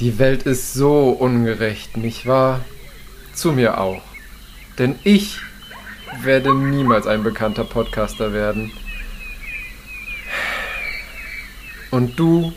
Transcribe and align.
Die 0.00 0.18
Welt 0.18 0.42
ist 0.42 0.74
so 0.74 1.10
ungerecht, 1.10 1.96
nicht 1.96 2.26
wahr? 2.26 2.64
Zu 3.32 3.52
mir 3.52 3.78
auch. 3.80 4.02
Denn 4.78 4.98
ich 5.04 5.38
werde 6.22 6.52
niemals 6.52 7.06
ein 7.06 7.22
bekannter 7.22 7.64
Podcaster 7.64 8.32
werden. 8.32 8.72
Und 11.92 12.18
du 12.18 12.52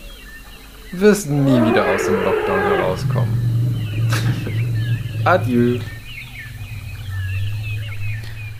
wirst 0.91 1.29
nie 1.29 1.63
wieder 1.69 1.85
aus 1.85 2.05
dem 2.05 2.23
Lockdown 2.23 2.59
herauskommen. 2.59 3.47
Adieu. 5.23 5.79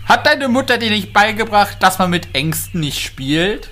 Hat 0.05 0.27
deine 0.27 0.49
Mutter 0.49 0.77
dir 0.77 0.91
nicht 0.91 1.13
beigebracht, 1.13 1.81
dass 1.81 1.97
man 1.97 2.11
mit 2.11 2.35
Ängsten 2.35 2.81
nicht 2.81 3.03
spielt? 3.03 3.69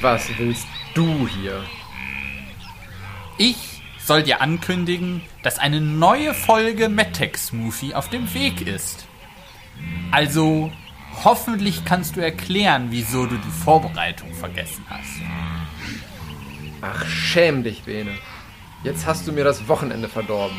Was 0.00 0.26
willst 0.38 0.66
du 0.94 1.28
hier? 1.28 1.62
Ich 3.38 3.82
soll 3.98 4.22
dir 4.22 4.40
ankündigen, 4.40 5.20
dass 5.42 5.58
eine 5.58 5.80
neue 5.80 6.32
Folge 6.32 6.88
MedTech 6.88 7.36
Smoothie 7.36 7.94
auf 7.94 8.08
dem 8.08 8.32
Weg 8.32 8.66
ist. 8.66 9.06
Also, 10.10 10.72
hoffentlich 11.24 11.84
kannst 11.84 12.16
du 12.16 12.20
erklären, 12.20 12.86
wieso 12.90 13.26
du 13.26 13.36
die 13.36 13.62
Vorbereitung 13.64 14.32
vergessen 14.32 14.86
hast. 14.88 15.20
Ach, 16.80 17.04
schäm 17.06 17.62
dich, 17.62 17.82
Bene. 17.82 18.16
Jetzt 18.84 19.06
hast 19.06 19.26
du 19.26 19.32
mir 19.32 19.44
das 19.44 19.68
Wochenende 19.68 20.08
verdorben. 20.08 20.56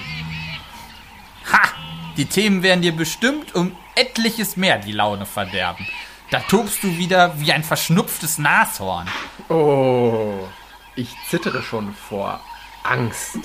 Ha! 1.51 1.69
Die 2.17 2.25
Themen 2.25 2.63
werden 2.63 2.81
dir 2.81 2.95
bestimmt 2.95 3.55
um 3.55 3.71
etliches 3.95 4.57
mehr 4.57 4.77
die 4.79 4.91
Laune 4.91 5.25
verderben. 5.25 5.87
Da 6.29 6.41
tobst 6.41 6.83
du 6.83 6.97
wieder 6.97 7.39
wie 7.39 7.53
ein 7.53 7.63
verschnupftes 7.63 8.37
Nashorn. 8.37 9.07
Oh, 9.49 10.47
ich 10.95 11.15
zittere 11.29 11.63
schon 11.63 11.93
vor 11.93 12.41
Angst. 12.87 13.37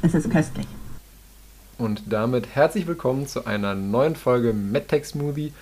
Es 0.00 0.14
ist 0.14 0.30
köstlich. 0.30 0.66
Und 1.76 2.04
damit 2.06 2.46
herzlich 2.54 2.86
willkommen 2.86 3.26
zu 3.26 3.44
einer 3.44 3.74
neuen 3.74 4.16
Folge 4.16 4.54
MedTech 4.54 5.04
Smoothie, 5.04 5.52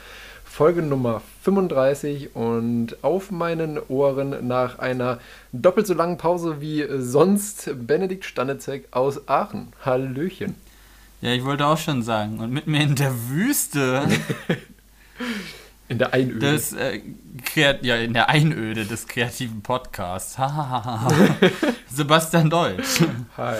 Folge 0.54 0.82
Nummer 0.82 1.20
35 1.42 2.36
und 2.36 3.02
auf 3.02 3.32
meinen 3.32 3.76
Ohren 3.88 4.46
nach 4.46 4.78
einer 4.78 5.18
doppelt 5.52 5.88
so 5.88 5.94
langen 5.94 6.16
Pause 6.16 6.60
wie 6.60 6.86
sonst 7.00 7.70
Benedikt 7.74 8.24
Stanitzek 8.24 8.86
aus 8.92 9.28
Aachen. 9.28 9.72
Hallöchen. 9.84 10.54
Ja, 11.22 11.32
ich 11.32 11.44
wollte 11.44 11.66
auch 11.66 11.76
schon 11.76 12.04
sagen. 12.04 12.38
Und 12.38 12.52
mit 12.52 12.68
mir 12.68 12.82
in 12.82 12.94
der 12.94 13.12
Wüste. 13.30 14.08
In 15.88 15.98
der 15.98 16.14
Einöde. 16.14 16.38
Des, 16.38 16.72
äh, 16.72 17.00
ja, 17.56 17.96
in 17.96 18.14
der 18.14 18.30
Einöde 18.30 18.86
des 18.86 19.06
kreativen 19.06 19.60
Podcasts. 19.60 20.38
Sebastian 21.92 22.48
Deutsch. 22.48 23.02
Hi. 23.36 23.56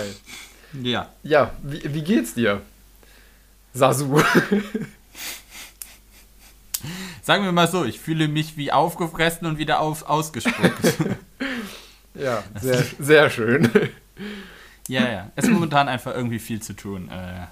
Ja. 0.81 1.09
Ja, 1.21 1.51
wie, 1.61 1.93
wie 1.93 2.01
geht's 2.01 2.33
dir? 2.33 2.61
Sasu. 3.73 4.19
Sagen 7.21 7.43
wir 7.43 7.51
mal 7.51 7.67
so, 7.67 7.85
ich 7.85 7.99
fühle 7.99 8.27
mich 8.27 8.57
wie 8.57 8.71
aufgefressen 8.71 9.47
und 9.47 9.57
wieder 9.57 9.79
auf, 9.79 10.07
ausgespuckt. 10.07 10.93
ja, 12.15 12.43
sehr, 12.59 12.83
sehr 12.99 13.29
schön. 13.29 13.69
ja, 14.87 15.09
ja. 15.09 15.31
Es 15.35 15.45
ist 15.45 15.51
momentan 15.51 15.87
einfach 15.87 16.13
irgendwie 16.13 16.39
viel 16.39 16.61
zu 16.61 16.73
tun. 16.73 17.09
Äh, 17.09 17.47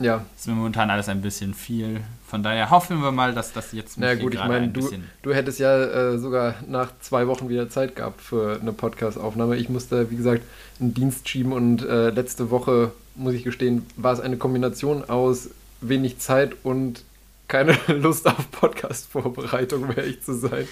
Ja, 0.00 0.24
ist 0.36 0.46
mir 0.46 0.54
momentan 0.54 0.90
alles 0.90 1.08
ein 1.08 1.22
bisschen 1.22 1.54
viel. 1.54 2.00
Von 2.28 2.42
daher 2.42 2.70
hoffen 2.70 3.00
wir 3.02 3.10
mal, 3.10 3.34
dass 3.34 3.52
das 3.52 3.72
jetzt 3.72 3.98
na 3.98 4.14
gut, 4.14 4.34
ich 4.34 4.40
meine, 4.40 4.66
ein 4.66 4.72
du, 4.72 4.88
du 5.22 5.34
hättest 5.34 5.58
ja 5.58 5.76
äh, 5.76 6.18
sogar 6.18 6.54
nach 6.68 6.92
zwei 7.00 7.26
Wochen 7.26 7.48
wieder 7.48 7.68
Zeit 7.68 7.96
gehabt 7.96 8.20
für 8.20 8.58
eine 8.60 8.72
Podcast-Aufnahme. 8.72 9.56
Ich 9.56 9.68
musste, 9.68 10.10
wie 10.10 10.16
gesagt, 10.16 10.42
einen 10.78 10.94
Dienst 10.94 11.28
schieben 11.28 11.52
und 11.52 11.82
äh, 11.84 12.10
letzte 12.10 12.50
Woche, 12.50 12.92
muss 13.16 13.34
ich 13.34 13.42
gestehen, 13.42 13.86
war 13.96 14.12
es 14.12 14.20
eine 14.20 14.36
Kombination 14.36 15.08
aus 15.08 15.50
wenig 15.80 16.18
Zeit 16.18 16.52
und 16.62 17.02
keine 17.48 17.72
Lust 17.88 18.26
auf 18.26 18.50
Podcast-Vorbereitung, 18.52 19.84
um 19.84 19.90
ehrlich 19.96 20.22
zu 20.22 20.34
sein. 20.34 20.68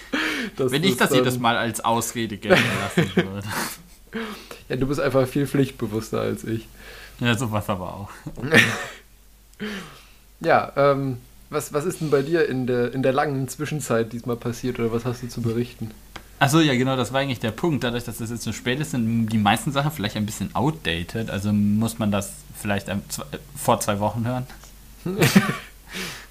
dass 0.56 0.70
Wenn 0.70 0.84
ich 0.84 0.96
das 0.96 1.12
jedes 1.12 1.38
Mal 1.38 1.56
als 1.56 1.84
Ausrede 1.84 2.36
gelten 2.36 2.62
lassen 2.96 3.16
würde. 3.16 3.48
Ja, 4.68 4.76
du 4.76 4.86
bist 4.86 5.00
einfach 5.00 5.26
viel 5.26 5.46
pflichtbewusster 5.46 6.20
als 6.20 6.44
ich. 6.44 6.68
ja, 7.18 7.36
sowas 7.36 7.68
aber 7.68 7.94
auch. 7.94 8.10
Ja, 10.40 10.70
ähm, 10.76 11.16
was, 11.48 11.72
was 11.72 11.86
ist 11.86 12.02
denn 12.02 12.10
bei 12.10 12.20
dir 12.20 12.46
in 12.46 12.66
der, 12.66 12.92
in 12.92 13.02
der 13.02 13.14
langen 13.14 13.48
Zwischenzeit 13.48 14.12
diesmal 14.12 14.36
passiert 14.36 14.78
oder 14.78 14.92
was 14.92 15.06
hast 15.06 15.22
du 15.22 15.28
zu 15.28 15.40
berichten? 15.40 15.92
Achso, 16.38 16.60
ja, 16.60 16.74
genau, 16.74 16.94
das 16.96 17.12
war 17.14 17.20
eigentlich 17.20 17.40
der 17.40 17.52
Punkt. 17.52 17.82
Dadurch, 17.82 18.04
dass 18.04 18.18
das 18.18 18.28
jetzt 18.28 18.42
so 18.42 18.52
spät 18.52 18.78
ist, 18.80 18.90
sind 18.90 19.28
die 19.28 19.38
meisten 19.38 19.72
Sachen 19.72 19.90
vielleicht 19.90 20.16
ein 20.16 20.26
bisschen 20.26 20.54
outdated. 20.54 21.30
Also 21.30 21.54
muss 21.54 21.98
man 21.98 22.10
das 22.10 22.32
vielleicht 22.60 22.88
vor 23.56 23.80
zwei 23.80 23.98
Wochen 23.98 24.26
hören. 24.26 24.46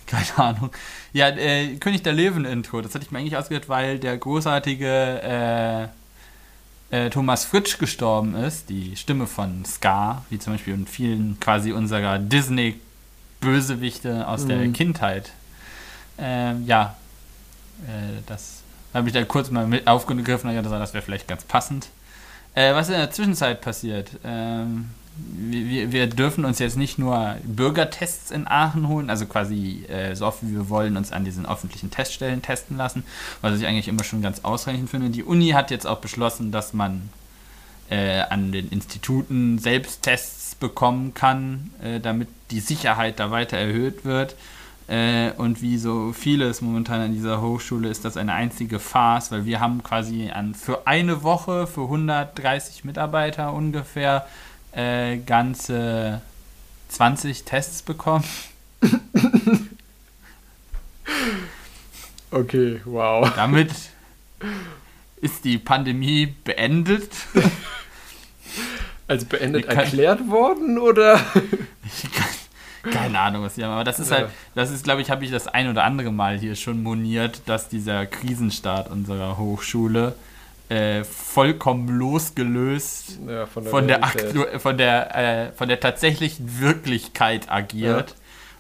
Keine 0.08 0.38
Ahnung. 0.38 0.70
Ja, 1.14 1.30
äh, 1.30 1.76
König 1.78 2.04
der 2.04 2.14
Löwen-Intro, 2.14 2.82
das 2.82 2.94
hatte 2.94 3.06
ich 3.06 3.12
mir 3.12 3.20
eigentlich 3.20 3.38
ausgehört, 3.38 3.70
weil 3.70 3.98
der 4.00 4.18
großartige 4.18 5.90
äh, 6.92 7.06
äh, 7.06 7.10
Thomas 7.10 7.46
Fritsch 7.46 7.78
gestorben 7.80 8.36
ist, 8.36 8.70
die 8.70 8.96
Stimme 8.96 9.26
von 9.28 9.66
Scar, 9.66 10.24
wie 10.30 10.38
zum 10.40 10.54
Beispiel 10.54 10.74
in 10.76 10.88
vielen 10.88 11.40
quasi 11.40 11.72
unserer 11.72 12.20
Disney-Bösewichte 12.20 14.28
aus 14.28 14.46
der 14.46 14.58
Mhm. 14.58 14.74
Kindheit. 14.74 15.32
Ähm, 16.18 16.66
ja, 16.66 16.96
äh, 17.88 18.22
das 18.28 18.62
habe 18.94 19.08
ich 19.08 19.14
da 19.14 19.24
kurz 19.26 19.52
mal 19.52 19.68
mit 19.68 19.88
aufgegriffen 19.88 20.50
und 20.50 20.64
gesagt, 20.64 20.82
das 20.82 20.94
wäre 20.94 21.04
vielleicht 21.04 21.28
ganz 21.28 21.44
passend. 21.44 21.88
Äh, 22.54 22.74
was 22.74 22.88
in 22.88 22.94
der 22.96 23.12
Zwischenzeit 23.12 23.60
passiert? 23.62 24.12
Ähm, 24.24 24.92
wir, 25.18 25.92
wir- 25.92 26.08
dürfen 26.08 26.46
uns 26.46 26.60
jetzt 26.60 26.78
nicht 26.78 26.98
nur 27.00 27.36
Bürgertests 27.44 28.32
in 28.32 28.48
Aachen 28.48 28.88
holen, 28.88 29.10
also 29.10 29.26
quasi 29.26 29.84
äh, 29.88 30.16
so 30.16 30.26
oft 30.26 30.40
wie 30.42 30.52
wir 30.54 30.70
wollen 30.70 30.98
uns 30.98 31.12
an 31.12 31.26
diesen 31.26 31.46
öffentlichen 31.46 31.92
Teststellen 31.92 32.42
testen 32.42 32.78
lassen, 32.78 33.04
was 33.42 33.60
ich 33.60 33.66
eigentlich 33.68 33.88
immer 33.88 34.04
schon 34.04 34.22
ganz 34.22 34.42
ausreichend 34.44 34.90
finde. 34.90 35.10
Die 35.10 35.24
Uni 35.24 35.50
hat 35.50 35.72
jetzt 35.72 35.88
auch 35.88 36.00
beschlossen, 36.00 36.52
dass 36.52 36.74
man 36.74 37.10
äh, 37.90 38.22
an 38.22 38.52
den 38.52 38.70
Instituten 38.70 39.60
selbst 39.60 40.02
Tests 40.02 40.56
bekommen 40.56 41.14
kann, 41.14 41.72
äh, 41.84 42.00
damit 42.00 42.28
die 42.52 42.60
Sicherheit 42.60 43.20
da 43.20 43.32
weiter 43.32 43.58
erhöht 43.58 44.06
wird. 44.06 44.36
Äh, 44.88 45.32
und 45.38 45.62
wie 45.64 45.78
so 45.80 46.14
vieles 46.14 46.62
momentan 46.62 47.02
an 47.02 47.14
dieser 47.14 47.42
Hochschule 47.42 47.90
ist 47.90 48.06
das 48.06 48.18
eine 48.18 48.34
einzige 48.34 48.80
Farce, 48.80 49.32
weil 49.32 49.46
wir 49.46 49.60
haben 49.60 49.82
quasi 49.84 50.30
an, 50.32 50.54
für 50.54 50.86
eine 50.88 51.24
Woche, 51.24 51.66
für 51.68 51.82
130 51.84 52.86
Mitarbeiter 52.86 53.52
ungefähr, 53.54 54.28
äh, 54.76 55.18
ganze 55.18 56.22
20 56.90 57.44
Tests 57.46 57.82
bekommen. 57.82 58.26
Okay, 62.32 62.82
wow. 62.86 63.32
Damit 63.36 63.72
ist 65.22 65.46
die 65.46 65.58
Pandemie 65.58 66.26
beendet. 66.44 67.10
Als 69.08 69.26
beendet 69.26 69.68
können- 69.68 69.80
erklärt 69.80 70.28
worden 70.28 70.78
oder? 70.78 71.16
Kann, 72.84 72.92
keine 72.92 73.20
Ahnung, 73.20 73.44
was 73.44 73.56
die 73.56 73.64
haben, 73.64 73.72
aber 73.72 73.84
das 73.84 74.00
ist 74.00 74.10
Ja. 74.12 74.18
halt, 74.18 74.30
das 74.56 74.72
ist, 74.72 74.84
glaube 74.84 75.02
ich, 75.02 75.10
habe 75.10 75.24
ich 75.24 75.32
das 75.32 75.48
ein 75.48 75.70
oder 75.70 75.84
andere 75.84 76.12
Mal 76.12 76.38
hier 76.40 76.56
schon 76.56 76.84
moniert, 76.84 77.42
dass 77.46 77.70
dieser 77.70 78.06
Krisenstart 78.06 78.90
unserer 78.92 79.38
Hochschule 79.38 80.16
äh, 80.70 81.04
vollkommen 81.04 81.90
losgelöst 81.90 83.20
Ja, 83.28 83.46
von 83.46 83.64
der, 83.64 83.72
von 83.72 83.88
der, 83.88 84.04
aktu 84.04 84.60
von 84.60 84.78
der, 84.78 85.16
äh, 85.16 85.52
von 85.52 85.68
der 85.68 85.80
tatsächlichen 85.80 86.60
Wirklichkeit 86.60 87.52
agiert, 87.52 88.16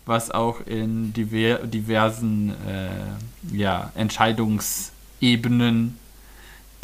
was 0.05 0.31
auch 0.31 0.61
in 0.65 1.13
diver 1.13 1.65
diversen 1.65 2.53
äh, 2.67 3.55
ja, 3.55 3.91
Entscheidungsebenen 3.95 5.97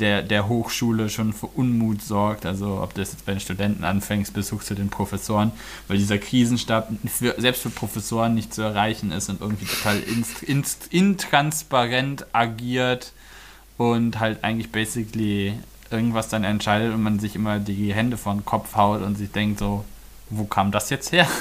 der, 0.02 0.24
der 0.24 0.48
Hochschule 0.48 1.10
schon 1.10 1.32
für 1.32 1.46
Unmut 1.46 2.02
sorgt. 2.02 2.46
Also 2.46 2.82
ob 2.82 2.94
das 2.96 3.12
jetzt 3.12 3.26
bei 3.26 3.34
den 3.34 3.40
Studenten 3.40 3.84
anfängst 3.84 4.34
bis 4.34 4.52
hoch 4.52 4.64
zu 4.64 4.74
den 4.74 4.90
Professoren, 4.90 5.52
weil 5.88 5.98
dieser 5.98 6.18
Krisenstab 6.18 6.90
für, 7.06 7.36
selbst 7.38 7.62
für 7.62 7.70
Professoren 7.70 8.34
nicht 8.34 8.54
zu 8.54 8.64
erreichen 8.64 9.12
ist 9.12 9.30
und 9.30 9.42
irgendwie 9.42 9.66
total 9.66 10.00
inst, 10.00 10.44
inst, 10.44 10.88
intransparent 10.92 12.26
agiert 12.34 13.14
und 13.82 14.20
halt 14.20 14.44
eigentlich 14.44 14.72
basically 14.72 15.56
irgendwas 15.90 16.30
dann 16.30 16.44
entscheidet 16.44 16.94
und 16.94 17.02
man 17.02 17.18
sich 17.18 17.36
immer 17.36 17.58
die 17.58 17.92
Hände 17.94 18.16
vor 18.16 18.34
den 18.34 18.46
Kopf 18.46 18.76
haut 18.76 19.02
und 19.02 19.18
sich 19.18 19.32
denkt 19.32 19.58
so, 19.58 19.84
wo 20.30 20.44
kam 20.46 20.72
das 20.72 20.90
jetzt 20.90 21.12
her? 21.12 21.28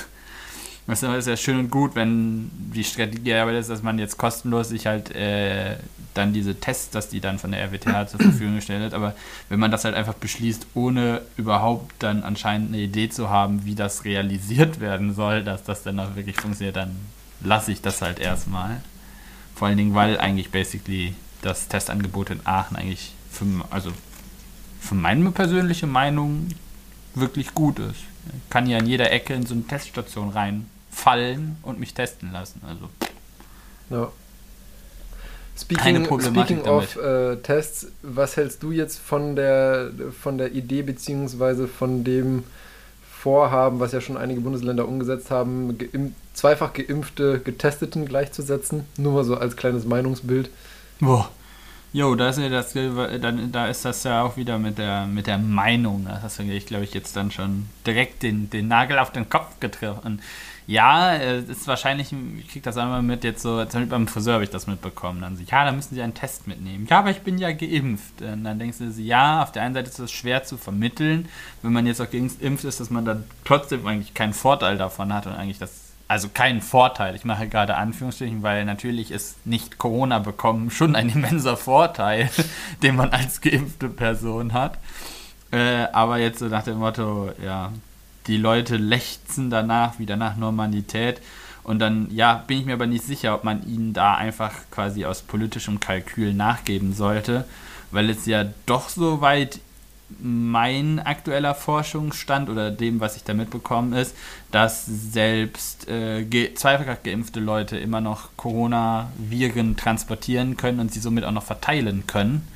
Das 0.87 1.05
ist 1.05 1.29
ja 1.29 1.37
schön 1.37 1.59
und 1.59 1.71
gut, 1.71 1.95
wenn 1.95 2.51
die 2.53 2.83
Strategie 2.83 3.35
aber 3.35 3.53
ist, 3.53 3.71
dass 3.71 3.81
man 3.81 4.01
jetzt 4.01 4.19
kostenlos 4.19 4.71
sich 4.71 4.87
halt 4.87 5.15
äh, 5.15 5.77
dann 6.15 6.33
diese 6.33 6.59
Tests, 6.59 6.91
dass 6.91 7.09
die 7.09 7.21
dann 7.21 7.39
von 7.39 7.53
der 7.53 7.63
RWTH 7.63 8.07
zur 8.09 8.19
Verfügung 8.19 8.57
gestellt 8.57 8.83
hat, 8.83 8.95
aber 8.95 9.15
wenn 9.51 9.61
man 9.61 9.71
das 9.71 9.85
halt 9.85 9.95
einfach 9.95 10.15
beschließt, 10.15 10.67
ohne 10.75 11.21
überhaupt 11.37 11.95
dann 12.01 12.25
anscheinend 12.25 12.71
eine 12.71 12.83
Idee 12.83 13.09
zu 13.09 13.31
haben, 13.31 13.65
wie 13.67 13.77
das 13.77 14.05
realisiert 14.05 14.81
werden 14.81 15.15
soll, 15.15 15.45
dass 15.45 15.63
das 15.63 15.85
dann 15.85 16.01
auch 16.01 16.17
wirklich 16.17 16.41
funktioniert, 16.41 16.75
dann 16.75 16.97
lasse 17.41 17.71
ich 17.71 17.83
das 17.83 18.03
halt 18.03 18.19
erstmal. 18.19 18.81
Vor 19.55 19.69
allen 19.69 19.77
Dingen, 19.77 19.95
weil 19.95 20.19
eigentlich 20.19 20.51
basically 20.51 21.15
das 21.43 21.69
Testangebot 21.69 22.31
in 22.31 22.41
Aachen 22.45 22.77
eigentlich 22.77 23.13
für, 23.31 23.45
also 23.71 23.91
für 24.81 24.95
meine 24.95 25.31
persönliche 25.31 25.87
Meinung 25.87 26.49
wirklich 27.15 27.55
gut 27.55 27.79
ist. 27.79 28.01
Ich 28.27 28.51
kann 28.51 28.67
ja 28.67 28.79
in 28.79 28.87
jeder 28.87 29.11
Ecke 29.11 29.35
in 29.35 29.47
so 29.47 29.55
eine 29.55 29.67
Teststation 29.67 30.31
reinfallen 30.31 31.57
und 31.63 31.81
mich 31.81 31.95
testen 31.95 32.33
lassen. 32.33 32.61
Also. 32.67 32.89
Ja. 33.91 34.13
Speaking, 35.59 36.07
speaking 36.21 36.63
of 36.63 36.97
äh, 36.97 37.37
Tests, 37.37 37.89
was 38.03 38.37
hältst 38.37 38.63
du 38.63 38.71
jetzt 38.73 38.99
von 38.99 39.37
der, 39.37 39.91
von 40.19 40.39
der 40.39 40.53
Idee 40.53 40.83
beziehungsweise 40.83 41.69
von 41.69 42.03
dem 42.03 42.45
Vorhaben, 43.03 43.79
was 43.79 43.93
ja 43.93 44.01
schon 44.01 44.17
einige 44.17 44.41
Bundesländer 44.41 44.89
umgesetzt 44.89 45.31
haben, 45.31 45.77
geimpf, 45.77 46.15
zweifach 46.33 46.73
geimpfte 46.73 47.41
Getesteten 47.41 48.07
gleichzusetzen? 48.07 48.87
Nur 48.97 49.13
mal 49.13 49.25
so 49.25 49.37
als 49.37 49.57
kleines 49.57 49.85
Meinungsbild. 49.85 50.49
Boah. 51.01 51.31
Jo, 51.93 52.15
da 52.15 52.29
ist, 52.29 52.39
ja 52.39 52.49
das, 52.49 52.73
da 52.73 53.67
ist 53.67 53.85
das 53.85 54.05
ja 54.05 54.23
auch 54.23 54.37
wieder 54.37 54.59
mit 54.59 54.79
der, 54.79 55.07
mit 55.07 55.27
der 55.27 55.39
Meinung. 55.39 56.05
Das 56.09 56.23
hast 56.23 56.39
du, 56.39 56.45
ich 56.45 56.67
glaube 56.67 56.85
ich, 56.85 56.95
jetzt 56.95 57.17
dann 57.17 57.33
schon 57.33 57.69
direkt 57.85 58.23
den, 58.23 58.49
den 58.49 58.69
Nagel 58.69 59.01
auf 59.01 59.11
den 59.11 59.29
Kopf 59.29 59.59
getroffen. 59.59 60.23
Ja, 60.69 61.17
es 61.17 61.49
ist 61.49 61.67
wahrscheinlich, 61.67 62.13
ich 62.39 62.49
kriege 62.49 62.63
das 62.63 62.77
einmal 62.77 63.03
mit, 63.03 63.25
jetzt 63.25 63.43
so, 63.43 63.57
zum 63.57 63.65
Beispiel 63.65 63.87
beim 63.87 64.07
Friseur 64.07 64.35
habe 64.35 64.45
ich 64.45 64.51
das 64.51 64.69
mitbekommen. 64.69 65.21
Dann 65.21 65.37
so, 65.37 65.43
ja, 65.43 65.65
da 65.65 65.73
müssen 65.73 65.97
Sie 65.97 66.03
einen 66.03 66.15
Test 66.15 66.47
mitnehmen. 66.47 66.87
Ja, 66.89 67.01
aber 67.01 67.11
ich 67.11 67.23
bin 67.23 67.39
ja 67.39 67.51
geimpft. 67.51 68.23
Und 68.23 68.45
dann 68.45 68.61
denkst 68.61 68.79
du, 68.79 68.85
ja, 69.03 69.43
auf 69.43 69.51
der 69.51 69.63
einen 69.63 69.75
Seite 69.75 69.89
ist 69.89 69.99
das 69.99 70.13
schwer 70.13 70.45
zu 70.45 70.59
vermitteln, 70.59 71.29
wenn 71.63 71.73
man 71.73 71.89
jetzt 71.89 72.01
auch 72.01 72.09
geimpft 72.09 72.65
ist, 72.65 72.79
dass 72.79 72.91
man 72.91 73.05
dann 73.05 73.25
trotzdem 73.45 73.85
eigentlich 73.85 74.15
keinen 74.15 74.33
Vorteil 74.33 74.79
davon 74.79 75.13
hat 75.13 75.27
und 75.27 75.33
eigentlich 75.33 75.59
das 75.59 75.73
also 76.11 76.29
keinen 76.29 76.61
Vorteil. 76.61 77.15
Ich 77.15 77.25
mache 77.25 77.47
gerade 77.47 77.77
Anführungsstrichen, 77.77 78.43
weil 78.43 78.65
natürlich 78.65 79.13
ist 79.13 79.47
nicht 79.47 79.79
Corona 79.79 80.19
bekommen 80.19 80.73
schon 80.73 80.97
ein 80.97 81.09
immenser 81.15 81.57
Vorteil, 81.57 82.29
den 82.83 82.97
man 82.97 83.11
als 83.11 83.41
geimpfte 83.41 83.89
Person 83.89 84.53
hat. 84.53 84.77
Äh, 85.53 85.87
aber 85.93 86.19
jetzt 86.19 86.41
so 86.41 86.47
nach 86.47 86.65
dem 86.65 86.79
Motto, 86.79 87.31
ja, 87.45 87.71
die 88.27 88.39
Leute 88.39 88.77
lechzen 88.77 89.51
danach, 89.51 90.01
wieder 90.01 90.17
nach 90.17 90.37
Normalität. 90.37 91.21
Und 91.63 91.79
dann, 91.79 92.09
ja, 92.11 92.43
bin 92.45 92.59
ich 92.59 92.67
mir 92.67 92.75
aber 92.75 92.89
nicht 92.89 93.05
sicher, 93.05 93.33
ob 93.33 93.45
man 93.45 93.65
ihnen 93.65 93.93
da 93.93 94.17
einfach 94.17 94.53
quasi 94.73 95.05
aus 95.05 95.23
politischem 95.23 95.79
Kalkül 95.79 96.35
nachgeben 96.35 96.93
sollte, 96.93 97.45
weil 97.93 98.11
es 98.11 98.27
ja 98.27 98.47
doch 98.67 98.89
so 98.89 99.21
weit 99.21 99.61
mein 100.19 100.99
aktueller 100.99 101.55
Forschungsstand 101.55 102.51
oder 102.51 102.71
dem, 102.71 103.01
was 103.01 103.17
ich 103.17 103.25
da 103.25 103.35
mitbekommen 103.35 103.93
ist, 103.93 104.17
dass 104.51 104.87
selbst 104.87 105.89
äh, 105.89 106.55
zweifach 106.55 107.03
geimpfte 107.03 107.41
Leute 107.41 107.79
immer 107.79 108.01
noch 108.01 108.31
Coronaviren 108.37 109.77
transportieren 109.77 110.57
können 110.57 110.81
und 110.81 110.93
sie 110.93 111.01
somit 111.01 111.25
auch 111.25 111.33
noch 111.33 111.45
verteilen 111.45 112.07
können. 112.07 112.47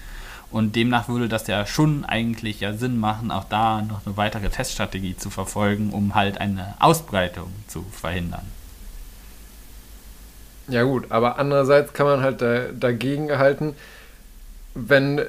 Und 0.51 0.77
demnach 0.77 1.09
würde 1.09 1.29
das 1.29 1.47
ja 1.49 1.67
schon 1.67 2.05
eigentlich 2.05 2.61
ja 2.61 2.75
Sinn 2.75 2.99
machen, 3.01 3.31
auch 3.31 3.45
da 3.45 3.83
noch 3.83 4.07
eine 4.07 4.17
weitere 4.17 4.49
Teststrategie 4.51 5.17
zu 5.17 5.31
verfolgen, 5.31 5.91
um 5.91 6.15
halt 6.15 6.41
eine 6.41 6.75
Ausbreitung 6.79 7.51
zu 7.67 7.85
verhindern. 7.91 8.47
Ja 10.69 10.85
gut, 10.85 11.11
aber 11.11 11.39
andererseits 11.39 11.93
kann 11.93 12.07
man 12.07 12.23
halt 12.23 12.41
da, 12.41 12.67
dagegen 12.73 13.37
halten, 13.37 13.75
wenn 14.75 15.21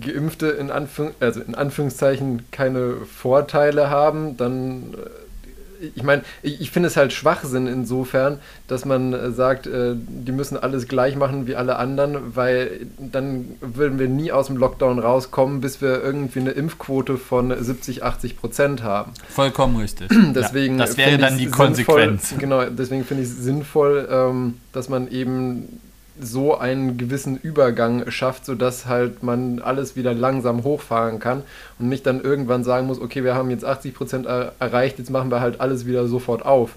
Geimpfte 0.00 0.48
in, 0.48 0.70
Anführ 0.70 1.12
also 1.20 1.40
in 1.40 1.54
Anführungszeichen 1.54 2.50
keine 2.50 2.96
Vorteile 3.04 3.90
haben, 3.90 4.36
dann, 4.38 4.94
äh, 4.94 5.86
ich 5.94 6.02
meine, 6.02 6.22
ich, 6.42 6.62
ich 6.62 6.70
finde 6.70 6.86
es 6.86 6.96
halt 6.96 7.12
Schwachsinn 7.12 7.66
insofern, 7.66 8.38
dass 8.66 8.86
man 8.86 9.12
äh, 9.12 9.30
sagt, 9.30 9.66
äh, 9.66 9.94
die 9.94 10.32
müssen 10.32 10.56
alles 10.56 10.88
gleich 10.88 11.16
machen 11.16 11.46
wie 11.46 11.54
alle 11.54 11.76
anderen, 11.76 12.34
weil 12.34 12.86
dann 12.96 13.56
würden 13.60 13.98
wir 13.98 14.08
nie 14.08 14.32
aus 14.32 14.46
dem 14.46 14.56
Lockdown 14.56 14.98
rauskommen, 14.98 15.60
bis 15.60 15.82
wir 15.82 16.02
irgendwie 16.02 16.40
eine 16.40 16.52
Impfquote 16.52 17.18
von 17.18 17.54
70, 17.62 18.02
80 18.02 18.38
Prozent 18.38 18.82
haben. 18.82 19.12
Vollkommen 19.28 19.76
richtig. 19.76 20.08
deswegen 20.34 20.78
ja, 20.78 20.86
das 20.86 20.96
wäre 20.96 21.18
dann 21.18 21.36
die 21.36 21.50
Konsequenz. 21.50 22.34
Genau, 22.38 22.64
deswegen 22.64 23.04
finde 23.04 23.22
ich 23.24 23.28
es 23.28 23.36
sinnvoll, 23.36 24.08
ähm, 24.10 24.54
dass 24.72 24.88
man 24.88 25.10
eben 25.10 25.80
so 26.20 26.56
einen 26.56 26.96
gewissen 26.96 27.36
Übergang 27.36 28.10
schafft, 28.10 28.46
sodass 28.46 28.86
halt 28.86 29.22
man 29.22 29.60
alles 29.60 29.96
wieder 29.96 30.14
langsam 30.14 30.62
hochfahren 30.62 31.18
kann 31.18 31.42
und 31.78 31.88
nicht 31.88 32.06
dann 32.06 32.20
irgendwann 32.20 32.62
sagen 32.62 32.86
muss, 32.86 33.00
okay, 33.00 33.24
wir 33.24 33.34
haben 33.34 33.50
jetzt 33.50 33.64
80% 33.64 34.26
er 34.26 34.52
erreicht, 34.60 34.98
jetzt 34.98 35.10
machen 35.10 35.30
wir 35.30 35.40
halt 35.40 35.60
alles 35.60 35.86
wieder 35.86 36.06
sofort 36.06 36.44
auf. 36.44 36.76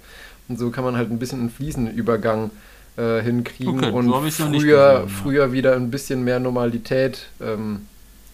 Und 0.50 0.58
so 0.58 0.70
kann 0.72 0.84
man 0.84 0.98
halt 0.98 1.12
ein 1.12 1.20
bisschen 1.20 1.40
einen 1.42 1.50
fließenden 1.50 1.96
Übergang 1.96 2.52
äh, 2.98 3.22
hinkriegen 3.22 3.78
okay, 3.78 3.92
und 3.92 4.06
so 4.06 4.46
früher, 4.46 5.02
gesehen, 5.02 5.10
früher 5.10 5.52
wieder 5.52 5.76
ein 5.76 5.92
bisschen 5.92 6.24
mehr 6.24 6.40
Normalität 6.40 7.28
ähm, 7.40 7.86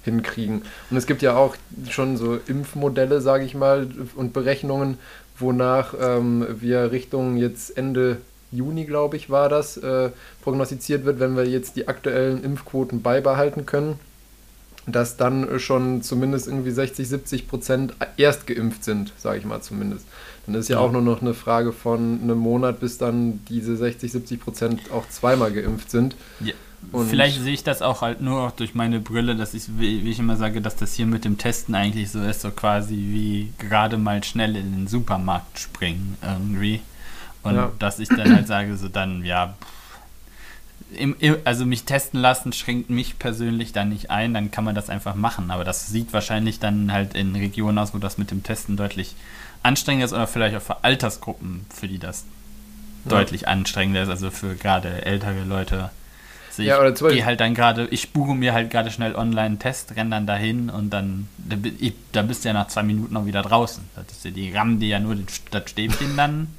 hinkriegen. 0.04 0.62
Und 0.90 0.98
es 0.98 1.06
gibt 1.06 1.22
ja 1.22 1.36
auch 1.36 1.56
schon 1.90 2.18
so 2.18 2.40
Impfmodelle, 2.48 3.20
sage 3.20 3.44
ich 3.46 3.56
mal, 3.56 3.88
und 4.16 4.32
Berechnungen, 4.32 4.98
wonach 5.38 5.94
ähm, 6.00 6.46
wir 6.60 6.92
Richtung 6.92 7.38
jetzt 7.38 7.76
Ende 7.78 8.18
Juni, 8.54 8.86
glaube 8.86 9.18
ich, 9.18 9.30
war 9.30 9.50
das, 9.50 9.78
äh, 9.78 10.10
prognostiziert 10.42 11.06
wird, 11.06 11.20
wenn 11.20 11.36
wir 11.36 11.48
jetzt 11.48 11.76
die 11.76 11.88
aktuellen 11.88 12.44
Impfquoten 12.44 13.02
beibehalten 13.02 13.66
können, 13.66 14.00
dass 14.86 15.18
dann 15.18 15.60
schon 15.60 16.02
zumindest 16.02 16.48
irgendwie 16.48 16.72
60, 16.72 17.08
70 17.08 17.48
Prozent 17.48 17.94
erst 18.18 18.48
geimpft 18.48 18.84
sind, 18.84 19.14
sage 19.18 19.40
ich 19.40 19.46
mal 19.46 19.62
zumindest. 19.62 20.06
Dann 20.46 20.56
ist 20.56 20.68
ja, 20.68 20.78
ja, 20.78 20.82
auch 20.82 20.92
nur 20.92 21.02
noch 21.02 21.22
eine 21.22 21.34
Frage 21.34 21.72
von 21.72 22.20
einem 22.22 22.38
Monat, 22.38 22.80
bis 22.80 22.98
dann 22.98 23.40
diese 23.48 23.78
60, 23.78 24.12
70 24.12 24.40
Prozent 24.42 24.92
auch 24.92 25.08
zweimal 25.08 25.52
geimpft 25.52 25.90
sind. 25.90 26.16
Ja. 26.42 26.54
Und 26.92 27.10
Vielleicht 27.10 27.42
sehe 27.42 27.54
ich 27.54 27.64
das 27.64 27.82
auch 27.82 28.02
halt 28.02 28.20
nur 28.20 28.52
durch 28.58 28.76
meine 28.76 29.00
Brille, 29.00 29.38
dass 29.38 29.54
ich, 29.54 29.64
wie 29.78 30.10
ich 30.10 30.20
immer 30.20 30.36
sage, 30.36 30.60
dass 30.60 30.76
das 30.76 30.94
hier 30.94 31.06
mit 31.06 31.24
dem 31.24 31.38
Testen 31.38 31.76
eigentlich 31.76 32.12
so 32.12 32.22
ist, 32.22 32.42
so 32.42 32.52
quasi 32.52 32.96
wie 32.96 33.54
gerade 33.58 33.98
mal 33.98 34.22
schnell 34.24 34.58
in 34.58 34.74
den 34.74 34.88
Supermarkt 34.88 35.60
springen 35.60 36.18
irgendwie. 36.22 36.82
Und 37.44 37.56
ja. 37.56 37.72
dass 37.80 38.00
ich 38.00 38.10
dann 38.10 38.34
halt 38.34 38.48
sage, 38.48 38.75
so 38.78 38.88
dann, 38.88 39.24
ja, 39.25 39.56
im, 40.95 41.16
im, 41.19 41.38
also 41.44 41.66
mich 41.66 41.84
testen 41.84 42.19
lassen 42.19 42.54
schränkt 42.54 42.89
mich 42.89 43.20
persönlich 43.20 43.74
dann 43.74 43.89
nicht 43.89 44.10
ein, 44.10 44.34
dann 44.34 44.51
kann 44.51 44.63
man 44.63 44.75
das 44.75 44.89
einfach 44.89 45.15
machen. 45.15 45.51
Aber 45.51 45.63
das 45.63 45.88
sieht 45.88 46.13
wahrscheinlich 46.13 46.60
dann 46.60 46.91
halt 46.91 47.13
in 47.15 47.36
Regionen 47.36 47.77
aus, 47.77 47.94
wo 47.94 47.98
das 47.98 48.18
mit 48.18 48.32
dem 48.32 48.44
Testen 48.44 48.77
deutlich 48.77 49.15
anstrengender 49.62 50.06
ist 50.06 50.13
oder 50.13 50.27
vielleicht 50.27 50.56
auch 50.56 50.62
für 50.62 50.84
Altersgruppen, 50.84 51.65
für 51.74 51.88
die 51.88 52.00
das 52.00 52.25
ja. 53.06 53.10
deutlich 53.10 53.48
anstrengender 53.48 54.03
ist, 54.03 54.10
also 54.10 54.29
für 54.32 54.56
gerade 54.56 55.06
ältere 55.06 55.44
Leute. 55.44 55.89
Also 56.50 56.62
ja, 56.62 56.88
ich 56.88 57.00
gehe 57.00 57.25
halt 57.25 57.39
dann 57.39 57.56
gerade, 57.56 57.88
ich 57.89 58.01
spuche 58.01 58.36
mir 58.36 58.53
halt 58.53 58.70
gerade 58.70 58.91
schnell 58.91 59.15
online 59.15 59.41
einen 59.41 59.60
Test, 59.60 59.96
renne 59.96 60.12
dann 60.12 60.27
dahin 60.27 60.70
und 60.70 60.91
dann, 60.91 61.27
ich, 61.79 61.94
da 62.12 62.22
bist 62.22 62.44
du 62.44 62.50
ja 62.50 62.53
nach 62.53 62.68
zwei 62.68 62.84
Minuten 62.84 63.15
noch 63.15 63.25
wieder 63.25 63.41
draußen. 63.41 63.84
Das 63.96 64.06
ist 64.12 64.25
ja, 64.25 64.29
die 64.29 64.53
rammen 64.53 64.79
dir 64.79 64.89
ja 64.89 65.00
nur 65.00 65.18
das 65.50 65.70
Stäbchen 65.72 66.15
dann 66.15 66.50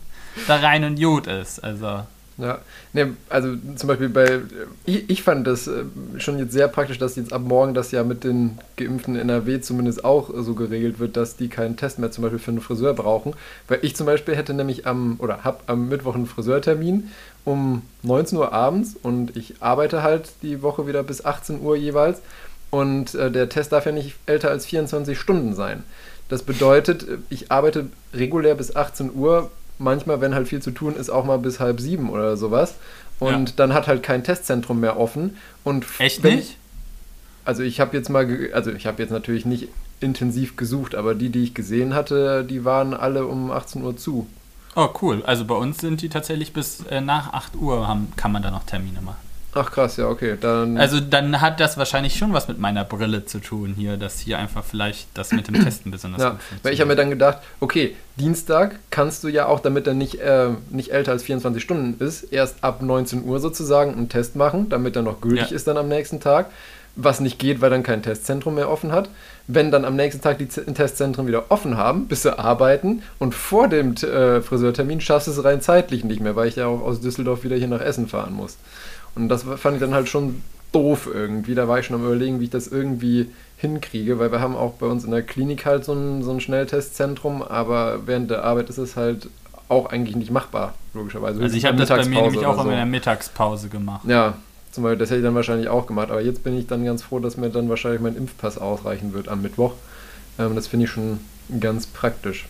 da 0.46 0.56
rein 0.56 0.84
und 0.84 0.98
Jod 0.98 1.26
ist. 1.26 1.62
Also. 1.62 2.04
Ja, 2.36 2.58
ne, 2.92 3.16
also 3.28 3.54
zum 3.76 3.86
Beispiel 3.86 4.08
bei, 4.08 4.40
ich, 4.84 5.08
ich 5.08 5.22
fand 5.22 5.46
das 5.46 5.68
äh, 5.68 5.84
schon 6.18 6.38
jetzt 6.38 6.52
sehr 6.52 6.66
praktisch, 6.66 6.98
dass 6.98 7.14
jetzt 7.14 7.32
ab 7.32 7.42
morgen 7.42 7.74
das 7.74 7.92
ja 7.92 8.02
mit 8.02 8.24
den 8.24 8.58
geimpften 8.76 9.14
NRW 9.14 9.60
zumindest 9.60 10.04
auch 10.04 10.30
so 10.34 10.54
geregelt 10.54 10.98
wird, 10.98 11.16
dass 11.16 11.36
die 11.36 11.48
keinen 11.48 11.76
Test 11.76 12.00
mehr 12.00 12.10
zum 12.10 12.22
Beispiel 12.22 12.40
für 12.40 12.50
einen 12.50 12.60
Friseur 12.60 12.92
brauchen. 12.92 13.34
Weil 13.68 13.78
ich 13.82 13.94
zum 13.94 14.06
Beispiel 14.06 14.34
hätte 14.34 14.52
nämlich 14.52 14.84
am, 14.84 15.14
oder 15.18 15.44
habe 15.44 15.58
am 15.68 15.88
Mittwoch 15.88 16.16
einen 16.16 16.26
Friseurtermin 16.26 17.10
um 17.44 17.82
19 18.02 18.38
Uhr 18.38 18.52
abends 18.52 18.96
und 19.00 19.36
ich 19.36 19.62
arbeite 19.62 20.02
halt 20.02 20.30
die 20.42 20.60
Woche 20.62 20.88
wieder 20.88 21.04
bis 21.04 21.24
18 21.24 21.60
Uhr 21.60 21.76
jeweils 21.76 22.20
und 22.70 23.14
äh, 23.14 23.30
der 23.30 23.48
Test 23.48 23.70
darf 23.70 23.86
ja 23.86 23.92
nicht 23.92 24.16
älter 24.26 24.50
als 24.50 24.66
24 24.66 25.16
Stunden 25.16 25.54
sein. 25.54 25.84
Das 26.28 26.42
bedeutet, 26.42 27.06
ich 27.28 27.52
arbeite 27.52 27.86
regulär 28.12 28.56
bis 28.56 28.74
18 28.74 29.14
Uhr, 29.14 29.52
manchmal, 29.78 30.20
wenn 30.20 30.34
halt 30.34 30.48
viel 30.48 30.62
zu 30.62 30.70
tun 30.70 30.96
ist, 30.96 31.10
auch 31.10 31.24
mal 31.24 31.38
bis 31.38 31.60
halb 31.60 31.80
sieben 31.80 32.10
oder 32.10 32.36
sowas. 32.36 32.74
Und 33.20 33.50
ja. 33.50 33.54
dann 33.56 33.74
hat 33.74 33.86
halt 33.86 34.02
kein 34.02 34.24
Testzentrum 34.24 34.80
mehr 34.80 34.98
offen. 34.98 35.36
Und 35.62 35.86
Echt 35.98 36.24
nicht? 36.24 36.56
also 37.44 37.62
ich 37.62 37.80
habe 37.80 37.96
jetzt 37.96 38.08
mal, 38.08 38.50
also 38.52 38.72
ich 38.72 38.86
habe 38.86 39.02
jetzt 39.02 39.10
natürlich 39.10 39.46
nicht 39.46 39.68
intensiv 40.00 40.56
gesucht, 40.56 40.94
aber 40.94 41.14
die, 41.14 41.30
die 41.30 41.44
ich 41.44 41.54
gesehen 41.54 41.94
hatte, 41.94 42.44
die 42.44 42.64
waren 42.64 42.94
alle 42.94 43.26
um 43.26 43.50
18 43.50 43.82
Uhr 43.82 43.96
zu. 43.96 44.26
Oh, 44.76 44.88
cool. 45.02 45.22
Also 45.24 45.44
bei 45.44 45.54
uns 45.54 45.78
sind 45.78 46.02
die 46.02 46.08
tatsächlich 46.08 46.52
bis 46.52 46.80
äh, 46.90 47.00
nach 47.00 47.32
8 47.32 47.56
Uhr, 47.56 47.86
haben, 47.86 48.12
kann 48.16 48.32
man 48.32 48.42
da 48.42 48.50
noch 48.50 48.64
Termine 48.64 49.00
machen. 49.00 49.23
Ach 49.54 49.70
krass, 49.70 49.96
ja, 49.96 50.08
okay. 50.08 50.36
Dann 50.40 50.76
Also 50.78 51.00
dann 51.00 51.40
hat 51.40 51.60
das 51.60 51.78
wahrscheinlich 51.78 52.16
schon 52.16 52.32
was 52.32 52.48
mit 52.48 52.58
meiner 52.58 52.84
Brille 52.84 53.24
zu 53.24 53.38
tun 53.38 53.74
hier, 53.76 53.96
dass 53.96 54.18
hier 54.18 54.38
einfach 54.38 54.64
vielleicht 54.64 55.08
das 55.14 55.32
mit 55.32 55.46
dem 55.48 55.62
Testen 55.62 55.92
besonders 55.92 56.20
Ja, 56.22 56.30
gut 56.30 56.38
weil 56.62 56.72
ich 56.74 56.80
habe 56.80 56.88
mir 56.88 56.96
dann 56.96 57.10
gedacht, 57.10 57.38
okay, 57.60 57.94
Dienstag 58.16 58.76
kannst 58.90 59.24
du 59.24 59.28
ja 59.28 59.46
auch, 59.46 59.60
damit 59.60 59.86
er 59.86 59.94
nicht, 59.94 60.16
äh, 60.16 60.48
nicht 60.70 60.90
älter 60.92 61.12
als 61.12 61.22
24 61.22 61.62
Stunden 61.62 62.02
ist, 62.04 62.24
erst 62.24 62.62
ab 62.62 62.82
19 62.82 63.24
Uhr 63.24 63.40
sozusagen 63.40 63.92
einen 63.94 64.08
Test 64.08 64.36
machen, 64.36 64.68
damit 64.68 64.96
er 64.96 65.02
noch 65.02 65.20
gültig 65.20 65.50
Ja. 65.50 65.56
ist 65.56 65.66
dann 65.66 65.76
am 65.76 65.88
nächsten 65.88 66.20
Tag. 66.20 66.50
Was 66.96 67.18
nicht 67.18 67.40
geht, 67.40 67.60
weil 67.60 67.70
dann 67.70 67.82
kein 67.82 68.04
Testzentrum 68.04 68.54
mehr 68.54 68.70
offen 68.70 68.92
hat. 68.92 69.08
Wenn 69.48 69.72
dann 69.72 69.84
am 69.84 69.96
nächsten 69.96 70.22
Tag 70.22 70.38
die 70.38 70.48
Z 70.48 70.72
Testzentren 70.76 71.26
wieder 71.26 71.50
offen 71.50 71.76
haben, 71.76 72.06
bist 72.06 72.24
du 72.24 72.38
arbeiten 72.38 73.02
und 73.18 73.34
vor 73.34 73.66
dem 73.66 73.94
äh, 73.96 74.40
Friseurtermin 74.40 75.00
schaffst 75.00 75.26
du 75.26 75.32
es 75.32 75.42
rein 75.42 75.60
zeitlich 75.60 76.04
nicht 76.04 76.20
mehr, 76.20 76.36
weil 76.36 76.46
ich 76.46 76.54
ja 76.54 76.66
auch 76.66 76.82
aus 76.82 77.00
Düsseldorf 77.00 77.42
wieder 77.42 77.56
hier 77.56 77.66
nach 77.66 77.80
Essen 77.80 78.06
fahren 78.06 78.32
muss. 78.32 78.56
Und 79.14 79.28
das 79.28 79.44
fand 79.44 79.76
ich 79.76 79.80
dann 79.80 79.94
halt 79.94 80.08
schon 80.08 80.42
doof 80.72 81.08
irgendwie. 81.12 81.54
Da 81.54 81.68
war 81.68 81.78
ich 81.78 81.86
schon 81.86 81.96
am 81.96 82.04
überlegen, 82.04 82.40
wie 82.40 82.44
ich 82.44 82.50
das 82.50 82.66
irgendwie 82.66 83.30
hinkriege, 83.56 84.18
weil 84.18 84.32
wir 84.32 84.40
haben 84.40 84.56
auch 84.56 84.74
bei 84.74 84.86
uns 84.86 85.04
in 85.04 85.10
der 85.10 85.22
Klinik 85.22 85.64
halt 85.64 85.84
so 85.84 85.92
ein, 85.92 86.22
so 86.22 86.32
ein 86.32 86.40
Schnelltestzentrum, 86.40 87.42
aber 87.42 88.06
während 88.06 88.30
der 88.30 88.44
Arbeit 88.44 88.68
ist 88.68 88.78
es 88.78 88.96
halt 88.96 89.28
auch 89.68 89.86
eigentlich 89.86 90.16
nicht 90.16 90.30
machbar, 90.30 90.74
logischerweise. 90.92 91.40
Also 91.40 91.56
ich 91.56 91.64
habe 91.64 91.76
das 91.78 91.88
bei 91.88 92.04
mir 92.04 92.22
nämlich 92.22 92.44
auch 92.44 92.54
immer 92.54 92.72
in 92.72 92.76
der 92.76 92.84
so. 92.84 92.90
Mittagspause 92.90 93.68
gemacht. 93.68 94.02
Ja, 94.06 94.34
zum 94.72 94.82
Beispiel, 94.82 94.98
das 94.98 95.10
hätte 95.10 95.20
ich 95.20 95.24
dann 95.24 95.34
wahrscheinlich 95.34 95.68
auch 95.68 95.86
gemacht, 95.86 96.10
aber 96.10 96.20
jetzt 96.20 96.42
bin 96.42 96.58
ich 96.58 96.66
dann 96.66 96.84
ganz 96.84 97.02
froh, 97.02 97.20
dass 97.20 97.36
mir 97.36 97.48
dann 97.48 97.68
wahrscheinlich 97.68 98.00
mein 98.00 98.16
Impfpass 98.16 98.58
ausreichen 98.58 99.14
wird 99.14 99.28
am 99.28 99.40
Mittwoch. 99.40 99.74
Ähm, 100.38 100.54
das 100.56 100.66
finde 100.66 100.86
ich 100.86 100.90
schon 100.90 101.20
ganz 101.60 101.86
praktisch. 101.86 102.46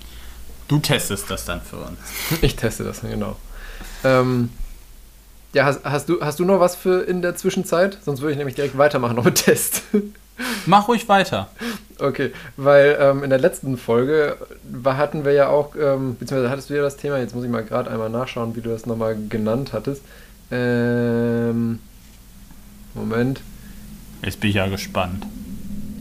Du 0.67 0.79
testest 0.79 1.31
das 1.31 1.45
dann 1.45 1.61
für 1.61 1.77
uns. 1.77 1.99
Ich 2.41 2.57
teste 2.57 2.85
das, 2.85 3.03
genau. 3.03 3.37
Ähm, 4.03 4.49
ja, 5.55 5.65
hast, 5.65 5.85
hast, 5.85 6.09
du, 6.09 6.21
hast 6.21 6.39
du 6.39 6.45
noch 6.45 6.61
was 6.61 6.77
für 6.77 7.03
in 7.03 7.23
der 7.23 7.37
Zwischenzeit? 7.37 7.99
Sonst 8.05 8.21
würde 8.21 8.33
ich 8.33 8.39
nämlich 8.39 8.57
direkt 8.57 8.77
weitermachen 8.77 9.17
noch 9.17 9.25
mit 9.25 9.37
Test. 9.37 9.83
Mach 10.67 10.89
ruhig 10.89 11.09
weiter. 11.09 11.49
Okay, 11.99 12.33
weil 12.57 12.97
ähm, 13.01 13.23
in 13.23 13.31
der 13.31 13.39
letzten 13.39 13.77
Folge 13.77 14.37
war, 14.65 14.97
hatten 14.97 15.25
wir 15.25 15.33
ja 15.33 15.49
auch, 15.49 15.77
ähm, 15.77 16.17
beziehungsweise 16.19 16.51
hattest 16.51 16.71
du 16.71 16.75
ja 16.75 16.83
das 16.83 16.97
Thema, 16.97 17.19
jetzt 17.19 17.35
muss 17.35 17.45
ich 17.45 17.51
mal 17.51 17.63
gerade 17.63 17.91
einmal 17.91 18.11
nachschauen, 18.11 18.57
wie 18.57 18.61
du 18.61 18.71
das 18.71 18.85
nochmal 18.85 19.17
genannt 19.29 19.73
hattest. 19.73 20.03
Ähm, 20.51 21.79
Moment. 22.95 23.41
Jetzt 24.23 24.41
bin 24.41 24.51
ich 24.51 24.57
ja 24.57 24.67
gespannt. 24.67 25.25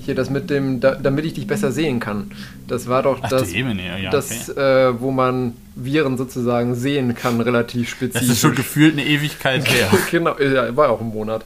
Hier 0.06 0.16
das 0.16 0.30
mit 0.30 0.50
dem, 0.50 0.80
da, 0.80 0.96
damit 0.96 1.26
ich 1.26 1.34
dich 1.34 1.48
besser 1.48 1.72
sehen 1.72 2.00
kann. 2.00 2.32
Das 2.68 2.88
war 2.88 3.04
doch 3.04 3.20
Ach 3.22 3.30
das, 3.30 3.54
Jemine, 3.54 4.02
ja, 4.02 4.10
das 4.10 4.50
okay. 4.50 4.90
äh, 4.90 5.02
wo 5.02 5.12
man 5.12 5.54
Viren 5.76 6.18
sozusagen 6.18 6.76
sehen 6.76 7.16
kann, 7.16 7.40
relativ 7.42 7.90
spezifisch. 7.90 8.28
Das 8.28 8.36
ist 8.36 8.42
schon 8.42 8.56
gefühlt 8.56 8.94
eine 8.94 9.06
Ewigkeit 9.06 9.68
her. 9.70 9.90
genau, 10.12 10.38
ja, 10.40 10.76
war 10.76 10.90
auch 10.90 11.02
ein 11.02 11.08
Monat. 11.08 11.46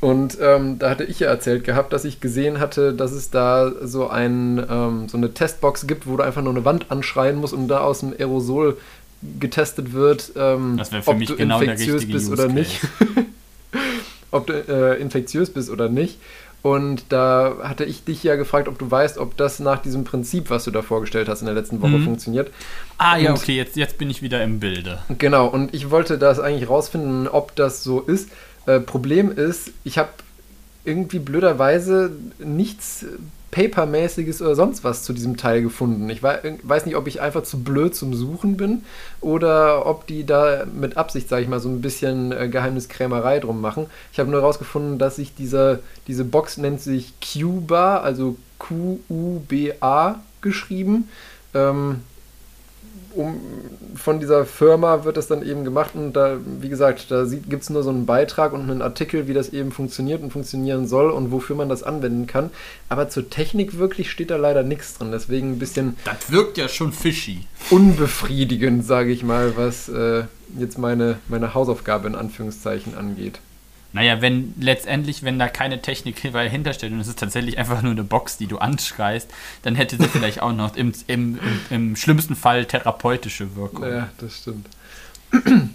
Und 0.00 0.38
ähm, 0.40 0.78
da 0.78 0.90
hatte 0.90 1.04
ich 1.04 1.18
ja 1.20 1.28
erzählt 1.28 1.64
gehabt, 1.64 1.92
dass 1.92 2.04
ich 2.04 2.20
gesehen 2.20 2.60
hatte, 2.60 2.92
dass 2.92 3.10
es 3.10 3.30
da 3.30 3.72
so, 3.82 4.08
ein, 4.08 4.64
ähm, 4.70 5.08
so 5.08 5.16
eine 5.16 5.34
Testbox 5.34 5.86
gibt, 5.86 6.06
wo 6.06 6.16
du 6.16 6.22
einfach 6.22 6.42
nur 6.42 6.52
eine 6.52 6.64
Wand 6.64 6.90
anschreien 6.90 7.36
musst 7.36 7.52
und 7.52 7.66
da 7.66 7.80
aus 7.80 8.00
dem 8.00 8.12
Aerosol 8.12 8.76
getestet 9.40 9.92
wird, 9.92 10.32
ähm, 10.36 10.76
Das 10.76 10.92
wäre 10.92 11.02
für 11.02 11.10
ob 11.10 11.18
mich 11.18 11.28
du 11.28 11.36
genau 11.36 11.60
infektiös 11.60 12.06
bist 12.06 12.30
Use 12.30 12.32
oder 12.32 12.46
nicht. 12.46 12.80
ob 14.30 14.46
du 14.46 14.52
äh, 14.52 15.00
infektiös 15.00 15.50
bist 15.50 15.70
oder 15.70 15.88
nicht. 15.88 16.18
Und 16.62 17.04
da 17.10 17.56
hatte 17.62 17.84
ich 17.84 18.04
dich 18.04 18.22
ja 18.24 18.34
gefragt, 18.36 18.66
ob 18.68 18.78
du 18.78 18.90
weißt, 18.90 19.18
ob 19.18 19.36
das 19.36 19.60
nach 19.60 19.80
diesem 19.80 20.04
Prinzip, 20.04 20.50
was 20.50 20.64
du 20.64 20.70
da 20.72 20.82
vorgestellt 20.82 21.28
hast 21.28 21.40
in 21.40 21.46
der 21.46 21.54
letzten 21.54 21.80
Woche, 21.80 21.92
Mhm. 21.98 22.04
funktioniert. 22.04 22.50
Ah 22.98 23.16
ja, 23.16 23.30
Und- 23.30 23.38
okay, 23.38 23.56
jetzt, 23.56 23.76
jetzt 23.76 23.96
bin 23.96 24.10
ich 24.10 24.22
wieder 24.22 24.42
im 24.42 24.58
Bilde. 24.58 24.98
Genau, 25.18 25.46
und 25.46 25.72
ich 25.72 25.90
wollte 25.90 26.18
das 26.18 26.40
eigentlich 26.40 26.68
rausfinden, 26.68 27.28
ob 27.28 27.54
das 27.54 27.84
so 27.84 28.00
ist. 28.00 28.28
Äh, 28.66 28.80
Problem 28.80 29.30
ist, 29.30 29.70
ich 29.84 29.98
habe 29.98 30.10
irgendwie 30.84 31.20
blöderweise 31.20 32.10
nichts 32.38 33.04
Papermäßiges 33.50 34.42
oder 34.42 34.54
sonst 34.54 34.84
was 34.84 35.04
zu 35.04 35.12
diesem 35.12 35.36
Teil 35.36 35.62
gefunden. 35.62 36.08
Ich 36.10 36.22
wei- 36.22 36.58
weiß 36.62 36.84
nicht, 36.86 36.96
ob 36.96 37.06
ich 37.06 37.20
einfach 37.20 37.42
zu 37.42 37.60
blöd 37.60 37.94
zum 37.94 38.14
Suchen 38.14 38.56
bin 38.56 38.82
oder 39.20 39.86
ob 39.86 40.06
die 40.06 40.24
da 40.26 40.64
mit 40.66 40.96
Absicht, 40.96 41.28
sage 41.28 41.42
ich 41.42 41.48
mal, 41.48 41.60
so 41.60 41.68
ein 41.68 41.80
bisschen 41.80 42.32
äh, 42.32 42.48
Geheimniskrämerei 42.48 43.40
drum 43.40 43.60
machen. 43.60 43.86
Ich 44.12 44.18
habe 44.20 44.30
nur 44.30 44.40
herausgefunden, 44.40 44.98
dass 44.98 45.16
sich 45.16 45.34
dieser, 45.34 45.78
diese 46.06 46.24
Box 46.24 46.58
nennt 46.58 46.80
sich 46.80 47.14
Cuba, 47.20 47.98
also 47.98 48.36
Q-U-B-A 48.58 50.16
geschrieben. 50.40 51.08
Ähm, 51.54 52.00
um, 53.18 53.40
von 53.96 54.20
dieser 54.20 54.46
Firma 54.46 55.04
wird 55.04 55.16
das 55.16 55.26
dann 55.26 55.42
eben 55.44 55.64
gemacht 55.64 55.90
und 55.94 56.12
da, 56.12 56.36
wie 56.60 56.68
gesagt, 56.68 57.10
da 57.10 57.24
gibt 57.24 57.64
es 57.64 57.70
nur 57.70 57.82
so 57.82 57.90
einen 57.90 58.06
Beitrag 58.06 58.52
und 58.52 58.62
einen 58.62 58.80
Artikel, 58.80 59.26
wie 59.26 59.34
das 59.34 59.48
eben 59.48 59.72
funktioniert 59.72 60.22
und 60.22 60.30
funktionieren 60.32 60.86
soll 60.86 61.10
und 61.10 61.32
wofür 61.32 61.56
man 61.56 61.68
das 61.68 61.82
anwenden 61.82 62.26
kann. 62.28 62.50
Aber 62.88 63.08
zur 63.08 63.28
Technik 63.28 63.76
wirklich 63.78 64.10
steht 64.10 64.30
da 64.30 64.36
leider 64.36 64.62
nichts 64.62 64.96
drin. 64.96 65.10
Deswegen 65.10 65.52
ein 65.52 65.58
bisschen 65.58 65.96
Das 66.04 66.30
wirkt 66.30 66.56
ja 66.58 66.68
schon 66.68 66.92
fishy. 66.92 67.40
unbefriedigend, 67.70 68.86
sage 68.86 69.10
ich 69.10 69.24
mal, 69.24 69.56
was 69.56 69.88
äh, 69.88 70.24
jetzt 70.56 70.78
meine, 70.78 71.18
meine 71.28 71.54
Hausaufgabe 71.54 72.06
in 72.06 72.14
Anführungszeichen 72.14 72.96
angeht. 72.96 73.40
Naja, 73.92 74.20
wenn 74.20 74.54
letztendlich, 74.60 75.22
wenn 75.22 75.38
da 75.38 75.48
keine 75.48 75.80
Technik 75.80 76.20
dahinter 76.32 76.72
steht 76.72 76.92
und 76.92 77.00
es 77.00 77.08
ist 77.08 77.18
tatsächlich 77.18 77.58
einfach 77.58 77.82
nur 77.82 77.92
eine 77.92 78.04
Box, 78.04 78.36
die 78.36 78.46
du 78.46 78.58
anschreist, 78.58 79.30
dann 79.62 79.74
hätte 79.74 79.96
sie 79.96 80.08
vielleicht 80.08 80.42
auch 80.42 80.52
noch 80.52 80.76
im, 80.76 80.92
im, 81.06 81.38
im, 81.38 81.60
im 81.70 81.96
schlimmsten 81.96 82.36
Fall 82.36 82.66
therapeutische 82.66 83.56
Wirkung. 83.56 83.88
Ja, 83.88 84.08
das 84.18 84.38
stimmt. 84.38 84.68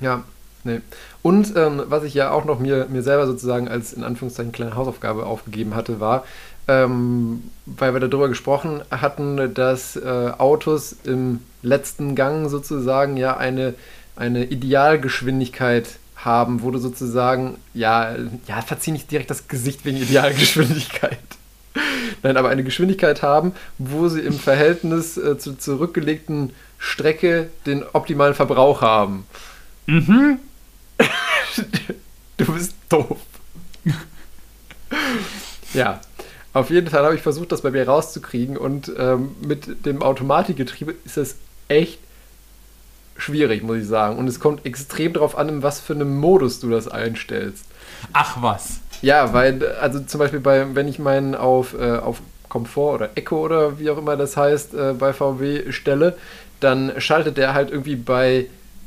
ja, 0.00 0.24
nee. 0.64 0.80
Und 1.22 1.54
ähm, 1.56 1.82
was 1.86 2.04
ich 2.04 2.14
ja 2.14 2.30
auch 2.30 2.44
noch 2.44 2.58
mir, 2.58 2.86
mir 2.88 3.02
selber 3.02 3.26
sozusagen 3.26 3.68
als 3.68 3.92
in 3.92 4.04
Anführungszeichen 4.04 4.52
kleine 4.52 4.74
Hausaufgabe 4.74 5.26
aufgegeben 5.26 5.74
hatte, 5.74 6.00
war, 6.00 6.24
ähm, 6.66 7.50
weil 7.66 7.92
wir 7.92 8.00
darüber 8.00 8.28
gesprochen 8.28 8.82
hatten, 8.90 9.52
dass 9.54 9.96
äh, 9.96 10.32
Autos 10.38 10.96
im 11.04 11.40
letzten 11.62 12.14
Gang 12.14 12.48
sozusagen 12.48 13.16
ja 13.16 13.36
eine, 13.36 13.74
eine 14.16 14.44
Idealgeschwindigkeit 14.44 15.98
haben, 16.24 16.62
wo 16.62 16.70
du 16.70 16.78
sozusagen, 16.78 17.58
ja, 17.74 18.14
ja, 18.46 18.62
verzieh 18.62 18.92
nicht 18.92 19.10
direkt 19.10 19.30
das 19.30 19.48
Gesicht 19.48 19.84
wegen 19.84 19.98
Idealgeschwindigkeit. 19.98 21.18
Nein, 22.22 22.36
aber 22.36 22.48
eine 22.48 22.64
Geschwindigkeit 22.64 23.22
haben, 23.22 23.52
wo 23.78 24.08
sie 24.08 24.20
im 24.20 24.38
Verhältnis 24.38 25.16
äh, 25.16 25.38
zur 25.38 25.58
zurückgelegten 25.58 26.52
Strecke 26.78 27.50
den 27.66 27.82
optimalen 27.92 28.34
Verbrauch 28.34 28.80
haben. 28.80 29.26
Mhm. 29.86 30.38
Du 32.36 32.52
bist 32.52 32.74
doof. 32.88 33.18
ja, 35.72 36.00
auf 36.52 36.70
jeden 36.70 36.90
Fall 36.90 37.04
habe 37.04 37.14
ich 37.14 37.22
versucht, 37.22 37.52
das 37.52 37.62
bei 37.62 37.70
mir 37.70 37.86
rauszukriegen 37.86 38.56
und 38.56 38.92
ähm, 38.98 39.36
mit 39.40 39.86
dem 39.86 40.02
Automatikgetriebe 40.02 40.96
ist 41.04 41.16
das 41.16 41.36
echt 41.68 42.00
schwierig, 43.16 43.62
muss 43.62 43.78
ich 43.78 43.86
sagen. 43.86 44.16
Und 44.18 44.28
es 44.28 44.40
kommt 44.40 44.66
extrem 44.66 45.12
darauf 45.12 45.36
an, 45.36 45.48
in 45.48 45.62
was 45.62 45.80
für 45.80 45.94
einem 45.94 46.16
Modus 46.16 46.60
du 46.60 46.70
das 46.70 46.88
einstellst. 46.88 47.66
Ach 48.12 48.42
was. 48.42 48.80
Ja, 49.02 49.32
weil, 49.32 49.66
also 49.80 50.00
zum 50.00 50.18
Beispiel 50.18 50.40
bei, 50.40 50.74
wenn 50.74 50.88
ich 50.88 50.98
meinen 50.98 51.34
auf, 51.34 51.74
äh, 51.74 51.98
auf 51.98 52.20
Komfort 52.48 52.94
oder 52.94 53.10
Echo 53.16 53.44
oder 53.44 53.78
wie 53.78 53.90
auch 53.90 53.98
immer 53.98 54.16
das 54.16 54.36
heißt, 54.36 54.74
äh, 54.74 54.94
bei 54.98 55.12
VW 55.12 55.72
stelle, 55.72 56.16
dann 56.60 56.92
schaltet 56.98 57.36
der 57.36 57.52
halt 57.54 57.70
irgendwie 57.70 57.96
bei 57.96 58.46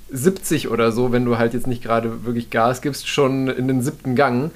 70 0.10 0.70
oder 0.70 0.92
so, 0.92 1.12
wenn 1.12 1.26
du 1.26 1.38
halt 1.38 1.54
jetzt 1.54 1.68
nicht 1.68 1.84
gerade 1.84 2.26
wirklich 2.26 2.50
Gas 2.50 2.82
gibst, 2.82 3.08
schon 3.08 3.48
in 3.48 3.68
den 3.68 3.82
siebten 3.82 4.16
Gang. 4.16 4.52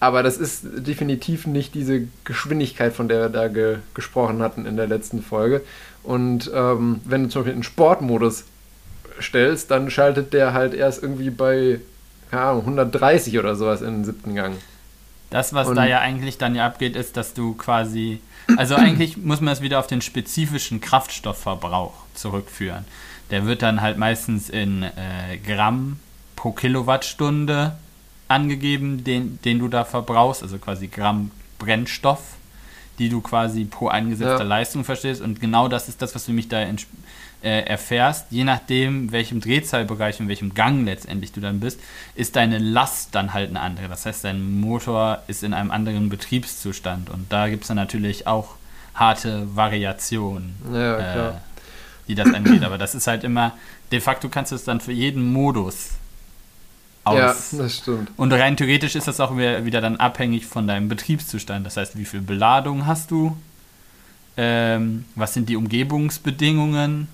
Aber 0.00 0.22
das 0.22 0.38
ist 0.38 0.64
definitiv 0.64 1.46
nicht 1.46 1.74
diese 1.74 2.08
Geschwindigkeit, 2.24 2.94
von 2.94 3.06
der 3.06 3.20
wir 3.20 3.28
da 3.28 3.48
ge 3.48 3.76
gesprochen 3.94 4.40
hatten 4.40 4.64
in 4.64 4.76
der 4.76 4.86
letzten 4.86 5.22
Folge. 5.22 5.60
Und 6.02 6.50
ähm, 6.54 7.00
wenn 7.04 7.24
du 7.24 7.28
zum 7.28 7.42
Beispiel 7.42 7.56
in 7.56 7.62
Sportmodus 7.62 8.44
stellst, 9.22 9.70
dann 9.70 9.90
schaltet 9.90 10.32
der 10.32 10.52
halt 10.52 10.74
erst 10.74 11.02
irgendwie 11.02 11.30
bei 11.30 11.80
Ahnung, 12.30 12.60
130 12.62 13.38
oder 13.38 13.56
sowas 13.56 13.80
in 13.82 13.88
den 13.98 14.04
siebten 14.04 14.34
Gang. 14.34 14.56
Das, 15.30 15.52
was 15.54 15.68
Und- 15.68 15.76
da 15.76 15.84
ja 15.86 16.00
eigentlich 16.00 16.38
dann 16.38 16.54
ja 16.54 16.66
abgeht, 16.66 16.96
ist, 16.96 17.16
dass 17.16 17.34
du 17.34 17.54
quasi. 17.54 18.20
Also 18.56 18.74
eigentlich 18.74 19.16
muss 19.16 19.40
man 19.40 19.52
es 19.52 19.60
wieder 19.60 19.78
auf 19.78 19.86
den 19.86 20.00
spezifischen 20.02 20.80
Kraftstoffverbrauch 20.80 21.92
zurückführen. 22.14 22.84
Der 23.30 23.46
wird 23.46 23.62
dann 23.62 23.80
halt 23.80 23.96
meistens 23.96 24.48
in 24.50 24.82
äh, 24.82 25.36
Gramm 25.46 26.00
pro 26.34 26.50
Kilowattstunde 26.52 27.76
angegeben, 28.28 29.04
den, 29.04 29.38
den 29.44 29.58
du 29.60 29.68
da 29.68 29.84
verbrauchst, 29.84 30.42
also 30.42 30.58
quasi 30.58 30.88
Gramm 30.88 31.30
Brennstoff, 31.58 32.20
die 32.98 33.08
du 33.08 33.20
quasi 33.20 33.64
pro 33.64 33.88
eingesetzter 33.88 34.38
Ja. 34.38 34.42
Leistung 34.44 34.84
verstehst. 34.84 35.20
Und 35.20 35.40
genau 35.40 35.68
das 35.68 35.88
ist 35.88 36.02
das, 36.02 36.14
was 36.14 36.26
du 36.26 36.32
mich 36.32 36.48
da 36.48 36.60
äh, 37.42 37.60
erfährst. 37.62 38.26
Je 38.30 38.44
nachdem, 38.44 39.12
welchem 39.12 39.40
Drehzahlbereich 39.40 40.20
und 40.20 40.28
welchem 40.28 40.54
Gang 40.54 40.84
letztendlich 40.84 41.32
du 41.32 41.40
dann 41.40 41.60
bist, 41.60 41.80
ist 42.14 42.36
deine 42.36 42.58
Last 42.58 43.14
dann 43.14 43.32
halt 43.32 43.50
eine 43.50 43.60
andere. 43.60 43.88
Das 43.88 44.06
heißt, 44.06 44.24
dein 44.24 44.60
Motor 44.60 45.22
ist 45.26 45.42
in 45.42 45.54
einem 45.54 45.70
anderen 45.70 46.08
Betriebszustand. 46.08 47.10
Und 47.10 47.32
da 47.32 47.48
gibt 47.48 47.62
es 47.62 47.68
dann 47.68 47.76
natürlich 47.76 48.26
auch 48.26 48.56
harte 48.94 49.46
Variationen, 49.54 50.54
Ja, 50.72 51.28
äh, 51.28 51.32
die 52.08 52.14
das 52.14 52.32
angeht. 52.32 52.62
Aber 52.62 52.78
das 52.78 52.94
ist 52.94 53.06
halt 53.06 53.24
immer, 53.24 53.52
de 53.92 54.00
facto 54.00 54.28
kannst 54.28 54.52
du 54.52 54.56
es 54.56 54.64
dann 54.64 54.80
für 54.80 54.92
jeden 54.92 55.32
Modus 55.32 55.90
aus. 57.04 57.52
Ja, 57.52 57.58
das 57.58 57.76
stimmt. 57.76 58.10
Und 58.16 58.32
rein 58.32 58.56
theoretisch 58.56 58.94
ist 58.94 59.08
das 59.08 59.20
auch 59.20 59.36
wieder, 59.36 59.64
wieder 59.64 59.80
dann 59.80 59.96
abhängig 59.96 60.46
von 60.46 60.66
deinem 60.66 60.88
Betriebszustand. 60.88 61.64
Das 61.64 61.76
heißt, 61.76 61.96
wie 61.96 62.04
viel 62.04 62.20
Beladung 62.20 62.86
hast 62.86 63.10
du? 63.10 63.36
Ähm, 64.36 65.04
was 65.14 65.34
sind 65.34 65.48
die 65.48 65.56
Umgebungsbedingungen? 65.56 67.08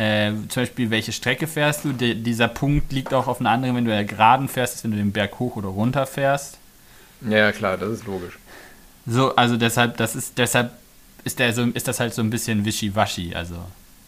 Äh, 0.00 0.32
zum 0.48 0.62
Beispiel, 0.62 0.90
welche 0.90 1.12
Strecke 1.12 1.46
fährst 1.46 1.84
du? 1.84 1.92
De 1.92 2.14
dieser 2.14 2.48
Punkt 2.48 2.92
liegt 2.92 3.12
auch 3.12 3.26
auf 3.26 3.40
einer 3.40 3.50
anderen, 3.50 3.76
wenn 3.76 3.84
du 3.84 3.94
ja 3.94 4.02
geraden 4.02 4.48
fährst, 4.48 4.74
als 4.74 4.84
wenn 4.84 4.92
du 4.92 4.96
den 4.96 5.12
Berg 5.12 5.38
hoch 5.38 5.56
oder 5.56 5.68
runter 5.68 6.06
fährst. 6.06 6.56
Ja, 7.28 7.52
klar, 7.52 7.76
das 7.76 7.90
ist 7.90 8.06
logisch. 8.06 8.38
So, 9.06 9.34
also 9.36 9.56
deshalb, 9.56 9.96
das 9.96 10.14
ist, 10.16 10.38
deshalb 10.38 10.70
ist, 11.24 11.38
der 11.38 11.52
so, 11.52 11.64
ist 11.64 11.88
das 11.88 12.00
halt 12.00 12.14
so 12.14 12.22
ein 12.22 12.30
bisschen 12.30 12.64
wischiwaschi. 12.64 13.34
Also, 13.34 13.56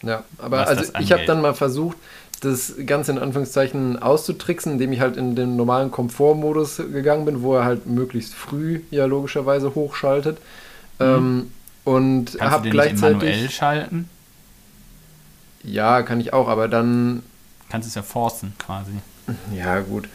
Ja, 0.01 0.23
aber 0.37 0.67
also 0.67 0.85
ich 0.99 1.11
habe 1.11 1.25
dann 1.25 1.41
mal 1.41 1.53
versucht, 1.53 1.97
das 2.41 2.73
Ganze 2.85 3.11
in 3.13 3.19
Anführungszeichen 3.19 4.01
auszutricksen, 4.01 4.73
indem 4.73 4.91
ich 4.93 4.99
halt 4.99 5.15
in 5.17 5.35
den 5.35 5.55
normalen 5.55 5.91
Komfortmodus 5.91 6.77
gegangen 6.77 7.25
bin, 7.25 7.41
wo 7.41 7.55
er 7.55 7.65
halt 7.65 7.85
möglichst 7.87 8.33
früh 8.33 8.81
ja 8.91 9.05
logischerweise 9.05 9.75
hochschaltet. 9.75 10.39
Ähm, 10.99 11.51
und 11.85 12.33
Mhm. 12.33 12.37
kannst 12.37 12.57
du 12.57 12.61
habe 12.61 12.69
den 12.69 12.75
nicht 12.75 12.97
manuell 12.97 13.49
gleichzeitig. 13.49 13.55
schalten? 13.55 14.09
Ja, 15.63 16.01
kann 16.01 16.19
ich 16.19 16.33
auch, 16.33 16.47
aber 16.47 16.67
dann 16.67 17.23
Kannst 17.69 17.87
es 17.87 17.95
ja 17.95 18.03
forcen 18.03 18.53
quasi. 18.59 18.91
Ja, 19.55 19.79
gut. 19.79 20.07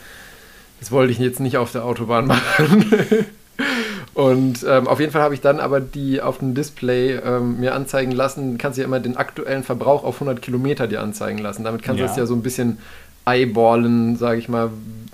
Das 0.79 0.93
wollte 0.93 1.11
ich 1.11 1.19
jetzt 1.19 1.41
nicht 1.41 1.57
auf 1.57 1.73
der 1.73 1.85
Autobahn 1.85 2.27
machen. 2.27 2.85
Und 4.15 4.65
ähm, 4.69 4.87
auf 4.87 5.01
jeden 5.01 5.11
Fall 5.13 5.23
habe 5.23 5.35
ich 5.35 5.41
dann 5.41 5.59
aber 5.59 5.81
die 5.81 6.21
auf 6.21 6.39
dem 6.39 6.55
Display 6.55 7.17
ähm, 7.17 7.59
mir 7.59 7.75
anzeigen 7.75 8.13
lassen, 8.13 8.59
kannst 8.59 8.79
du 8.79 8.83
ja 8.83 8.87
immer 8.87 9.01
den 9.01 9.17
aktuellen 9.17 9.65
Verbrauch 9.65 10.05
auf 10.05 10.17
100 10.17 10.41
Kilometer 10.43 10.87
dir 10.87 11.01
anzeigen 11.03 11.39
lassen. 11.39 11.65
Damit 11.65 11.83
kannst 11.83 11.99
du 11.99 12.03
Ja. 12.05 12.09
das 12.09 12.17
ja 12.17 12.27
so 12.27 12.35
ein 12.35 12.43
bisschen 12.43 12.79
eyeballen, 13.27 14.17
sage 14.17 14.39
ich 14.39 14.49
mal. 14.49 14.71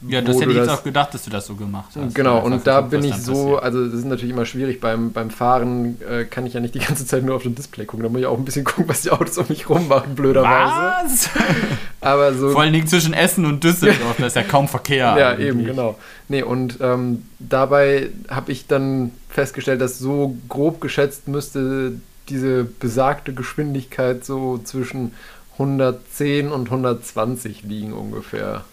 Ja, 0.09 0.21
das 0.21 0.41
hätte 0.41 0.51
ich 0.51 0.57
jetzt 0.57 0.69
auch 0.69 0.83
gedacht, 0.83 1.15
dass 1.15 1.25
du 1.25 1.31
das 1.31 1.47
so 1.47 1.55
gemacht 1.55 1.91
hast. 1.95 2.15
Genau, 2.15 2.37
Einfach 2.37 2.51
und 2.51 2.67
da 2.67 2.81
bin 2.81 3.05
ich 3.05 3.17
so, 3.17 3.59
also 3.59 3.85
das 3.85 3.95
ist 3.95 4.05
natürlich 4.05 4.33
immer 4.33 4.47
schwierig 4.47 4.81
beim, 4.81 5.13
beim 5.13 5.31
Fahren, 5.31 6.01
äh, 6.09 6.25
kann 6.25 6.47
ich 6.47 6.55
ja 6.55 6.61
nicht 6.61 6.75
die 6.75 6.79
ganze 6.87 7.07
Zeit 7.07 7.25
nur 7.25 7.37
auf 7.37 7.43
dem 7.43 7.55
Display 7.55 7.85
gucken. 7.85 8.03
Da 8.03 8.09
muss 8.09 8.21
ich 8.21 8.27
auch 8.27 8.39
ein 8.39 8.45
bisschen 8.45 8.65
gucken, 8.65 8.85
was 8.89 9.03
die 9.03 9.11
Autos 9.11 9.39
um 9.39 9.47
mich 9.49 9.69
rum 9.69 9.89
machen, 9.89 10.15
blöderweise. 10.15 11.03
Was? 11.05 11.31
Aber 12.01 12.35
so 12.35 12.51
Vor 12.51 12.63
allen 12.63 12.73
Dingen 12.73 12.87
zwischen 12.87 13.15
Essen 13.15 13.47
und 13.47 13.65
Düsseldorf, 13.65 14.17
da 14.19 14.27
ist 14.27 14.37
ja 14.37 14.43
kaum 14.43 14.69
Verkehr. 14.69 15.17
Ja, 15.19 15.31
eigentlich. 15.31 15.49
eben, 15.49 15.65
genau. 15.65 15.99
Nee, 16.29 16.43
und 16.43 16.79
ähm, 16.81 17.25
dabei 17.39 18.11
habe 18.29 18.53
ich 18.53 18.67
dann 18.67 19.13
festgestellt, 19.29 19.81
dass 19.81 19.99
so 19.99 20.37
grob 20.49 20.81
geschätzt 20.81 21.29
müsste 21.29 21.95
diese 22.29 22.65
besagte 22.65 23.35
Geschwindigkeit 23.35 24.25
so 24.25 24.59
zwischen 24.59 25.13
110 25.55 26.51
und 26.51 26.67
120 26.67 27.63
liegen 27.63 27.93
ungefähr. 27.93 28.65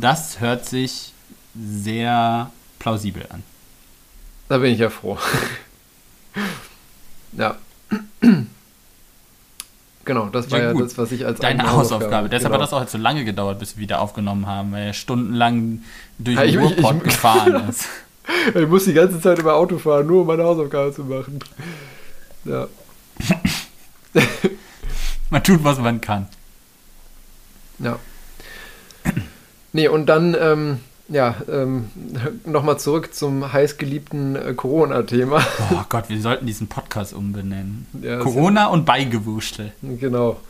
Das 0.00 0.40
hört 0.40 0.64
sich 0.66 1.12
sehr 1.58 2.50
plausibel 2.78 3.26
an. 3.30 3.42
Da 4.48 4.58
bin 4.58 4.72
ich 4.72 4.78
ja 4.78 4.90
froh. 4.90 5.18
ja. 7.32 7.56
Genau, 10.04 10.30
das 10.30 10.50
war 10.50 10.58
Ja, 10.58 10.72
ja, 10.72 10.80
das, 10.80 10.96
was 10.96 11.12
ich 11.12 11.26
als 11.26 11.38
Deine 11.38 11.70
Hausaufgabe. 11.70 12.30
Deshalb 12.30 12.44
genau. 12.50 12.54
hat 12.54 12.62
das 12.62 12.72
auch 12.72 12.80
jetzt 12.80 12.92
so 12.92 12.96
lange 12.96 13.26
gedauert, 13.26 13.58
bis 13.58 13.76
wir 13.76 13.82
wieder 13.82 14.00
aufgenommen 14.00 14.46
haben, 14.46 14.72
weil 14.72 14.86
er 14.86 14.92
stundenlang 14.94 15.82
durch 16.18 16.38
Ja, 16.38 16.44
den 16.46 16.60
Ruhrpott 16.60 16.96
ich- 16.96 17.02
gefahren 17.02 17.68
ist. 17.68 17.84
Ich 18.54 18.66
muss 18.66 18.86
die 18.86 18.94
ganze 18.94 19.20
Zeit 19.20 19.38
immer 19.38 19.52
Auto 19.52 19.76
fahren, 19.76 20.06
nur 20.06 20.22
um 20.22 20.26
meine 20.26 20.44
Hausaufgabe 20.44 20.94
zu 20.94 21.04
machen. 21.04 21.40
Ja. 22.46 22.68
Man 25.28 25.44
tut, 25.44 25.62
was 25.62 25.76
man 25.78 26.00
kann. 26.00 26.26
Ja. 27.80 27.98
Nee, 29.78 29.86
und 29.86 30.06
dann, 30.06 30.36
ähm, 30.40 30.78
ja, 31.08 31.36
ähm, 31.48 31.84
nochmal 32.44 32.80
zurück 32.80 33.14
zum 33.14 33.52
heißgeliebten 33.52 34.34
äh, 34.34 34.54
Corona-Thema. 34.54 35.40
Oh 35.72 35.84
Gott, 35.88 36.08
wir 36.08 36.20
sollten 36.20 36.46
diesen 36.46 36.66
Podcast 36.66 37.14
umbenennen. 37.14 37.86
Ja, 38.02 38.18
Corona 38.18 38.66
und 38.66 38.84
Beigewurstel. 38.84 39.70
Genau. 39.82 40.40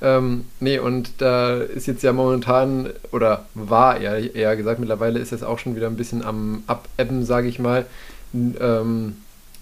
Ähm, 0.00 0.46
nee, 0.60 0.78
und 0.78 1.20
da 1.20 1.58
ist 1.58 1.86
jetzt 1.86 2.02
ja 2.02 2.14
momentan, 2.14 2.88
oder 3.12 3.44
war 3.52 4.00
eher, 4.00 4.34
eher 4.34 4.56
gesagt, 4.56 4.80
mittlerweile 4.80 5.18
ist 5.18 5.34
es 5.34 5.42
auch 5.42 5.58
schon 5.58 5.76
wieder 5.76 5.88
ein 5.88 5.96
bisschen 5.98 6.24
am 6.24 6.62
Abebben, 6.66 7.26
sage 7.26 7.48
ich 7.48 7.58
mal, 7.58 7.84
ähm, 8.32 9.18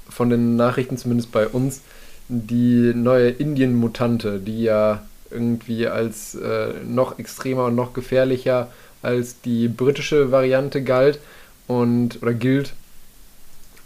von 0.08 0.30
den 0.30 0.54
Nachrichten, 0.54 0.98
zumindest 0.98 1.32
bei 1.32 1.48
uns, 1.48 1.80
die 2.28 2.92
neue 2.94 3.30
Indien-Mutante, 3.30 4.38
die 4.38 4.62
ja 4.62 5.02
irgendwie 5.32 5.88
als 5.88 6.36
äh, 6.36 6.74
noch 6.86 7.18
extremer 7.18 7.64
und 7.64 7.74
noch 7.74 7.92
gefährlicher 7.92 8.68
als 9.02 9.40
die 9.40 9.68
britische 9.68 10.30
Variante 10.32 10.82
galt 10.82 11.18
und 11.66 12.22
oder 12.22 12.34
gilt. 12.34 12.72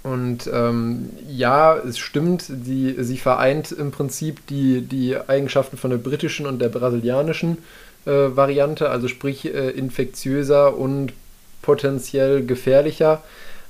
Und 0.03 0.49
ähm, 0.53 1.11
ja, 1.29 1.77
es 1.77 1.99
stimmt, 1.99 2.47
die, 2.49 2.97
sie 2.99 3.19
vereint 3.19 3.71
im 3.71 3.91
Prinzip 3.91 4.47
die, 4.47 4.81
die 4.81 5.17
Eigenschaften 5.17 5.77
von 5.77 5.91
der 5.91 5.99
britischen 5.99 6.47
und 6.47 6.59
der 6.59 6.71
brasilianischen 6.71 7.59
äh, 8.07 8.11
Variante, 8.11 8.89
also 8.89 9.09
sprich 9.09 9.45
äh, 9.45 9.71
infektiöser 9.71 10.77
und 10.77 11.13
potenziell 11.61 12.45
gefährlicher. 12.47 13.23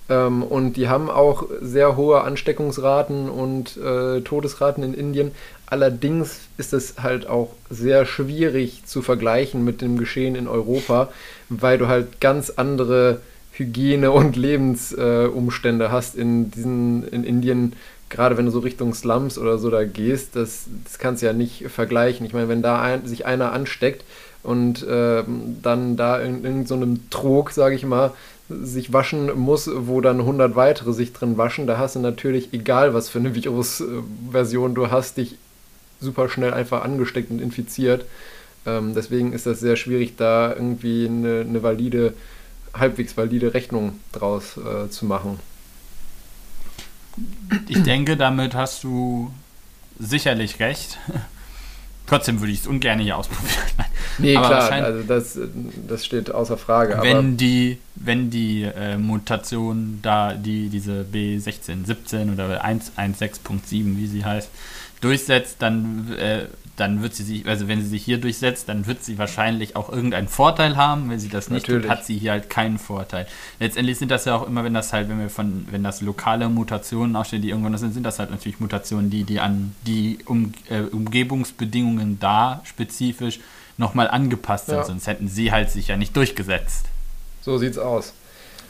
Ähm, 0.08 0.44
und 0.44 0.74
die 0.74 0.88
haben 0.88 1.10
auch 1.10 1.44
sehr 1.60 1.96
hohe 1.96 2.20
Ansteckungsraten 2.20 3.28
und 3.28 3.76
äh, 3.76 4.20
Todesraten 4.20 4.84
in 4.84 4.94
Indien. 4.94 5.32
Allerdings 5.70 6.40
ist 6.58 6.72
es 6.72 6.94
halt 7.00 7.28
auch 7.28 7.54
sehr 7.70 8.04
schwierig 8.04 8.82
zu 8.86 9.02
vergleichen 9.02 9.64
mit 9.64 9.80
dem 9.80 9.98
Geschehen 9.98 10.34
in 10.34 10.48
Europa, 10.48 11.08
weil 11.48 11.78
du 11.78 11.86
halt 11.86 12.20
ganz 12.20 12.50
andere 12.50 13.20
Hygiene- 13.52 14.10
und 14.10 14.34
Lebensumstände 14.36 15.84
äh, 15.86 15.88
hast 15.88 16.16
in 16.16 16.50
diesen 16.50 17.06
in 17.08 17.22
Indien, 17.22 17.74
gerade 18.08 18.36
wenn 18.36 18.46
du 18.46 18.50
so 18.50 18.58
Richtung 18.58 18.94
Slums 18.94 19.38
oder 19.38 19.58
so 19.58 19.70
da 19.70 19.84
gehst, 19.84 20.34
das, 20.34 20.64
das 20.84 20.98
kannst 20.98 21.22
du 21.22 21.26
ja 21.26 21.32
nicht 21.32 21.66
vergleichen. 21.68 22.26
Ich 22.26 22.32
meine, 22.32 22.48
wenn 22.48 22.62
da 22.62 22.82
ein, 22.82 23.06
sich 23.06 23.24
einer 23.24 23.52
ansteckt 23.52 24.04
und 24.42 24.84
ähm, 24.90 25.58
dann 25.62 25.96
da 25.96 26.18
in, 26.18 26.44
in 26.44 26.66
so 26.66 26.74
einem 26.74 27.08
Trog, 27.10 27.52
sage 27.52 27.76
ich 27.76 27.84
mal, 27.84 28.12
sich 28.48 28.92
waschen 28.92 29.38
muss, 29.38 29.70
wo 29.72 30.00
dann 30.00 30.18
100 30.18 30.56
weitere 30.56 30.92
sich 30.92 31.12
drin 31.12 31.38
waschen, 31.38 31.68
da 31.68 31.78
hast 31.78 31.94
du 31.94 32.00
natürlich, 32.00 32.52
egal 32.52 32.92
was 32.92 33.08
für 33.08 33.20
eine 33.20 33.34
Virusversion 33.36 34.74
du 34.74 34.90
hast, 34.90 35.18
dich 35.18 35.36
super 36.00 36.28
schnell 36.28 36.54
einfach 36.54 36.82
angesteckt 36.84 37.30
und 37.30 37.40
infiziert. 37.40 38.04
Ähm, 38.66 38.94
deswegen 38.94 39.32
ist 39.32 39.46
das 39.46 39.60
sehr 39.60 39.76
schwierig, 39.76 40.16
da 40.16 40.52
irgendwie 40.52 41.06
eine, 41.06 41.40
eine 41.40 41.62
valide, 41.62 42.14
halbwegs 42.74 43.16
valide 43.16 43.54
Rechnung 43.54 43.98
draus 44.12 44.56
äh, 44.56 44.90
zu 44.90 45.06
machen. 45.06 45.40
Ich 47.68 47.82
denke, 47.82 48.16
damit 48.16 48.54
hast 48.54 48.84
du 48.84 49.32
sicherlich 49.98 50.60
recht. 50.60 50.98
Trotzdem 52.06 52.40
würde 52.40 52.52
ich 52.52 52.60
es 52.60 52.66
ungern 52.66 52.98
hier 52.98 53.16
ausprobieren. 53.16 53.62
Nee, 54.18 54.36
Aber 54.36 54.48
klar, 54.48 54.70
also 54.72 55.02
das, 55.06 55.38
das 55.88 56.04
steht 56.04 56.30
außer 56.30 56.58
Frage. 56.58 56.98
wenn 57.00 57.36
die, 57.36 57.78
wenn 57.94 58.30
die 58.30 58.62
äh, 58.64 58.98
Mutation 58.98 60.00
da, 60.02 60.34
die 60.34 60.68
diese 60.68 61.06
B16, 61.10 61.86
17 61.86 62.32
oder 62.32 62.64
116.7, 62.64 63.96
wie 63.96 64.06
sie 64.06 64.24
heißt, 64.24 64.50
durchsetzt, 65.00 65.56
dann, 65.60 66.12
äh, 66.18 66.46
dann 66.76 67.02
wird 67.02 67.14
sie 67.14 67.24
sich, 67.24 67.46
also 67.46 67.68
wenn 67.68 67.82
sie 67.82 67.88
sich 67.88 68.02
hier 68.04 68.18
durchsetzt, 68.18 68.68
dann 68.68 68.86
wird 68.86 69.04
sie 69.04 69.18
wahrscheinlich 69.18 69.76
auch 69.76 69.90
irgendeinen 69.90 70.28
Vorteil 70.28 70.76
haben. 70.76 71.10
Wenn 71.10 71.20
sie 71.20 71.28
das 71.28 71.50
nicht 71.50 71.62
Natürlich. 71.68 71.82
tut, 71.82 71.90
hat 71.90 72.06
sie 72.06 72.16
hier 72.16 72.32
halt 72.32 72.48
keinen 72.48 72.78
Vorteil. 72.78 73.26
Letztendlich 73.58 73.98
sind 73.98 74.10
das 74.10 74.24
ja 74.24 74.34
auch 74.34 74.46
immer, 74.46 74.64
wenn 74.64 74.72
das 74.72 74.92
halt, 74.92 75.08
wenn 75.10 75.18
wir 75.20 75.28
von, 75.28 75.66
wenn 75.70 75.82
das 75.82 76.00
lokale 76.00 76.48
Mutationen 76.48 77.16
ausstehen, 77.16 77.42
die 77.42 77.50
irgendwann 77.50 77.72
das 77.72 77.82
sind, 77.82 77.92
sind 77.92 78.04
das 78.04 78.18
halt 78.18 78.30
natürlich 78.30 78.60
Mutationen, 78.60 79.10
die, 79.10 79.24
die 79.24 79.40
an 79.40 79.74
die 79.86 80.20
um, 80.24 80.54
äh, 80.70 80.80
Umgebungsbedingungen 80.80 82.18
da 82.18 82.62
spezifisch 82.64 83.40
nochmal 83.76 84.08
angepasst 84.08 84.66
sind, 84.66 84.76
Ja. 84.76 84.84
sonst 84.84 85.06
hätten 85.06 85.28
sie 85.28 85.52
halt 85.52 85.70
sich 85.70 85.88
ja 85.88 85.96
nicht 85.96 86.16
durchgesetzt. 86.16 86.86
so 87.42 87.58
sieht's 87.58 87.78
aus. 87.78 88.12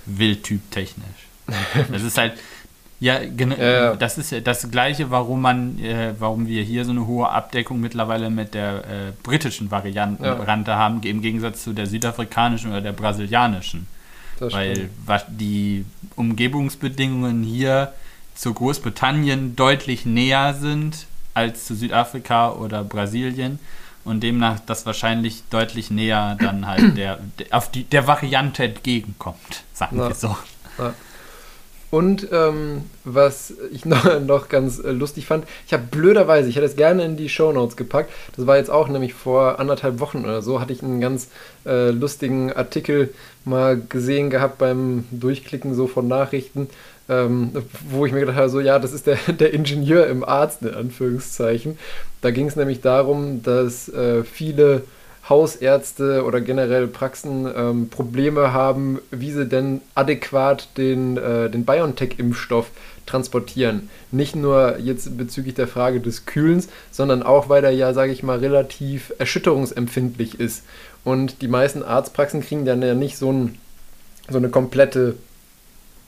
Wildtyp-technisch. 0.06 1.06
Das 1.92 2.02
ist 2.02 2.16
halt, 2.18 2.34
ja, 3.00 3.18
genau, 3.24 3.56
ja. 3.56 3.96
das 3.96 4.18
ist 4.18 4.34
das 4.46 4.70
Gleiche, 4.70 5.10
warum 5.10 5.40
man, 5.40 5.78
äh, 5.78 6.14
warum 6.18 6.46
wir 6.46 6.62
hier 6.62 6.84
so 6.84 6.90
eine 6.90 7.06
hohe 7.06 7.28
Abdeckung 7.28 7.80
mittlerweile 7.80 8.30
mit 8.30 8.52
der 8.54 8.76
äh, 8.84 9.12
britischen 9.22 9.70
Variante 9.70 10.22
Ja. 10.22 10.46
Haben, 10.76 11.02
im 11.02 11.22
Gegensatz 11.22 11.64
zu 11.64 11.72
der 11.72 11.86
südafrikanischen 11.86 12.70
oder 12.70 12.80
der 12.82 12.92
brasilianischen. 12.92 13.86
Das 14.38 14.52
Weil 14.52 14.90
was 15.04 15.24
die 15.28 15.84
Umgebungsbedingungen 16.16 17.42
hier 17.42 17.92
zu 18.34 18.54
Großbritannien 18.54 19.56
deutlich 19.56 20.06
näher 20.06 20.54
sind 20.54 21.06
als 21.34 21.66
zu 21.66 21.74
Südafrika 21.74 22.52
oder 22.52 22.82
Brasilien 22.84 23.58
und 24.04 24.22
demnach 24.22 24.60
das 24.60 24.86
wahrscheinlich 24.86 25.42
deutlich 25.50 25.90
näher 25.90 26.36
dann 26.40 26.66
halt 26.66 26.96
der, 26.96 27.18
der 27.38 27.46
auf 27.50 27.70
die 27.70 27.84
der 27.84 28.06
Variante 28.06 28.64
entgegenkommt, 28.64 29.64
sagen 29.74 29.98
Ja. 29.98 30.08
wir 30.08 30.14
so. 30.14 30.36
Ja. 30.78 30.94
Und 31.90 32.29
ähm, 32.33 32.83
was 33.05 33.53
ich 33.72 33.85
noch, 33.85 34.20
noch 34.20 34.48
ganz 34.48 34.79
äh, 34.79 34.90
lustig 34.92 35.26
fand, 35.26 35.44
ich 35.66 35.72
habe 35.72 35.85
blöderweise, 35.90 36.48
ich 36.48 36.57
hätte 36.57 36.66
es 36.66 36.76
gerne 36.76 37.05
in 37.05 37.16
die 37.16 37.29
Show 37.29 37.53
Notes 37.53 37.76
gepackt, 37.76 38.12
das 38.37 38.46
war 38.46 38.57
jetzt 38.57 38.70
auch 38.70 38.88
nämlich 38.88 39.14
vor 39.14 39.59
anderthalb 39.59 39.98
Wochen 40.00 40.24
oder 40.24 40.42
so, 40.42 40.61
hatte 40.61 40.72
ich 40.72 40.83
einen 40.83 41.00
ganz 41.00 41.29
äh, 41.66 41.90
lustigen 41.90 42.53
Artikel 42.53 43.12
mal 43.44 43.81
gesehen 43.88 44.31
gehabt 44.31 44.59
beim 44.59 45.05
Durchklicken 45.11 45.74
so 45.74 45.87
von 45.87 46.07
Nachrichten, 46.07 46.68
ähm, 47.09 47.50
wo 47.90 48.07
ich 48.07 48.12
mir 48.12 48.20
gedacht 48.20 48.37
habe, 48.37 48.48
so 48.48 48.61
ja, 48.61 48.79
das 48.79 48.92
ist 48.92 49.07
der, 49.07 49.16
der 49.29 49.53
Ingenieur 49.53 50.07
im 50.07 50.22
Arzt, 50.24 50.62
in 50.62 50.74
Anführungszeichen. 50.74 51.76
Da 52.20 52.31
ging 52.31 52.46
es 52.46 52.57
nämlich 52.57 52.81
darum, 52.81 53.42
dass 53.42 53.88
äh, 53.88 54.22
viele 54.22 54.85
Hausärzte 55.30 56.24
oder 56.24 56.40
generell 56.40 56.88
Praxen 56.88 57.48
ähm, 57.56 57.88
Probleme 57.88 58.52
haben, 58.52 58.98
wie 59.10 59.30
sie 59.30 59.46
denn 59.46 59.80
adäquat 59.94 60.68
den, 60.76 61.16
äh, 61.16 61.48
den 61.48 61.64
BioNTech-Impfstoff 61.64 62.66
transportieren. 63.06 63.88
Nicht 64.10 64.36
nur 64.36 64.78
jetzt 64.78 65.16
bezüglich 65.16 65.54
der 65.54 65.68
Frage 65.68 66.00
des 66.00 66.26
Kühlens, 66.26 66.68
sondern 66.90 67.22
auch, 67.22 67.48
weil 67.48 67.64
er 67.64 67.70
ja, 67.70 67.94
sage 67.94 68.12
ich 68.12 68.22
mal, 68.22 68.38
relativ 68.38 69.12
erschütterungsempfindlich 69.18 70.38
ist. 70.38 70.64
Und 71.04 71.40
die 71.42 71.48
meisten 71.48 71.82
Arztpraxen 71.82 72.42
kriegen 72.42 72.64
dann 72.64 72.82
ja 72.82 72.94
nicht 72.94 73.16
so, 73.16 73.32
ein, 73.32 73.58
so 74.28 74.36
eine 74.36 74.50
komplette 74.50 75.14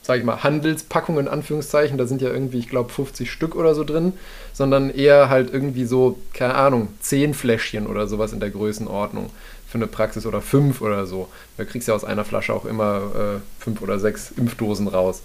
sage 0.03 0.19
ich 0.19 0.25
mal, 0.25 0.43
Handelspackung 0.43 1.17
in 1.17 1.27
Anführungszeichen, 1.29 1.97
da 1.97 2.05
sind 2.05 2.21
ja 2.21 2.29
irgendwie, 2.29 2.59
ich 2.59 2.69
glaube, 2.69 2.91
50 2.91 3.31
Stück 3.31 3.55
oder 3.55 3.73
so 3.73 3.85
drin, 3.85 4.13
sondern 4.51 4.89
eher 4.89 5.29
halt 5.29 5.51
irgendwie 5.51 5.85
so, 5.85 6.19
keine 6.33 6.55
Ahnung, 6.55 6.89
10 6.99 7.33
Fläschchen 7.33 7.87
oder 7.87 8.05
sowas 8.07 8.33
in 8.33 8.41
der 8.41 8.49
Größenordnung 8.49 9.29
für 9.65 9.77
eine 9.77 9.87
Praxis 9.87 10.25
oder 10.25 10.41
5 10.41 10.81
oder 10.81 11.07
so. 11.07 11.29
Da 11.57 11.63
kriegst 11.63 11.87
du 11.87 11.93
ja 11.93 11.95
aus 11.95 12.03
einer 12.03 12.25
Flasche 12.25 12.53
auch 12.53 12.65
immer 12.65 13.41
5 13.59 13.79
äh, 13.79 13.83
oder 13.83 13.97
6 13.97 14.33
Impfdosen 14.37 14.89
raus. 14.89 15.23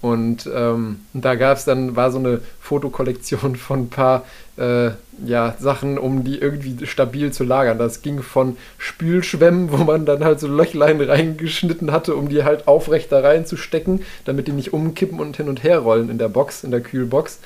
Und 0.00 0.48
ähm, 0.54 1.00
da 1.12 1.34
gab 1.34 1.56
es 1.56 1.64
dann, 1.64 1.96
war 1.96 2.12
so 2.12 2.18
eine 2.18 2.40
Fotokollektion 2.60 3.56
von 3.56 3.80
ein 3.80 3.88
paar 3.88 4.24
äh, 4.56 4.90
ja, 5.24 5.56
Sachen, 5.58 5.98
um 5.98 6.22
die 6.22 6.38
irgendwie 6.38 6.86
stabil 6.86 7.32
zu 7.32 7.42
lagern. 7.42 7.78
Das 7.78 8.02
ging 8.02 8.22
von 8.22 8.56
Spülschwämmen, 8.78 9.72
wo 9.72 9.78
man 9.78 10.06
dann 10.06 10.24
halt 10.24 10.38
so 10.38 10.46
Löchlein 10.46 11.00
reingeschnitten 11.00 11.90
hatte, 11.90 12.14
um 12.14 12.28
die 12.28 12.44
halt 12.44 12.68
aufrecht 12.68 13.10
da 13.10 13.20
reinzustecken, 13.20 14.02
damit 14.24 14.46
die 14.46 14.52
nicht 14.52 14.72
umkippen 14.72 15.18
und 15.18 15.36
hin 15.36 15.48
und 15.48 15.64
her 15.64 15.80
rollen 15.80 16.10
in 16.10 16.18
der 16.18 16.28
Box, 16.28 16.62
in 16.62 16.70
der 16.70 16.80
Kühlbox. 16.80 17.40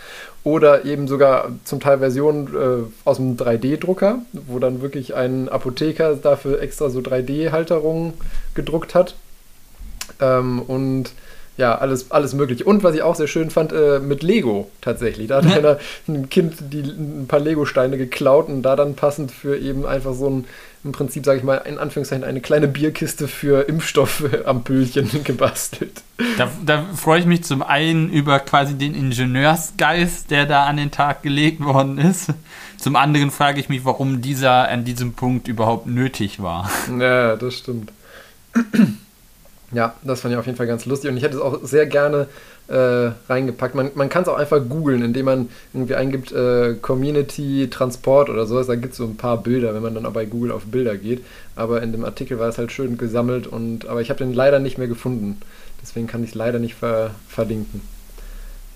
Oder 0.45 0.85
eben 0.85 1.09
sogar 1.09 1.53
zum 1.65 1.81
Teil 1.81 2.01
Versionen 2.01 2.49
äh, 2.49 3.09
aus 3.09 3.17
dem 3.17 3.37
3D-Drucker, 3.37 4.19
wo 4.33 4.59
dann 4.59 4.83
wirklich 4.83 5.15
ein 5.15 5.49
Apotheker 5.49 6.17
dafür 6.17 6.61
extra 6.61 6.91
so 6.91 6.99
3D-Halterungen 6.99 8.15
gedruckt 8.55 8.95
hat. 8.95 9.15
Ähm, 10.21 10.61
und 10.61 11.13
ja, 11.57 11.77
alles, 11.77 12.11
alles 12.11 12.35
mögliche. 12.35 12.65
Und 12.65 12.83
was 12.83 12.95
ich 12.95 13.03
auch 13.03 13.15
sehr 13.15 13.27
schön 13.27 13.51
fand, 13.51 13.73
äh, 13.73 13.99
mit 13.99 14.23
Lego 14.23 14.71
tatsächlich. 14.81 15.29
Da 15.29 15.37
hat 15.37 15.45
ja. 15.45 15.57
einer 15.57 15.79
ein 16.09 16.31
Kind 16.31 16.55
die, 16.73 16.81
ein 16.81 17.27
paar 17.29 17.41
Lego-Steine 17.41 17.99
geklaut 17.99 18.49
und 18.49 18.63
da 18.63 18.75
dann 18.75 18.95
passend 18.95 19.31
für 19.31 19.59
eben 19.59 19.85
einfach 19.85 20.15
so 20.15 20.31
ein, 20.31 20.45
im 20.83 20.93
Prinzip, 20.93 21.25
sage 21.25 21.39
ich 21.39 21.45
mal, 21.45 21.57
in 21.57 21.79
Anführungszeichen 21.79 22.25
eine 22.25 22.41
kleine 22.41 22.69
Bierkiste 22.69 23.29
für 23.29 23.69
Impfstoffampüllchen 23.69 25.11
gebastelt. 25.25 26.03
Da, 26.39 26.51
da 26.65 26.87
freue 26.95 27.21
ich 27.21 27.27
mich 27.27 27.45
zum 27.45 27.63
einen 27.63 28.11
über 28.11 28.41
quasi 28.41 28.75
den 28.75 28.95
Ingenieursgeist, 28.95 30.31
der 30.31 30.47
da 30.47 30.65
an 30.65 30.79
den 30.79 30.91
Tag 30.91 31.23
gelegt 31.23 31.63
worden 31.63 31.99
ist. 31.99 32.31
Zum 32.79 32.97
anderen 32.97 33.31
frage 33.31 33.61
ich 33.61 33.69
mich, 33.69 33.85
warum 33.85 34.23
dieser 34.23 34.69
an 34.69 34.85
diesem 34.85 35.13
Punkt 35.13 35.49
überhaupt 35.49 35.87
nötig 35.87 36.43
war. 36.43 36.71
Ja, 36.99 37.37
das 37.37 37.55
stimmt. 37.55 37.93
Ja, 39.73 39.95
das 40.03 40.21
fand 40.21 40.33
ich 40.33 40.39
auf 40.39 40.47
jeden 40.47 40.59
Fall 40.59 40.67
ganz 40.67 40.85
lustig 40.85 41.11
und 41.11 41.17
ich 41.17 41.23
hätte 41.23 41.37
es 41.37 41.43
auch 41.43 41.61
sehr 41.63 41.87
gerne 41.87 42.27
äh, 42.69 43.11
reingepackt. 43.29 43.75
Man, 43.75 43.91
man 43.95 44.09
kann 44.09 44.23
es 44.23 44.29
auch 44.29 44.37
einfach 44.37 44.61
googeln, 44.69 45.03
indem 45.03 45.27
man 45.27 45.49
irgendwie 45.73 45.95
eingibt 45.95 46.31
äh, 46.31 46.75
Community 46.75 47.69
Transport 47.71 48.29
oder 48.29 48.47
sowas. 48.47 48.67
Da 48.67 48.77
gibt 48.77 48.93
es 48.93 48.99
so 48.99 49.05
ein 49.05 49.17
paar 49.17 49.39
Bilder, 49.39 49.75
wenn 49.75 49.83
man 49.83 49.95
dann 49.95 50.05
auch 50.05 50.13
bei 50.13 50.27
Google 50.27 50.53
auf 50.53 50.67
Bilder 50.67 50.97
geht. 50.97 51.25
Aber 51.57 51.83
in 51.83 51.93
dem 51.93 52.05
Artikel 52.05 52.39
war 52.39 52.49
es 52.49 52.59
halt 52.59 52.71
schön 52.71 52.99
gesammelt 52.99 53.47
und 53.47 53.87
aber 53.87 54.03
ich 54.03 54.11
habe 54.11 54.19
den 54.19 54.35
leider 54.35 54.59
nicht 54.59 54.79
mehr 54.79 54.89
gefunden. 54.89 55.41
Deswegen 55.81 56.07
kann 56.07 56.23
ich 56.23 56.31
es 56.31 56.35
leider 56.35 56.59
nicht 56.59 56.75
ver 56.75 57.13
verlinken. 57.29 57.81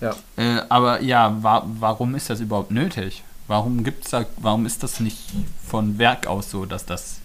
Ja. 0.01 0.15
Äh, 0.35 0.61
aber 0.69 1.01
ja, 1.01 1.37
wa 1.41 1.63
warum 1.79 2.15
ist 2.15 2.29
das 2.29 2.39
überhaupt 2.39 2.71
nötig? 2.71 3.23
Warum 3.47 3.83
gibt's 3.83 4.09
da, 4.09 4.25
warum 4.37 4.65
ist 4.65 4.83
das 4.83 4.99
nicht 4.99 5.17
von 5.65 5.97
Werk 5.99 6.27
aus 6.27 6.51
so, 6.51 6.65
dass 6.65 6.85
das 6.85 7.19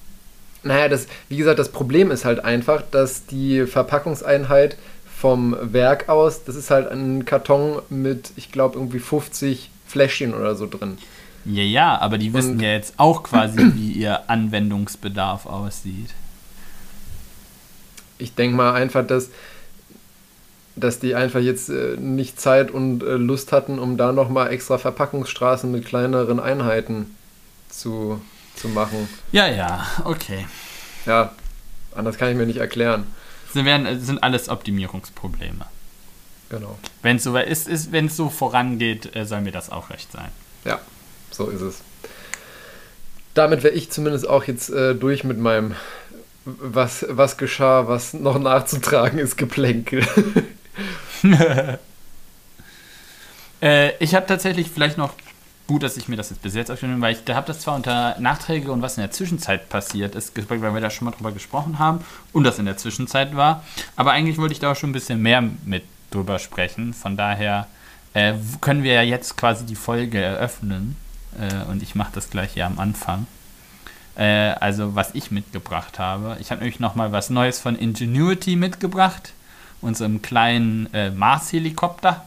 naja, 0.62 0.88
das, 0.88 1.06
wie 1.28 1.36
gesagt, 1.36 1.58
das 1.58 1.70
Problem 1.70 2.10
ist 2.10 2.24
halt 2.24 2.44
einfach, 2.44 2.82
dass 2.90 3.26
die 3.26 3.66
Verpackungseinheit 3.66 4.76
vom 5.22 5.56
Werk 5.60 6.08
aus, 6.08 6.44
das 6.44 6.56
ist 6.56 6.70
halt 6.70 6.90
ein 6.90 7.24
Karton 7.24 7.82
mit, 7.88 8.32
ich 8.36 8.50
glaube, 8.50 8.76
irgendwie 8.76 8.98
50 8.98 9.70
Fläschchen 9.86 10.34
oder 10.34 10.54
so 10.54 10.66
drin. 10.66 10.98
Ja, 11.44 11.62
ja, 11.62 12.00
aber 12.00 12.18
die 12.18 12.32
wissen 12.32 12.52
Und 12.52 12.60
ja 12.60 12.70
jetzt 12.70 12.94
auch 12.96 13.22
quasi, 13.22 13.58
wie 13.74 13.92
ihr 13.92 14.28
Anwendungsbedarf 14.30 15.46
aussieht. 15.46 16.10
Ich 18.18 18.34
denke 18.34 18.56
mal 18.56 18.74
einfach, 18.74 19.06
dass, 19.06 19.30
dass 20.76 21.00
die 21.00 21.14
einfach 21.14 21.40
jetzt 21.40 21.68
äh, 21.68 21.96
nicht 21.96 22.40
Zeit 22.40 22.70
und 22.70 23.02
äh, 23.02 23.16
Lust 23.16 23.52
hatten, 23.52 23.78
um 23.78 23.96
da 23.96 24.12
nochmal 24.12 24.52
extra 24.52 24.78
Verpackungsstraßen 24.78 25.70
mit 25.70 25.84
kleineren 25.84 26.38
Einheiten 26.38 27.16
zu 27.68 28.20
zu 28.56 28.68
machen. 28.68 29.08
Ja, 29.32 29.48
ja, 29.48 29.86
okay. 30.04 30.46
Ja, 31.06 31.32
anders 31.94 32.18
kann 32.18 32.30
ich 32.30 32.36
mir 32.36 32.46
nicht 32.46 32.58
erklären. 32.58 33.06
Das 33.52 33.64
werden, 33.64 34.00
sind 34.00 34.22
alles 34.22 34.48
Optimierungsprobleme. 34.48 35.66
Genau. 36.48 36.78
Wenn 37.02 37.16
es 37.16 37.24
so 37.24 37.36
ist, 37.36 37.68
ist 37.68 37.92
so 38.10 38.28
vorangeht, 38.28 39.16
äh, 39.16 39.24
soll 39.24 39.40
mir 39.40 39.52
das 39.52 39.70
auch 39.70 39.90
recht 39.90 40.12
sein. 40.12 40.28
Ja, 40.64 40.80
so 41.30 41.48
ist 41.48 41.62
es. 41.62 41.80
Damit 43.34 43.62
wäre 43.62 43.74
ich 43.74 43.90
zumindest 43.90 44.28
auch 44.28 44.44
jetzt 44.44 44.68
äh, 44.70 44.94
durch 44.94 45.24
mit 45.24 45.38
meinem 45.38 45.74
was, 46.44 47.06
was 47.08 47.36
geschah, 47.36 47.88
was 47.88 48.14
noch 48.14 48.38
nachzutragen 48.38 49.18
ist, 49.18 49.36
Geplänkel. 49.36 50.06
äh, 53.62 53.96
ich 53.98 54.14
habe 54.14 54.26
tatsächlich 54.26 54.70
vielleicht 54.70 54.98
noch 54.98 55.14
gut, 55.72 55.82
dass 55.82 55.96
ich 55.96 56.06
mir 56.06 56.16
das 56.16 56.28
jetzt 56.28 56.42
bis 56.42 56.54
jetzt 56.54 56.70
aufgenommen 56.70 56.98
habe, 56.98 57.06
weil 57.06 57.14
ich 57.14 57.24
da 57.24 57.34
habe 57.34 57.46
das 57.46 57.60
zwar 57.60 57.74
unter 57.74 58.14
Nachträge 58.20 58.70
und 58.70 58.82
was 58.82 58.98
in 58.98 59.00
der 59.00 59.10
Zwischenzeit 59.10 59.70
passiert 59.70 60.14
ist, 60.14 60.36
weil 60.50 60.60
wir 60.60 60.80
da 60.82 60.90
schon 60.90 61.06
mal 61.06 61.12
drüber 61.12 61.32
gesprochen 61.32 61.78
haben 61.78 62.04
und 62.34 62.44
das 62.44 62.58
in 62.58 62.66
der 62.66 62.76
Zwischenzeit 62.76 63.34
war, 63.34 63.64
aber 63.96 64.12
eigentlich 64.12 64.36
wollte 64.36 64.52
ich 64.52 64.60
da 64.60 64.72
auch 64.72 64.76
schon 64.76 64.90
ein 64.90 64.92
bisschen 64.92 65.22
mehr 65.22 65.42
mit 65.64 65.84
drüber 66.10 66.38
sprechen. 66.38 66.92
Von 66.92 67.16
daher 67.16 67.68
äh, 68.12 68.34
können 68.60 68.82
wir 68.82 68.92
ja 68.92 69.00
jetzt 69.00 69.38
quasi 69.38 69.64
die 69.64 69.74
Folge 69.74 70.20
eröffnen 70.20 70.96
äh, 71.40 71.70
und 71.70 71.82
ich 71.82 71.94
mache 71.94 72.12
das 72.14 72.28
gleich 72.28 72.52
hier 72.52 72.66
am 72.66 72.78
Anfang. 72.78 73.26
Äh, 74.14 74.50
also 74.60 74.94
was 74.94 75.14
ich 75.14 75.30
mitgebracht 75.30 75.98
habe. 75.98 76.36
Ich 76.38 76.50
habe 76.50 76.60
nämlich 76.60 76.80
noch 76.80 76.96
mal 76.96 77.12
was 77.12 77.30
Neues 77.30 77.58
von 77.60 77.76
Ingenuity 77.76 78.56
mitgebracht, 78.56 79.32
unserem 79.80 80.20
kleinen 80.20 80.92
äh, 80.92 81.10
Mars-Helikopter 81.10 82.26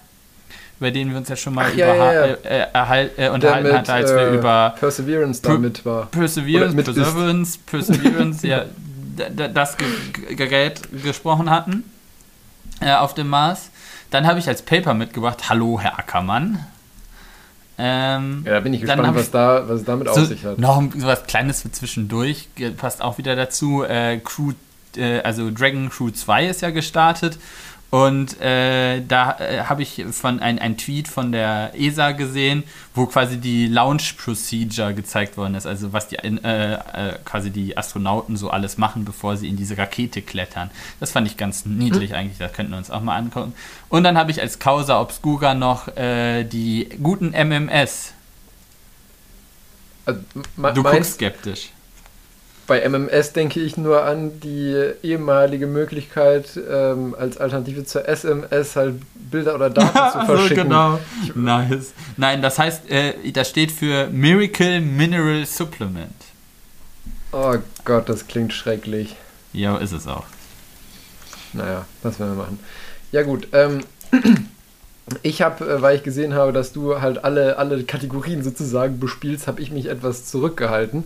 über 0.85 0.91
den 0.91 1.09
wir 1.09 1.17
uns 1.17 1.29
ja 1.29 1.35
schon 1.35 1.55
mal 1.55 1.65
Ach, 1.71 1.75
ja, 1.75 1.95
ja, 1.95 2.13
ja. 2.13 2.21
Äh, 2.43 3.07
äh, 3.07 3.25
äh, 3.25 3.29
unterhalten 3.29 3.73
hatten, 3.73 3.89
als 3.89 4.11
wir 4.11 4.19
äh, 4.19 4.35
über 4.35 4.75
Perseverance 4.79 5.41
damit 5.41 5.83
war. 5.83 6.05
Perseverance, 6.05 6.75
Perseverance, 6.75 7.59
Perseverance, 7.65 8.47
ja, 8.47 8.65
das 9.15 9.77
Gerät 10.29 10.81
gesprochen 11.01 11.49
hatten 11.49 11.83
äh, 12.81 12.93
auf 12.93 13.15
dem 13.15 13.29
Mars. 13.29 13.71
Dann 14.11 14.27
habe 14.27 14.37
ich 14.37 14.47
als 14.47 14.61
Paper 14.61 14.93
mitgebracht, 14.93 15.49
Hallo 15.49 15.79
Herr 15.79 15.97
Ackermann. 15.97 16.63
Ähm, 17.79 18.43
ja, 18.45 18.53
da 18.53 18.59
bin 18.59 18.75
ich 18.75 18.81
gespannt, 18.81 19.15
was, 19.15 19.31
da, 19.31 19.67
was 19.67 19.79
es 19.79 19.85
damit 19.85 20.07
so, 20.07 20.21
auf 20.21 20.27
sich 20.27 20.45
hat. 20.45 20.59
Noch 20.59 20.83
so 20.95 21.07
was 21.07 21.25
Kleines 21.25 21.63
für 21.63 21.71
zwischendurch, 21.71 22.47
passt 22.77 23.01
auch 23.01 23.17
wieder 23.17 23.35
dazu. 23.35 23.83
Crew, 24.23 24.51
also 25.23 25.49
Dragon 25.49 25.89
Crew 25.89 26.11
2 26.11 26.45
ist 26.45 26.61
ja 26.61 26.69
gestartet 26.69 27.39
und 27.95 28.41
äh, 28.41 29.01
da 29.07 29.39
äh, 29.39 29.63
habe 29.63 29.81
ich 29.81 30.03
von 30.11 30.41
ein, 30.41 30.59
ein 30.59 30.75
Tweet 30.75 31.07
von 31.07 31.31
der 31.31 31.71
ESA 31.77 32.11
gesehen, 32.11 32.65
wo 32.93 33.05
quasi 33.05 33.37
die 33.37 33.67
Launch 33.67 34.17
Procedure 34.17 34.93
gezeigt 34.93 35.37
worden 35.37 35.55
ist, 35.55 35.65
also 35.65 35.93
was 35.93 36.09
die 36.09 36.17
äh, 36.17 36.73
äh, 36.73 36.79
quasi 37.23 37.51
die 37.51 37.77
Astronauten 37.77 38.35
so 38.35 38.49
alles 38.49 38.77
machen, 38.77 39.05
bevor 39.05 39.37
sie 39.37 39.47
in 39.47 39.55
diese 39.55 39.77
Rakete 39.77 40.21
klettern. 40.21 40.71
Das 40.99 41.13
fand 41.13 41.25
ich 41.25 41.37
ganz 41.37 41.65
niedlich 41.65 42.09
mhm. 42.09 42.17
eigentlich, 42.17 42.37
das 42.37 42.51
könnten 42.51 42.73
wir 42.73 42.79
uns 42.79 42.91
auch 42.91 42.99
mal 42.99 43.15
angucken. 43.15 43.53
Und 43.87 44.03
dann 44.03 44.17
habe 44.17 44.29
ich 44.29 44.41
als 44.41 44.59
Causa 44.59 44.99
Obscura 44.99 45.53
noch 45.53 45.87
äh, 45.95 46.43
die 46.43 46.89
guten 47.01 47.29
MMS. 47.29 48.11
Also, 50.05 50.19
du 50.57 50.83
guckst 50.83 51.13
skeptisch 51.13 51.69
bei 52.67 52.87
MMS 52.87 53.33
denke 53.33 53.59
ich 53.59 53.77
nur 53.77 54.03
an 54.03 54.39
die 54.39 54.93
ehemalige 55.03 55.67
Möglichkeit, 55.67 56.59
ähm, 56.69 57.15
als 57.17 57.37
Alternative 57.37 57.85
zur 57.85 58.07
SMS 58.07 58.75
halt 58.75 58.95
Bilder 59.13 59.55
oder 59.55 59.69
Daten 59.69 60.19
zu 60.19 60.25
verschicken. 60.25 60.63
genau. 60.63 60.99
nice. 61.35 61.93
Nein, 62.17 62.41
das 62.41 62.57
heißt, 62.57 62.89
äh, 62.89 63.31
das 63.31 63.49
steht 63.49 63.71
für 63.71 64.07
Miracle 64.07 64.81
Mineral 64.81 65.45
Supplement. 65.45 66.09
Oh 67.31 67.55
Gott, 67.83 68.09
das 68.09 68.27
klingt 68.27 68.53
schrecklich. 68.53 69.15
Ja, 69.53 69.77
ist 69.77 69.91
es 69.91 70.07
auch. 70.07 70.25
Naja, 71.53 71.85
was 72.01 72.19
werden 72.19 72.35
wir 72.35 72.43
machen? 72.43 72.59
Ja 73.11 73.23
gut, 73.23 73.47
ähm, 73.53 73.81
ich 75.21 75.41
habe, 75.41 75.65
äh, 75.65 75.81
weil 75.81 75.97
ich 75.97 76.03
gesehen 76.03 76.33
habe, 76.33 76.51
dass 76.51 76.73
du 76.73 76.99
halt 76.99 77.23
alle, 77.23 77.57
alle 77.57 77.83
Kategorien 77.83 78.43
sozusagen 78.43 78.99
bespielst, 78.99 79.47
habe 79.47 79.61
ich 79.61 79.71
mich 79.71 79.85
etwas 79.85 80.25
zurückgehalten 80.25 81.05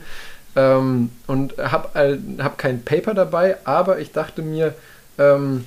ähm, 0.60 1.10
und 1.28 1.58
habe 1.58 2.20
hab 2.40 2.58
kein 2.58 2.84
Paper 2.84 3.14
dabei, 3.14 3.58
aber 3.64 4.00
ich 4.00 4.12
dachte 4.12 4.42
mir, 4.42 4.74
ähm, 5.18 5.66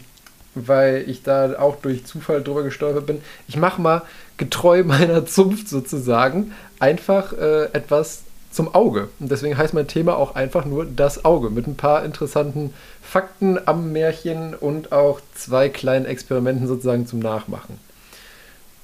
weil 0.55 1.05
ich 1.09 1.23
da 1.23 1.59
auch 1.59 1.77
durch 1.77 2.05
Zufall 2.05 2.43
drüber 2.43 2.63
gestolpert 2.63 3.07
bin, 3.07 3.23
ich 3.49 3.57
mache 3.57 3.81
mal 3.81 4.03
getreu 4.37 4.83
meiner 4.85 5.25
Zunft 5.25 5.69
sozusagen 5.69 6.53
einfach 6.79 7.33
äh, 7.33 7.65
etwas 7.73 8.25
zum 8.51 8.75
Auge. 8.75 9.09
Und 9.19 9.31
deswegen 9.31 9.57
heißt 9.57 9.73
mein 9.73 9.89
Thema 9.89 10.17
auch 10.17 10.35
einfach 10.35 10.67
nur 10.67 10.85
das 10.85 11.25
Auge 11.25 11.49
mit 11.49 11.67
ein 11.67 11.77
paar 11.77 12.05
interessanten 12.05 12.75
Fakten 13.01 13.59
am 13.67 13.93
Märchen 13.93 14.55
und 14.55 14.93
auch 14.93 15.21
zwei 15.35 15.71
kleinen 15.71 16.05
Experimenten 16.05 16.67
sozusagen 16.67 17.07
zum 17.07 17.21
Nachmachen. 17.21 17.79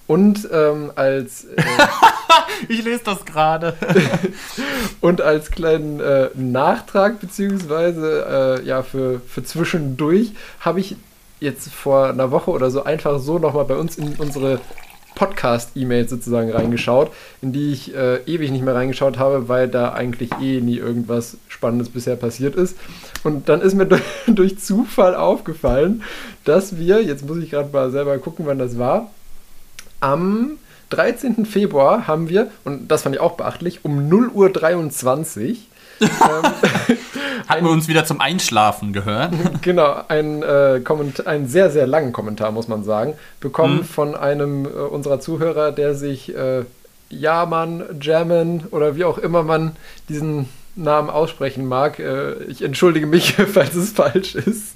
Und 0.09 0.49
ähm, 0.51 0.90
als. 0.97 1.44
Äh, 1.44 1.62
ich 2.68 2.83
lese 2.83 3.03
das 3.05 3.25
gerade. 3.25 3.75
und 5.01 5.21
als 5.21 5.53
kleinen 5.53 6.01
äh, 6.01 6.31
Nachtrag, 6.35 7.21
beziehungsweise 7.21 8.59
äh, 8.62 8.66
ja, 8.66 8.83
für, 8.83 9.21
für 9.21 9.44
zwischendurch, 9.44 10.33
habe 10.61 10.81
ich 10.81 10.97
jetzt 11.40 11.71
vor 11.71 12.09
einer 12.09 12.33
Woche 12.33 12.51
oder 12.51 12.71
so 12.71 12.83
einfach 12.83 13.21
so 13.21 13.38
nochmal 13.38 13.66
bei 13.66 13.77
uns 13.77 13.97
in 13.97 14.14
unsere 14.16 14.61
Podcast-E-Mails 15.14 16.11
sozusagen 16.11 16.51
reingeschaut, 16.51 17.11
in 17.42 17.53
die 17.53 17.73
ich 17.73 17.94
äh, 17.94 18.23
ewig 18.25 18.51
nicht 18.51 18.64
mehr 18.64 18.75
reingeschaut 18.75 19.18
habe, 19.18 19.49
weil 19.49 19.68
da 19.68 19.92
eigentlich 19.92 20.31
eh 20.40 20.61
nie 20.61 20.79
irgendwas 20.79 21.37
Spannendes 21.49 21.90
bisher 21.90 22.16
passiert 22.16 22.55
ist. 22.55 22.79
Und 23.25 23.49
dann 23.49 23.61
ist 23.61 23.75
mir 23.75 23.87
durch, 23.87 24.03
durch 24.27 24.59
Zufall 24.59 25.14
aufgefallen, 25.14 26.03
dass 26.44 26.79
wir, 26.79 27.03
jetzt 27.03 27.27
muss 27.27 27.38
ich 27.38 27.51
gerade 27.51 27.71
mal 27.73 27.90
selber 27.90 28.16
gucken, 28.18 28.47
wann 28.47 28.59
das 28.59 28.79
war, 28.79 29.11
am 30.01 30.59
13. 30.91 31.45
Februar 31.45 32.07
haben 32.07 32.29
wir, 32.29 32.51
und 32.65 32.89
das 32.89 33.03
fand 33.03 33.15
ich 33.15 33.21
auch 33.21 33.37
beachtlich, 33.37 33.85
um 33.85 34.09
0.23 34.11 35.51
Uhr 35.51 35.57
ähm, 36.01 36.09
Hatten 37.49 37.65
wir 37.65 37.71
uns 37.71 37.89
wieder 37.89 38.05
zum 38.05 38.21
Einschlafen 38.21 38.93
gehört? 38.93 39.33
genau, 39.63 40.03
ein, 40.09 40.43
äh, 40.43 40.81
einen 41.25 41.49
sehr, 41.49 41.71
sehr 41.71 41.87
langen 41.87 42.13
Kommentar, 42.13 42.53
muss 42.53 42.69
man 42.69 42.85
sagen, 42.85 43.15
bekommen 43.41 43.79
hm. 43.79 43.85
von 43.85 44.15
einem 44.15 44.67
äh, 44.67 44.69
unserer 44.69 45.21
Zuhörer, 45.21 45.73
der 45.73 45.95
sich 45.95 46.35
äh, 46.35 46.65
Jaman, 47.11 47.85
German 47.99 48.65
oder 48.71 48.97
wie 48.97 49.05
auch 49.05 49.19
immer 49.19 49.43
man 49.43 49.77
diesen 50.09 50.49
Namen 50.77 51.11
aussprechen 51.11 51.67
mag. 51.67 51.99
Äh, 51.99 52.35
ich 52.45 52.63
entschuldige 52.63 53.07
mich, 53.07 53.33
falls 53.53 53.75
es 53.75 53.93
falsch 53.93 54.35
ist. 54.35 54.75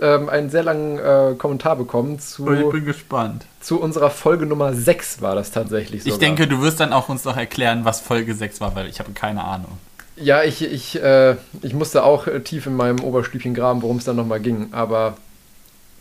Ähm, 0.00 0.28
einen 0.28 0.48
sehr 0.48 0.62
langen 0.62 0.98
äh, 0.98 1.34
Kommentar 1.36 1.74
bekommen 1.74 2.20
zu. 2.20 2.48
Ich 2.52 2.70
bin 2.70 2.84
gespannt. 2.84 3.46
Zu 3.60 3.80
unserer 3.80 4.10
Folge 4.10 4.46
Nummer 4.46 4.72
6 4.72 5.22
war 5.22 5.34
das 5.34 5.50
tatsächlich 5.50 6.04
so. 6.04 6.10
Ich 6.10 6.18
denke, 6.18 6.46
du 6.46 6.62
wirst 6.62 6.78
dann 6.78 6.92
auch 6.92 7.08
uns 7.08 7.24
noch 7.24 7.36
erklären, 7.36 7.84
was 7.84 8.00
Folge 8.00 8.34
6 8.34 8.60
war, 8.60 8.76
weil 8.76 8.88
ich 8.88 9.00
habe 9.00 9.10
keine 9.12 9.42
Ahnung. 9.42 9.78
Ja, 10.16 10.42
ich, 10.42 10.62
ich, 10.62 11.00
äh, 11.02 11.36
ich 11.62 11.74
musste 11.74 12.04
auch 12.04 12.26
äh, 12.26 12.40
tief 12.40 12.66
in 12.66 12.76
meinem 12.76 13.00
Oberstübchen 13.00 13.54
graben, 13.54 13.82
worum 13.82 13.96
es 13.96 14.04
dann 14.04 14.16
nochmal 14.16 14.40
ging. 14.40 14.68
Aber 14.72 15.16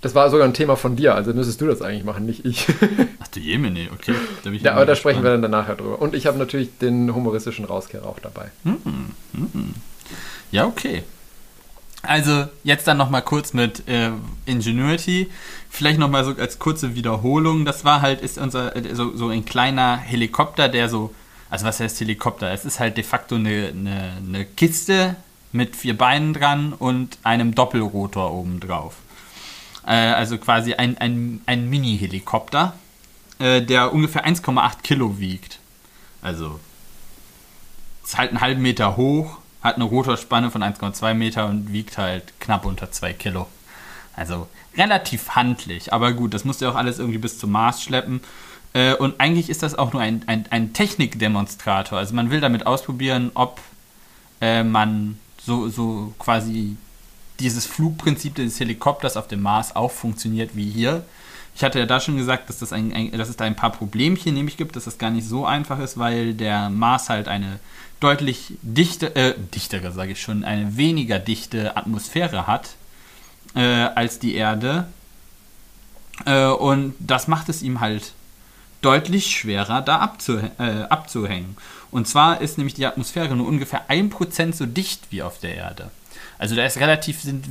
das 0.01 0.13
war 0.13 0.29
sogar 0.29 0.47
ein 0.47 0.53
Thema 0.53 0.75
von 0.75 0.95
dir, 0.95 1.15
also 1.15 1.33
müsstest 1.33 1.59
du 1.61 1.65
das 1.67 1.81
eigentlich 1.81 2.03
machen, 2.03 2.25
nicht 2.25 2.45
ich. 2.45 2.67
Ach 3.19 3.27
du 3.27 3.39
Jemine, 3.39 3.89
okay. 3.93 4.13
Da 4.43 4.51
ja, 4.51 4.73
aber 4.73 4.85
da 4.85 4.95
sprechen 4.95 5.23
wir 5.23 5.31
dann 5.31 5.41
danach 5.41 5.75
drüber. 5.75 5.99
Und 5.99 6.13
ich 6.13 6.27
habe 6.27 6.37
natürlich 6.37 6.77
den 6.77 7.13
humoristischen 7.13 7.65
Rauskehrer 7.65 8.05
auch 8.05 8.19
dabei. 8.19 8.51
Mm 8.63 8.69
-mm. 8.69 9.65
Ja, 10.51 10.67
okay. 10.67 11.03
Also 12.03 12.47
jetzt 12.63 12.87
dann 12.87 12.97
nochmal 12.97 13.23
kurz 13.23 13.53
mit 13.53 13.87
äh, 13.87 14.11
Ingenuity. 14.45 15.29
Vielleicht 15.69 15.99
nochmal 15.99 16.23
so 16.23 16.31
als 16.31 16.59
kurze 16.59 16.95
Wiederholung. 16.95 17.65
Das 17.65 17.83
war 17.85 18.01
halt, 18.01 18.21
ist 18.21 18.37
unser, 18.37 18.75
äh, 18.75 18.95
so, 18.95 19.15
so 19.15 19.29
ein 19.29 19.45
kleiner 19.45 19.97
Helikopter, 19.97 20.69
der 20.69 20.89
so 20.89 21.13
also 21.49 21.65
was 21.65 21.79
heißt 21.79 21.99
Helikopter? 21.99 22.51
Es 22.51 22.65
ist 22.65 22.79
halt 22.79 22.97
de 22.97 23.03
facto 23.03 23.35
eine, 23.35 23.69
eine, 23.69 24.13
eine 24.25 24.45
Kiste 24.45 25.15
mit 25.51 25.75
vier 25.75 25.97
Beinen 25.97 26.33
dran 26.33 26.73
und 26.73 27.17
einem 27.23 27.55
Doppelrotor 27.55 28.33
oben 28.33 28.59
drauf. 28.59 28.95
Äh, 29.85 29.91
also 29.91 30.37
quasi 30.37 30.73
ein, 30.73 30.97
ein, 30.97 31.41
ein 31.45 31.69
Mini-Helikopter, 31.69 32.73
äh, 33.39 33.61
der 33.61 33.93
ungefähr 33.93 34.25
1,8 34.25 34.81
Kilo 34.83 35.19
wiegt. 35.19 35.59
Also 36.21 36.59
ist 38.03 38.17
halt 38.17 38.31
einen 38.31 38.41
halben 38.41 38.61
Meter 38.61 38.97
hoch, 38.97 39.37
hat 39.67 39.75
eine 39.75 39.85
Rotorspanne 39.85 40.51
von 40.51 40.63
1,2 40.63 41.13
Meter 41.13 41.47
und 41.47 41.71
wiegt 41.71 41.97
halt 41.97 42.39
knapp 42.39 42.65
unter 42.65 42.91
2 42.91 43.13
Kilo. 43.13 43.47
Also 44.15 44.47
relativ 44.75 45.29
handlich, 45.29 45.93
aber 45.93 46.13
gut, 46.13 46.33
das 46.33 46.43
musst 46.45 46.61
du 46.61 46.69
auch 46.69 46.75
alles 46.75 46.99
irgendwie 46.99 47.19
bis 47.19 47.37
zum 47.37 47.51
Mars 47.51 47.83
schleppen. 47.83 48.21
Äh, 48.73 48.95
und 48.95 49.19
eigentlich 49.19 49.49
ist 49.49 49.63
das 49.63 49.75
auch 49.75 49.93
nur 49.93 50.01
ein, 50.01 50.23
ein, 50.27 50.45
ein 50.49 50.73
Technikdemonstrator. 50.73 51.97
Also 51.97 52.15
man 52.15 52.31
will 52.31 52.41
damit 52.41 52.65
ausprobieren, 52.65 53.31
ob 53.33 53.59
äh, 54.41 54.63
man 54.63 55.19
so, 55.43 55.69
so 55.69 56.13
quasi 56.19 56.77
dieses 57.39 57.65
Flugprinzip 57.65 58.35
des 58.35 58.59
Helikopters 58.59 59.17
auf 59.17 59.27
dem 59.27 59.41
Mars 59.41 59.75
auch 59.75 59.91
funktioniert 59.91 60.55
wie 60.55 60.69
hier. 60.69 61.03
Ich 61.55 61.63
hatte 61.63 61.79
ja 61.79 61.85
da 61.85 61.99
schon 61.99 62.17
gesagt, 62.17 62.49
dass, 62.49 62.59
das 62.59 62.71
ein, 62.71 62.93
ein, 62.93 63.11
dass 63.11 63.29
es 63.29 63.37
da 63.37 63.45
ein 63.45 63.55
paar 63.55 63.71
Problemchen 63.71 64.35
nämlich 64.35 64.57
gibt, 64.57 64.75
dass 64.75 64.85
das 64.85 64.97
gar 64.97 65.09
nicht 65.09 65.27
so 65.27 65.45
einfach 65.45 65.79
ist, 65.79 65.97
weil 65.97 66.33
der 66.33 66.69
Mars 66.69 67.09
halt 67.09 67.27
eine 67.27 67.59
deutlich 67.99 68.53
dichte, 68.61 69.15
äh, 69.15 69.35
dichtere, 69.53 69.91
sage 69.91 70.11
ich 70.11 70.21
schon, 70.21 70.43
eine 70.43 70.77
weniger 70.77 71.19
dichte 71.19 71.75
Atmosphäre 71.75 72.47
hat 72.47 72.69
äh, 73.55 73.61
als 73.61 74.19
die 74.19 74.35
Erde. 74.35 74.87
Äh, 76.25 76.45
und 76.47 76.93
das 76.99 77.27
macht 77.27 77.49
es 77.49 77.61
ihm 77.61 77.79
halt 77.79 78.13
deutlich 78.81 79.35
schwerer 79.35 79.81
da 79.81 79.99
abzuh 79.99 80.39
äh, 80.59 80.83
abzuhängen. 80.89 81.57
Und 81.89 82.07
zwar 82.07 82.41
ist 82.41 82.57
nämlich 82.57 82.75
die 82.75 82.85
Atmosphäre 82.85 83.35
nur 83.35 83.47
ungefähr 83.47 83.89
1% 83.89 84.53
so 84.53 84.65
dicht 84.65 85.07
wie 85.09 85.23
auf 85.23 85.39
der 85.39 85.55
Erde. 85.55 85.89
Also 86.39 86.55
da 86.55 86.65
ist 86.65 86.77
relativ, 86.77 87.21
sind 87.21 87.45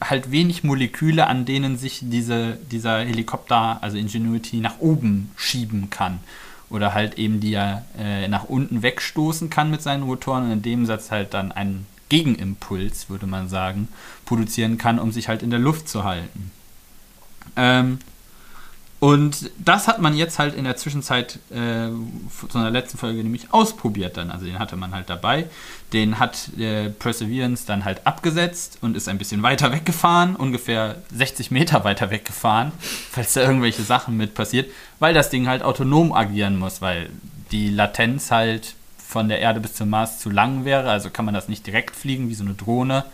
halt 0.00 0.30
wenig 0.30 0.62
Moleküle, 0.62 1.26
an 1.26 1.44
denen 1.44 1.76
sich 1.76 2.00
diese, 2.02 2.58
dieser 2.70 3.00
Helikopter, 3.00 3.78
also 3.80 3.96
Ingenuity, 3.96 4.58
nach 4.58 4.78
oben 4.78 5.32
schieben 5.36 5.90
kann. 5.90 6.20
Oder 6.70 6.94
halt 6.94 7.18
eben 7.18 7.40
die 7.40 7.54
er 7.54 7.84
äh, 7.98 8.28
nach 8.28 8.44
unten 8.44 8.82
wegstoßen 8.82 9.48
kann 9.50 9.70
mit 9.70 9.82
seinen 9.82 10.02
Rotoren 10.02 10.44
und 10.44 10.52
in 10.52 10.62
dem 10.62 10.86
Satz 10.86 11.10
halt 11.10 11.34
dann 11.34 11.52
einen 11.52 11.86
Gegenimpuls, 12.08 13.08
würde 13.08 13.26
man 13.26 13.48
sagen, 13.48 13.88
produzieren 14.24 14.78
kann, 14.78 14.98
um 14.98 15.12
sich 15.12 15.28
halt 15.28 15.42
in 15.42 15.50
der 15.50 15.58
Luft 15.58 15.88
zu 15.88 16.04
halten. 16.04 16.50
Ähm, 17.56 17.98
und 19.00 19.50
das 19.58 19.86
hat 19.86 20.00
man 20.00 20.16
jetzt 20.16 20.40
halt 20.40 20.54
in 20.54 20.64
der 20.64 20.76
Zwischenzeit 20.76 21.38
äh, 21.50 21.88
zu 22.48 22.58
einer 22.58 22.70
letzten 22.70 22.98
Folge 22.98 23.22
nämlich 23.22 23.52
ausprobiert 23.52 24.16
dann. 24.16 24.32
Also 24.32 24.44
den 24.44 24.58
hatte 24.58 24.74
man 24.74 24.92
halt 24.92 25.08
dabei. 25.08 25.46
Den 25.92 26.18
hat 26.18 26.50
äh, 26.58 26.90
Perseverance 26.90 27.64
dann 27.64 27.84
halt 27.84 28.04
abgesetzt 28.08 28.78
und 28.80 28.96
ist 28.96 29.08
ein 29.08 29.18
bisschen 29.18 29.42
weiter 29.44 29.72
weggefahren, 29.72 30.34
ungefähr 30.34 30.96
60 31.14 31.52
Meter 31.52 31.84
weiter 31.84 32.10
weggefahren, 32.10 32.72
falls 33.12 33.34
da 33.34 33.42
irgendwelche 33.42 33.82
Sachen 33.82 34.16
mit 34.16 34.34
passiert, 34.34 34.68
weil 34.98 35.14
das 35.14 35.30
Ding 35.30 35.46
halt 35.46 35.62
autonom 35.62 36.12
agieren 36.12 36.58
muss, 36.58 36.82
weil 36.82 37.08
die 37.52 37.70
Latenz 37.70 38.32
halt 38.32 38.74
von 39.06 39.28
der 39.28 39.38
Erde 39.38 39.60
bis 39.60 39.74
zum 39.74 39.90
Mars 39.90 40.18
zu 40.18 40.28
lang 40.28 40.64
wäre. 40.64 40.90
Also 40.90 41.10
kann 41.10 41.24
man 41.24 41.34
das 41.34 41.48
nicht 41.48 41.64
direkt 41.66 41.94
fliegen 41.94 42.28
wie 42.28 42.34
so 42.34 42.44
eine 42.44 42.54
Drohne. 42.54 43.04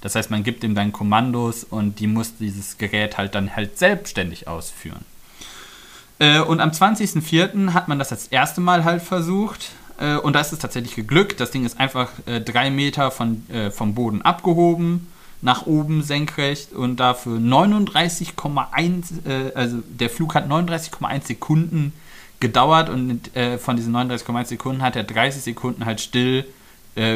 Das 0.00 0.16
heißt, 0.16 0.30
man 0.30 0.42
gibt 0.42 0.64
ihm 0.64 0.74
dann 0.74 0.92
Kommandos 0.92 1.62
und 1.62 2.00
die 2.00 2.08
muss 2.08 2.36
dieses 2.38 2.76
Gerät 2.76 3.18
halt 3.18 3.36
dann 3.36 3.54
halt 3.54 3.78
selbstständig 3.78 4.48
ausführen. 4.48 5.04
Äh, 6.18 6.40
und 6.40 6.60
am 6.60 6.70
20.04. 6.70 7.72
hat 7.72 7.88
man 7.88 7.98
das 7.98 8.08
das 8.08 8.28
erste 8.28 8.60
Mal 8.60 8.84
halt 8.84 9.02
versucht. 9.02 9.70
Äh, 9.98 10.16
und 10.16 10.32
da 10.32 10.40
ist 10.40 10.52
es 10.52 10.58
tatsächlich 10.58 10.94
geglückt. 10.94 11.40
Das 11.40 11.50
Ding 11.50 11.64
ist 11.64 11.78
einfach 11.78 12.10
äh, 12.26 12.40
drei 12.40 12.70
Meter 12.70 13.10
von, 13.10 13.48
äh, 13.50 13.70
vom 13.70 13.94
Boden 13.94 14.22
abgehoben, 14.22 15.08
nach 15.42 15.66
oben 15.66 16.02
senkrecht 16.02 16.72
und 16.72 16.98
dafür 16.98 17.38
39,1, 17.38 19.26
äh, 19.26 19.52
also 19.54 19.78
der 19.88 20.10
Flug 20.10 20.34
hat 20.34 20.48
39,1 20.48 21.26
Sekunden 21.26 21.92
gedauert 22.40 22.88
und 22.88 23.32
von 23.58 23.74
diesen 23.74 23.92
39,1 23.92 24.44
Sekunden 24.44 24.80
hat 24.80 24.94
er 24.94 25.02
30 25.02 25.42
Sekunden 25.42 25.84
halt 25.84 26.00
still 26.00 26.44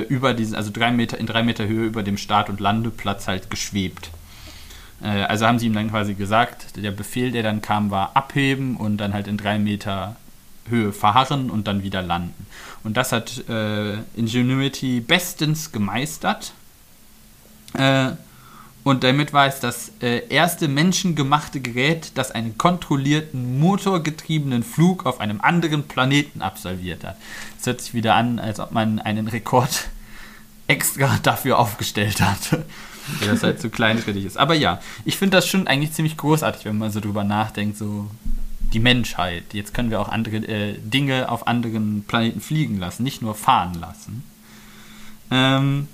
über 0.08 0.34
diesen, 0.34 0.56
also 0.56 0.72
drei 0.72 0.90
Meter, 0.90 1.16
in 1.16 1.26
drei 1.26 1.44
Meter 1.44 1.68
Höhe 1.68 1.86
über 1.86 2.02
dem 2.02 2.16
Start- 2.16 2.48
und 2.48 2.58
Landeplatz 2.58 3.28
halt 3.28 3.48
geschwebt. 3.48 4.10
Äh, 5.02 5.24
also 5.24 5.46
haben 5.46 5.58
sie 5.58 5.66
ihm 5.66 5.74
dann 5.74 5.90
quasi 5.90 6.14
gesagt, 6.14 6.76
der 6.76 6.90
Befehl, 6.90 7.32
der 7.32 7.42
dann 7.42 7.62
kam, 7.62 7.90
war 7.90 8.16
abheben 8.16 8.76
und 8.76 8.98
dann 8.98 9.12
halt 9.12 9.28
in 9.28 9.36
drei 9.36 9.58
Meter 9.58 10.16
Höhe 10.68 10.92
verharren 10.92 11.50
und 11.50 11.66
dann 11.66 11.82
wieder 11.82 12.02
landen. 12.02 12.46
Und 12.84 12.96
das 12.96 13.12
hat 13.12 13.48
äh, 13.48 13.94
Ingenuity 14.14 15.00
bestens 15.00 15.72
gemeistert. 15.72 16.52
Äh, 17.74 18.12
und 18.84 19.04
damit 19.04 19.32
war 19.32 19.46
es 19.46 19.60
das 19.60 19.92
äh, 20.00 20.26
erste 20.28 20.66
menschengemachte 20.66 21.60
Gerät, 21.60 22.12
das 22.16 22.32
einen 22.32 22.58
kontrollierten, 22.58 23.60
motorgetriebenen 23.60 24.64
Flug 24.64 25.06
auf 25.06 25.20
einem 25.20 25.40
anderen 25.40 25.84
Planeten 25.84 26.42
absolviert 26.42 27.04
hat. 27.04 27.16
Es 27.60 27.66
hört 27.66 27.80
sich 27.80 27.94
wieder 27.94 28.16
an, 28.16 28.40
als 28.40 28.58
ob 28.58 28.72
man 28.72 28.98
einen 28.98 29.28
Rekord 29.28 29.88
extra 30.66 31.18
dafür 31.22 31.58
aufgestellt 31.58 32.20
hat. 32.20 32.64
Weil 33.18 33.28
das 33.28 33.42
halt 33.42 33.60
so 33.60 33.68
kleinschrittig 33.68 34.24
ist. 34.24 34.36
Aber 34.36 34.54
ja, 34.54 34.80
ich 35.04 35.16
finde 35.16 35.36
das 35.36 35.46
schon 35.46 35.66
eigentlich 35.66 35.92
ziemlich 35.92 36.16
großartig, 36.16 36.64
wenn 36.64 36.78
man 36.78 36.90
so 36.90 37.00
drüber 37.00 37.24
nachdenkt, 37.24 37.76
so 37.76 38.08
die 38.72 38.80
Menschheit. 38.80 39.44
Jetzt 39.52 39.74
können 39.74 39.90
wir 39.90 40.00
auch 40.00 40.08
andere 40.08 40.36
äh, 40.36 40.78
Dinge 40.78 41.30
auf 41.30 41.46
anderen 41.46 42.04
Planeten 42.04 42.40
fliegen 42.40 42.78
lassen, 42.78 43.02
nicht 43.02 43.22
nur 43.22 43.34
fahren 43.34 43.74
lassen. 43.74 44.24
Ähm, 45.30 45.88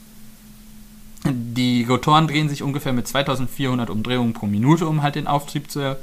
die 1.24 1.84
Rotoren 1.84 2.28
drehen 2.28 2.48
sich 2.48 2.62
ungefähr 2.62 2.92
mit 2.92 3.08
2400 3.08 3.90
Umdrehungen 3.90 4.32
pro 4.32 4.46
Minute, 4.46 4.86
um 4.86 5.02
halt 5.02 5.16
den 5.16 5.26
Auftrieb 5.26 5.70
zu 5.70 5.96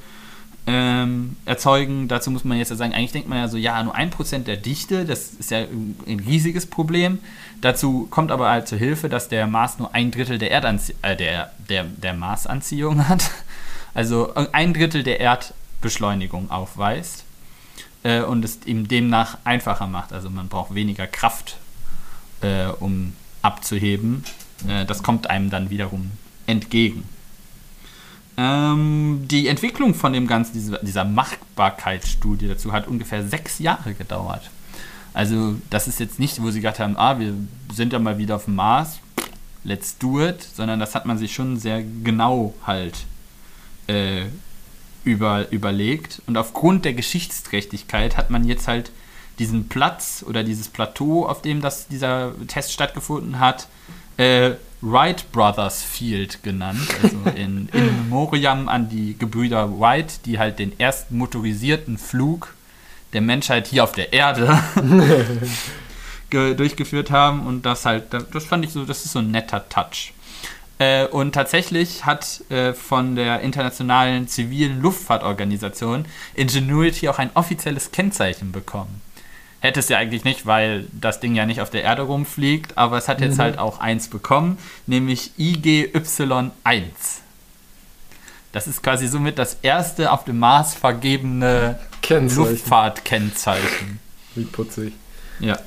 ähm, 0.68 1.36
erzeugen. 1.46 2.08
Dazu 2.08 2.32
muss 2.32 2.44
man 2.44 2.58
jetzt 2.58 2.70
ja 2.70 2.76
sagen, 2.76 2.94
eigentlich 2.94 3.12
denkt 3.12 3.30
man 3.30 3.38
ja 3.38 3.48
so, 3.48 3.58
ja, 3.58 3.82
nur 3.84 3.96
1% 3.96 4.40
der 4.40 4.58
Dichte, 4.58 5.06
das 5.06 5.30
ist 5.30 5.52
ja 5.52 5.60
ein 5.60 6.24
riesiges 6.28 6.66
Problem. 6.66 7.20
Dazu 7.62 8.08
kommt 8.10 8.32
aber 8.32 8.50
halt 8.50 8.68
zur 8.68 8.78
Hilfe, 8.78 9.10
dass 9.10 9.30
der 9.30 9.48
Mars 9.48 9.80
nur 9.80 9.94
ein 9.94 10.12
Drittel 10.12 10.38
der, 10.38 10.52
Erdanzie 10.52 10.96
äh, 11.02 11.16
der, 11.16 11.52
der, 11.70 11.84
der 11.84 12.14
Marsanziehung 12.14 13.08
hat. 13.08 13.30
Also 13.94 14.34
ein 14.52 14.74
Drittel 14.74 15.04
der 15.04 15.22
Erdbeschleunigung 15.22 16.52
aufweist 16.52 17.24
äh, 18.04 18.22
und 18.22 18.44
es 18.44 18.60
ihm 18.66 18.88
demnach 18.88 19.38
einfacher 19.46 19.88
macht. 19.88 20.12
Also 20.12 20.30
man 20.30 20.50
braucht 20.50 20.76
weniger 20.76 21.08
Kraft, 21.08 21.58
äh, 22.42 22.66
um 22.66 23.14
abzuheben. 23.42 24.26
Äh, 24.68 24.86
das 24.86 25.02
kommt 25.02 25.30
einem 25.30 25.50
dann 25.50 25.70
wiederum 25.70 26.12
entgegen. 26.46 27.08
Ähm, 28.38 29.26
die 29.30 29.48
Entwicklung 29.48 29.94
von 29.94 30.14
dem 30.14 30.28
Ganzen, 30.28 30.80
dieser, 30.84 31.06
Machbarkeitsstudie 31.06 32.48
dazu, 32.48 32.74
hat 32.74 32.88
ungefähr 32.88 33.26
sechs 33.26 33.60
Jahre 33.60 33.94
gedauert. 33.94 34.50
Also, 35.14 35.56
das 35.70 35.88
ist 35.88 36.00
jetzt 36.00 36.20
nicht, 36.20 36.42
wo 36.42 36.52
sie 36.52 36.60
gesagt 36.60 36.80
haben, 36.80 36.98
ah, 36.98 37.18
wir 37.20 37.34
sind 37.74 37.94
ja 37.94 38.00
mal 38.00 38.18
wieder 38.18 38.36
auf 38.36 38.46
dem 38.46 38.56
Mars, 38.56 39.00
let's 39.64 39.98
do 39.98 40.22
it, 40.22 40.42
sondern 40.42 40.80
das 40.80 40.96
hat 40.96 41.06
man 41.06 41.18
sich 41.18 41.34
schon 41.34 41.58
sehr 41.58 41.84
genau 42.04 42.54
halt 42.66 43.06
äh, 43.88 44.26
über, 45.06 45.50
überlegt. 45.52 46.22
Und 46.28 46.36
aufgrund 46.36 46.84
der 46.84 46.94
Geschichtsträchtigkeit 46.94 48.18
hat 48.18 48.30
man 48.30 48.44
jetzt 48.44 48.68
halt 48.68 48.92
diesen 49.40 49.68
Platz 49.68 50.26
oder 50.28 50.44
dieses 50.44 50.68
Plateau, 50.68 51.26
auf 51.26 51.42
dem 51.42 51.62
das, 51.62 51.88
dieser 51.88 52.34
Test 52.48 52.74
stattgefunden 52.74 53.40
hat, 53.40 53.68
äh, 54.18 54.52
Wright 54.82 55.32
Brothers 55.32 55.82
Field 55.84 56.44
genannt, 56.44 56.88
also 57.02 57.18
in, 57.36 57.70
in 57.74 58.10
Memoriam 58.10 58.68
an 58.68 58.90
die 58.90 59.18
Gebrüder 59.18 59.80
Wright, 59.80 60.26
die 60.26 60.38
halt 60.40 60.60
den 60.60 60.80
ersten 60.80 61.18
motorisierten 61.18 61.98
Flug 61.98 62.54
der 63.14 63.22
Menschheit 63.22 63.68
hier 63.68 63.84
auf 63.84 63.94
der 63.94 64.14
Erde 64.14 64.60
durchgeführt 66.30 67.12
haben 67.12 67.48
und 67.48 67.66
das 67.66 67.86
halt, 67.86 68.06
das 68.12 68.46
fand 68.46 68.66
ich 68.66 68.72
so, 68.72 68.84
das 68.84 69.06
ist 69.06 69.14
so 69.14 69.20
ein 69.20 69.32
netter 69.32 69.68
Touch. 69.70 70.14
Äh, 70.78 71.08
und 71.08 71.32
tatsächlich 71.32 72.06
hat 72.06 72.42
äh, 72.50 72.74
von 72.74 73.16
der 73.16 73.40
internationalen 73.40 74.28
zivilen 74.28 74.82
Luftfahrtorganisation 74.82 76.06
Ingenuity 76.34 77.08
auch 77.08 77.20
ein 77.20 77.30
offizielles 77.34 77.92
Kennzeichen 77.92 78.52
bekommen. 78.52 79.02
Hätte 79.60 79.80
es 79.80 79.90
ja 79.90 79.98
eigentlich 79.98 80.24
nicht, 80.24 80.46
weil 80.46 80.86
das 80.92 81.20
Ding 81.20 81.36
ja 81.36 81.46
nicht 81.46 81.62
auf 81.62 81.70
der 81.70 81.84
Erde 81.84 82.04
rumfliegt, 82.04 82.78
aber 82.78 82.98
es 82.98 83.08
hat 83.08 83.22
jetzt 83.22 83.38
mhm. 83.38 83.42
halt 83.42 83.58
auch 83.58 83.80
eins 83.80 84.10
bekommen, 84.10 84.58
nämlich 84.86 85.32
IGY1. 85.40 86.52
Das 88.52 88.68
ist 88.68 88.84
quasi 88.84 89.08
somit 89.08 89.38
das 89.38 89.58
erste 89.64 90.12
auf 90.12 90.24
dem 90.24 90.40
Mars 90.40 90.76
vergebene 90.76 91.80
Luftfahrtkennzeichen. 92.10 94.00
Wie 94.36 94.46
putzig. 94.46 94.94
Ja. 95.40 95.60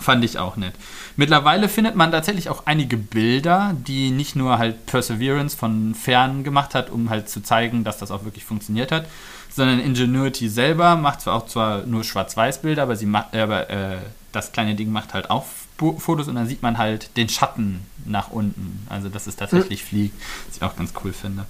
Fand 0.00 0.24
ich 0.24 0.38
auch 0.38 0.56
nett. 0.56 0.74
Mittlerweile 1.16 1.68
findet 1.68 1.96
man 1.96 2.12
tatsächlich 2.12 2.48
auch 2.48 2.66
einige 2.66 2.96
Bilder, 2.96 3.74
die 3.76 4.12
nicht 4.12 4.36
nur 4.36 4.58
halt 4.58 4.86
Perseverance 4.86 5.56
von 5.56 5.96
fern 5.96 6.44
gemacht 6.44 6.76
hat, 6.76 6.90
um 6.90 7.10
halt 7.10 7.28
zu 7.28 7.42
zeigen, 7.42 7.82
dass 7.82 7.98
das 7.98 8.12
auch 8.12 8.24
wirklich 8.24 8.44
funktioniert 8.44 8.92
hat, 8.92 9.06
sondern 9.58 9.80
Ingenuity 9.80 10.48
selber 10.48 10.96
macht 10.96 11.20
zwar 11.20 11.34
auch 11.34 11.46
zwar 11.46 11.84
nur 11.84 12.04
Schwarz-Weiß-Bilder, 12.04 12.82
aber, 12.82 12.96
sie 12.96 13.06
macht, 13.06 13.36
aber 13.36 13.68
äh, 13.68 13.98
das 14.32 14.52
kleine 14.52 14.74
Ding 14.74 14.90
macht 14.90 15.12
halt 15.12 15.28
auch 15.28 15.44
Fotos 15.76 16.26
und 16.28 16.34
dann 16.34 16.46
sieht 16.48 16.62
man 16.62 16.78
halt 16.78 17.16
den 17.16 17.28
Schatten 17.28 17.80
nach 18.04 18.30
unten. 18.30 18.86
Also 18.88 19.08
dass 19.08 19.26
es 19.26 19.36
tatsächlich 19.36 19.82
mhm. 19.84 19.86
fliegt, 19.86 20.22
was 20.46 20.56
ich 20.56 20.62
auch 20.62 20.76
ganz 20.76 20.92
cool 21.04 21.12
finde. 21.12 21.44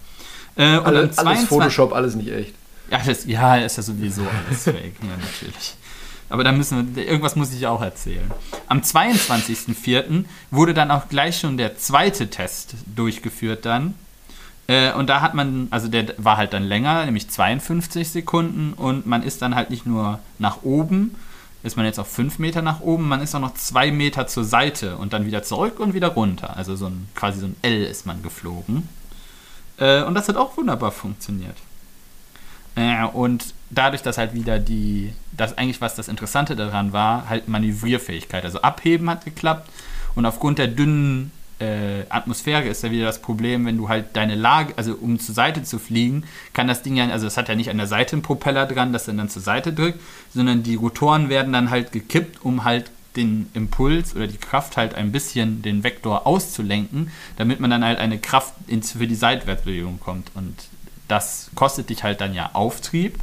Äh, 0.57 0.64
Alle, 0.64 1.11
alles 1.16 1.44
Photoshop, 1.44 1.92
alles 1.92 2.16
nicht 2.16 2.31
echt. 2.31 2.55
Ja, 2.90 3.01
das, 3.05 3.27
ja, 3.27 3.57
ist 3.57 3.77
ja 3.77 3.83
sowieso 3.83 4.23
alles 4.23 4.64
fake, 4.64 4.97
ja, 5.03 5.16
natürlich. 5.16 5.77
Aber 6.31 6.44
da 6.44 6.53
müssen 6.53 6.97
wir, 6.97 7.07
irgendwas 7.07 7.37
muss 7.37 7.53
ich 7.53 7.66
auch 7.66 7.81
erzählen. 7.81 8.31
Am 8.66 8.81
22.04. 8.81 10.25
wurde 10.51 10.75
dann 10.75 10.90
auch 10.90 11.09
gleich 11.09 11.38
schon 11.38 11.57
der 11.57 11.79
zweite 11.79 12.29
Test 12.29 12.75
durchgeführt 12.87 13.64
dann. 13.64 13.94
Äh, 14.68 14.92
und 14.92 15.09
da 15.09 15.20
hat 15.22 15.35
man, 15.35 15.66
also 15.70 15.88
der 15.88 16.14
war 16.18 16.37
halt 16.37 16.52
dann 16.52 16.62
länger, 16.62 17.04
nämlich 17.04 17.28
52 17.28 18.09
Sekunden 18.11 18.74
und 18.74 19.07
man 19.07 19.22
ist 19.22 19.42
dann 19.42 19.54
halt 19.54 19.70
nicht 19.70 19.87
nur 19.87 20.20
nach 20.38 20.62
oben, 20.62 21.16
ist 21.62 21.76
man 21.76 21.87
jetzt 21.87 21.98
auf 21.98 22.09
5 22.09 22.38
Meter 22.38 22.62
nach 22.62 22.81
oben, 22.81 23.09
man 23.09 23.20
ist 23.20 23.35
auch 23.35 23.40
noch 23.40 23.54
2 23.54 23.90
Meter 23.90 24.26
zur 24.26 24.44
Seite 24.44 24.96
und 24.96 25.12
dann 25.12 25.26
wieder 25.26 25.42
zurück 25.42 25.81
und 25.81 25.94
wieder 25.94 26.09
runter. 26.09 26.57
Also 26.57 26.76
so 26.76 26.87
ein, 26.87 27.09
quasi 27.14 27.40
so 27.40 27.46
ein 27.46 27.57
L 27.62 27.83
ist 27.83 28.07
man 28.07 28.22
geflogen. 28.22 28.88
Äh, 29.78 30.02
und 30.02 30.14
das 30.14 30.28
hat 30.28 30.37
auch 30.37 30.57
wunderbar 30.57 30.92
funktioniert. 30.92 31.57
Äh, 32.76 33.04
und 33.07 33.54
dadurch, 33.70 34.02
dass 34.02 34.18
halt 34.18 34.35
wieder 34.35 34.59
die, 34.59 35.12
das 35.33 35.57
eigentlich 35.57 35.81
was 35.81 35.94
das 35.94 36.09
Interessante 36.09 36.57
daran 36.57 36.92
war, 36.92 37.28
halt 37.28 37.48
Manövrierfähigkeit. 37.48 38.44
Also 38.44 38.61
abheben 38.61 39.09
hat 39.09 39.24
geklappt 39.24 39.68
und 40.14 40.26
aufgrund 40.26 40.59
der 40.59 40.68
dünnen 40.68 41.33
äh, 41.61 42.05
Atmosphäre 42.09 42.68
ist 42.68 42.83
ja 42.83 42.90
wieder 42.90 43.07
das 43.07 43.21
Problem, 43.21 43.66
wenn 43.66 43.77
du 43.77 43.88
halt 43.88 44.16
deine 44.16 44.35
Lage, 44.35 44.75
also 44.77 44.94
um 44.94 45.18
zur 45.18 45.35
Seite 45.35 45.62
zu 45.62 45.79
fliegen, 45.79 46.25
kann 46.53 46.68
das 46.68 46.83
Ding 46.83 46.97
ja, 46.97 47.09
also 47.09 47.27
es 47.27 47.37
hat 47.37 47.49
ja 47.49 47.55
nicht 47.55 47.71
an 47.71 47.79
der 47.79 47.87
Seite 47.87 48.12
einen 48.12 48.23
Propeller 48.23 48.66
dran, 48.66 48.92
das 48.92 49.07
dann, 49.07 49.16
dann 49.18 49.29
zur 49.29 49.42
Seite 49.42 49.73
drückt, 49.73 50.01
sondern 50.33 50.62
die 50.62 50.77
Rotoren 50.77 51.29
werden 51.29 51.53
dann 51.53 51.71
halt 51.71 51.92
gekippt, 51.92 52.44
um 52.44 52.64
halt 52.64 52.90
den 53.16 53.51
Impuls 53.55 54.14
oder 54.14 54.29
die 54.29 54.37
Kraft 54.37 54.77
halt 54.77 54.94
ein 54.94 55.11
bisschen 55.11 55.62
den 55.62 55.83
Vektor 55.83 56.27
auszulenken, 56.27 57.11
damit 57.37 57.59
man 57.59 57.71
dann 57.71 57.85
halt 57.85 57.99
eine 57.99 58.18
Kraft 58.18 58.55
für 58.66 59.07
die 59.07 59.14
Seitwärtsbewegung 59.14 59.99
kommt. 59.99 60.31
Und 60.35 60.55
das 61.09 61.51
kostet 61.55 61.90
dich 61.90 62.05
halt 62.05 62.21
dann 62.21 62.35
ja 62.35 62.51
Auftrieb. 62.53 63.18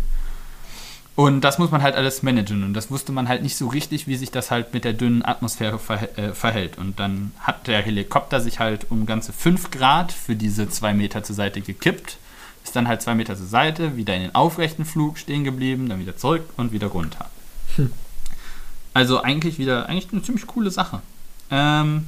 Und 1.16 1.42
das 1.42 1.60
muss 1.60 1.72
man 1.72 1.82
halt 1.82 1.96
alles 1.96 2.24
managen. 2.24 2.64
Und 2.64 2.74
das 2.74 2.92
wusste 2.92 3.14
man 3.14 3.30
halt 3.30 3.42
nicht 3.42 3.56
so 3.56 3.68
richtig, 3.68 4.06
wie 4.06 4.18
sich 4.18 4.32
das 4.32 4.52
halt 4.52 4.74
mit 4.74 4.84
der 4.84 4.92
dünnen 4.92 5.24
Atmosphäre 5.24 5.80
ver 5.80 6.18
äh, 6.18 6.34
verhält. 6.34 6.78
Und 6.78 7.00
dann 7.00 7.32
hat 7.40 7.68
der 7.68 7.82
Helikopter 7.82 8.42
sich 8.42 8.60
halt 8.60 8.88
um 8.90 9.06
ganze 9.06 9.32
5 9.32 9.72
Grad 9.72 10.12
für 10.12 10.36
diese 10.36 10.70
2 10.70 10.94
Meter 10.94 11.24
zur 11.24 11.36
Seite 11.36 11.62
gekippt. 11.62 12.18
Ist 12.66 12.76
dann 12.76 12.90
halt 12.90 13.02
2 13.02 13.16
Meter 13.16 13.38
zur 13.38 13.46
Seite, 13.46 13.96
wieder 13.96 14.14
in 14.14 14.24
den 14.24 14.36
aufrechten 14.36 14.84
Flug 14.84 15.18
stehen 15.18 15.46
geblieben, 15.46 15.88
dann 15.88 16.00
wieder 16.00 16.18
zurück 16.18 16.50
und 16.58 16.74
wieder 16.74 16.88
runter. 16.88 17.30
Hm. 17.78 17.92
Also 18.94 19.22
eigentlich 19.22 19.58
wieder, 19.58 19.88
eigentlich 19.88 20.12
eine 20.12 20.22
ziemlich 20.22 20.48
coole 20.48 20.72
Sache. 20.72 21.02
Ähm, 21.50 22.08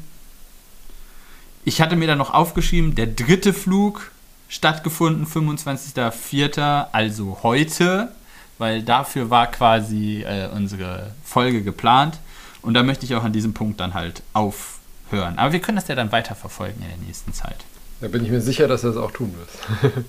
ich 1.64 1.82
hatte 1.82 1.96
mir 1.96 2.08
dann 2.08 2.18
noch 2.18 2.34
aufgeschrieben, 2.34 2.96
der 2.96 3.08
dritte 3.08 3.54
Flug 3.54 4.12
stattgefunden, 4.50 5.26
25.04., 5.26 6.88
also 6.92 7.40
heute 7.44 8.12
weil 8.58 8.84
dafür 8.84 9.30
war 9.30 9.48
quasi 9.48 10.24
äh, 10.24 10.48
unsere 10.54 11.12
Folge 11.24 11.62
geplant. 11.62 12.20
Und 12.62 12.74
da 12.74 12.84
möchte 12.84 13.06
ich 13.06 13.16
auch 13.16 13.24
an 13.24 13.34
diesem 13.34 13.54
Punkt 13.54 13.80
dann 13.80 13.94
halt 13.94 14.24
aufhören. 14.34 15.38
Aber 15.38 15.54
wir 15.54 15.60
können 15.60 15.78
das 15.78 15.88
ja 15.88 15.96
dann 15.96 16.12
weiterverfolgen 16.12 16.82
in 16.82 16.88
der 16.90 17.08
nächsten 17.08 17.34
Zeit. 17.34 17.64
Da 18.02 18.08
bin 18.08 18.24
ich 18.24 18.32
mir 18.32 18.42
sicher, 18.42 18.68
dass 18.68 18.82
du 18.82 18.88
das 18.88 18.98
auch 18.98 19.12
tun 19.12 19.34
wirst. 19.38 20.04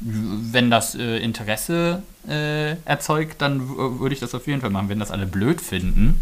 Wenn 0.00 0.70
das 0.70 0.94
äh, 0.94 1.18
Interesse 1.18 2.02
äh, 2.28 2.76
erzeugt, 2.84 3.42
dann 3.42 3.68
würde 3.98 4.14
ich 4.14 4.20
das 4.20 4.34
auf 4.34 4.46
jeden 4.46 4.60
Fall 4.60 4.70
machen. 4.70 4.88
Wenn 4.88 5.00
das 5.00 5.10
alle 5.10 5.26
blöd 5.26 5.60
finden. 5.60 6.20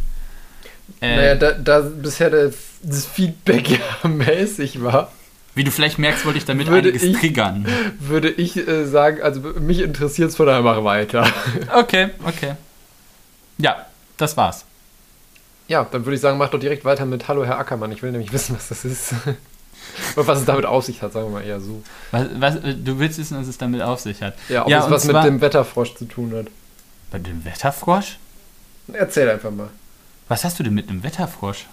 Äh, 1.01 1.17
naja, 1.17 1.35
da, 1.35 1.53
da 1.53 1.81
bisher 1.81 2.31
das 2.31 3.07
Feedback 3.07 3.69
ja 4.03 4.09
mäßig 4.09 4.83
war, 4.83 5.13
wie 5.57 5.65
du 5.65 5.71
vielleicht 5.71 5.99
merkst, 5.99 6.27
wollte 6.27 6.39
ich 6.39 6.45
damit 6.45 6.67
würde 6.67 6.91
einiges 6.91 7.03
ich, 7.03 7.17
triggern. 7.17 7.67
Würde 7.99 8.31
ich 8.31 8.57
äh, 8.57 8.85
sagen, 8.85 9.23
also 9.23 9.41
mich 9.41 9.81
interessiert 9.81 10.29
es 10.29 10.37
von 10.37 10.47
daher 10.47 10.63
mach 10.63 10.85
weiter. 10.85 11.27
Okay, 11.75 12.11
okay. 12.25 12.53
Ja, 13.57 13.87
das 14.19 14.37
war's. 14.37 14.67
Ja, 15.67 15.85
dann 15.91 16.05
würde 16.05 16.15
ich 16.15 16.21
sagen, 16.21 16.37
mach 16.37 16.51
doch 16.51 16.61
direkt 16.61 16.85
weiter 16.85 17.07
mit 17.07 17.27
Hallo 17.27 17.45
Herr 17.47 17.59
Ackermann. 17.59 17.91
Ich 17.91 18.03
will 18.03 18.13
nämlich 18.13 18.33
wissen, 18.35 18.55
was 18.55 18.69
das 18.69 18.85
ist. 18.85 19.15
Und 20.17 20.27
was 20.27 20.41
es 20.41 20.45
damit 20.45 20.67
auf 20.67 20.85
sich 20.85 21.01
hat, 21.01 21.15
sagen 21.15 21.27
wir 21.27 21.41
mal 21.41 21.45
eher 21.45 21.61
so. 21.61 21.83
Was, 22.11 22.27
was, 22.39 22.61
du 22.61 22.99
willst 22.99 23.19
wissen, 23.19 23.39
was 23.39 23.49
es 23.49 23.57
damit 23.57 23.81
auf 23.81 24.01
sich 24.01 24.21
hat? 24.23 24.35
Ja, 24.51 24.65
ob 24.65 24.69
ja, 24.69 24.85
es 24.85 24.91
was 24.91 25.05
mit 25.07 25.25
dem 25.25 25.41
Wetterfrosch 25.41 25.95
zu 25.95 26.05
tun 26.05 26.35
hat. 26.35 26.47
Bei 27.11 27.19
dem 27.19 27.45
Wetterfrosch? 27.47 28.19
Erzähl 28.93 29.31
einfach 29.31 29.51
mal. 29.51 29.71
Was 30.29 30.45
hast 30.45 30.59
du 30.59 30.65
denn 30.65 30.75
mit 30.75 30.91
einem 30.91 31.03
Wetterfrosch? 31.03 31.65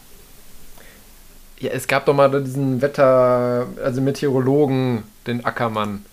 Ja, 1.63 1.71
es 1.71 1.87
gab 1.87 2.05
doch 2.05 2.13
mal 2.13 2.43
diesen 2.43 2.81
Wetter, 2.81 3.67
also 3.81 4.01
Meteorologen, 4.01 5.03
den 5.25 5.45
Ackermann. 5.45 6.03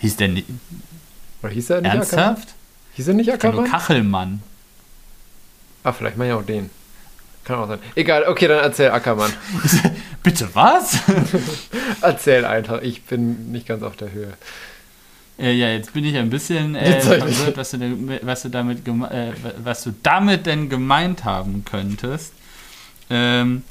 Hieß 0.00 0.16
der 0.16 0.28
nicht. 0.28 0.48
Oder 1.44 1.52
hieß 1.52 1.70
er 1.70 1.80
nicht 1.80 1.92
Ernsthaft? 1.94 2.18
Ackermann? 2.18 2.46
Hieß 2.94 3.08
er 3.08 3.14
nicht 3.14 3.32
Ackermann? 3.32 3.56
Nur 3.62 3.66
Kachelmann. 3.70 4.42
Ah, 5.84 5.92
vielleicht 5.92 6.16
mal 6.16 6.26
ja 6.26 6.34
auch 6.34 6.42
den. 6.42 6.70
Kann 7.44 7.60
auch 7.60 7.68
sein. 7.68 7.78
Egal, 7.94 8.24
okay, 8.26 8.48
dann 8.48 8.58
erzähl 8.64 8.90
Ackermann. 8.90 9.32
Bitte 10.24 10.48
was? 10.54 10.98
Erzähl 12.02 12.44
einfach, 12.44 12.82
ich 12.82 13.04
bin 13.04 13.52
nicht 13.52 13.68
ganz 13.68 13.84
auf 13.84 13.94
der 13.94 14.10
Höhe. 14.10 14.32
Äh, 15.38 15.52
ja, 15.52 15.68
jetzt 15.68 15.92
bin 15.92 16.04
ich 16.04 16.16
ein 16.16 16.30
bisschen 16.30 16.74
äh, 16.74 16.98
ich- 16.98 17.04
verwirrt, 17.04 17.56
was 17.56 17.70
du, 17.70 17.76
denn- 17.78 18.18
was, 18.22 18.42
du 18.42 18.48
damit 18.48 18.88
äh, 18.88 19.32
was 19.62 19.84
du 19.84 19.94
damit 20.02 20.46
denn 20.46 20.68
gemeint 20.68 21.24
haben 21.24 21.64
könntest. 21.64 22.32
Ähm, 23.10 23.62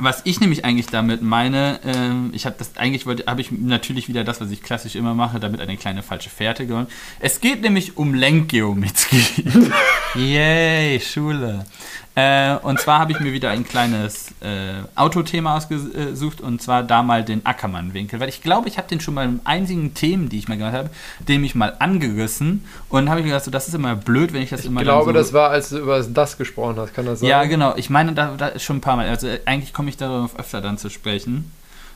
was 0.00 0.22
ich 0.24 0.40
nämlich 0.40 0.64
eigentlich 0.64 0.86
damit 0.86 1.22
meine, 1.22 1.80
ähm, 1.84 2.30
ich 2.32 2.46
habe 2.46 2.54
das 2.58 2.76
eigentlich 2.76 3.06
wollte, 3.06 3.24
habe 3.26 3.40
ich 3.40 3.50
natürlich 3.50 4.08
wieder 4.08 4.22
das, 4.24 4.40
was 4.40 4.50
ich 4.50 4.62
klassisch 4.62 4.94
immer 4.94 5.14
mache, 5.14 5.40
damit 5.40 5.60
eine 5.60 5.76
kleine 5.76 6.02
falsche 6.02 6.30
Fährte 6.30 6.66
gemacht. 6.66 6.88
Es 7.20 7.40
geht 7.40 7.62
nämlich 7.62 7.96
um 7.96 8.14
Lenkgeometrie. 8.14 9.44
Yay, 10.14 11.00
Schule. 11.00 11.66
Äh, 12.18 12.56
und 12.62 12.80
zwar 12.80 12.98
habe 12.98 13.12
ich 13.12 13.20
mir 13.20 13.32
wieder 13.32 13.50
ein 13.50 13.64
kleines 13.64 14.32
äh, 14.40 14.82
Autothema 14.96 15.56
ausgesucht 15.56 16.40
und 16.40 16.60
zwar 16.60 16.82
da 16.82 17.04
mal 17.04 17.22
den 17.22 17.46
Ackermann-Winkel, 17.46 18.18
weil 18.18 18.28
ich 18.28 18.42
glaube, 18.42 18.66
ich 18.66 18.76
habe 18.76 18.88
den 18.88 18.98
schon 18.98 19.14
mal 19.14 19.24
in 19.24 19.38
einigen 19.44 19.94
Themen, 19.94 20.28
die 20.28 20.38
ich 20.38 20.48
mal 20.48 20.58
gemacht 20.58 20.74
habe, 20.74 20.90
dem 21.20 21.44
ich 21.44 21.54
mal 21.54 21.76
angerissen 21.78 22.64
und 22.88 23.08
habe 23.08 23.20
ich 23.20 23.26
gedacht, 23.26 23.44
so, 23.44 23.52
das 23.52 23.68
ist 23.68 23.74
immer 23.74 23.94
blöd, 23.94 24.32
wenn 24.32 24.42
ich 24.42 24.50
das 24.50 24.60
Ich 24.60 24.66
immer 24.66 24.82
glaube, 24.82 25.12
dann 25.12 25.22
so 25.22 25.28
das 25.28 25.32
war, 25.32 25.50
als 25.50 25.68
du 25.68 25.78
über 25.78 26.02
das 26.02 26.36
gesprochen 26.36 26.74
hast. 26.78 26.92
Kann 26.92 27.06
das 27.06 27.20
sein? 27.20 27.28
ja, 27.28 27.44
genau. 27.44 27.76
Ich 27.76 27.88
meine, 27.88 28.14
da, 28.14 28.34
da 28.36 28.48
ist 28.48 28.64
schon 28.64 28.78
ein 28.78 28.80
paar 28.80 28.96
Mal. 28.96 29.08
Also 29.08 29.28
eigentlich 29.44 29.72
komme 29.72 29.88
ich 29.88 29.96
darauf 29.96 30.36
öfter 30.36 30.60
dann 30.60 30.76
zu 30.76 30.90
sprechen. 30.90 31.52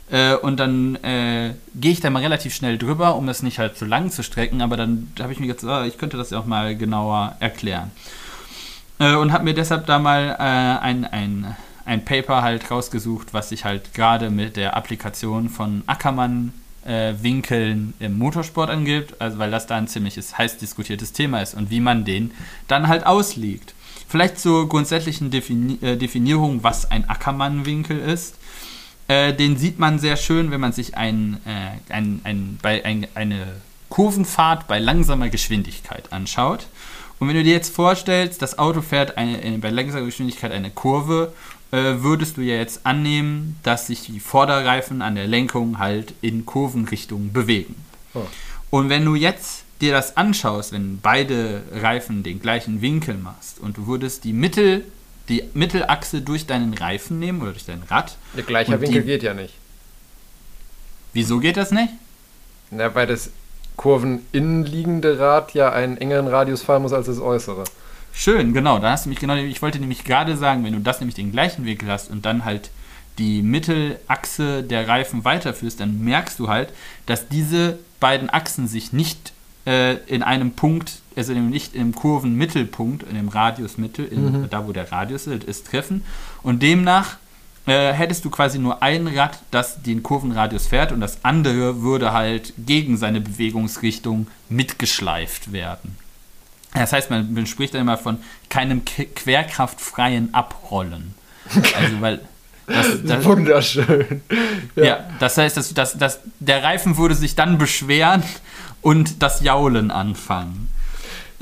Äh, 0.09 0.37
und 0.37 0.61
dann 0.61 0.95
äh, 1.03 1.55
gehe 1.75 1.91
ich 1.91 2.01
da 2.01 2.11
mal 2.11 2.23
relativ 2.23 2.55
schnell 2.55 2.79
drüber, 2.79 3.17
um 3.17 3.27
das 3.27 3.43
nicht 3.43 3.59
halt 3.59 3.77
zu 3.77 3.87
lang 3.87 4.13
zu 4.13 4.23
strecken. 4.23 4.63
Aber 4.63 4.77
dann 4.77 5.09
habe 5.19 5.33
ich 5.33 5.41
mir 5.41 5.49
gesagt, 5.49 5.65
ah, 5.65 5.85
ich 5.85 5.99
könnte 5.99 6.17
das 6.17 6.31
ja 6.31 6.39
auch 6.39 6.47
mal 6.47 6.77
genauer 6.77 7.35
erklären. 7.41 7.91
Äh, 9.03 9.17
und 9.17 9.33
habe 9.33 9.43
mir 9.45 9.55
deshalb 9.55 9.87
da 9.87 9.99
mal 9.99 10.37
äh, 10.39 10.85
ein, 10.85 11.05
ein, 11.05 11.57
ein 11.85 12.05
Paper 12.05 12.43
halt 12.43 12.71
rausgesucht, 12.71 13.35
was 13.35 13.49
sich 13.49 13.65
halt 13.65 13.95
gerade 13.95 14.31
mit 14.31 14.57
der 14.57 14.77
Applikation 14.77 15.49
von 15.49 15.83
Ackermann 15.87 16.53
äh, 16.87 17.15
Winkeln 17.21 17.95
im 17.99 18.17
Motorsport 18.17 18.71
angibt, 18.71 19.21
also 19.21 19.39
weil 19.39 19.51
das 19.51 19.67
da 19.67 19.77
ein 19.77 19.89
ziemliches 19.89 20.39
heiß 20.39 20.59
diskutiertes 20.59 21.13
Thema 21.13 21.43
ist 21.43 21.55
und 21.55 21.71
wie 21.71 21.81
man 21.81 22.05
den 22.05 22.31
dann 22.69 22.87
halt 22.87 23.05
auslegt. 23.05 23.75
Vielleicht 24.07 24.39
zur 24.39 24.69
grundsätzlichen 24.69 25.33
Defini 25.33 25.79
äh, 25.83 25.97
Definierung, 25.97 26.63
was 26.63 26.89
ein 26.89 27.09
Ackermann-Winkel 27.09 27.99
ist. 27.99 28.37
Äh, 29.09 29.33
den 29.33 29.57
sieht 29.57 29.81
man 29.81 29.99
sehr 29.99 30.17
schön, 30.17 30.53
wenn 30.53 30.61
man 30.61 30.73
sich 30.73 30.97
ein, 30.97 31.41
äh, 31.45 31.93
ein, 31.93 32.21
ein, 32.23 32.59
bei 32.63 32.85
ein, 32.85 33.09
eine 33.17 33.49
Kurvenfahrt 33.89 34.69
bei 34.69 34.79
langsamer 34.79 35.29
Geschwindigkeit 35.29 36.13
anschaut. 36.13 36.69
Und 37.19 37.29
wenn 37.29 37.37
du 37.37 37.43
dir 37.45 37.53
jetzt 37.53 37.75
vorstellst, 37.75 38.43
das 38.43 38.59
Auto 38.59 38.83
fährt 38.83 39.17
eine, 39.17 39.59
bei 39.59 39.71
langsamer 39.71 40.05
Geschwindigkeit 40.05 40.51
eine 40.53 40.71
Kurve, 40.71 41.33
äh, 41.71 41.77
würdest 42.03 42.37
du 42.37 42.41
ja 42.43 42.57
jetzt 42.57 42.85
annehmen, 42.85 43.59
dass 43.63 43.87
sich 43.87 44.03
die 44.03 44.21
Vorderreifen 44.21 45.03
an 45.03 45.15
der 45.15 45.27
Lenkung 45.27 45.79
halt 45.79 46.15
in 46.21 46.45
Kurvenrichtung 46.45 47.33
bewegen. 47.33 47.77
Oh. 48.15 48.23
Und 48.71 48.89
wenn 48.89 49.05
du 49.05 49.15
jetzt 49.15 49.63
dir 49.81 49.93
das 49.93 50.17
anschaust, 50.17 50.73
wenn 50.73 50.99
beide 51.01 51.63
Reifen 51.73 52.23
den 52.23 52.41
gleichen 52.41 52.81
Winkel 52.83 53.15
machst 53.17 53.59
und 53.61 53.77
du 53.77 53.87
würdest 53.87 54.25
die 54.25 54.33
Mittel, 54.33 54.85
die 55.29 55.45
Mittelachse 55.55 56.21
durch 56.23 56.47
deinen 56.47 56.75
Reifen 56.75 57.19
nehmen 57.19 57.41
oder 57.43 57.53
durch 57.53 57.65
dein 57.65 57.83
Rad, 57.85 58.17
Der 58.37 58.43
gleiche 58.45 58.81
Winkel 58.81 59.03
die- 59.03 59.07
geht 59.07 59.23
ja 59.23 59.35
nicht. 59.35 59.55
wieso 61.13 61.39
geht 61.39 61.57
das 61.57 61.71
nicht? 61.71 61.93
Na, 62.71 62.95
weil 62.95 63.07
das 63.07 63.31
kurveninnenliegende 63.77 65.19
Rad 65.19 65.55
ja 65.55 65.73
einen 65.73 65.97
engeren 65.97 66.29
Radius 66.29 66.63
fahren 66.63 66.83
muss 66.83 66.93
als 66.93 67.07
das 67.07 67.21
äußere. 67.21 67.65
Schön, 68.13 68.53
genau. 68.53 68.79
Da 68.79 68.93
hast 68.93 69.07
du 69.07 69.09
mich 69.09 69.19
genau. 69.19 69.35
Ich 69.35 69.63
wollte 69.63 69.79
nämlich 69.79 70.05
gerade 70.05 70.37
sagen, 70.37 70.65
wenn 70.65 70.75
du 70.75 70.81
das 70.81 71.01
nämlich 71.01 71.15
den 71.15 71.33
gleichen 71.33 71.65
Winkel 71.65 71.89
hast 71.89 72.11
und 72.11 72.27
dann 72.27 72.45
halt 72.45 72.71
die 73.19 73.43
Mittelachse 73.43 74.63
der 74.63 74.89
Reifen 74.89 75.25
weiterführst, 75.25 75.81
dann 75.81 76.03
merkst 76.03 76.39
du 76.39 76.49
halt, 76.49 76.71
dass 77.07 77.29
diese 77.29 77.79
beiden 78.01 78.31
Achsen 78.31 78.69
sich 78.69 78.93
nicht 78.93 79.33
äh, 79.67 79.95
in 80.07 80.23
einem 80.23 80.53
Punkt, 80.53 81.01
also 81.15 81.33
nicht 81.33 81.75
im 81.75 81.95
Kurvenmittelpunkt, 81.95 83.03
in 83.05 83.17
dem 83.17 83.29
Radiusmittel, 83.29 84.07
in, 84.07 84.49
da 84.51 84.67
wo 84.67 84.73
der 84.73 84.91
Radius 84.91 85.27
ist, 85.27 85.67
treffen. 85.67 86.05
Und 86.43 86.63
demnach 86.63 87.17
äh, 87.67 87.93
hättest 87.93 88.25
du 88.25 88.31
quasi 88.31 88.59
nur 88.59 88.83
ein 88.83 89.07
Rad, 89.07 89.39
das 89.51 89.83
den 89.83 90.03
Kurvenradius 90.03 90.67
fährt 90.67 90.93
und 90.93 91.01
das 91.01 91.25
andere 91.25 91.83
würde 91.83 92.13
halt 92.13 92.53
gegen 92.59 92.97
seine 92.97 93.21
Bewegungsrichtung 93.21 94.27
mitgeschleift 94.49 95.53
werden. 95.53 95.97
Das 96.75 96.93
heißt, 96.93 97.11
man 97.11 97.33
man 97.35 97.47
spricht 97.47 97.75
dann 97.75 97.83
immer 97.83 97.99
von 97.99 98.19
keinem 98.49 98.85
que- 98.85 99.07
querkraftfreien 99.07 100.33
Abrollen. 100.35 101.15
Also, 101.77 102.01
weil 102.01 102.21
das, 102.67 102.87
das, 103.05 103.25
Wunderschön. 103.25 104.23
ja. 104.77 105.01
das 105.21 105.37
heißt, 105.37 105.57
dass, 105.57 105.75
dass, 105.75 105.99
dass 105.99 106.21
der 106.41 106.63
Reifen 106.63 106.97
würde 106.97 107.15
sich 107.15 107.35
dann 107.35 107.59
beschweren 107.59 108.23
und 108.81 109.23
das 109.23 109.43
Jaulen 109.43 109.91
anfangen. 109.91 110.69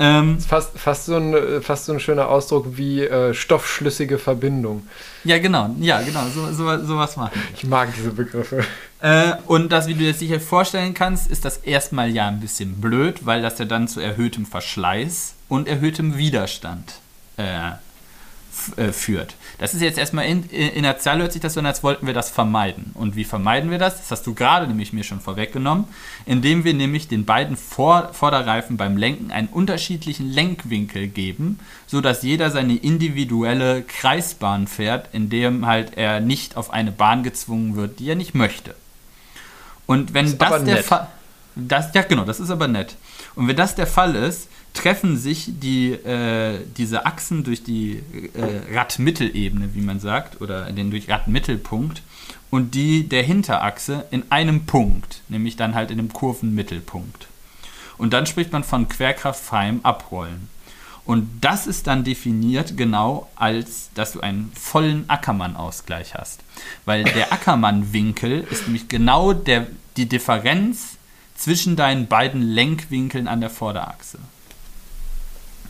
Ähm, 0.03 0.39
Fast, 0.39 0.79
fast, 0.79 1.05
so 1.05 1.15
ein, 1.15 1.61
fast 1.61 1.85
so 1.85 1.93
ein 1.93 1.99
schöner 1.99 2.27
Ausdruck 2.27 2.65
wie 2.75 3.01
äh, 3.01 3.35
stoffschlüssige 3.35 4.17
Verbindung. 4.17 4.87
ja, 5.23 5.37
genau, 5.37 5.75
ja, 5.79 6.01
genau, 6.01 6.23
so, 6.33 6.51
so, 6.51 6.83
sowas 6.83 7.17
machen. 7.17 7.39
Ich 7.55 7.65
mag 7.65 7.89
diese 7.95 8.09
Begriffe. 8.09 8.65
Äh, 8.99 9.33
und 9.45 9.71
das, 9.71 9.87
wie 9.87 9.93
du 9.93 9.99
dir 9.99 10.13
sicher 10.15 10.39
vorstellen 10.39 10.95
kannst, 10.95 11.29
ist 11.29 11.45
das 11.45 11.57
erstmal 11.57 12.09
ja 12.09 12.27
ein 12.27 12.39
bisschen 12.39 12.81
blöd, 12.81 13.27
weil 13.27 13.43
das 13.43 13.59
ja 13.59 13.65
dann 13.65 13.87
zu 13.87 13.99
erhöhtem 13.99 14.47
Verschleiß 14.47 15.35
und 15.49 15.67
erhöhtem 15.67 16.17
Widerstand 16.17 16.95
äh, 17.37 17.71
äh, 18.77 18.91
führt. 18.91 19.35
Das 19.61 19.75
ist 19.75 19.81
jetzt 19.81 19.99
erstmal 19.99 20.25
in, 20.25 20.49
in, 20.49 20.69
inertial 20.69 21.21
hört 21.21 21.33
sich 21.33 21.41
das 21.41 21.53
so 21.53 21.59
an, 21.59 21.67
als 21.67 21.83
wollten 21.83 22.07
wir 22.07 22.15
das 22.15 22.31
vermeiden. 22.31 22.89
Und 22.95 23.15
wie 23.15 23.23
vermeiden 23.23 23.69
wir 23.69 23.77
das? 23.77 23.97
Das 23.97 24.09
hast 24.09 24.25
du 24.25 24.33
gerade 24.33 24.65
nämlich 24.65 24.91
mir 24.91 25.03
schon 25.03 25.19
vorweggenommen, 25.19 25.85
indem 26.25 26.63
wir 26.63 26.73
nämlich 26.73 27.07
den 27.07 27.25
beiden 27.25 27.55
Vor 27.55 28.09
Vorderreifen 28.11 28.75
beim 28.75 28.97
Lenken 28.97 29.29
einen 29.31 29.49
unterschiedlichen 29.49 30.31
Lenkwinkel 30.31 31.07
geben, 31.07 31.59
sodass 31.85 32.23
jeder 32.23 32.49
seine 32.49 32.75
individuelle 32.75 33.83
Kreisbahn 33.83 34.65
fährt, 34.65 35.13
in 35.13 35.29
dem 35.29 35.67
halt 35.67 35.95
er 35.95 36.21
nicht 36.21 36.57
auf 36.57 36.73
eine 36.73 36.91
Bahn 36.91 37.21
gezwungen 37.21 37.75
wird, 37.75 37.99
die 37.99 38.09
er 38.09 38.15
nicht 38.15 38.33
möchte. 38.33 38.73
Und 39.85 40.15
wenn 40.15 40.39
das 40.39 40.51
aber 40.51 40.65
der. 40.65 40.83
Fall 40.83 41.07
das, 41.55 41.93
ja, 41.93 42.01
genau, 42.01 42.23
das 42.23 42.39
ist 42.39 42.49
aber 42.49 42.67
nett. 42.67 42.95
Und 43.35 43.47
wenn 43.47 43.55
das 43.55 43.75
der 43.75 43.85
Fall 43.85 44.15
ist, 44.15 44.47
treffen 44.73 45.17
sich 45.17 45.49
die, 45.59 45.91
äh, 45.91 46.59
diese 46.77 47.05
Achsen 47.05 47.43
durch 47.43 47.63
die 47.63 48.01
äh, 48.33 48.75
Radmittelebene, 48.75 49.73
wie 49.73 49.81
man 49.81 49.99
sagt, 49.99 50.41
oder 50.41 50.71
den 50.71 50.91
durch 50.91 51.09
Radmittelpunkt 51.09 52.01
und 52.49 52.75
die 52.75 53.07
der 53.07 53.23
Hinterachse 53.23 54.05
in 54.11 54.23
einem 54.29 54.65
Punkt, 54.65 55.21
nämlich 55.29 55.55
dann 55.55 55.75
halt 55.75 55.91
in 55.91 55.97
dem 55.97 56.13
Kurvenmittelpunkt. 56.13 57.27
Und 57.97 58.13
dann 58.13 58.25
spricht 58.25 58.51
man 58.51 58.63
von 58.63 58.87
querkraftfreiem 58.87 59.81
Abrollen. 59.83 60.49
Und 61.05 61.27
das 61.41 61.67
ist 61.67 61.87
dann 61.87 62.03
definiert 62.03 62.77
genau 62.77 63.29
als, 63.35 63.89
dass 63.95 64.13
du 64.13 64.21
einen 64.21 64.51
vollen 64.53 65.09
Ackermann-Ausgleich 65.09 66.15
hast. 66.15 66.41
Weil 66.85 67.03
der 67.03 67.33
Ackermann-Winkel 67.33 68.47
ist 68.49 68.63
nämlich 68.63 68.87
genau 68.87 69.33
der, 69.33 69.67
die 69.97 70.07
Differenz 70.07 70.97
zwischen 71.35 71.75
deinen 71.75 72.07
beiden 72.07 72.41
Lenkwinkeln 72.41 73.27
an 73.27 73.41
der 73.41 73.49
Vorderachse. 73.49 74.19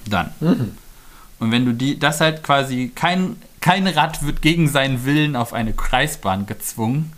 Dann. 0.09 0.31
Und 1.39 1.51
wenn 1.51 1.65
du 1.65 1.73
die, 1.73 1.97
das 1.97 2.21
halt 2.21 2.43
quasi, 2.43 2.91
kein, 2.93 3.35
kein 3.61 3.87
Rad 3.87 4.23
wird 4.23 4.41
gegen 4.41 4.67
seinen 4.67 5.05
Willen 5.05 5.35
auf 5.35 5.53
eine 5.53 5.73
Kreisbahn 5.73 6.45
gezwungen, 6.45 7.13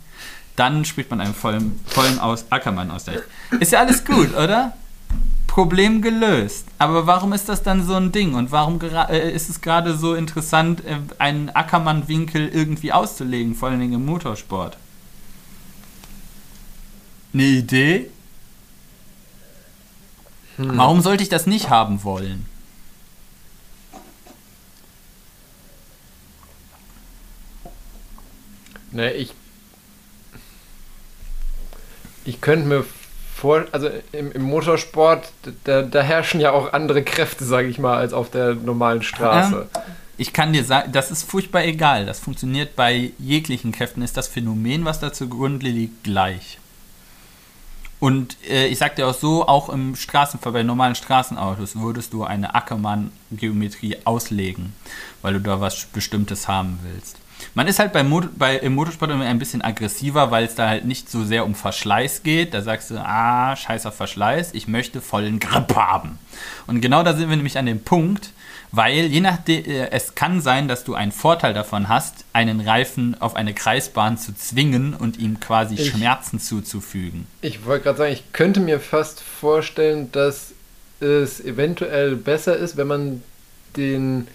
dann 0.55 0.85
spricht 0.85 1.09
man 1.09 1.19
einen 1.19 1.33
vollen, 1.33 1.79
vollen 1.85 2.19
Aus 2.19 2.45
Ackermann-Ausgleich. 2.49 3.19
Ist 3.59 3.71
ja 3.71 3.79
alles 3.79 4.05
gut, 4.05 4.35
oder? 4.35 4.73
Problem 5.47 6.01
gelöst. 6.01 6.67
Aber 6.79 7.05
warum 7.05 7.33
ist 7.33 7.49
das 7.49 7.63
dann 7.63 7.85
so 7.85 7.95
ein 7.95 8.11
Ding? 8.11 8.33
Und 8.33 8.51
warum 8.51 8.79
äh, 8.81 9.31
ist 9.31 9.49
es 9.49 9.61
gerade 9.61 9.95
so 9.97 10.15
interessant, 10.15 10.83
äh, 10.85 10.97
einen 11.19 11.49
Ackermann-Winkel 11.49 12.47
irgendwie 12.47 12.91
auszulegen, 12.91 13.55
vor 13.55 13.69
allen 13.69 13.79
Dingen 13.79 13.93
im 13.93 14.05
Motorsport? 14.05 14.77
Eine 17.33 17.43
Idee? 17.43 18.09
Warum 20.57 21.01
sollte 21.01 21.23
ich 21.23 21.29
das 21.29 21.47
nicht 21.47 21.69
haben 21.69 22.03
wollen? 22.03 22.45
Ne, 28.93 29.11
ich. 29.13 29.33
Ich 32.25 32.39
könnte 32.39 32.67
mir 32.67 32.85
vor. 33.35 33.65
Also 33.71 33.89
im, 34.13 34.31
im 34.31 34.43
Motorsport, 34.43 35.29
da, 35.65 35.81
da 35.81 36.01
herrschen 36.01 36.39
ja 36.39 36.51
auch 36.51 36.71
andere 36.71 37.03
Kräfte, 37.03 37.43
sage 37.43 37.67
ich 37.67 37.79
mal, 37.79 37.97
als 37.97 38.13
auf 38.13 38.31
der 38.31 38.55
normalen 38.55 39.03
Straße. 39.03 39.67
Ich 40.15 40.31
kann 40.31 40.53
dir 40.53 40.63
sagen, 40.63 40.91
das 40.91 41.11
ist 41.11 41.23
furchtbar 41.23 41.63
egal. 41.65 42.05
Das 42.05 42.19
funktioniert 42.19 42.75
bei 42.75 43.11
jeglichen 43.17 43.71
Kräften. 43.71 44.01
Ist 44.01 44.15
das 44.15 44.27
Phänomen, 44.27 44.85
was 44.85 44.99
da 44.99 45.11
zugrunde 45.11 45.67
liegt, 45.67 46.03
gleich. 46.03 46.59
Und 47.99 48.37
äh, 48.49 48.67
ich 48.67 48.77
sag 48.77 48.95
dir 48.97 49.07
auch 49.07 49.13
so, 49.13 49.47
auch 49.47 49.69
im 49.69 49.95
Straßenverkehr, 49.95 50.59
bei 50.59 50.63
normalen 50.63 50.93
Straßenautos 50.93 51.77
würdest 51.77 52.11
du 52.13 52.25
eine 52.25 52.53
Ackermann-Geometrie 52.53 53.97
auslegen, 54.03 54.73
weil 55.21 55.33
du 55.33 55.39
da 55.39 55.61
was 55.61 55.85
Bestimmtes 55.85 56.47
haben 56.49 56.79
willst. 56.83 57.17
Man 57.55 57.67
ist 57.67 57.79
halt 57.79 57.93
bei, 57.93 58.03
bei 58.03 58.57
im 58.57 58.73
Motorsport 58.75 59.11
immer 59.11 59.25
ein 59.25 59.37
bisschen 59.39 59.61
aggressiver, 59.61 60.31
weil 60.31 60.45
es 60.45 60.55
da 60.55 60.67
halt 60.69 60.85
nicht 60.85 61.09
so 61.09 61.23
sehr 61.23 61.45
um 61.45 61.53
Verschleiß 61.55 62.23
geht. 62.23 62.53
Da 62.53 62.61
sagst 62.61 62.89
du, 62.91 62.95
ah, 62.97 63.55
scheiß 63.55 63.85
auf 63.85 63.95
Verschleiß, 63.95 64.51
ich 64.53 64.67
möchte 64.67 65.01
vollen 65.01 65.39
Grip 65.39 65.75
haben. 65.75 66.17
Und 66.67 66.81
genau 66.81 67.03
da 67.03 67.13
sind 67.13 67.29
wir 67.29 67.35
nämlich 67.35 67.57
an 67.57 67.65
dem 67.67 67.81
Punkt, 67.83 68.31
weil 68.71 69.05
je 69.05 69.19
nachdem, 69.21 69.65
äh, 69.65 69.91
es 69.91 70.15
kann 70.15 70.41
sein, 70.41 70.67
dass 70.67 70.83
du 70.83 70.95
einen 70.95 71.11
Vorteil 71.11 71.53
davon 71.53 71.89
hast, 71.89 72.25
einen 72.33 72.59
Reifen 72.59 73.15
auf 73.21 73.35
eine 73.35 73.53
Kreisbahn 73.53 74.17
zu 74.17 74.33
zwingen 74.35 74.95
und 74.95 75.17
ihm 75.19 75.39
quasi 75.39 75.75
Ich- 75.75 75.91
Schmerzen 75.91 76.39
zuzufügen. 76.39 77.27
Ich 77.41 77.65
wollte 77.65 77.83
gerade 77.83 77.97
sagen, 77.99 78.13
ich 78.13 78.23
könnte 78.33 78.61
mir 78.61 78.79
fast 78.79 79.21
vorstellen, 79.21 80.11
dass 80.11 80.53
es 80.99 81.39
eventuell 81.39 82.15
besser 82.15 82.55
ist, 82.57 82.75
wenn 82.77 82.87
man 82.87 83.23
den. 83.77 84.27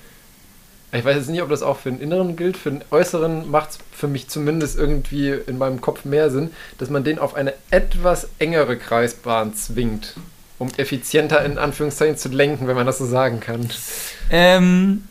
Ich 0.90 1.04
weiß 1.04 1.16
jetzt 1.16 1.28
nicht, 1.28 1.42
ob 1.42 1.50
das 1.50 1.62
auch 1.62 1.78
für 1.78 1.90
den 1.90 2.00
Inneren 2.00 2.36
gilt. 2.36 2.56
Für 2.56 2.70
den 2.70 2.82
Äußeren 2.90 3.50
macht 3.50 3.70
es 3.70 3.78
für 3.92 4.08
mich 4.08 4.28
zumindest 4.28 4.78
irgendwie 4.78 5.30
in 5.30 5.58
meinem 5.58 5.80
Kopf 5.80 6.04
mehr 6.04 6.30
Sinn, 6.30 6.50
dass 6.78 6.88
man 6.88 7.04
den 7.04 7.18
auf 7.18 7.34
eine 7.34 7.52
etwas 7.70 8.28
engere 8.38 8.76
Kreisbahn 8.78 9.54
zwingt, 9.54 10.14
um 10.58 10.70
effizienter 10.76 11.44
in 11.44 11.58
Anführungszeichen 11.58 12.16
zu 12.16 12.30
lenken, 12.30 12.68
wenn 12.68 12.76
man 12.76 12.86
das 12.86 12.98
so 12.98 13.06
sagen 13.06 13.40
kann. 13.40 13.68
Ähm, 14.30 15.04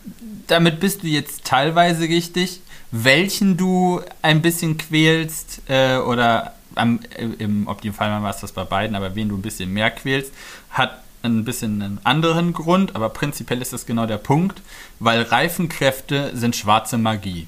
damit 0.47 0.79
bist 0.79 1.03
du 1.03 1.07
jetzt 1.07 1.45
teilweise 1.45 2.03
richtig. 2.03 2.61
Welchen 2.89 3.57
du 3.57 4.01
ein 4.21 4.41
bisschen 4.41 4.77
quälst, 4.77 5.61
äh, 5.67 5.97
oder 5.97 6.55
am, 6.73 6.99
äh, 7.15 7.25
im 7.37 7.67
Optimalfall 7.67 8.23
war 8.23 8.29
es 8.31 8.39
das 8.39 8.51
bei 8.51 8.63
beiden, 8.63 8.95
aber 8.95 9.13
wen 9.15 9.29
du 9.29 9.35
ein 9.35 9.41
bisschen 9.41 9.71
mehr 9.73 9.91
quälst, 9.91 10.31
hat 10.69 11.03
ein 11.27 11.45
bisschen 11.45 11.81
einen 11.81 11.99
anderen 12.03 12.53
Grund, 12.53 12.95
aber 12.95 13.09
prinzipiell 13.09 13.61
ist 13.61 13.73
das 13.73 13.85
genau 13.85 14.05
der 14.05 14.17
Punkt, 14.17 14.61
weil 14.99 15.21
Reifenkräfte 15.23 16.31
sind 16.35 16.55
schwarze 16.55 16.97
Magie. 16.97 17.47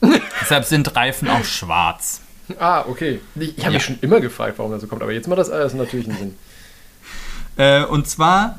Deshalb 0.40 0.64
sind 0.64 0.94
Reifen 0.96 1.28
auch 1.28 1.44
schwarz. 1.44 2.20
Ah, 2.58 2.84
okay. 2.88 3.20
Ich, 3.36 3.56
ich 3.58 3.64
habe 3.64 3.72
Ja. 3.74 3.78
mich 3.78 3.84
schon 3.84 3.98
immer 4.00 4.20
gefragt, 4.20 4.54
warum 4.58 4.72
das 4.72 4.80
so 4.80 4.86
kommt, 4.88 5.02
aber 5.02 5.12
jetzt 5.12 5.28
macht 5.28 5.38
das 5.38 5.50
alles 5.50 5.74
natürlich 5.74 6.08
einen 6.08 6.18
Sinn. 6.18 6.34
Äh, 7.56 7.84
und 7.84 8.08
zwar 8.08 8.58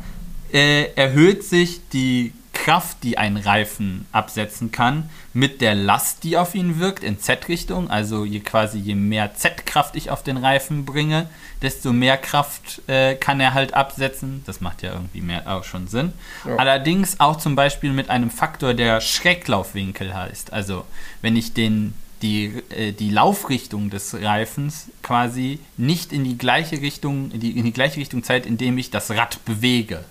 äh, 0.53 0.93
erhöht 0.95 1.43
sich 1.43 1.81
die 1.91 2.33
Kraft, 2.61 2.97
die 3.01 3.17
ein 3.17 3.37
Reifen 3.37 4.05
absetzen 4.11 4.71
kann, 4.71 5.09
mit 5.33 5.61
der 5.61 5.73
Last, 5.73 6.23
die 6.23 6.37
auf 6.37 6.53
ihn 6.53 6.79
wirkt, 6.79 7.03
in 7.03 7.19
Z-Richtung. 7.19 7.89
Also 7.89 8.23
je 8.23 8.39
quasi 8.39 8.77
je 8.77 8.93
mehr 8.93 9.33
Z-Kraft 9.33 9.95
ich 9.95 10.11
auf 10.11 10.21
den 10.21 10.37
Reifen 10.37 10.85
bringe, 10.85 11.27
desto 11.63 11.91
mehr 11.91 12.17
Kraft 12.17 12.87
äh, 12.87 13.15
kann 13.15 13.39
er 13.39 13.55
halt 13.55 13.73
absetzen. 13.73 14.43
Das 14.45 14.61
macht 14.61 14.83
ja 14.83 14.93
irgendwie 14.93 15.21
mehr 15.21 15.47
auch 15.47 15.63
schon 15.63 15.87
Sinn. 15.87 16.13
Ja. 16.45 16.57
Allerdings 16.57 17.19
auch 17.19 17.37
zum 17.37 17.55
Beispiel 17.55 17.93
mit 17.93 18.11
einem 18.11 18.29
Faktor, 18.29 18.75
der 18.75 19.01
Schräglaufwinkel 19.01 20.13
heißt. 20.13 20.53
Also 20.53 20.85
wenn 21.23 21.35
ich 21.35 21.53
den 21.53 21.95
die, 22.21 22.61
äh, 22.69 22.91
die 22.91 23.09
Laufrichtung 23.09 23.89
des 23.89 24.13
Reifens 24.13 24.89
quasi 25.01 25.57
nicht 25.77 26.13
in 26.13 26.23
die 26.23 26.37
gleiche 26.37 26.79
Richtung, 26.79 27.31
in 27.31 27.39
die, 27.39 27.57
in 27.57 27.65
die 27.65 27.73
gleiche 27.73 27.99
Richtung 27.99 28.21
zeigt, 28.21 28.45
indem 28.45 28.77
ich 28.77 28.91
das 28.91 29.09
Rad 29.09 29.43
bewege. 29.45 30.05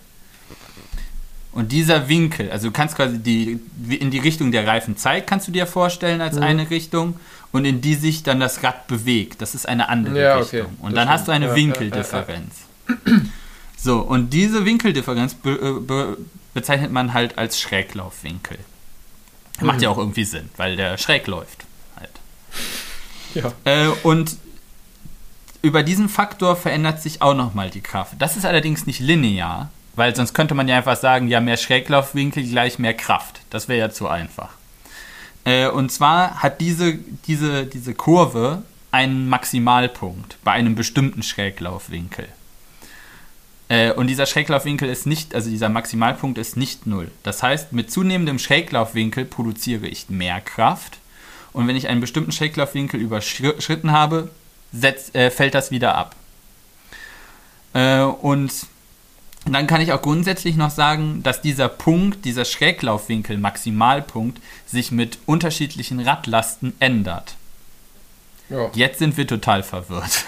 Und 1.53 1.71
dieser 1.73 2.07
Winkel, 2.07 2.49
also 2.49 2.67
du 2.67 2.71
kannst 2.73 2.95
quasi 2.95 3.19
die, 3.19 3.59
in 3.89 4.09
die 4.09 4.19
Richtung 4.19 4.51
der 4.53 4.65
Reifen 4.65 4.95
zeigt, 4.95 5.27
kannst 5.27 5.47
du 5.47 5.51
dir 5.51 5.67
vorstellen 5.67 6.21
als 6.21 6.35
Mhm. 6.37 6.43
eine 6.43 6.69
Richtung 6.69 7.19
und 7.51 7.65
in 7.65 7.81
die 7.81 7.95
sich 7.95 8.23
dann 8.23 8.39
das 8.39 8.63
Rad 8.63 8.87
bewegt. 8.87 9.41
Das 9.41 9.53
ist 9.53 9.67
eine 9.67 9.89
andere 9.89 10.21
Ja, 10.21 10.37
okay, 10.39 10.57
Richtung. 10.61 10.77
Und 10.79 10.91
das 10.95 11.01
dann 11.03 11.09
hast 11.09 11.27
du 11.27 11.31
eine 11.33 11.51
stimmt. 11.51 11.57
Ja, 11.57 11.63
ja, 11.63 11.69
Winkeldifferenz. 11.81 12.55
So, 13.83 13.97
und 13.99 14.29
diese 14.29 14.63
Winkeldifferenz 14.63 15.33
be, 15.33 15.53
äh, 15.53 15.79
be, 15.79 16.17
bezeichnet 16.53 16.91
man 16.91 17.13
halt 17.15 17.39
als 17.39 17.59
Schräglaufwinkel. 17.59 18.59
Macht 19.59 19.77
Mhm. 19.77 19.83
ja 19.83 19.89
auch 19.89 19.97
irgendwie 19.97 20.23
Sinn, 20.23 20.49
weil 20.55 20.75
der 20.75 20.99
schräg 20.99 21.25
läuft. 21.25 21.65
Halt. 21.97 22.11
Ja. 23.33 23.51
Äh, 23.65 23.87
und 24.03 24.37
über 25.63 25.81
diesen 25.81 26.09
Faktor 26.09 26.55
verändert 26.55 27.01
sich 27.01 27.23
auch 27.23 27.33
nochmal 27.33 27.71
die 27.71 27.81
Kraft. 27.81 28.13
Das 28.19 28.37
ist 28.37 28.45
allerdings 28.45 28.85
nicht 28.85 28.99
linear, 28.99 29.71
weil 30.01 30.15
sonst 30.15 30.33
könnte 30.33 30.55
man 30.55 30.67
ja 30.67 30.77
einfach 30.77 30.97
sagen, 30.97 31.27
ja, 31.27 31.39
mehr 31.41 31.57
Schräglaufwinkel 31.57 32.43
gleich 32.43 32.79
mehr 32.79 32.95
Kraft. 32.95 33.41
Das 33.51 33.67
wäre 33.67 33.81
ja 33.81 33.91
zu 33.91 34.07
einfach. 34.07 34.49
Äh, 35.45 35.67
und 35.67 35.91
zwar 35.91 36.41
hat 36.41 36.59
diese, 36.59 36.95
diese, 37.27 37.67
diese 37.67 37.93
Kurve 37.93 38.63
einen 38.89 39.29
Maximalpunkt 39.29 40.37
bei 40.43 40.53
einem 40.53 40.73
bestimmten 40.73 41.21
Schräglaufwinkel. 41.21 42.27
Äh, 43.69 43.91
und 43.91 44.07
dieser 44.07 44.25
Schräglaufwinkel 44.25 44.89
ist 44.89 45.05
nicht, 45.05 45.35
also 45.35 45.51
dieser 45.51 45.69
Maximalpunkt 45.69 46.39
ist 46.39 46.57
nicht 46.57 46.87
null. 46.87 47.11
Das 47.21 47.43
heißt, 47.43 47.71
mit 47.71 47.91
zunehmendem 47.91 48.39
Schräglaufwinkel 48.39 49.25
produziere 49.25 49.85
ich 49.85 50.09
mehr 50.09 50.41
Kraft. 50.41 50.97
Und 51.53 51.67
wenn 51.67 51.75
ich 51.75 51.89
einen 51.89 52.01
bestimmten 52.01 52.31
Schräglaufwinkel 52.31 52.99
überschritten 52.99 53.91
habe, 53.91 54.31
setzt, 54.73 55.13
äh, 55.13 55.29
fällt 55.29 55.53
das 55.53 55.69
wieder 55.69 55.93
ab. 55.93 56.15
Äh, 57.73 58.01
und 58.01 58.51
dann 59.45 59.67
kann 59.67 59.81
ich 59.81 59.91
auch 59.91 60.01
grundsätzlich 60.01 60.55
noch 60.55 60.69
sagen, 60.69 61.23
dass 61.23 61.41
dieser 61.41 61.67
Punkt, 61.67 62.25
dieser 62.25 62.45
Schräglaufwinkel, 62.45 63.37
Maximalpunkt, 63.37 64.39
sich 64.67 64.91
mit 64.91 65.17
unterschiedlichen 65.25 65.99
Radlasten 65.99 66.73
ändert. 66.79 67.35
ja. 68.49 68.69
Jetzt 68.73 68.99
sind 68.99 69.17
wir 69.17 69.25
total 69.25 69.63
verwirrt. 69.63 70.25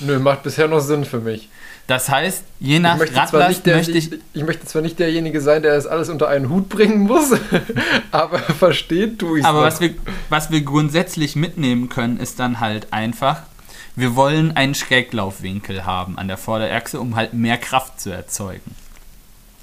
Nö, 0.00 0.18
macht 0.18 0.42
bisher 0.42 0.68
noch 0.68 0.80
Sinn 0.80 1.04
für 1.04 1.20
mich. 1.20 1.48
Das 1.86 2.08
heißt, 2.08 2.44
je 2.60 2.78
nach 2.78 3.00
ich 3.00 3.14
Radlast 3.14 3.48
nicht 3.48 3.66
der, 3.66 3.76
möchte 3.76 3.92
ich 3.92 4.12
ich, 4.12 4.20
ich 4.34 4.44
möchte 4.44 4.66
zwar 4.66 4.82
nicht 4.82 4.98
derjenige 4.98 5.40
sein, 5.40 5.62
der 5.62 5.74
das 5.74 5.86
alles 5.86 6.08
unter 6.08 6.28
einen 6.28 6.48
Hut 6.48 6.68
bringen 6.68 7.00
muss, 7.00 7.32
aber 8.12 8.38
versteht 8.38 9.20
du 9.20 9.36
ich 9.36 9.44
Aber 9.44 9.62
was 9.62 9.80
wir, 9.80 9.94
was 10.28 10.50
wir 10.50 10.62
grundsätzlich 10.62 11.34
mitnehmen 11.34 11.88
können, 11.88 12.18
ist 12.18 12.38
dann 12.38 12.60
halt 12.60 12.92
einfach, 12.92 13.42
wir 13.94 14.16
wollen 14.16 14.56
einen 14.56 14.74
Schräglaufwinkel 14.74 15.84
haben 15.84 16.18
an 16.18 16.28
der 16.28 16.38
Vorderachse, 16.38 17.00
um 17.00 17.16
halt 17.16 17.34
mehr 17.34 17.58
Kraft 17.58 18.00
zu 18.00 18.10
erzeugen. 18.10 18.74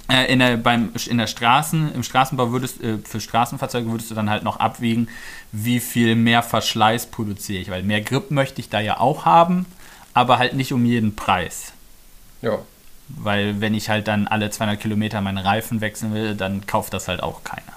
Äh, 0.09 0.31
in, 0.31 0.39
der, 0.39 0.57
beim, 0.57 0.91
in 1.07 1.17
der 1.17 1.27
Straßen, 1.27 1.93
im 1.93 2.03
Straßenbau 2.03 2.51
würdest, 2.51 2.81
äh, 2.81 2.97
für 2.97 3.21
Straßenfahrzeuge 3.21 3.91
würdest 3.91 4.09
du 4.09 4.15
dann 4.15 4.29
halt 4.29 4.43
noch 4.43 4.59
abwiegen, 4.59 5.07
wie 5.51 5.79
viel 5.79 6.15
mehr 6.15 6.41
Verschleiß 6.41 7.07
produziere 7.07 7.61
ich, 7.61 7.69
weil 7.69 7.83
mehr 7.83 8.01
Grip 8.01 8.31
möchte 8.31 8.59
ich 8.59 8.69
da 8.69 8.79
ja 8.79 8.99
auch 8.99 9.25
haben, 9.25 9.65
aber 10.13 10.39
halt 10.39 10.53
nicht 10.53 10.73
um 10.73 10.85
jeden 10.85 11.15
Preis. 11.15 11.73
Ja. 12.41 12.59
Weil 13.07 13.61
wenn 13.61 13.73
ich 13.73 13.89
halt 13.89 14.07
dann 14.07 14.27
alle 14.27 14.49
200 14.49 14.79
Kilometer 14.79 15.21
meinen 15.21 15.37
Reifen 15.37 15.81
wechseln 15.81 16.13
will, 16.13 16.35
dann 16.35 16.65
kauft 16.65 16.93
das 16.93 17.07
halt 17.07 17.21
auch 17.21 17.43
keiner. 17.43 17.73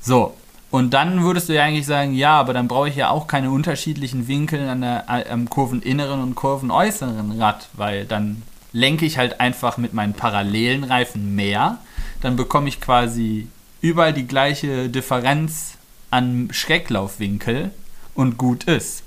So, 0.00 0.36
und 0.70 0.94
dann 0.94 1.22
würdest 1.22 1.48
du 1.48 1.54
ja 1.54 1.64
eigentlich 1.64 1.86
sagen, 1.86 2.14
ja, 2.14 2.38
aber 2.38 2.52
dann 2.52 2.68
brauche 2.68 2.88
ich 2.88 2.96
ja 2.96 3.10
auch 3.10 3.26
keine 3.26 3.50
unterschiedlichen 3.50 4.28
Winkel 4.28 4.68
an 4.68 4.82
der, 4.82 5.10
am 5.30 5.50
kurveninneren 5.50 6.22
und 6.22 6.36
kurvenäußeren 6.36 7.40
Rad, 7.40 7.68
weil 7.72 8.04
dann 8.04 8.42
lenke 8.72 9.04
ich 9.04 9.18
halt 9.18 9.40
einfach 9.40 9.78
mit 9.78 9.94
meinen 9.94 10.14
parallelen 10.14 10.84
Reifen 10.84 11.34
mehr. 11.34 11.78
Dann 12.20 12.36
bekomme 12.36 12.68
ich 12.68 12.80
quasi 12.80 13.48
überall 13.80 14.12
die 14.12 14.28
gleiche 14.28 14.88
Differenz 14.88 15.74
an 16.10 16.48
Schräglaufwinkel 16.52 17.70
und 18.14 18.38
gut 18.38 18.64
ist. 18.64 19.02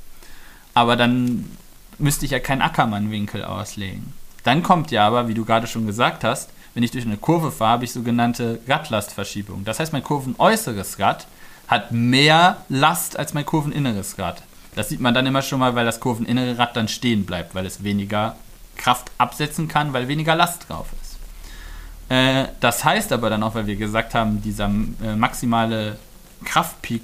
Aber 0.73 0.97
dann 0.97 1.49
müsste 1.97 2.25
ich 2.25 2.31
ja 2.31 2.39
keinen 2.39 2.61
Ackermann-Winkel 2.61 3.45
auslegen. 3.45 4.13
Dann 4.43 4.63
kommt 4.63 4.91
ja 4.91 5.07
aber, 5.07 5.29
wie 5.29 5.33
du 5.33 5.45
gerade 5.45 5.67
schon 5.67 5.85
gesagt 5.85 6.25
hast, 6.25 6.49
wenn 6.73 6.83
ich 6.83 6.91
durch 6.91 7.05
eine 7.05 7.17
Kurve 7.17 7.51
fahre, 7.51 7.73
habe 7.73 7.85
ich 7.85 7.93
sogenannte 7.93 8.59
Radlastverschiebung. 8.67 9.63
Das 9.63 9.79
heißt, 9.79 9.93
mein 9.93 10.03
kurvenäußeres 10.03 10.99
Rad 10.99 11.27
hat 11.67 11.91
mehr 11.91 12.57
Last 12.69 13.17
als 13.17 13.33
mein 13.33 13.45
kurveninneres 13.45 14.17
Rad. 14.19 14.43
Das 14.75 14.89
sieht 14.89 14.99
man 14.99 15.13
dann 15.13 15.25
immer 15.25 15.41
schon 15.41 15.59
mal, 15.59 15.75
weil 15.75 15.85
das 15.85 15.99
kurveninnere 15.99 16.57
Rad 16.57 16.75
dann 16.75 16.87
stehen 16.87 17.25
bleibt, 17.25 17.55
weil 17.55 17.65
es 17.65 17.83
weniger 17.83 18.35
Kraft 18.75 19.11
absetzen 19.17 19.67
kann, 19.67 19.93
weil 19.93 20.07
weniger 20.07 20.35
Last 20.35 20.69
drauf 20.69 20.87
ist. 21.01 21.17
Äh, 22.09 22.47
das 22.59 22.83
heißt 22.83 23.11
aber 23.11 23.29
dann 23.29 23.43
auch, 23.43 23.55
weil 23.55 23.67
wir 23.67 23.75
gesagt 23.75 24.13
haben, 24.13 24.41
dieser 24.41 24.65
äh, 24.65 25.15
maximale 25.15 25.97
Kraftpeak 26.43 27.03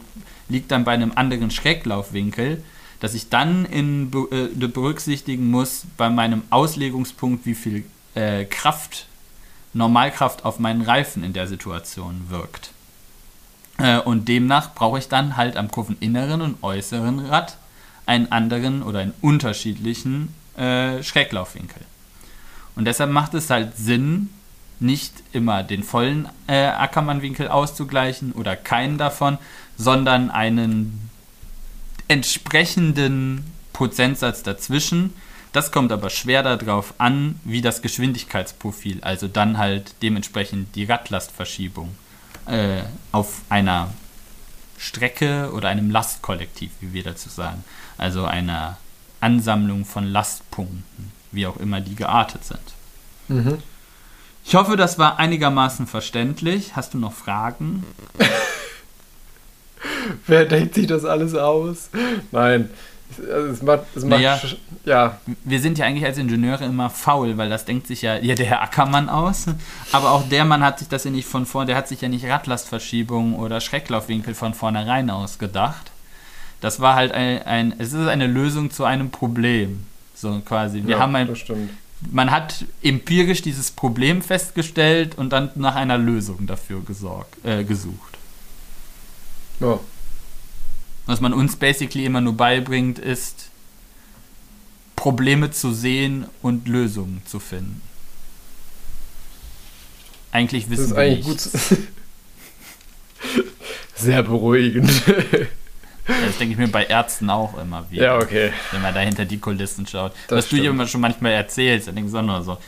liegt 0.49 0.71
dann 0.71 0.83
bei 0.83 0.93
einem 0.93 1.11
anderen 1.15 1.51
Schräglaufwinkel, 1.51 2.63
dass 2.99 3.13
ich 3.13 3.29
dann 3.29 3.65
in, 3.65 4.11
äh, 4.31 4.67
berücksichtigen 4.67 5.49
muss 5.49 5.83
bei 5.95 6.09
meinem 6.09 6.43
Auslegungspunkt, 6.49 7.45
wie 7.45 7.55
viel 7.55 7.85
äh, 8.15 8.45
Kraft, 8.45 9.07
Normalkraft 9.73 10.43
auf 10.43 10.59
meinen 10.59 10.81
Reifen 10.81 11.23
in 11.23 11.33
der 11.33 11.47
Situation 11.47 12.25
wirkt. 12.29 12.71
Äh, 13.79 13.99
und 13.99 14.27
demnach 14.27 14.73
brauche 14.75 14.99
ich 14.99 15.07
dann 15.07 15.37
halt 15.37 15.57
am 15.57 15.71
kurveninneren 15.71 16.41
und 16.41 16.63
äußeren 16.63 17.19
Rad 17.19 17.57
einen 18.05 18.31
anderen 18.31 18.83
oder 18.83 18.99
einen 18.99 19.13
unterschiedlichen 19.21 20.33
äh, 20.57 21.01
Schräglaufwinkel. 21.03 21.81
Und 22.75 22.85
deshalb 22.85 23.11
macht 23.11 23.33
es 23.33 23.49
halt 23.49 23.77
Sinn, 23.77 24.29
nicht 24.79 25.13
immer 25.33 25.63
den 25.63 25.83
vollen 25.83 26.29
äh, 26.47 26.67
Ackermann-Winkel 26.67 27.49
auszugleichen 27.49 28.31
oder 28.31 28.55
keinen 28.55 28.97
davon, 28.97 29.37
sondern 29.77 30.31
einen 30.31 31.09
entsprechenden 32.07 33.45
Prozentsatz 33.73 34.43
dazwischen. 34.43 35.13
Das 35.51 35.71
kommt 35.71 35.91
aber 35.91 36.09
schwer 36.09 36.43
darauf 36.43 36.93
an, 36.97 37.39
wie 37.43 37.61
das 37.61 37.81
Geschwindigkeitsprofil, 37.81 38.99
also 39.01 39.27
dann 39.27 39.57
halt 39.57 39.95
dementsprechend 40.01 40.75
die 40.75 40.85
Radlastverschiebung 40.85 41.89
äh, 42.49 42.83
auf 43.11 43.41
einer 43.49 43.89
Strecke 44.77 45.51
oder 45.53 45.69
einem 45.69 45.91
Lastkollektiv, 45.91 46.71
wie 46.79 46.93
wir 46.93 47.03
dazu 47.03 47.29
sagen. 47.29 47.63
Also 47.97 48.25
einer 48.25 48.77
Ansammlung 49.19 49.85
von 49.85 50.05
Lastpunkten, 50.05 51.11
wie 51.31 51.47
auch 51.47 51.57
immer 51.57 51.81
die 51.81 51.95
geartet 51.95 52.45
sind. 52.45 52.59
Mhm. 53.27 53.57
Ich 54.45 54.55
hoffe, 54.55 54.77
das 54.77 54.97
war 54.97 55.19
einigermaßen 55.19 55.85
verständlich. 55.85 56.75
Hast 56.75 56.93
du 56.93 56.97
noch 56.97 57.13
Fragen? 57.13 57.85
Wer 60.27 60.45
denkt 60.45 60.75
sich 60.75 60.87
das 60.87 61.05
alles 61.05 61.35
aus? 61.35 61.89
Nein. 62.31 62.69
Also 63.17 63.47
es 63.47 63.61
macht, 63.61 63.81
es 63.95 64.03
macht 64.03 64.21
Naja. 64.21 64.39
ja, 64.85 65.17
Wir 65.43 65.59
sind 65.59 65.77
ja 65.77 65.85
eigentlich 65.85 66.05
als 66.05 66.17
Ingenieure 66.17 66.65
immer 66.65 66.89
faul, 66.89 67.37
weil 67.37 67.49
das 67.49 67.65
denkt 67.65 67.87
sich 67.87 68.01
ja, 68.01 68.17
ja 68.17 68.35
der 68.35 68.45
Herr 68.45 68.61
Ackermann 68.61 69.09
aus. 69.09 69.45
Aber 69.91 70.11
auch 70.11 70.27
der 70.29 70.45
Mann 70.45 70.63
hat 70.63 70.79
sich 70.79 70.87
das 70.87 71.03
ja 71.03 71.11
nicht 71.11 71.27
von 71.27 71.45
vorn, 71.45 71.67
der 71.67 71.75
hat 71.75 71.87
sich 71.87 72.01
ja 72.01 72.09
nicht 72.09 72.25
Radlastverschiebung 72.25 73.35
oder 73.35 73.61
Schrecklaufwinkel 73.61 74.35
von 74.35 74.53
vornherein 74.53 75.09
ausgedacht. 75.09 75.91
Das 76.61 76.79
war 76.79 76.95
halt 76.95 77.13
ein, 77.13 77.41
ein 77.43 77.73
es 77.77 77.93
ist 77.93 78.07
eine 78.07 78.27
Lösung 78.27 78.69
zu 78.69 78.83
einem 78.83 79.09
Problem. 79.09 79.85
So 80.13 80.41
quasi. 80.45 80.83
Wir 80.83 80.97
ja, 80.97 80.99
haben 80.99 81.15
ein, 81.15 81.27
das 81.27 81.39
stimmt. 81.39 81.71
man 82.11 82.31
hat 82.31 82.65
empirisch 82.83 83.41
dieses 83.41 83.71
Problem 83.71 84.21
festgestellt 84.21 85.17
und 85.17 85.31
dann 85.31 85.51
nach 85.55 85.75
einer 85.75 85.97
Lösung 85.97 86.45
dafür 86.45 86.81
gesorgt, 86.81 87.43
äh, 87.45 87.63
gesucht. 87.63 88.17
Ja. 89.61 89.79
Was 91.09 91.21
man 91.21 91.33
uns 91.33 91.55
basically 91.55 92.05
immer 92.05 92.21
nur 92.21 92.37
beibringt, 92.37 92.99
ist 92.99 93.49
Probleme 94.95 95.49
zu 95.49 95.73
sehen 95.73 96.27
und 96.43 96.67
Lösungen 96.67 97.23
zu 97.25 97.39
finden. 97.39 97.81
Eigentlich 100.31 100.65
Das 100.65 100.71
wissen 100.73 100.83
ist 100.83 100.91
wir 100.91 100.97
eigentlich 100.99 101.25
nichts. 101.25 101.69
gut. 101.69 101.77
Sehr 103.95 104.21
beruhigend. 104.21 104.91
Das 106.05 106.37
denke 106.37 106.53
ich 106.53 106.59
mir 106.59 106.67
bei 106.67 106.85
Ärzten 106.85 107.31
auch 107.31 107.57
immer 107.57 107.89
wieder, 107.89 108.03
ja, 108.03 108.17
okay. 108.17 108.53
wenn 108.71 108.83
man 108.83 108.93
da 108.93 108.99
hinter 108.99 109.25
die 109.25 109.39
Kulissen 109.39 109.87
schaut. 109.87 110.11
Das 110.27 110.37
Was 110.37 110.49
du 110.49 110.57
dir 110.57 110.61
stimmt. 110.61 110.75
immer 110.75 110.87
schon 110.87 111.01
manchmal 111.01 111.31
erzählst, 111.31 111.87
dann 111.87 111.95
denkst 111.95 112.11
du 112.11 112.21
nur 112.21 112.43
so. 112.43 112.59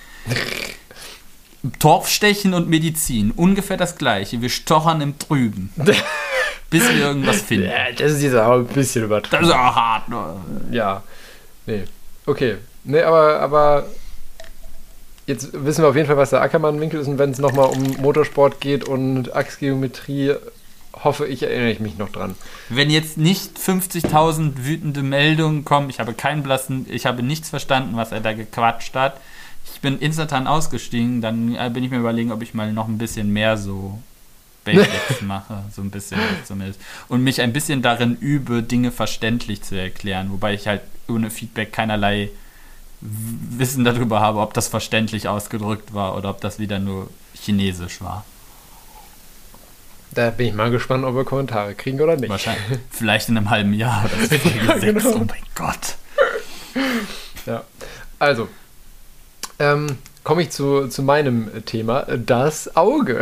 Torfstechen 1.77 2.55
und 2.55 2.69
Medizin, 2.69 3.29
ungefähr 3.29 3.77
das 3.77 3.95
gleiche. 3.97 4.41
Wir 4.41 4.49
stochern 4.49 4.99
im 5.01 5.19
Trüben, 5.19 5.71
bis 6.71 6.89
wir 6.89 7.05
irgendwas 7.05 7.41
finden. 7.43 7.69
Das 7.97 8.11
ist 8.11 8.23
jetzt 8.23 8.35
auch 8.35 8.53
ein 8.53 8.65
bisschen 8.65 9.03
übertrieben. 9.03 9.43
Das 9.43 9.49
ist 9.49 9.53
auch 9.53 9.75
hart. 9.75 10.09
Ne? 10.09 10.35
Ja. 10.71 11.03
Nee. 11.67 11.83
Okay. 12.25 12.55
Nee, 12.83 13.03
aber, 13.03 13.39
aber 13.39 13.85
jetzt 15.27 15.49
wissen 15.53 15.83
wir 15.83 15.89
auf 15.89 15.95
jeden 15.95 16.07
Fall, 16.07 16.17
was 16.17 16.31
der 16.31 16.41
Ackermann-Winkel 16.41 16.99
ist. 16.99 17.07
Und 17.07 17.19
wenn 17.19 17.29
es 17.29 17.37
nochmal 17.37 17.67
um 17.67 17.83
Motorsport 18.01 18.59
geht 18.59 18.85
und 18.87 19.35
Achsgeometrie, 19.35 20.35
hoffe 20.93 21.27
ich, 21.27 21.43
erinnere 21.43 21.71
ich 21.71 21.79
mich 21.79 21.97
noch 21.97 22.09
dran. 22.09 22.35
Wenn 22.69 22.89
jetzt 22.89 23.17
nicht 23.17 23.57
50.000 23.57 24.65
wütende 24.65 25.03
Meldungen 25.03 25.65
kommen, 25.65 25.89
ich 25.89 25.99
habe 25.99 26.13
keinen 26.13 26.41
blassen, 26.41 26.85
ich 26.89 27.05
habe 27.05 27.21
nichts 27.21 27.49
verstanden, 27.49 27.95
was 27.97 28.11
er 28.11 28.21
da 28.21 28.33
gequatscht 28.33 28.95
hat. 28.95 29.17
Ich 29.73 29.81
bin 29.81 29.99
instantan 29.99 30.47
ausgestiegen, 30.47 31.21
dann 31.21 31.55
äh, 31.55 31.69
bin 31.71 31.83
ich 31.83 31.91
mir 31.91 31.99
überlegen, 31.99 32.31
ob 32.31 32.41
ich 32.41 32.53
mal 32.53 32.73
noch 32.73 32.87
ein 32.87 32.97
bisschen 32.97 33.31
mehr 33.31 33.57
so 33.57 33.99
Basics 34.63 35.21
mache, 35.21 35.63
so 35.75 35.81
ein 35.81 35.89
bisschen 35.89 36.19
zumindest. 36.45 36.79
Und 37.07 37.23
mich 37.23 37.41
ein 37.41 37.53
bisschen 37.53 37.81
darin 37.81 38.15
übe, 38.15 38.63
Dinge 38.63 38.91
verständlich 38.91 39.63
zu 39.63 39.75
erklären, 39.75 40.31
wobei 40.31 40.53
ich 40.53 40.67
halt 40.67 40.81
ohne 41.07 41.29
Feedback 41.29 41.73
keinerlei 41.73 42.29
Wissen 43.01 43.83
darüber 43.83 44.19
habe, 44.19 44.39
ob 44.39 44.53
das 44.53 44.67
verständlich 44.67 45.27
ausgedrückt 45.27 45.93
war 45.93 46.15
oder 46.15 46.29
ob 46.29 46.41
das 46.41 46.59
wieder 46.59 46.77
nur 46.77 47.09
Chinesisch 47.33 48.01
war. 48.01 48.23
Da 50.11 50.29
bin 50.29 50.47
ich 50.47 50.53
mal 50.53 50.69
gespannt, 50.69 51.05
ob 51.05 51.15
wir 51.15 51.23
Kommentare 51.23 51.73
kriegen 51.73 51.99
oder 52.01 52.17
nicht. 52.17 52.29
Wahrscheinlich. 52.29 52.79
Vielleicht 52.91 53.29
in 53.29 53.37
einem 53.37 53.49
halben 53.49 53.73
Jahr 53.73 54.05
oder 54.05 54.27
so. 54.27 54.49
Ja, 54.67 54.77
genau. 54.77 55.15
Oh 55.15 55.25
mein 55.25 55.43
Gott. 55.55 55.95
Ja. 57.45 57.63
Also, 58.19 58.49
ähm, 59.57 59.97
komme 60.23 60.43
ich 60.43 60.49
zu, 60.51 60.87
zu 60.87 61.03
meinem 61.03 61.49
Thema, 61.65 62.05
das 62.25 62.75
Auge. 62.75 63.19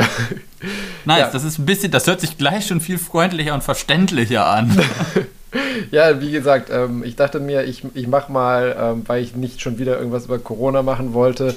Nice, 1.05 1.19
Ja. 1.19 1.29
das 1.31 1.43
ist 1.43 1.57
ein 1.59 1.65
bisschen, 1.65 1.91
das 1.91 2.07
hört 2.07 2.21
sich 2.21 2.37
gleich 2.37 2.67
schon 2.67 2.81
viel 2.81 2.97
freundlicher 2.97 3.53
und 3.53 3.63
verständlicher 3.63 4.45
an. 4.45 4.77
Ja, 5.89 6.21
wie 6.21 6.29
gesagt, 6.29 6.69
ähm, 6.71 7.03
ich 7.03 7.15
dachte 7.15 7.39
mir, 7.39 7.63
ich, 7.63 7.83
ich 7.95 8.05
mache 8.07 8.31
mal, 8.31 8.75
ähm, 8.79 9.01
weil 9.07 9.23
ich 9.23 9.35
nicht 9.35 9.61
schon 9.61 9.79
wieder 9.79 9.97
irgendwas 9.97 10.25
über 10.25 10.37
Corona 10.37 10.83
machen 10.83 11.13
wollte, 11.15 11.55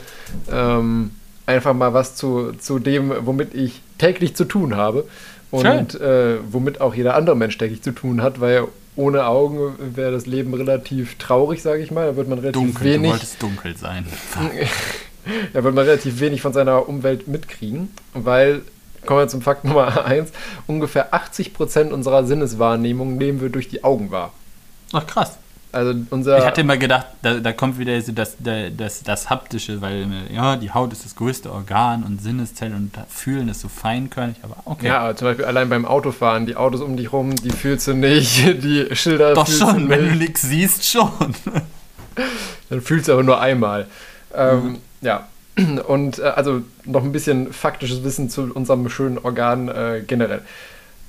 ähm, 0.51 1.11
einfach 1.45 1.75
mal 1.75 1.93
was 1.93 2.15
zu, 2.17 2.53
zu 2.53 2.79
dem, 2.79 3.13
womit 3.27 3.53
ich 3.55 3.83
täglich 3.99 4.35
zu 4.35 4.47
tun 4.47 4.77
habe. 4.77 5.07
Und 5.51 6.01
äh, 6.01 6.39
womit 6.51 6.81
auch 6.81 6.95
jeder 6.95 7.15
andere 7.17 7.37
Mensch 7.37 7.59
täglich 7.59 7.83
zu 7.83 7.93
tun 7.93 8.23
hat, 8.23 8.41
weil 8.41 8.65
ohne 8.97 9.27
Augen 9.27 9.75
wäre 9.95 10.13
das 10.13 10.25
Leben 10.25 10.55
relativ 10.55 11.19
traurig, 11.19 11.61
sage 11.61 11.83
ich 11.83 11.91
mal. 11.91 12.07
Da 12.07 12.17
wird 12.17 12.29
man 12.29 12.39
relativ 12.39 12.63
Dunkel, 12.63 12.87
du 12.87 12.93
wenig. 12.95 13.11
wolltest 13.11 13.43
dunkel 13.43 13.77
sein. 13.77 14.07
Da 15.53 15.65
wird 15.65 15.75
man 15.75 15.85
relativ 15.85 16.21
wenig 16.21 16.43
von 16.43 16.53
seiner 16.53 16.89
Umwelt 16.89 17.29
mitkriegen, 17.29 17.91
weil, 18.15 18.63
kommen 19.07 19.21
wir 19.21 19.29
zum 19.29 19.43
Fakt 19.43 19.65
Nummer 19.65 20.05
eins, 20.05 20.33
ungefähr 20.67 21.15
80% 21.15 21.91
unserer 21.91 22.25
Sinneswahrnehmung 22.25 23.17
nehmen 23.17 23.41
wir 23.41 23.49
durch 23.49 23.69
die 23.69 23.85
Augen 23.85 24.11
wahr. 24.11 24.33
Ach 24.93 25.07
krass. 25.07 25.39
Also 25.73 25.95
unser... 26.11 26.37
Ich 26.37 26.45
hatte 26.45 26.61
immer 26.61 26.77
gedacht, 26.77 27.07
da, 27.23 27.41
da 27.41 27.53
kommt 27.55 27.79
wieder 27.79 27.99
so 28.03 28.13
das, 28.13 28.37
das, 28.39 29.03
das, 29.03 29.31
Haptische, 29.31 29.81
weil 29.81 30.07
ja, 30.31 30.57
die 30.57 30.71
Haut 30.71 30.93
ist 30.93 31.07
das 31.07 31.17
größte 31.17 31.51
Organ 31.51 32.03
und 32.03 32.21
Sinneszellen 32.21 32.75
und 32.75 32.93
Fühlen 33.09 33.49
ist 33.49 33.61
so 33.61 33.69
feinkörnig, 33.69 34.37
aber 34.43 34.57
okay. 34.67 34.89
Ja, 34.89 34.99
aber 34.99 35.17
zum 35.17 35.29
Beispiel 35.29 35.47
allein 35.47 35.71
beim 35.71 35.87
Autofahren, 35.87 36.45
die 36.45 36.57
Autos 36.57 36.83
um 36.83 36.99
dich 36.99 37.11
rum, 37.11 37.35
die 37.37 37.51
fühlst 37.51 37.89
du 37.89 37.95
nicht, 37.95 38.45
die 38.63 38.95
Schilder 38.95 39.33
Doch 39.33 39.47
fühlst 39.47 39.63
schon, 39.63 39.85
du 39.85 39.89
wenn 39.89 40.01
du 40.01 40.07
nicht. 40.11 40.19
nichts 40.19 40.43
siehst, 40.43 40.85
schon. 40.85 41.11
Dann 42.69 42.83
fühlst 42.83 43.09
du 43.09 43.13
aber 43.13 43.23
nur 43.23 43.41
einmal. 43.41 43.87
Ähm, 44.35 44.65
Mhm. 44.65 44.79
Ja, 45.03 45.27
und 45.89 46.19
äh, 46.19 46.23
also 46.23 46.63
noch 46.85 47.03
ein 47.05 47.13
bisschen 47.13 47.53
faktisches 47.53 48.05
Wissen 48.05 48.31
zu 48.31 48.43
unserem 48.55 48.89
schönen 48.89 49.19
Organ 49.19 49.69
äh, 49.69 50.03
generell. 50.07 50.43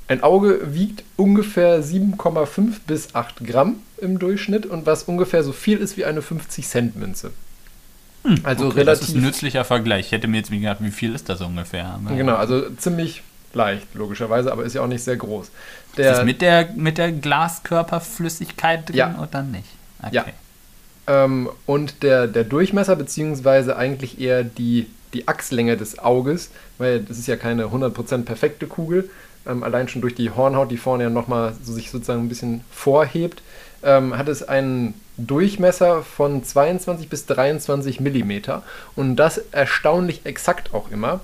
Ein 0.08 0.22
Auge 0.22 0.74
wiegt 0.74 1.04
ungefähr 1.16 1.82
7,5 1.82 2.82
bis 2.86 3.16
8 3.16 3.46
Gramm 3.48 3.78
im 3.98 4.20
Durchschnitt 4.20 4.66
und 4.66 4.86
was 4.86 5.04
ungefähr 5.04 5.44
so 5.44 5.54
viel 5.54 5.78
ist 5.78 5.96
wie 5.96 6.04
eine 6.06 6.20
50-Cent-Münze. 6.22 7.32
also 8.44 8.66
Hm, 8.66 8.70
Okay, 8.72 8.84
Das 8.84 9.00
ist 9.00 9.08
relativ. 9.08 9.16
ein 9.16 9.22
nützlicher 9.22 9.64
Vergleich. 9.64 10.08
Ich 10.08 10.12
hätte 10.12 10.28
mir 10.28 10.38
jetzt 10.38 10.52
gedacht, 10.52 10.78
wie 10.82 10.92
viel 10.92 11.16
ist 11.16 11.30
das 11.30 11.40
ungefähr? 11.42 11.86
Aber- 11.86 12.16
Genau, 12.16 12.36
also 12.36 12.70
ziemlich 12.72 13.24
leicht, 13.54 13.88
logischerweise, 13.94 14.52
aber 14.52 14.64
ist 14.66 14.74
ja 14.76 14.82
auch 14.82 14.88
nicht 14.88 15.04
sehr 15.04 15.16
groß. 15.18 15.46
Ist 15.48 15.98
Der, 15.98 16.12
das 16.16 16.26
mit 16.26 16.42
der, 16.42 16.70
mit 16.76 16.98
der 16.98 17.12
Glaskörperflüssigkeit 17.12 18.90
drin 18.90 18.96
Ja. 18.98 19.20
oder 19.22 19.42
nicht? 19.44 19.68
Okay. 20.02 20.16
Ja. 20.16 20.26
Ähm, 21.08 21.49
und 21.66 22.04
der, 22.04 22.28
der 22.28 22.43
Durchmesser, 22.43 22.95
beziehungsweise 22.95 23.76
eigentlich 23.76 24.20
eher 24.20 24.43
die, 24.43 24.88
die 25.14 25.28
Achslänge 25.28 25.78
des 25.78 25.99
Auges, 25.99 26.51
weil 26.78 27.01
das 27.01 27.18
ist 27.18 27.28
ja 27.28 27.36
keine 27.36 27.66
100% 27.66 28.24
perfekte 28.24 28.68
Kugel, 28.68 29.10
ähm, 29.45 29.64
allein 29.64 29.88
schon 29.88 30.01
durch 30.01 30.16
die 30.16 30.32
Hornhaut, 30.32 30.72
die 30.72 30.78
vorne 30.78 31.04
ja 31.04 31.10
nochmal 31.10 31.54
so 31.62 31.74
sich 31.74 31.91
sozusagen 31.91 32.22
ein 32.22 32.30
bisschen 32.30 32.62
vorhebt, 32.72 33.41
ähm, 33.84 34.18
hat 34.18 34.30
es 34.30 34.47
einen 34.47 34.93
Durchmesser 35.18 36.01
von 36.01 36.43
22 36.43 37.10
bis 37.10 37.26
23 37.26 37.99
Millimeter 37.99 38.64
und 38.95 39.18
das 39.18 39.38
erstaunlich 39.51 40.22
exakt 40.26 40.74
auch 40.74 40.89
immer, 40.89 41.20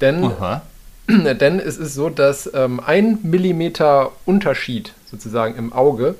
denn 0.00 0.24
Aha. 0.24 0.62
denn 1.08 1.58
es 1.60 1.76
ist 1.78 1.94
so, 1.94 2.10
dass 2.10 2.50
ähm, 2.52 2.80
ein 2.84 3.18
Millimeter 3.22 4.12
Unterschied 4.26 4.92
sozusagen 5.10 5.56
im 5.56 5.72
Auge, 5.72 6.16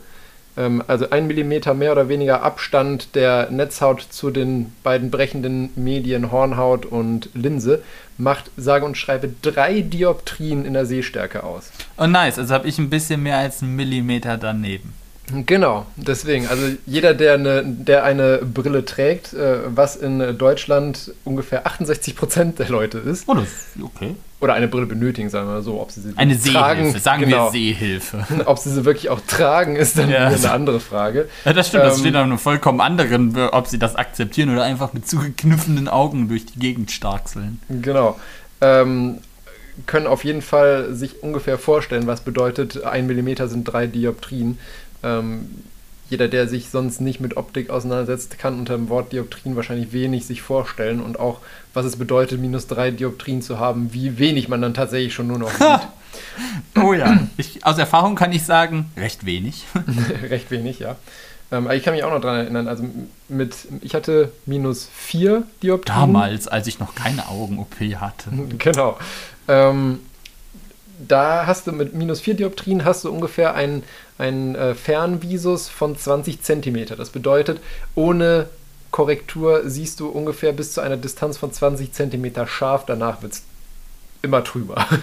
also 0.86 1.10
ein 1.10 1.26
Millimeter 1.26 1.74
mehr 1.74 1.92
oder 1.92 2.08
weniger 2.08 2.42
Abstand 2.42 3.14
der 3.14 3.50
Netzhaut 3.50 4.00
zu 4.00 4.30
den 4.30 4.72
beiden 4.82 5.10
brechenden 5.10 5.70
Medien 5.76 6.30
Hornhaut 6.32 6.86
und 6.86 7.30
Linse, 7.34 7.82
macht 8.18 8.50
sage 8.56 8.84
und 8.84 8.96
schreibe 8.96 9.30
drei 9.42 9.80
Dioptrien 9.80 10.64
in 10.64 10.74
der 10.74 10.86
Sehstärke 10.86 11.42
aus. 11.44 11.70
Oh 11.98 12.06
nice, 12.06 12.38
also 12.38 12.52
habe 12.54 12.68
ich 12.68 12.78
ein 12.78 12.90
bisschen 12.90 13.22
mehr 13.22 13.38
als 13.38 13.62
einen 13.62 13.76
Millimeter 13.76 14.36
daneben. 14.36 14.92
Genau, 15.46 15.86
deswegen, 15.96 16.48
also 16.48 16.66
jeder, 16.86 17.14
der 17.14 17.34
eine, 17.34 17.62
der 17.64 18.04
eine 18.04 18.38
Brille 18.38 18.84
trägt, 18.84 19.32
äh, 19.32 19.58
was 19.66 19.94
in 19.96 20.36
Deutschland 20.36 21.12
ungefähr 21.24 21.66
68 21.66 22.16
Prozent 22.16 22.58
der 22.58 22.68
Leute 22.68 22.98
ist, 22.98 23.28
Oh, 23.28 23.34
das 23.34 23.44
ist 23.44 23.82
okay. 23.82 24.16
Oder 24.40 24.54
eine 24.54 24.68
Brille 24.68 24.86
benötigen, 24.86 25.28
sagen 25.28 25.48
wir 25.48 25.54
mal 25.54 25.62
so, 25.62 25.80
ob 25.80 25.90
sie 25.90 26.00
sie 26.00 26.12
Eine 26.16 26.38
tragen, 26.40 26.80
Sehhilfe, 26.84 26.98
sagen 26.98 27.22
genau. 27.24 27.46
wir 27.46 27.50
Sehhilfe. 27.52 28.26
Ob 28.46 28.58
sie 28.58 28.70
sie 28.70 28.84
wirklich 28.86 29.10
auch 29.10 29.20
tragen, 29.26 29.76
ist 29.76 29.98
dann 29.98 30.08
Ja. 30.10 30.28
eine 30.28 30.50
andere 30.50 30.80
Frage. 30.80 31.28
Ja, 31.44 31.52
das 31.52 31.68
stimmt, 31.68 31.84
das 31.84 31.96
Ähm, 31.96 32.00
steht 32.00 32.16
auf 32.16 32.22
einem 32.22 32.38
vollkommen 32.38 32.80
anderen, 32.80 33.36
ob 33.36 33.66
sie 33.66 33.78
das 33.78 33.96
akzeptieren 33.96 34.50
oder 34.50 34.64
einfach 34.64 34.92
mit 34.94 35.06
zugekniffenen 35.06 35.88
Augen 35.88 36.28
durch 36.28 36.46
die 36.46 36.58
Gegend 36.58 36.90
starkseln. 36.90 37.60
Genau. 37.68 38.18
Ähm, 38.62 39.18
können 39.86 40.06
auf 40.06 40.24
jeden 40.24 40.42
Fall 40.42 40.94
sich 40.94 41.22
ungefähr 41.22 41.58
vorstellen, 41.58 42.06
was 42.06 42.20
bedeutet, 42.22 42.82
ein 42.84 43.06
Millimeter 43.06 43.48
sind 43.48 43.64
drei 43.64 43.86
Dioptrien. 43.86 44.58
Ähm, 45.02 45.50
jeder, 46.10 46.28
der 46.28 46.48
sich 46.48 46.70
sonst 46.70 47.00
nicht 47.00 47.20
mit 47.20 47.36
Optik 47.36 47.70
auseinandersetzt, 47.70 48.38
kann 48.38 48.58
unter 48.58 48.74
dem 48.74 48.88
Wort 48.88 49.12
Dioptrien 49.12 49.56
wahrscheinlich 49.56 49.92
wenig 49.92 50.26
sich 50.26 50.42
vorstellen 50.42 51.00
und 51.00 51.18
auch, 51.18 51.38
was 51.72 51.86
es 51.86 51.96
bedeutet, 51.96 52.40
minus 52.40 52.66
drei 52.66 52.90
Dioptrien 52.90 53.42
zu 53.42 53.58
haben, 53.58 53.94
wie 53.94 54.18
wenig 54.18 54.48
man 54.48 54.60
dann 54.60 54.74
tatsächlich 54.74 55.14
schon 55.14 55.28
nur 55.28 55.38
noch 55.38 55.52
sieht. 55.52 55.62
Oh 56.76 56.92
ja, 56.92 57.28
ich, 57.36 57.64
aus 57.64 57.78
Erfahrung 57.78 58.16
kann 58.16 58.32
ich 58.32 58.42
sagen, 58.42 58.90
recht 58.96 59.26
wenig. 59.26 59.66
recht 60.28 60.50
wenig, 60.50 60.80
ja. 60.80 60.96
Ähm, 61.52 61.66
aber 61.66 61.76
ich 61.76 61.84
kann 61.84 61.94
mich 61.94 62.02
auch 62.02 62.10
noch 62.10 62.20
daran 62.20 62.40
erinnern, 62.40 62.66
also 62.66 62.84
mit, 63.28 63.54
ich 63.80 63.94
hatte 63.94 64.32
minus 64.44 64.88
4 64.92 65.44
Dioptrien. 65.62 65.98
Damals, 66.00 66.48
als 66.48 66.66
ich 66.66 66.80
noch 66.80 66.96
keine 66.96 67.28
Augen-OP 67.28 67.76
hatte. 67.96 68.30
Genau. 68.58 68.98
Ähm, 69.46 70.00
da 71.06 71.46
hast 71.46 71.66
du 71.66 71.72
mit 71.72 71.94
minus 71.94 72.20
4 72.20 72.34
Dioptrien 72.34 72.84
hast 72.84 73.04
du 73.04 73.10
ungefähr 73.10 73.54
einen, 73.54 73.82
einen 74.18 74.54
äh, 74.54 74.74
Fernvisus 74.74 75.68
von 75.68 75.96
20 75.96 76.42
Zentimeter. 76.42 76.96
Das 76.96 77.10
bedeutet, 77.10 77.60
ohne 77.94 78.48
Korrektur 78.90 79.62
siehst 79.68 80.00
du 80.00 80.08
ungefähr 80.08 80.52
bis 80.52 80.72
zu 80.72 80.80
einer 80.80 80.96
Distanz 80.96 81.38
von 81.38 81.52
20 81.52 81.92
Zentimeter 81.92 82.46
scharf. 82.46 82.84
Danach 82.86 83.22
wird 83.22 83.34
es 83.34 83.42
immer 84.22 84.44
trüber. 84.44 84.86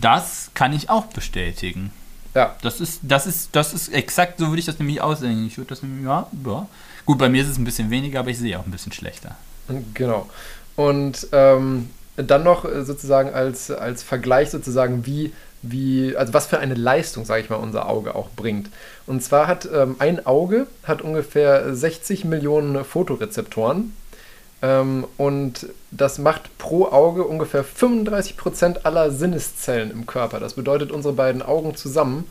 Das 0.00 0.50
kann 0.54 0.72
ich 0.72 0.90
auch 0.90 1.06
bestätigen. 1.06 1.92
Ja. 2.34 2.56
Das 2.62 2.80
ist, 2.80 3.00
das 3.02 3.26
ist, 3.26 3.54
das 3.54 3.72
ist 3.72 3.88
exakt 3.90 4.38
so 4.38 4.48
würde 4.48 4.58
ich 4.58 4.66
das 4.66 4.78
nämlich 4.78 5.00
aussehen. 5.00 5.46
Ich 5.46 5.56
würde 5.56 5.68
das 5.68 5.82
nämlich, 5.82 6.04
ja, 6.04 6.26
ja. 6.44 6.68
Gut, 7.06 7.18
bei 7.18 7.28
mir 7.28 7.42
ist 7.42 7.48
es 7.48 7.58
ein 7.58 7.64
bisschen 7.64 7.90
weniger, 7.90 8.20
aber 8.20 8.30
ich 8.30 8.38
sehe 8.38 8.58
auch 8.58 8.64
ein 8.64 8.72
bisschen 8.72 8.92
schlechter. 8.92 9.36
Genau. 9.94 10.28
Und 10.74 11.28
ähm, 11.32 11.90
dann 12.16 12.42
noch 12.42 12.64
äh, 12.64 12.84
sozusagen 12.84 13.32
als, 13.32 13.70
als 13.70 14.02
Vergleich 14.02 14.50
sozusagen, 14.50 15.06
wie, 15.06 15.32
wie, 15.62 16.16
also 16.16 16.34
was 16.34 16.46
für 16.46 16.58
eine 16.58 16.74
Leistung, 16.74 17.24
sage 17.24 17.42
ich 17.42 17.50
mal, 17.50 17.56
unser 17.56 17.88
Auge 17.88 18.14
auch 18.14 18.28
bringt. 18.36 18.70
Und 19.06 19.22
zwar 19.22 19.46
hat 19.46 19.68
ähm, 19.72 19.96
ein 19.98 20.24
Auge 20.26 20.66
hat 20.84 21.02
ungefähr 21.02 21.74
60 21.74 22.24
Millionen 22.24 22.84
Fotorezeptoren 22.84 23.94
ähm, 24.62 25.06
und 25.16 25.66
das 25.90 26.18
macht 26.18 26.56
pro 26.58 26.86
Auge 26.86 27.24
ungefähr 27.24 27.64
35 27.64 28.36
Prozent 28.36 28.86
aller 28.86 29.10
Sinneszellen 29.10 29.90
im 29.90 30.06
Körper. 30.06 30.40
Das 30.40 30.54
bedeutet, 30.54 30.90
unsere 30.90 31.14
beiden 31.14 31.42
Augen 31.42 31.76
zusammen 31.76 32.30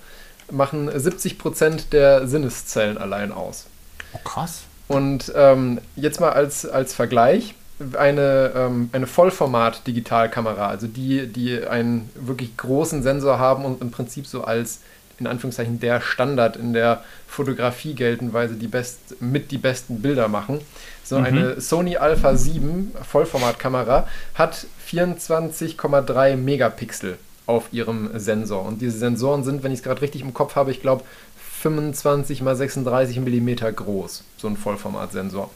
machen 0.49 0.89
70 0.93 1.37
Prozent 1.37 1.93
der 1.93 2.27
Sinneszellen 2.27 2.97
allein 2.97 3.31
aus. 3.31 3.65
Oh, 4.13 4.19
krass. 4.23 4.63
Und 4.87 5.31
ähm, 5.35 5.79
jetzt 5.95 6.19
mal 6.19 6.31
als, 6.31 6.65
als 6.65 6.93
Vergleich, 6.93 7.55
eine, 7.97 8.51
ähm, 8.55 8.89
eine 8.91 9.07
Vollformat-Digitalkamera, 9.07 10.67
also 10.67 10.87
die, 10.87 11.27
die 11.27 11.65
einen 11.65 12.09
wirklich 12.15 12.55
großen 12.57 13.03
Sensor 13.03 13.39
haben 13.39 13.65
und 13.65 13.81
im 13.81 13.91
Prinzip 13.91 14.27
so 14.27 14.43
als 14.43 14.81
in 15.19 15.27
Anführungszeichen 15.27 15.79
der 15.79 16.01
Standard 16.01 16.57
in 16.57 16.73
der 16.73 17.03
Fotografie 17.27 17.93
gelten, 17.93 18.33
weil 18.33 18.49
sie 18.49 18.55
die 18.55 18.67
best, 18.67 19.21
mit 19.21 19.51
die 19.51 19.57
besten 19.57 20.01
Bilder 20.01 20.27
machen. 20.27 20.59
So 21.03 21.19
mhm. 21.19 21.25
eine 21.25 21.61
Sony 21.61 21.97
Alpha 21.97 22.35
7 22.35 22.91
Vollformatkamera 23.09 24.07
hat 24.35 24.65
24,3 24.89 26.35
Megapixel 26.35 27.17
auf 27.45 27.65
ihrem 27.71 28.09
Sensor. 28.17 28.65
Und 28.65 28.81
diese 28.81 28.97
Sensoren 28.97 29.43
sind, 29.43 29.63
wenn 29.63 29.71
ich 29.71 29.79
es 29.79 29.83
gerade 29.83 30.01
richtig 30.01 30.21
im 30.21 30.33
Kopf 30.33 30.55
habe, 30.55 30.71
ich 30.71 30.81
glaube 30.81 31.03
25 31.63 32.41
mal 32.41 32.57
36 32.57 33.21
mm 33.21 33.55
groß, 33.73 34.25
so 34.37 34.47
ein 34.47 34.57
Vollformatsensor. 34.57 35.49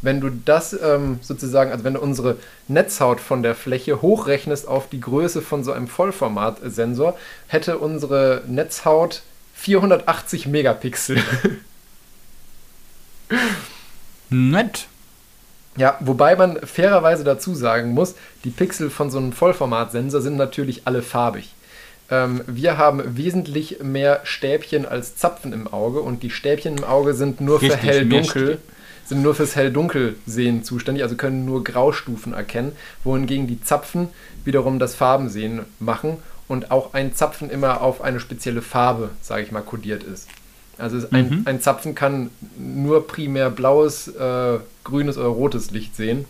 Wenn 0.00 0.20
du 0.20 0.28
das 0.30 0.72
ähm, 0.72 1.20
sozusagen, 1.22 1.70
also 1.70 1.84
wenn 1.84 1.94
du 1.94 2.00
unsere 2.00 2.36
Netzhaut 2.66 3.20
von 3.20 3.44
der 3.44 3.54
Fläche 3.54 4.02
hochrechnest 4.02 4.66
auf 4.66 4.88
die 4.88 5.00
Größe 5.00 5.40
von 5.40 5.62
so 5.62 5.70
einem 5.70 5.86
Vollformatsensor, 5.86 7.16
hätte 7.46 7.78
unsere 7.78 8.42
Netzhaut 8.48 9.22
480 9.54 10.48
Megapixel. 10.48 11.22
Nett. 14.30 14.88
Ja, 15.76 15.96
wobei 16.00 16.34
man 16.34 16.58
fairerweise 16.66 17.22
dazu 17.22 17.54
sagen 17.54 17.94
muss, 17.94 18.16
die 18.42 18.50
Pixel 18.50 18.90
von 18.90 19.12
so 19.12 19.18
einem 19.18 19.32
Vollformatsensor 19.32 20.20
sind 20.20 20.36
natürlich 20.36 20.88
alle 20.88 21.02
farbig. 21.02 21.54
Ähm, 22.10 22.42
wir 22.46 22.78
haben 22.78 23.16
wesentlich 23.16 23.82
mehr 23.82 24.20
Stäbchen 24.24 24.86
als 24.86 25.16
Zapfen 25.16 25.52
im 25.52 25.66
Auge 25.66 26.00
und 26.00 26.22
die 26.22 26.30
Stäbchen 26.30 26.78
im 26.78 26.84
Auge 26.84 27.14
sind 27.14 27.40
nur 27.40 27.60
Richtig, 27.60 27.80
für 27.80 27.86
hell-dunkel 27.86 28.58
sind 29.04 29.22
nur 29.22 29.34
fürs 29.34 29.56
Hell-Dunkel-Sehen 29.56 30.64
zuständig, 30.64 31.02
also 31.02 31.16
können 31.16 31.44
nur 31.44 31.64
Graustufen 31.64 32.32
erkennen, 32.32 32.72
wohingegen 33.04 33.46
die 33.46 33.60
Zapfen 33.60 34.08
wiederum 34.44 34.78
das 34.78 34.94
Farbensehen 34.94 35.62
machen 35.78 36.18
und 36.48 36.70
auch 36.70 36.94
ein 36.94 37.14
Zapfen 37.14 37.50
immer 37.50 37.82
auf 37.82 38.00
eine 38.00 38.20
spezielle 38.20 38.62
Farbe, 38.62 39.10
sage 39.20 39.42
ich 39.42 39.52
mal, 39.52 39.62
kodiert 39.62 40.02
ist. 40.02 40.28
Also 40.78 41.06
ein, 41.10 41.28
mhm. 41.28 41.42
ein 41.44 41.60
Zapfen 41.60 41.94
kann 41.94 42.30
nur 42.58 43.06
primär 43.06 43.50
blaues, 43.50 44.08
äh, 44.08 44.58
grünes 44.84 45.18
oder 45.18 45.28
rotes 45.28 45.70
Licht 45.70 45.94
sehen, 45.94 46.24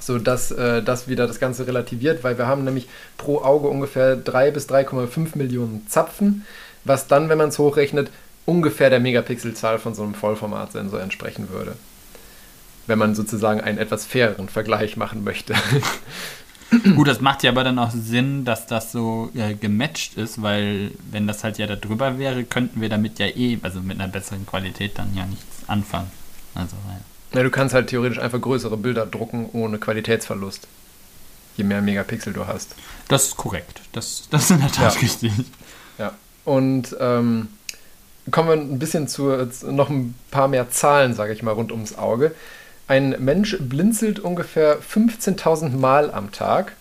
sodass 0.00 0.50
äh, 0.50 0.82
das 0.82 1.08
wieder 1.08 1.26
das 1.26 1.38
Ganze 1.38 1.66
relativiert, 1.66 2.24
weil 2.24 2.38
wir 2.38 2.46
haben 2.46 2.64
nämlich 2.64 2.88
pro 3.16 3.42
Auge 3.42 3.68
ungefähr 3.68 4.16
3 4.16 4.50
bis 4.50 4.68
3,5 4.68 5.36
Millionen 5.36 5.86
Zapfen, 5.88 6.44
was 6.84 7.06
dann, 7.06 7.28
wenn 7.28 7.38
man 7.38 7.50
es 7.50 7.58
hochrechnet, 7.58 8.10
ungefähr 8.46 8.90
der 8.90 9.00
Megapixelzahl 9.00 9.78
von 9.78 9.94
so 9.94 10.02
einem 10.02 10.14
Vollformatsensor 10.14 11.00
entsprechen 11.00 11.50
würde. 11.50 11.76
Wenn 12.86 12.98
man 12.98 13.14
sozusagen 13.14 13.60
einen 13.60 13.78
etwas 13.78 14.06
faireren 14.06 14.48
Vergleich 14.48 14.96
machen 14.96 15.22
möchte. 15.22 15.54
Gut, 16.94 17.08
das 17.08 17.20
macht 17.20 17.42
ja 17.42 17.50
aber 17.50 17.64
dann 17.64 17.78
auch 17.78 17.90
Sinn, 17.90 18.44
dass 18.44 18.66
das 18.66 18.92
so 18.92 19.30
äh, 19.34 19.54
gematcht 19.54 20.14
ist, 20.14 20.40
weil 20.40 20.92
wenn 21.10 21.26
das 21.26 21.42
halt 21.42 21.58
ja 21.58 21.66
da 21.66 21.74
drüber 21.74 22.18
wäre, 22.18 22.44
könnten 22.44 22.80
wir 22.80 22.88
damit 22.88 23.18
ja 23.18 23.26
eh, 23.26 23.58
also 23.62 23.80
mit 23.80 24.00
einer 24.00 24.10
besseren 24.10 24.46
Qualität 24.46 24.96
dann 24.96 25.14
ja 25.14 25.26
nichts 25.26 25.68
anfangen. 25.68 26.10
Also, 26.54 26.76
ja. 26.88 27.00
Ja 27.32 27.42
du 27.42 27.50
kannst 27.50 27.74
halt 27.74 27.88
theoretisch 27.88 28.18
einfach 28.18 28.40
größere 28.40 28.76
Bilder 28.76 29.06
drucken 29.06 29.48
ohne 29.52 29.78
Qualitätsverlust. 29.78 30.66
Je 31.56 31.64
mehr 31.64 31.82
Megapixel 31.82 32.32
du 32.32 32.46
hast. 32.46 32.74
Das 33.08 33.26
ist 33.26 33.36
korrekt. 33.36 33.80
Das, 33.92 34.28
das 34.30 34.44
ist 34.44 34.50
in 34.50 34.60
der 34.60 34.72
Tat 34.72 34.94
ja. 34.94 35.00
richtig. 35.00 35.32
Ja. 35.98 36.14
Und 36.44 36.96
ähm, 37.00 37.48
kommen 38.30 38.48
wir 38.48 38.54
ein 38.54 38.78
bisschen 38.78 39.08
zu 39.08 39.48
noch 39.70 39.90
ein 39.90 40.14
paar 40.30 40.48
mehr 40.48 40.70
Zahlen, 40.70 41.14
sage 41.14 41.32
ich 41.32 41.42
mal, 41.42 41.52
rund 41.52 41.72
ums 41.72 41.98
Auge. 41.98 42.34
Ein 42.88 43.16
Mensch 43.18 43.56
blinzelt 43.60 44.18
ungefähr 44.18 44.80
15.000 44.80 45.76
Mal 45.76 46.10
am 46.10 46.32
Tag 46.32 46.72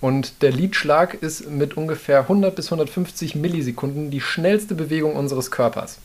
und 0.00 0.42
der 0.42 0.52
Lidschlag 0.52 1.14
ist 1.14 1.50
mit 1.50 1.76
ungefähr 1.76 2.20
100 2.20 2.54
bis 2.54 2.66
150 2.66 3.34
Millisekunden 3.34 4.10
die 4.10 4.20
schnellste 4.20 4.74
Bewegung 4.74 5.16
unseres 5.16 5.50
Körpers. 5.50 5.98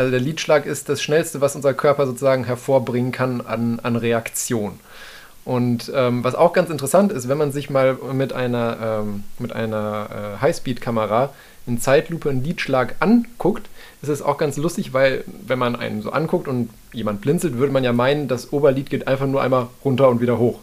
Also 0.00 0.12
der 0.12 0.20
Lidschlag 0.20 0.64
ist 0.64 0.88
das 0.88 1.02
schnellste, 1.02 1.42
was 1.42 1.54
unser 1.54 1.74
Körper 1.74 2.06
sozusagen 2.06 2.44
hervorbringen 2.44 3.12
kann 3.12 3.42
an, 3.42 3.80
an 3.82 3.96
Reaktion. 3.96 4.80
Und 5.44 5.92
ähm, 5.94 6.24
was 6.24 6.34
auch 6.34 6.54
ganz 6.54 6.70
interessant 6.70 7.12
ist, 7.12 7.28
wenn 7.28 7.36
man 7.36 7.52
sich 7.52 7.68
mal 7.68 7.98
mit 8.14 8.32
einer, 8.32 9.04
ähm, 9.04 9.24
einer 9.52 10.08
äh, 10.08 10.40
Highspeed-Kamera 10.40 11.34
in 11.66 11.78
Zeitlupe 11.78 12.30
einen 12.30 12.42
Lidschlag 12.42 12.94
anguckt, 13.00 13.68
ist 14.00 14.08
es 14.08 14.22
auch 14.22 14.38
ganz 14.38 14.56
lustig, 14.56 14.94
weil 14.94 15.22
wenn 15.46 15.58
man 15.58 15.76
einen 15.76 16.00
so 16.00 16.12
anguckt 16.12 16.48
und 16.48 16.70
jemand 16.94 17.20
blinzelt, 17.20 17.58
würde 17.58 17.74
man 17.74 17.84
ja 17.84 17.92
meinen, 17.92 18.26
das 18.26 18.54
Oberlid 18.54 18.88
geht 18.88 19.06
einfach 19.06 19.26
nur 19.26 19.42
einmal 19.42 19.66
runter 19.84 20.08
und 20.08 20.22
wieder 20.22 20.38
hoch. 20.38 20.60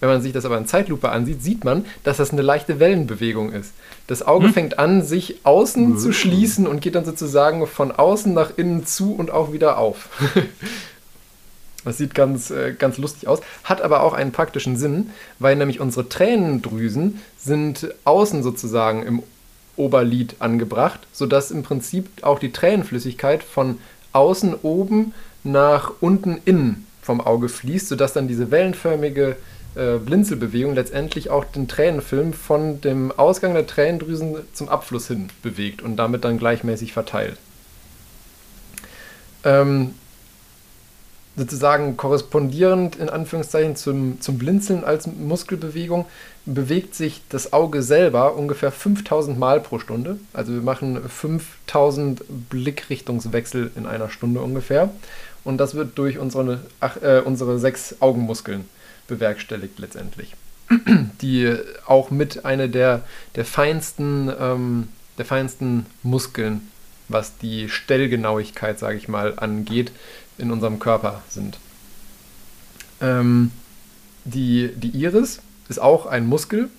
Wenn 0.00 0.08
man 0.08 0.22
sich 0.22 0.32
das 0.32 0.44
aber 0.44 0.58
in 0.58 0.66
Zeitlupe 0.66 1.08
ansieht, 1.08 1.42
sieht 1.42 1.64
man, 1.64 1.86
dass 2.02 2.18
das 2.18 2.30
eine 2.30 2.42
leichte 2.42 2.78
Wellenbewegung 2.78 3.52
ist. 3.52 3.72
Das 4.06 4.22
Auge 4.22 4.48
hm? 4.48 4.52
fängt 4.52 4.78
an, 4.78 5.02
sich 5.02 5.40
außen 5.44 5.98
zu 5.98 6.12
schließen 6.12 6.66
und 6.66 6.80
geht 6.80 6.94
dann 6.94 7.04
sozusagen 7.04 7.66
von 7.66 7.90
außen 7.90 8.34
nach 8.34 8.50
innen 8.56 8.86
zu 8.86 9.14
und 9.14 9.30
auch 9.30 9.52
wieder 9.52 9.78
auf. 9.78 10.08
Das 11.84 11.98
sieht 11.98 12.14
ganz, 12.14 12.50
äh, 12.50 12.72
ganz 12.72 12.96
lustig 12.98 13.28
aus, 13.28 13.40
hat 13.62 13.82
aber 13.82 14.02
auch 14.02 14.14
einen 14.14 14.32
praktischen 14.32 14.76
Sinn, 14.76 15.10
weil 15.38 15.54
nämlich 15.54 15.80
unsere 15.80 16.08
Tränendrüsen 16.08 17.20
sind 17.38 17.94
außen 18.04 18.42
sozusagen 18.42 19.02
im 19.02 19.22
Oberlid 19.76 20.36
angebracht, 20.38 21.00
sodass 21.12 21.50
im 21.50 21.62
Prinzip 21.62 22.08
auch 22.22 22.38
die 22.38 22.52
Tränenflüssigkeit 22.52 23.42
von 23.42 23.78
außen 24.12 24.54
oben 24.62 25.12
nach 25.42 25.92
unten 26.00 26.40
innen 26.44 26.86
vom 27.02 27.20
Auge 27.20 27.48
fließt, 27.48 27.88
sodass 27.88 28.14
dann 28.14 28.28
diese 28.28 28.50
wellenförmige 28.50 29.36
äh, 29.76 29.98
Blinzelbewegung 29.98 30.74
letztendlich 30.74 31.30
auch 31.30 31.44
den 31.44 31.68
Tränenfilm 31.68 32.32
von 32.32 32.80
dem 32.80 33.12
Ausgang 33.12 33.54
der 33.54 33.66
Tränendrüsen 33.66 34.36
zum 34.52 34.68
Abfluss 34.68 35.08
hin 35.08 35.28
bewegt 35.42 35.82
und 35.82 35.96
damit 35.96 36.24
dann 36.24 36.38
gleichmäßig 36.38 36.92
verteilt. 36.92 37.36
Ähm, 39.44 39.94
sozusagen 41.36 41.96
korrespondierend 41.96 42.96
in 42.96 43.08
Anführungszeichen 43.08 43.76
zum, 43.76 44.20
zum 44.20 44.38
Blinzeln 44.38 44.84
als 44.84 45.06
Muskelbewegung 45.06 46.06
bewegt 46.46 46.94
sich 46.94 47.22
das 47.28 47.52
Auge 47.52 47.82
selber 47.82 48.36
ungefähr 48.36 48.70
5000 48.70 49.38
Mal 49.38 49.60
pro 49.60 49.78
Stunde. 49.78 50.18
Also 50.32 50.52
wir 50.52 50.62
machen 50.62 51.00
5000 51.08 52.22
Blickrichtungswechsel 52.50 53.72
in 53.74 53.86
einer 53.86 54.10
Stunde 54.10 54.40
ungefähr. 54.40 54.90
Und 55.42 55.58
das 55.58 55.74
wird 55.74 55.98
durch 55.98 56.18
unsere, 56.18 56.60
ach, 56.80 57.02
äh, 57.02 57.20
unsere 57.24 57.58
sechs 57.58 57.96
Augenmuskeln 58.00 58.66
bewerkstelligt 59.08 59.78
letztendlich. 59.78 60.34
Die 61.20 61.56
auch 61.86 62.10
mit 62.10 62.44
einer 62.44 62.68
der, 62.68 63.02
der, 63.34 63.44
feinsten, 63.44 64.32
ähm, 64.38 64.88
der 65.18 65.24
feinsten 65.24 65.86
Muskeln, 66.02 66.68
was 67.08 67.36
die 67.36 67.68
Stellgenauigkeit, 67.68 68.78
sage 68.78 68.96
ich 68.96 69.08
mal, 69.08 69.34
angeht, 69.38 69.92
in 70.38 70.50
unserem 70.50 70.78
Körper 70.78 71.22
sind. 71.28 71.58
Ähm, 73.00 73.50
die, 74.24 74.70
die 74.74 74.90
Iris 74.90 75.40
ist 75.68 75.80
auch 75.80 76.06
ein 76.06 76.26
Muskel, 76.26 76.70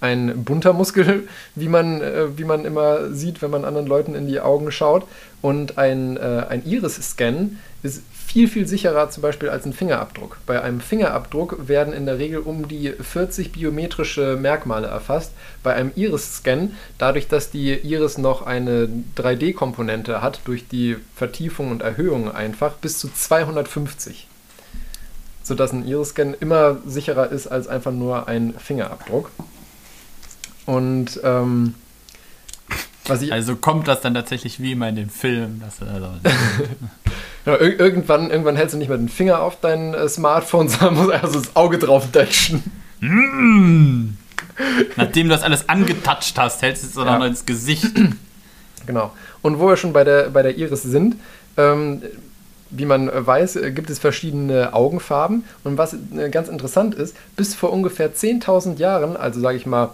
ein 0.00 0.44
bunter 0.44 0.72
Muskel, 0.72 1.28
wie 1.54 1.68
man, 1.68 2.00
äh, 2.00 2.36
wie 2.36 2.44
man 2.44 2.64
immer 2.64 3.10
sieht, 3.12 3.40
wenn 3.40 3.50
man 3.50 3.64
anderen 3.64 3.86
Leuten 3.86 4.14
in 4.14 4.26
die 4.26 4.40
Augen 4.40 4.70
schaut. 4.70 5.06
Und 5.40 5.78
ein, 5.78 6.16
äh, 6.16 6.46
ein 6.48 6.64
Iris-Scan 6.66 7.58
ist 7.82 8.02
viel, 8.32 8.48
viel 8.48 8.66
sicherer 8.66 9.10
zum 9.10 9.22
Beispiel 9.22 9.50
als 9.50 9.66
ein 9.66 9.74
Fingerabdruck. 9.74 10.38
Bei 10.46 10.62
einem 10.62 10.80
Fingerabdruck 10.80 11.68
werden 11.68 11.92
in 11.92 12.06
der 12.06 12.18
Regel 12.18 12.38
um 12.38 12.66
die 12.66 12.90
40 12.90 13.52
biometrische 13.52 14.38
Merkmale 14.40 14.86
erfasst. 14.86 15.32
Bei 15.62 15.74
einem 15.74 15.92
Iris-Scan, 15.94 16.70
dadurch, 16.96 17.28
dass 17.28 17.50
die 17.50 17.74
Iris 17.74 18.16
noch 18.16 18.40
eine 18.40 18.88
3D-Komponente 19.18 20.22
hat, 20.22 20.40
durch 20.46 20.66
die 20.66 20.96
Vertiefung 21.14 21.70
und 21.70 21.82
Erhöhung 21.82 22.32
einfach, 22.32 22.72
bis 22.76 22.98
zu 22.98 23.12
250. 23.12 24.26
Sodass 25.42 25.72
ein 25.72 25.86
Iris-Scan 25.86 26.32
immer 26.40 26.78
sicherer 26.86 27.30
ist 27.30 27.48
als 27.48 27.68
einfach 27.68 27.92
nur 27.92 28.28
ein 28.28 28.54
Fingerabdruck. 28.54 29.30
Und 30.64 31.20
ähm, 31.22 31.74
also 33.08 33.56
kommt 33.56 33.88
das 33.88 34.00
dann 34.00 34.14
tatsächlich 34.14 34.58
wie 34.58 34.72
immer 34.72 34.88
in 34.88 34.96
den 34.96 35.10
Film. 35.10 35.60
Dass, 35.60 35.86
also 35.86 36.08
ja, 37.46 37.56
ir 37.56 37.78
irgendwann, 37.78 38.30
irgendwann 38.30 38.56
hältst 38.56 38.74
du 38.74 38.78
nicht 38.78 38.88
mehr 38.88 38.98
den 38.98 39.08
Finger 39.08 39.40
auf 39.40 39.58
dein 39.60 39.94
äh, 39.94 40.08
Smartphone, 40.08 40.68
sondern 40.68 40.94
musst 40.94 41.12
also 41.12 41.40
das 41.40 41.56
Auge 41.56 41.78
drauf 41.78 42.10
datschen. 42.12 42.62
Mm. 43.00 44.16
Nachdem 44.96 45.28
du 45.28 45.34
das 45.34 45.42
alles 45.42 45.68
angetatscht 45.68 46.38
hast, 46.38 46.62
hältst 46.62 46.82
du 46.82 46.88
es 46.88 46.94
dann 46.94 47.06
ja. 47.06 47.18
noch 47.18 47.26
ins 47.26 47.46
Gesicht. 47.46 47.92
Genau. 48.84 49.12
Und 49.42 49.60
wo 49.60 49.68
wir 49.68 49.76
schon 49.76 49.92
bei 49.92 50.02
der, 50.02 50.30
bei 50.30 50.42
der 50.42 50.56
Iris 50.56 50.82
sind, 50.82 51.14
ähm, 51.56 52.02
wie 52.70 52.84
man 52.84 53.08
weiß, 53.14 53.56
äh, 53.56 53.70
gibt 53.70 53.90
es 53.90 54.00
verschiedene 54.00 54.74
Augenfarben. 54.74 55.44
Und 55.62 55.78
was 55.78 55.94
äh, 55.94 56.30
ganz 56.30 56.48
interessant 56.48 56.96
ist, 56.96 57.16
bis 57.36 57.54
vor 57.54 57.72
ungefähr 57.72 58.12
10.000 58.12 58.78
Jahren, 58.78 59.16
also 59.16 59.40
sage 59.40 59.56
ich 59.56 59.66
mal 59.66 59.90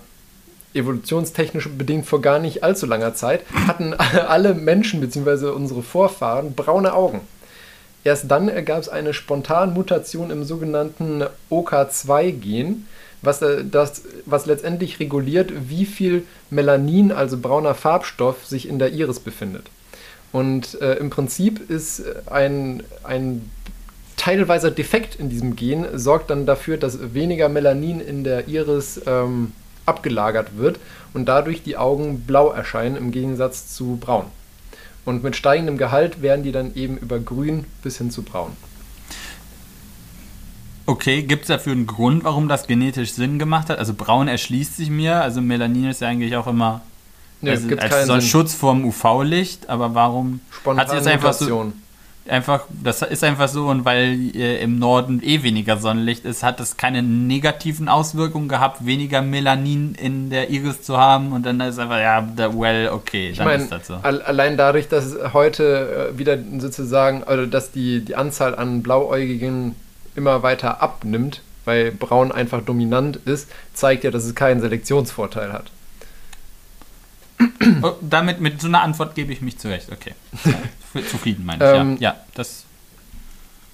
evolutionstechnisch 0.74 1.68
bedingt 1.68 2.06
vor 2.06 2.20
gar 2.20 2.38
nicht 2.38 2.62
allzu 2.62 2.86
langer 2.86 3.14
Zeit, 3.14 3.42
hatten 3.66 3.94
alle 4.28 4.54
Menschen 4.54 5.00
bzw. 5.00 5.48
unsere 5.48 5.82
Vorfahren 5.82 6.54
braune 6.54 6.94
Augen. 6.94 7.20
Erst 8.08 8.30
dann 8.30 8.64
gab 8.64 8.80
es 8.80 8.88
eine 8.88 9.12
Spontanmutation 9.12 10.30
im 10.30 10.42
sogenannten 10.42 11.24
OK2-Gen, 11.50 12.86
was, 13.20 13.42
äh, 13.42 13.66
das, 13.70 14.00
was 14.24 14.46
letztendlich 14.46 14.98
reguliert, 14.98 15.52
wie 15.68 15.84
viel 15.84 16.24
Melanin, 16.48 17.12
also 17.12 17.36
brauner 17.36 17.74
Farbstoff, 17.74 18.46
sich 18.46 18.66
in 18.66 18.78
der 18.78 18.94
Iris 18.94 19.20
befindet. 19.20 19.66
Und 20.32 20.80
äh, 20.80 20.94
im 20.94 21.10
Prinzip 21.10 21.68
ist 21.68 22.02
ein, 22.30 22.82
ein 23.04 23.50
teilweiser 24.16 24.70
Defekt 24.70 25.16
in 25.16 25.28
diesem 25.28 25.54
Gen, 25.54 25.84
sorgt 25.92 26.30
dann 26.30 26.46
dafür, 26.46 26.78
dass 26.78 27.12
weniger 27.12 27.50
Melanin 27.50 28.00
in 28.00 28.24
der 28.24 28.48
Iris 28.48 29.02
ähm, 29.04 29.52
abgelagert 29.84 30.56
wird 30.56 30.80
und 31.12 31.26
dadurch 31.28 31.62
die 31.62 31.76
Augen 31.76 32.20
blau 32.20 32.52
erscheinen 32.52 32.96
im 32.96 33.10
Gegensatz 33.10 33.74
zu 33.74 33.98
braun. 34.00 34.24
Und 35.08 35.22
mit 35.22 35.36
steigendem 35.36 35.78
Gehalt 35.78 36.20
werden 36.20 36.42
die 36.42 36.52
dann 36.52 36.74
eben 36.74 36.98
über 36.98 37.18
grün 37.18 37.64
bis 37.82 37.96
hin 37.96 38.10
zu 38.10 38.20
braun. 38.20 38.52
Okay, 40.84 41.22
gibt 41.22 41.44
es 41.44 41.48
dafür 41.48 41.72
einen 41.72 41.86
Grund, 41.86 42.24
warum 42.24 42.46
das 42.46 42.66
genetisch 42.66 43.14
Sinn 43.14 43.38
gemacht 43.38 43.70
hat? 43.70 43.78
Also 43.78 43.94
braun 43.94 44.28
erschließt 44.28 44.76
sich 44.76 44.90
mir, 44.90 45.22
also 45.22 45.40
Melanin 45.40 45.86
ist 45.86 46.02
ja 46.02 46.08
eigentlich 46.08 46.36
auch 46.36 46.46
immer 46.46 46.82
nee, 47.40 47.52
also 47.52 47.74
als 47.78 48.06
so 48.06 48.12
ein 48.12 48.20
Schutz 48.20 48.52
vorm 48.52 48.84
UV-Licht, 48.84 49.70
aber 49.70 49.94
warum 49.94 50.40
Spontane 50.50 50.82
hat 50.82 50.90
sie 50.90 50.96
jetzt 50.96 51.08
einfach 51.08 51.32
so 51.32 51.72
einfach, 52.30 52.64
das 52.82 53.02
ist 53.02 53.24
einfach 53.24 53.48
so 53.48 53.66
und 53.66 53.84
weil 53.84 54.34
äh, 54.34 54.62
im 54.62 54.78
Norden 54.78 55.22
eh 55.22 55.42
weniger 55.42 55.76
Sonnenlicht 55.78 56.24
ist, 56.24 56.42
hat 56.42 56.60
es 56.60 56.76
keine 56.76 57.02
negativen 57.02 57.88
Auswirkungen 57.88 58.48
gehabt, 58.48 58.84
weniger 58.84 59.22
Melanin 59.22 59.94
in 59.94 60.30
der 60.30 60.50
Iris 60.50 60.82
zu 60.82 60.98
haben 60.98 61.32
und 61.32 61.44
dann 61.44 61.60
ist 61.60 61.78
einfach, 61.78 61.98
ja, 61.98 62.26
well, 62.36 62.90
okay, 62.90 63.32
dann 63.36 63.46
ich 63.46 63.52
mein, 63.52 63.60
ist 63.62 63.72
das 63.72 63.86
so. 63.86 63.94
Allein 64.02 64.56
dadurch, 64.56 64.88
dass 64.88 65.16
heute 65.32 66.12
äh, 66.14 66.18
wieder 66.18 66.38
sozusagen, 66.58 67.24
also 67.24 67.46
dass 67.46 67.72
die, 67.72 68.04
die 68.04 68.16
Anzahl 68.16 68.54
an 68.54 68.82
Blauäugigen 68.82 69.74
immer 70.14 70.42
weiter 70.42 70.82
abnimmt, 70.82 71.42
weil 71.64 71.92
Braun 71.92 72.32
einfach 72.32 72.62
dominant 72.62 73.16
ist, 73.16 73.48
zeigt 73.74 74.04
ja, 74.04 74.10
dass 74.10 74.24
es 74.24 74.34
keinen 74.34 74.60
Selektionsvorteil 74.60 75.52
hat. 75.52 75.70
Oh, 77.82 77.92
damit 78.00 78.40
mit 78.40 78.60
so 78.60 78.68
einer 78.68 78.82
Antwort 78.82 79.14
gebe 79.14 79.32
ich 79.32 79.40
mich 79.40 79.58
zurecht. 79.58 79.90
Okay. 79.92 80.14
Zufrieden 81.10 81.44
meine 81.44 81.64
ich, 81.64 81.80
ähm, 81.80 81.96
ja. 82.00 82.12
ja. 82.12 82.16
Das 82.34 82.64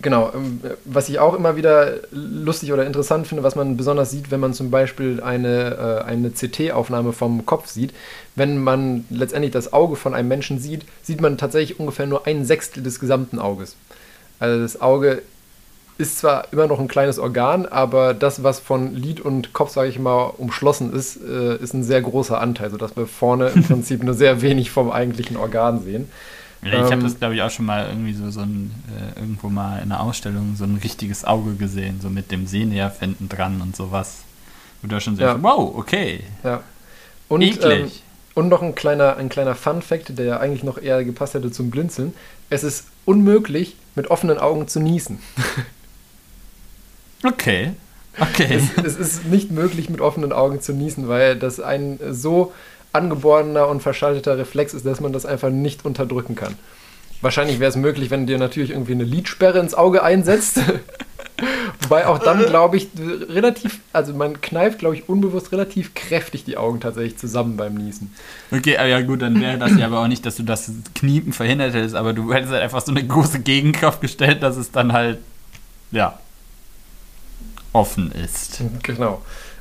Genau, 0.05 0.31
ähm, 0.35 0.61
was 0.85 1.09
ich 1.09 1.19
auch 1.19 1.33
immer 1.35 1.57
wieder 1.57 1.95
lustig 2.11 2.75
oder 2.75 2.85
interessant 2.85 3.27
finde, 3.27 3.43
was 3.43 3.57
man 3.57 3.79
besonders 3.79 4.11
sieht, 4.11 4.31
wenn 4.31 4.39
man 4.39 4.53
zum 4.53 4.71
Beispiel 4.71 5.23
eine, 5.23 6.03
äh, 6.05 6.05
eine 6.05 6.31
CT-Aufnahme 6.31 7.15
vom 7.15 7.47
Kopf 7.47 7.69
sieht, 7.69 7.95
wenn 8.35 8.59
man 8.59 9.07
letztendlich 9.09 9.53
das 9.53 9.73
Auge 9.73 9.97
von 9.97 10.13
einem 10.13 10.29
Menschen 10.29 10.59
sieht, 10.59 10.85
sieht 11.03 11.23
man 11.23 11.39
tatsächlich 11.39 11.81
ungefähr 11.81 12.07
nur 12.07 12.27
ein 12.27 12.45
Sechstel 12.45 12.83
des 12.83 13.01
gesamten 13.01 13.39
Auges. 13.39 13.77
Also 14.41 14.61
das 14.61 14.79
Auge 14.79 15.23
ist 15.97 16.19
zwar 16.19 16.53
immer 16.53 16.67
noch 16.67 16.81
ein 16.81 16.89
kleines 16.89 17.19
Organ, 17.19 17.67
aber 17.67 18.15
das, 18.15 18.43
was 18.43 18.59
von 18.59 18.95
Lid 18.95 19.21
und 19.21 19.53
Kopf, 19.53 19.71
sage 19.71 19.89
ich 19.89 19.99
mal, 19.99 20.25
umschlossen 20.37 20.93
ist, 20.93 21.17
äh, 21.23 21.57
ist 21.57 21.73
ein 21.73 21.85
sehr 21.85 22.03
großer 22.03 22.41
Anteil, 22.41 22.71
sodass 22.71 22.97
wir 22.97 23.07
vorne 23.07 23.49
im 23.49 23.63
Prinzip 23.67 24.03
nur 24.03 24.15
sehr 24.15 24.43
wenig 24.43 24.71
vom 24.71 24.91
eigentlichen 24.91 25.37
Organ 25.37 25.83
sehen. 25.83 26.11
Ich 26.63 26.73
habe 26.73 26.93
ähm, 26.93 27.03
das, 27.03 27.19
glaube 27.19 27.35
ich, 27.35 27.43
auch 27.43 27.51
schon 27.51 27.67
mal 27.67 27.89
irgendwie 27.89 28.15
so, 28.15 28.31
so 28.31 28.41
ein, 28.41 28.73
äh, 28.89 29.21
irgendwo 29.21 29.51
mal 29.51 29.77
in 29.77 29.93
einer 29.93 30.01
Ausstellung 30.01 30.55
so 30.57 30.65
ein 30.65 30.81
richtiges 30.83 31.25
Auge 31.25 31.55
gesehen, 31.55 32.01
so 32.01 32.09
mit 32.09 32.33
dem 32.33 32.47
Sehnerv 32.47 33.01
hinten 33.01 33.29
dran 33.29 33.61
und 33.61 33.77
sowas. 33.77 34.23
Und 34.83 34.91
da 34.91 34.99
schon 34.99 35.17
so, 35.17 35.23
ja. 35.23 35.41
wow, 35.43 35.75
okay. 35.77 36.25
Ja. 36.43 36.63
Und. 37.29 37.43
Ähm, 37.65 37.91
und 38.35 38.49
noch 38.49 38.63
ein 38.63 38.75
kleiner, 38.75 39.17
ein 39.17 39.29
kleiner 39.29 39.55
Fun-Fact, 39.55 40.19
der 40.19 40.25
ja 40.25 40.41
eigentlich 40.41 40.65
noch 40.65 40.77
eher 40.77 41.05
gepasst 41.05 41.35
hätte 41.35 41.53
zum 41.53 41.71
Blinzeln. 41.71 42.15
Es 42.51 42.65
ist 42.65 42.87
unmöglich, 43.05 43.77
mit 43.95 44.11
offenen 44.11 44.39
Augen 44.39 44.67
zu 44.67 44.81
niesen. 44.81 45.21
Okay. 47.25 47.73
Okay. 48.21 48.61
Es, 48.77 48.85
es, 48.85 48.97
ist 48.97 49.25
nicht 49.27 49.51
möglich, 49.51 49.91
mit 49.91 50.01
offenen 50.01 50.33
Augen 50.33 50.61
zu 50.61 50.73
niesen, 50.73 51.09
weil 51.09 51.37
das 51.37 51.59
ein 51.59 51.99
so 52.11 52.53
angeborener 52.93 53.67
und 53.69 53.83
verschalteter 53.83 54.39
Reflex 54.39 54.73
ist, 54.73 54.87
dass 54.87 55.01
man 55.01 55.13
das 55.13 55.27
einfach 55.27 55.51
nicht 55.51 55.85
unterdrücken 55.85 56.37
kann. 56.37 56.55
Wahrscheinlich 57.23 57.59
wäre 57.59 57.71
es 57.71 57.77
möglich, 57.77 58.11
wenn 58.11 58.27
du 58.27 58.33
dir 58.33 58.39
natürlich 58.39 58.71
irgendwie 58.71 58.93
eine 58.93 59.05
Lidsperre 59.05 59.59
ins 59.59 59.75
Auge 59.75 60.03
einsetzt. 60.03 60.61
Wobei 61.83 62.07
auch 62.07 62.19
dann, 62.19 62.45
glaube 62.47 62.77
ich, 62.77 62.89
relativ, 63.29 63.81
also 63.93 64.15
man 64.15 64.41
kneift, 64.41 64.79
glaube 64.79 64.95
ich, 64.95 65.09
unbewusst 65.09 65.51
relativ 65.51 65.95
kräftig 65.95 66.45
die 66.45 66.57
Augen 66.57 66.81
tatsächlich 66.81 67.19
zusammen 67.19 67.57
beim 67.57 67.75
Niesen. 67.75 68.15
Okay, 68.53 68.75
ja 68.75 69.01
gut, 69.01 69.23
dann 69.23 69.41
wäre 69.41 69.59
das 69.59 69.77
ja 69.77 69.87
aber 69.87 70.01
auch 70.01 70.07
nicht, 70.07 70.25
dass 70.25 70.37
du 70.37 70.45
das 70.45 70.71
Kniepen 70.95 71.33
verhindert 71.33 71.75
hättest, 71.75 71.97
aber 71.97 72.13
du 72.13 72.33
hättest 72.33 72.53
halt 72.53 72.63
einfach 72.63 72.81
so 72.81 72.93
eine 72.93 73.05
große 73.05 73.41
Gegenkraft 73.41 74.01
gestellt, 74.01 74.43
dass 74.43 74.57
es 74.57 74.71
dann 74.71 74.93
halt, 74.93 75.19
ja, 75.91 76.19
offen 77.75 78.11
ist. 78.13 78.63
Genau. 78.83 79.21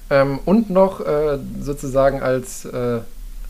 Ähm, 0.09 0.39
und 0.45 0.69
noch 0.69 1.01
äh, 1.01 1.39
sozusagen 1.59 2.21
als 2.21 2.63
äh, 2.63 2.99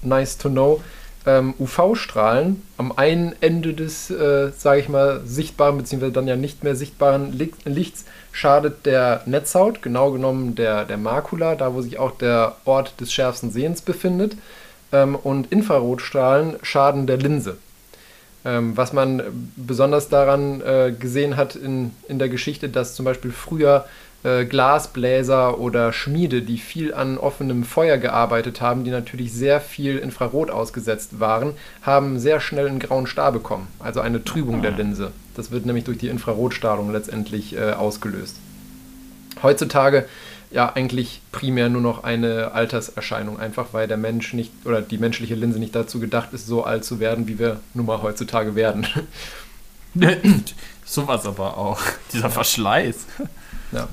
nice 0.01 0.37
to 0.39 0.49
know, 0.49 0.81
ähm, 1.25 1.53
UV-Strahlen 1.59 2.61
am 2.77 2.91
einen 2.91 3.33
Ende 3.41 3.73
des, 3.73 4.09
äh, 4.09 4.51
sage 4.57 4.81
ich 4.81 4.89
mal, 4.89 5.21
sichtbaren 5.25 5.77
bzw. 5.77 6.11
dann 6.11 6.27
ja 6.27 6.35
nicht 6.35 6.63
mehr 6.63 6.75
sichtbaren 6.75 7.31
Lichts 7.65 8.05
schadet 8.31 8.85
der 8.85 9.21
Netzhaut, 9.25 9.81
genau 9.81 10.11
genommen 10.11 10.55
der, 10.55 10.85
der 10.85 10.97
Makula, 10.97 11.55
da 11.55 11.73
wo 11.73 11.81
sich 11.81 11.99
auch 11.99 12.11
der 12.11 12.55
Ort 12.65 12.99
des 12.99 13.13
schärfsten 13.13 13.51
Sehens 13.51 13.81
befindet. 13.81 14.35
Ähm, 14.91 15.15
und 15.15 15.51
Infrarotstrahlen 15.51 16.57
schaden 16.61 17.07
der 17.07 17.17
Linse. 17.17 17.57
Ähm, 18.45 18.75
was 18.75 18.91
man 18.91 19.23
besonders 19.55 20.09
daran 20.09 20.59
äh, 20.61 20.93
gesehen 20.97 21.37
hat 21.37 21.55
in, 21.55 21.91
in 22.09 22.19
der 22.19 22.27
Geschichte, 22.27 22.67
dass 22.67 22.95
zum 22.95 23.05
Beispiel 23.05 23.31
früher 23.31 23.85
äh, 24.23 24.45
Glasbläser 24.45 25.59
oder 25.59 25.93
Schmiede, 25.93 26.41
die 26.41 26.57
viel 26.57 26.93
an 26.93 27.17
offenem 27.17 27.63
Feuer 27.63 27.97
gearbeitet 27.97 28.61
haben, 28.61 28.83
die 28.83 28.91
natürlich 28.91 29.33
sehr 29.33 29.61
viel 29.61 29.97
Infrarot 29.97 30.49
ausgesetzt 30.49 31.19
waren, 31.19 31.53
haben 31.81 32.19
sehr 32.19 32.39
schnell 32.39 32.67
einen 32.67 32.79
grauen 32.79 33.07
Star 33.07 33.31
bekommen, 33.31 33.67
also 33.79 33.99
eine 33.99 34.23
Trübung 34.23 34.61
der 34.61 34.73
ah. 34.73 34.77
Linse. 34.77 35.11
Das 35.35 35.51
wird 35.51 35.65
nämlich 35.65 35.85
durch 35.85 35.97
die 35.97 36.07
Infrarotstrahlung 36.07 36.91
letztendlich 36.91 37.55
äh, 37.55 37.71
ausgelöst. 37.71 38.37
Heutzutage 39.41 40.05
ja 40.51 40.71
eigentlich 40.73 41.21
primär 41.31 41.67
nur 41.67 41.81
noch 41.81 42.03
eine 42.03 42.51
Alterserscheinung, 42.51 43.39
einfach 43.39 43.67
weil 43.73 43.87
der 43.87 43.97
Mensch 43.97 44.33
nicht 44.33 44.51
oder 44.65 44.81
die 44.81 44.99
menschliche 44.99 45.35
Linse 45.35 45.59
nicht 45.59 45.75
dazu 45.75 45.99
gedacht 45.99 46.29
ist, 46.31 46.45
so 46.47 46.63
alt 46.63 46.85
zu 46.85 46.99
werden, 46.99 47.27
wie 47.27 47.39
wir 47.39 47.59
nun 47.73 47.87
mal 47.87 48.01
heutzutage 48.01 48.55
werden. 48.55 48.85
Sowas 50.85 51.25
aber 51.25 51.57
auch. 51.57 51.81
Dieser 52.13 52.29
Verschleiß. 52.29 53.05
Ja. 53.73 53.87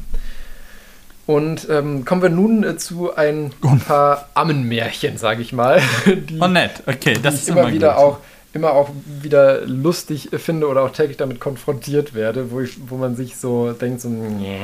Und 1.26 1.68
ähm, 1.70 2.04
kommen 2.04 2.22
wir 2.22 2.28
nun 2.28 2.64
äh, 2.64 2.76
zu 2.76 3.14
ein 3.14 3.52
paar 3.86 4.28
Ammenmärchen, 4.34 5.16
sage 5.16 5.42
ich 5.42 5.52
mal. 5.52 5.80
Die, 6.06 6.40
oh 6.40 6.48
nett, 6.48 6.82
okay, 6.86 7.16
das 7.22 7.34
ist 7.34 7.48
immer, 7.48 7.62
immer 7.62 7.72
wieder 7.72 7.94
gut. 7.94 7.98
auch 7.98 8.18
immer 8.52 8.72
auch 8.72 8.90
wieder 9.22 9.64
lustig 9.66 10.30
finde 10.32 10.66
oder 10.66 10.82
auch 10.82 10.90
täglich 10.90 11.16
damit 11.16 11.38
konfrontiert 11.38 12.14
werde, 12.14 12.50
wo, 12.50 12.60
ich, 12.60 12.78
wo 12.88 12.96
man 12.96 13.14
sich 13.14 13.36
so 13.36 13.72
denkt, 13.72 14.00
so, 14.00 14.08
nee. 14.08 14.58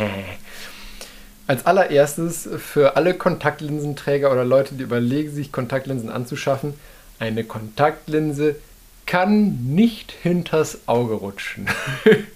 als 1.47 1.67
allererstes 1.67 2.49
für 2.59 2.97
alle 2.97 3.15
Kontaktlinsenträger 3.15 4.33
oder 4.33 4.45
Leute, 4.45 4.75
die 4.75 4.83
überlegen, 4.83 5.33
sich 5.33 5.53
Kontaktlinsen 5.53 6.11
anzuschaffen, 6.11 6.75
eine 7.21 7.45
Kontaktlinse 7.45 8.57
kann 9.07 9.65
nicht 9.67 10.11
hinters 10.11 10.81
Auge 10.87 11.15
rutschen. 11.15 11.69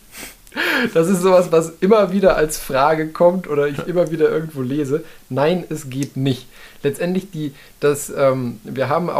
Das 0.94 1.08
ist 1.08 1.22
sowas, 1.22 1.52
was 1.52 1.72
immer 1.80 2.12
wieder 2.12 2.36
als 2.36 2.58
Frage 2.58 3.08
kommt 3.08 3.48
oder 3.48 3.68
ich 3.68 3.86
immer 3.86 4.10
wieder 4.10 4.30
irgendwo 4.30 4.62
lese. 4.62 5.04
Nein, 5.28 5.64
es 5.68 5.90
geht 5.90 6.16
nicht. 6.16 6.46
Letztendlich 6.82 7.30
die, 7.30 7.54
das, 7.78 8.10
ähm, 8.10 8.60
wir 8.64 8.88
haben 8.88 9.10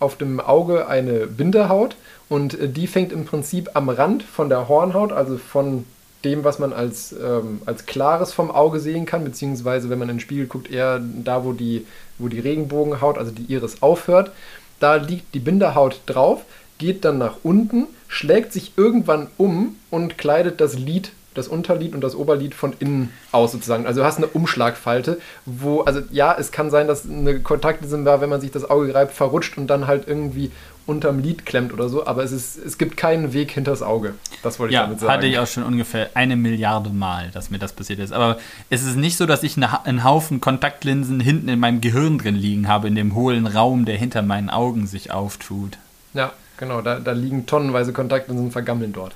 auf 0.00 0.16
dem 0.16 0.40
Auge 0.40 0.86
eine 0.88 1.26
Bindehaut 1.26 1.96
und 2.28 2.58
äh, 2.60 2.68
die 2.68 2.86
fängt 2.86 3.12
im 3.12 3.24
Prinzip 3.24 3.70
am 3.74 3.88
Rand 3.88 4.22
von 4.22 4.48
der 4.48 4.68
Hornhaut, 4.68 5.12
also 5.12 5.38
von 5.38 5.84
dem, 6.24 6.44
was 6.44 6.58
man 6.58 6.72
als, 6.72 7.12
ähm, 7.12 7.60
als 7.66 7.86
Klares 7.86 8.32
vom 8.32 8.50
Auge 8.50 8.80
sehen 8.80 9.06
kann, 9.06 9.24
beziehungsweise 9.24 9.90
wenn 9.90 9.98
man 9.98 10.08
in 10.08 10.16
den 10.16 10.20
Spiegel 10.20 10.46
guckt, 10.46 10.70
eher 10.70 11.00
da, 11.00 11.44
wo 11.44 11.52
die, 11.52 11.86
wo 12.18 12.28
die 12.28 12.40
Regenbogenhaut, 12.40 13.18
also 13.18 13.30
die 13.30 13.52
Iris 13.52 13.82
aufhört. 13.82 14.32
Da 14.80 14.96
liegt 14.96 15.34
die 15.34 15.38
Bindehaut 15.38 16.00
drauf, 16.06 16.42
geht 16.78 17.04
dann 17.04 17.18
nach 17.18 17.36
unten, 17.42 17.86
schlägt 18.08 18.52
sich 18.52 18.72
irgendwann 18.76 19.28
um 19.36 19.76
und 19.90 20.18
kleidet 20.18 20.60
das 20.60 20.78
Lid 20.78 21.12
das 21.34 21.48
Unterlied 21.48 21.94
und 21.94 22.00
das 22.00 22.14
Oberlied 22.14 22.54
von 22.54 22.72
innen 22.78 23.10
aus 23.32 23.52
sozusagen. 23.52 23.86
Also 23.86 24.00
du 24.00 24.06
hast 24.06 24.18
eine 24.18 24.28
Umschlagfalte, 24.28 25.20
wo, 25.44 25.82
also 25.82 26.00
ja, 26.10 26.34
es 26.38 26.52
kann 26.52 26.70
sein, 26.70 26.86
dass 26.86 27.08
eine 27.08 27.40
Kontaktlinse, 27.40 28.04
wenn 28.20 28.30
man 28.30 28.40
sich 28.40 28.52
das 28.52 28.68
Auge 28.68 28.94
reibt, 28.94 29.12
verrutscht 29.12 29.58
und 29.58 29.66
dann 29.66 29.86
halt 29.86 30.06
irgendwie 30.06 30.50
unterm 30.86 31.18
Lid 31.18 31.46
klemmt 31.46 31.72
oder 31.72 31.88
so, 31.88 32.06
aber 32.06 32.22
es, 32.22 32.30
ist, 32.30 32.58
es 32.58 32.76
gibt 32.76 32.96
keinen 32.96 33.32
Weg 33.32 33.50
hinters 33.52 33.82
Auge. 33.82 34.14
Das 34.42 34.58
wollte 34.58 34.72
ich 34.72 34.74
ja, 34.74 34.82
damit 34.82 35.00
sagen. 35.00 35.12
hatte 35.12 35.26
ich 35.26 35.38
auch 35.38 35.46
schon 35.46 35.62
ungefähr 35.62 36.10
eine 36.14 36.36
Milliarde 36.36 36.90
Mal, 36.90 37.30
dass 37.32 37.50
mir 37.50 37.58
das 37.58 37.72
passiert 37.72 37.98
ist. 38.00 38.12
Aber 38.12 38.38
es 38.68 38.84
ist 38.84 38.96
nicht 38.96 39.16
so, 39.16 39.24
dass 39.24 39.42
ich 39.42 39.56
eine, 39.56 39.86
einen 39.86 40.04
Haufen 40.04 40.40
Kontaktlinsen 40.40 41.20
hinten 41.20 41.48
in 41.48 41.58
meinem 41.58 41.80
Gehirn 41.80 42.18
drin 42.18 42.36
liegen 42.36 42.68
habe, 42.68 42.88
in 42.88 42.94
dem 42.94 43.14
hohlen 43.14 43.46
Raum, 43.46 43.86
der 43.86 43.96
hinter 43.96 44.20
meinen 44.20 44.50
Augen 44.50 44.86
sich 44.86 45.10
auftut. 45.10 45.78
Ja, 46.12 46.32
genau, 46.64 46.80
da, 46.80 46.98
da 46.98 47.12
liegen 47.12 47.46
tonnenweise 47.46 47.92
Kontaktlinsen 47.92 48.50
vergammeln 48.50 48.92
dort. 48.92 49.14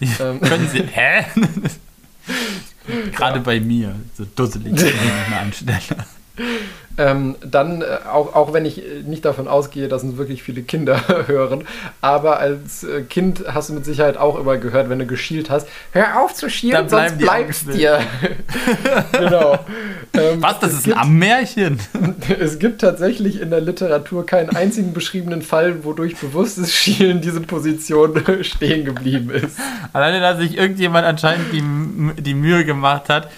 Ähm. 0.00 0.40
Können 0.40 0.68
Sie. 0.68 0.82
Hä? 0.82 1.24
Gerade 3.12 3.36
ja. 3.36 3.42
bei 3.42 3.60
mir, 3.60 3.94
so 4.16 4.24
dusselig, 4.24 4.72
wenn 4.76 4.88
ich 4.88 5.30
mal 5.30 5.38
anstelle. 5.40 5.80
Ähm, 6.96 7.34
dann, 7.44 7.82
äh, 7.82 7.98
auch, 8.12 8.34
auch 8.36 8.52
wenn 8.52 8.64
ich 8.64 8.78
äh, 8.78 9.02
nicht 9.04 9.24
davon 9.24 9.48
ausgehe, 9.48 9.88
dass 9.88 10.04
uns 10.04 10.16
wirklich 10.16 10.44
viele 10.44 10.62
Kinder 10.62 11.00
hören, 11.26 11.64
aber 12.00 12.38
als 12.38 12.84
äh, 12.84 13.02
Kind 13.02 13.44
hast 13.52 13.68
du 13.68 13.72
mit 13.72 13.84
Sicherheit 13.84 14.16
auch 14.16 14.38
immer 14.38 14.58
gehört, 14.58 14.88
wenn 14.88 15.00
du 15.00 15.06
geschielt 15.06 15.50
hast, 15.50 15.66
hör 15.90 16.20
auf 16.20 16.34
zu 16.34 16.48
schielen, 16.48 16.88
sonst 16.88 17.18
bleibst 17.18 17.72
dir. 17.72 17.98
genau. 19.12 19.58
Ähm, 20.12 20.40
Was, 20.40 20.60
das 20.60 20.72
ist 20.72 20.84
gibt, 20.84 20.96
ein 20.96 21.02
Ammärchen? 21.02 21.80
es 22.38 22.60
gibt 22.60 22.80
tatsächlich 22.80 23.40
in 23.40 23.50
der 23.50 23.60
Literatur 23.60 24.24
keinen 24.24 24.54
einzigen 24.54 24.92
beschriebenen 24.92 25.42
Fall, 25.42 25.84
wodurch 25.84 26.16
bewusstes 26.16 26.72
Schielen 26.72 27.20
diese 27.20 27.40
Position 27.40 28.22
stehen 28.42 28.84
geblieben 28.84 29.30
ist. 29.30 29.58
Alleine, 29.92 30.20
dass 30.20 30.38
sich 30.38 30.56
irgendjemand 30.56 31.06
anscheinend 31.06 31.52
die, 31.52 32.22
die 32.22 32.34
Mühe 32.34 32.64
gemacht 32.64 33.08
hat, 33.08 33.30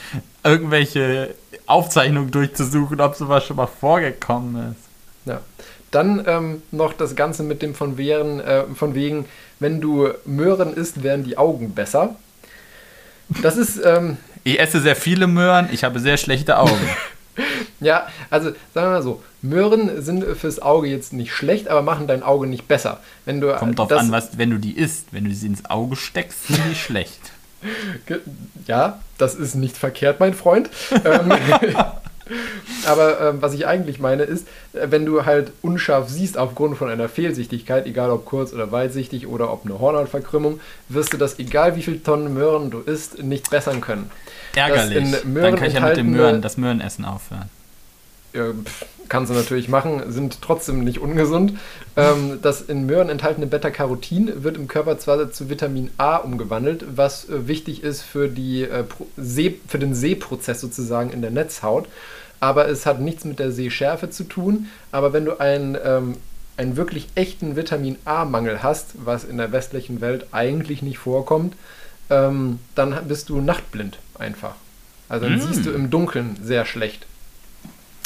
irgendwelche 0.45 1.35
Aufzeichnungen 1.67 2.31
durchzusuchen, 2.31 3.01
ob 3.01 3.15
sowas 3.15 3.45
schon 3.45 3.57
mal 3.57 3.67
vorgekommen 3.67 4.73
ist. 4.73 5.29
Ja. 5.29 5.41
Dann 5.91 6.25
ähm, 6.27 6.63
noch 6.73 6.93
das 6.93 7.17
Ganze 7.17 7.43
mit 7.43 7.63
dem 7.63 7.75
von, 7.75 7.97
Wehren, 7.97 8.41
äh, 8.41 8.65
von 8.75 8.95
wegen, 8.95 9.27
wenn 9.61 9.81
du 9.81 10.09
Möhren 10.25 10.75
isst, 10.75 11.03
werden 11.03 11.25
die 11.25 11.39
Augen 11.39 11.75
besser. 11.75 12.17
Das 13.43 13.57
ist. 13.57 13.81
Ähm, 13.85 14.19
ich 14.45 14.61
esse 14.61 14.81
sehr 14.81 14.97
viele 14.97 15.27
Möhren, 15.27 15.69
ich 15.73 15.85
habe 15.85 15.99
sehr 15.99 16.17
schlechte 16.17 16.59
Augen. 16.59 16.89
ja, 17.81 18.07
also 18.31 18.51
sagen 18.75 18.87
wir 18.87 18.91
mal 18.91 19.03
so, 19.03 19.23
Möhren 19.43 20.03
sind 20.03 20.25
fürs 20.37 20.61
Auge 20.61 20.89
jetzt 20.89 21.13
nicht 21.13 21.33
schlecht, 21.33 21.69
aber 21.69 21.83
machen 21.83 22.07
dein 22.07 22.23
Auge 22.23 22.47
nicht 22.47 22.69
besser. 22.69 23.01
Wenn 23.25 23.41
du, 23.41 23.55
Kommt 23.57 23.79
drauf 23.79 23.91
an, 23.93 24.13
was, 24.13 24.39
wenn 24.39 24.51
du 24.51 24.59
die 24.59 24.77
isst. 24.77 25.09
Wenn 25.13 25.25
du 25.25 25.35
sie 25.35 25.47
ins 25.47 25.65
Auge 25.65 25.97
steckst, 25.97 26.47
sind 26.49 26.61
die 26.71 26.75
schlecht. 26.77 27.33
Ja, 28.67 29.01
das 29.19 29.35
ist 29.35 29.55
nicht 29.55 29.77
verkehrt, 29.77 30.21
mein 30.21 30.35
Freund. 30.35 30.71
Ähm, 31.05 31.33
aber 32.87 33.21
ähm, 33.21 33.37
was 33.41 33.55
ich 33.55 33.67
eigentlich 33.67 33.99
meine 33.99 34.25
ist, 34.25 34.47
äh, 34.73 34.87
wenn 34.91 35.07
du 35.07 35.25
halt 35.25 35.53
unscharf 35.63 36.09
siehst 36.09 36.39
aufgrund 36.39 36.77
von 36.77 36.89
einer 36.89 37.09
Fehlsichtigkeit, 37.09 37.87
egal 37.87 38.11
ob 38.11 38.25
kurz- 38.25 38.53
oder 38.53 38.73
weitsichtig 38.73 39.27
oder 39.27 39.53
ob 39.53 39.65
eine 39.65 39.79
Hornhautverkrümmung, 39.79 40.61
wirst 40.89 41.13
du 41.13 41.17
das, 41.17 41.39
egal 41.39 41.77
wie 41.77 41.83
viele 41.83 42.03
Tonnen 42.03 42.35
Möhren 42.35 42.71
du 42.71 42.81
isst, 42.81 43.23
nicht 43.23 43.51
bessern 43.51 43.81
können. 43.81 44.11
Ärgerlich. 44.55 45.15
Dann 45.23 45.57
kann 45.57 45.69
ich 45.69 45.75
ja 45.75 45.81
mit 45.81 45.97
dem 45.97 46.11
Möhren, 46.11 46.43
das 46.43 46.57
Möhrenessen 46.57 47.05
aufhören. 47.05 47.51
Ja, 48.33 48.53
pff, 48.53 48.85
kannst 49.09 49.31
du 49.31 49.35
natürlich 49.35 49.69
machen, 49.69 50.13
sind 50.13 50.41
trotzdem 50.43 50.85
nicht 50.85 50.99
ungesund. 50.99 51.55
Ähm, 51.97 52.39
das 52.43 52.63
in 52.63 52.87
Möhren 52.87 53.09
enthaltene 53.09 53.47
Beta-Carotin 53.47 54.43
wird 54.43 54.57
im 54.57 54.69
Körper 54.69 54.99
zwar 54.99 55.31
zu 55.31 55.49
Vitamin 55.49 55.91
A 55.99 56.17
umgewandelt, 56.17 56.85
was 56.97 57.29
äh, 57.29 57.49
wichtig 57.49 57.83
ist 57.83 58.03
für, 58.03 58.29
die, 58.29 58.63
äh, 58.63 58.85
für 59.69 59.79
den 59.79 59.95
Sehprozess 59.95 60.61
sozusagen 60.61 61.11
in 61.11 61.23
der 61.23 61.31
Netzhaut, 61.31 61.89
aber 62.41 62.69
es 62.69 62.87
hat 62.87 63.01
nichts 63.01 63.25
mit 63.25 63.39
der 63.39 63.51
Sehschärfe 63.51 64.11
zu 64.11 64.25
tun. 64.25 64.67
Aber 64.93 65.13
wenn 65.13 65.25
du 65.25 65.41
einen, 65.41 65.77
ähm, 65.83 66.17
einen 66.57 66.77
wirklich 66.77 67.09
echten 67.15 67.57
Vitamin 67.57 67.97
A-Mangel 68.05 68.63
hast, 68.63 68.91
was 69.05 69.25
in 69.25 69.39
der 69.39 69.53
westlichen 69.53 70.01
Welt 70.01 70.27
eigentlich 70.33 70.83
nicht 70.83 70.99
vorkommt, 70.99 71.55
ähm, 72.11 72.59
dann 72.75 73.09
bist 73.09 73.29
du 73.29 73.41
nachtblind 73.41 73.99
einfach. 74.19 74.55
Also 75.09 75.27
dann 75.27 75.39
mm. 75.39 75.41
siehst 75.41 75.67
du 75.67 75.71
im 75.71 75.91
Dunkeln 75.91 76.37
sehr 76.43 76.65
schlecht. 76.65 77.07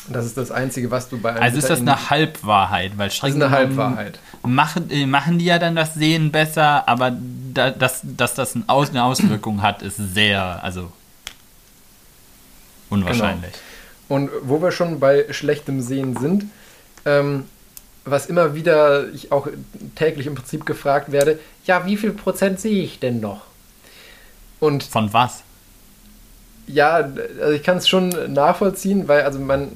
Das 0.09 0.26
ist 0.26 0.36
das 0.36 0.51
Einzige, 0.51 0.90
was 0.90 1.09
du 1.09 1.18
bei 1.18 1.30
einem. 1.30 1.42
Also 1.42 1.59
ist 1.59 1.70
das 1.70 1.80
eine 1.80 2.11
Halbwahrheit, 2.11 2.92
weil 2.96 3.11
streng 3.11 3.32
Das 3.32 3.38
ist 3.38 3.44
eine 3.44 3.51
Halbwahrheit. 3.51 4.18
Machen, 4.42 4.90
äh, 4.90 5.07
machen 5.07 5.38
die 5.38 5.44
ja 5.44 5.59
dann 5.59 5.76
das 5.76 5.94
Sehen 5.94 6.32
besser, 6.32 6.88
aber 6.88 7.16
da, 7.55 7.70
dass, 7.70 8.01
dass 8.03 8.34
das 8.34 8.55
eine 8.55 9.05
Auswirkung 9.05 9.62
hat, 9.62 9.82
ist 9.82 9.96
sehr, 9.96 10.62
also 10.62 10.90
unwahrscheinlich. 12.88 13.53
Genau. 13.53 14.16
Und 14.16 14.30
wo 14.42 14.61
wir 14.61 14.72
schon 14.72 14.98
bei 14.98 15.26
schlechtem 15.30 15.80
Sehen 15.82 16.16
sind, 16.16 16.46
ähm, 17.05 17.44
was 18.05 18.26
immer 18.26 18.55
wieder 18.55 19.09
ich 19.12 19.30
auch 19.30 19.46
täglich 19.94 20.26
im 20.26 20.34
Prinzip 20.34 20.66
gefragt 20.66 21.12
werde, 21.12 21.38
ja, 21.66 21.86
wie 21.86 21.96
viel 21.96 22.12
Prozent 22.12 22.59
sehe 22.59 22.82
ich 22.82 22.98
denn 22.98 23.20
noch? 23.20 23.42
Und 24.59 24.82
Von 24.82 25.12
was? 25.12 25.42
Ja, 26.72 27.10
also 27.40 27.52
ich 27.52 27.62
kann 27.62 27.78
es 27.78 27.88
schon 27.88 28.10
nachvollziehen, 28.32 29.08
weil 29.08 29.22
also 29.22 29.38
man 29.38 29.68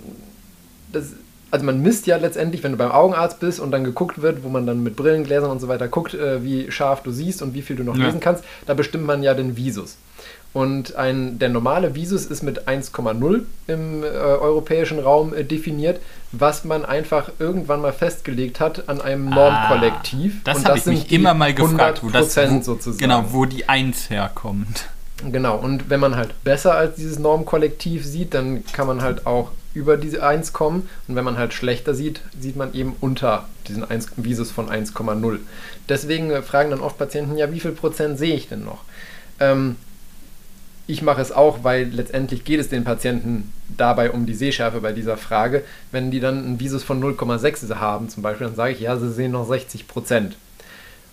das, 0.95 1.13
also 1.51 1.67
man 1.67 1.83
misst 1.83 2.07
ja 2.07 2.17
letztendlich, 2.17 2.63
wenn 2.63 2.73
du 2.73 2.79
beim 2.79 2.91
Augenarzt 2.91 3.41
bist 3.41 3.61
und 3.61 3.71
dann 3.71 3.85
geguckt 3.85 4.23
wird, 4.23 4.43
wo 4.43 4.49
man 4.49 4.67
dann 4.67 4.83
mit 4.83 4.97
Brillengläsern 4.97 5.51
und 5.51 5.61
so 5.61 5.69
weiter 5.69 5.89
guckt, 5.89 6.15
äh, 6.15 6.43
wie 6.43 6.71
scharf 6.71 7.03
du 7.03 7.11
siehst 7.11 7.43
und 7.43 7.55
wie 7.55 7.63
viel 7.63 7.77
du 7.77 7.85
noch 7.85 7.97
ja. 7.97 8.07
lesen 8.07 8.21
kannst, 8.21 8.45
da 8.67 8.75
bestimmt 8.75 9.07
man 9.07 9.23
ja 9.23 9.35
den 9.35 9.57
Visus. 9.57 9.97
Und 10.53 10.95
ein, 10.95 11.41
der 11.41 11.49
normale 11.49 11.97
Visus 11.97 12.27
ist 12.27 12.45
mit 12.45 12.69
1,0 12.69 13.43
im 13.67 14.05
äh, 14.05 14.07
europäischen 14.07 15.01
Raum 15.01 15.35
äh, 15.35 15.43
definiert, 15.43 16.01
was 16.31 16.65
man 16.65 16.85
einfach 16.85 17.31
irgendwann 17.41 17.81
mal 17.81 17.93
festgelegt 17.93 18.61
hat 18.61 18.89
an 18.89 19.01
einem 19.01 19.33
ah, 19.33 19.35
Normkollektiv. 19.35 20.37
Ah, 20.39 20.53
das 20.53 20.65
habe 20.65 20.79
ich 20.79 20.87
mich 20.87 21.13
immer 21.13 21.35
mal 21.35 21.53
gefragt, 21.55 22.05
wo 22.05 22.11
das 22.11 22.37
wo, 22.37 22.63
sozusagen. 22.63 22.99
Genau, 22.99 23.25
wo 23.31 23.47
die 23.47 23.69
1 23.69 24.11
herkommt. 24.11 24.89
Genau, 25.31 25.57
und 25.57 25.89
wenn 25.91 26.01
man 26.01 26.17
halt 26.17 26.43
besser 26.45 26.75
als 26.75 26.97
dieses 26.97 27.19
Normkollektiv 27.19 28.05
sieht, 28.05 28.35
dann 28.35 28.65
kann 28.73 28.87
man 28.87 29.03
halt 29.03 29.27
auch 29.27 29.51
über 29.75 29.97
diese 29.97 30.23
1 30.23 30.53
kommen. 30.53 30.89
Und 31.09 31.17
wenn 31.17 31.25
man 31.25 31.39
halt 31.39 31.53
schlechter 31.53 31.95
sieht, 31.95 32.21
sieht 32.39 32.57
man 32.57 32.75
eben 32.75 32.97
unter 33.01 33.49
diesen 33.69 33.89
1, 33.89 34.13
Visus 34.17 34.51
von 34.51 34.69
1,0. 34.69 35.39
Deswegen 35.89 36.31
äh, 36.31 36.43
fragen 36.43 36.71
dann 36.71 36.81
oft 36.81 36.99
Patienten, 36.99 37.37
ja, 37.37 37.53
wie 37.53 37.61
viel 37.61 37.73
Prozent 37.73 38.19
sehe 38.19 38.35
ich 38.35 38.49
denn 38.49 38.65
noch? 38.65 38.85
Ähm, 39.41 39.77
ich 40.87 41.01
mache 41.01 41.23
es 41.23 41.33
auch, 41.33 41.65
weil 41.65 41.85
letztendlich 41.89 42.45
geht 42.45 42.61
es 42.61 42.69
den 42.69 42.85
Patienten 42.85 43.53
dabei 43.77 44.11
um 44.11 44.27
die 44.27 44.35
Sehschärfe 44.35 44.81
bei 44.81 44.93
dieser 44.93 45.17
Frage. 45.17 45.65
Wenn 45.91 46.11
die 46.11 46.21
dann 46.21 46.45
einen 46.45 46.61
Visus 46.61 46.83
von 46.83 47.03
0,6 47.03 47.75
haben 47.77 48.09
zum 48.11 48.23
Beispiel, 48.23 48.47
dann 48.47 48.57
sage 48.57 48.75
ich, 48.75 48.81
ja, 48.81 48.97
sie 48.99 49.11
sehen 49.11 49.33
noch 49.33 49.49
60 49.49 49.89
Prozent. 49.89 50.37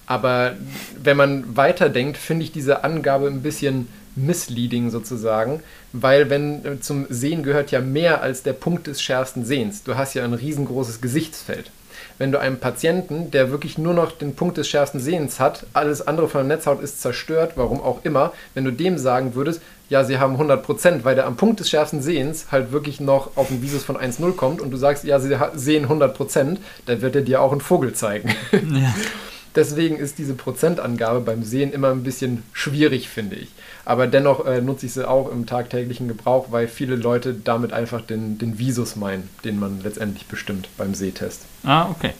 Aber 0.08 0.56
wenn 1.02 1.16
man 1.16 1.56
weiterdenkt, 1.56 2.18
finde 2.18 2.44
ich 2.44 2.52
diese 2.52 2.84
Angabe 2.84 3.28
ein 3.28 3.42
bisschen 3.42 3.88
misleading 4.16 4.90
sozusagen, 4.90 5.62
weil 5.94 6.30
wenn 6.30 6.66
äh, 6.66 6.80
zum 6.80 7.06
Sehen 7.10 7.44
gehört 7.44 7.72
ja 7.72 7.82
mehr 7.82 8.22
als 8.22 8.44
der 8.44 8.54
Punkt 8.54 8.88
des 8.88 9.02
schärfsten 9.02 9.46
Sehens. 9.46 9.84
Du 9.84 9.96
hast 9.96 10.14
ja 10.14 10.24
ein 10.24 10.34
riesengroßes 10.34 11.02
Gesichtsfeld. 11.02 11.72
Wenn 12.18 12.32
du 12.32 12.40
einem 12.40 12.60
Patienten, 12.60 13.32
der 13.32 13.52
wirklich 13.52 13.78
nur 13.78 13.94
noch 13.94 14.12
den 14.12 14.36
Punkt 14.36 14.58
des 14.58 14.68
schärfsten 14.68 15.00
Sehens 15.00 15.40
hat, 15.40 15.66
alles 15.74 16.06
andere 16.06 16.30
von 16.30 16.48
der 16.48 16.56
Netzhaut 16.56 16.82
ist 16.82 17.02
zerstört, 17.02 17.54
warum 17.56 17.82
auch 17.82 18.04
immer, 18.04 18.34
wenn 18.54 18.66
du 18.66 18.72
dem 18.72 18.98
sagen 18.98 19.34
würdest, 19.34 19.62
ja, 19.90 20.04
sie 20.04 20.20
haben 20.20 20.38
100%, 20.38 21.04
weil 21.04 21.16
der 21.16 21.26
am 21.26 21.36
Punkt 21.36 21.60
des 21.60 21.70
schärfsten 21.70 22.02
Sehens 22.02 22.48
halt 22.52 22.72
wirklich 22.72 23.00
noch 23.00 23.36
auf 23.38 23.50
einen 23.50 23.62
Visus 23.62 23.84
von 23.84 23.98
1,0 23.98 24.34
kommt 24.34 24.62
und 24.62 24.72
du 24.72 24.78
sagst, 24.78 25.04
ja, 25.04 25.20
sie 25.20 25.36
sehen 25.56 25.88
100%, 25.88 26.58
dann 26.86 27.02
wird 27.02 27.16
er 27.16 27.24
dir 27.24 27.42
auch 27.42 27.52
einen 27.52 27.62
Vogel 27.62 27.94
zeigen. 27.94 28.34
Ja. 28.52 28.94
Deswegen 29.56 29.98
ist 29.98 30.18
diese 30.18 30.34
Prozentangabe 30.34 31.20
beim 31.20 31.44
Sehen 31.44 31.74
immer 31.74 31.92
ein 31.92 32.04
bisschen 32.04 32.44
schwierig, 32.54 33.10
finde 33.10 33.36
ich. 33.36 33.50
Aber 33.84 34.08
dennoch 34.08 34.46
äh, 34.46 34.62
nutze 34.62 34.86
ich 34.86 34.94
sie 34.94 35.08
auch 35.08 35.30
im 35.30 35.46
tagtäglichen 35.46 36.08
Gebrauch, 36.08 36.48
weil 36.52 36.68
viele 36.68 36.96
Leute 36.96 37.34
damit 37.34 37.74
einfach 37.74 38.02
den, 38.02 38.38
den 38.38 38.60
Visus 38.60 38.96
meinen, 38.96 39.30
den 39.44 39.60
man 39.60 39.82
letztendlich 39.84 40.28
bestimmt 40.28 40.70
beim 40.78 40.94
Sehtest. 40.94 41.42
Ah, 41.64 41.90
okay. 41.90 42.14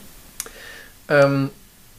Ähm, 1.08 1.50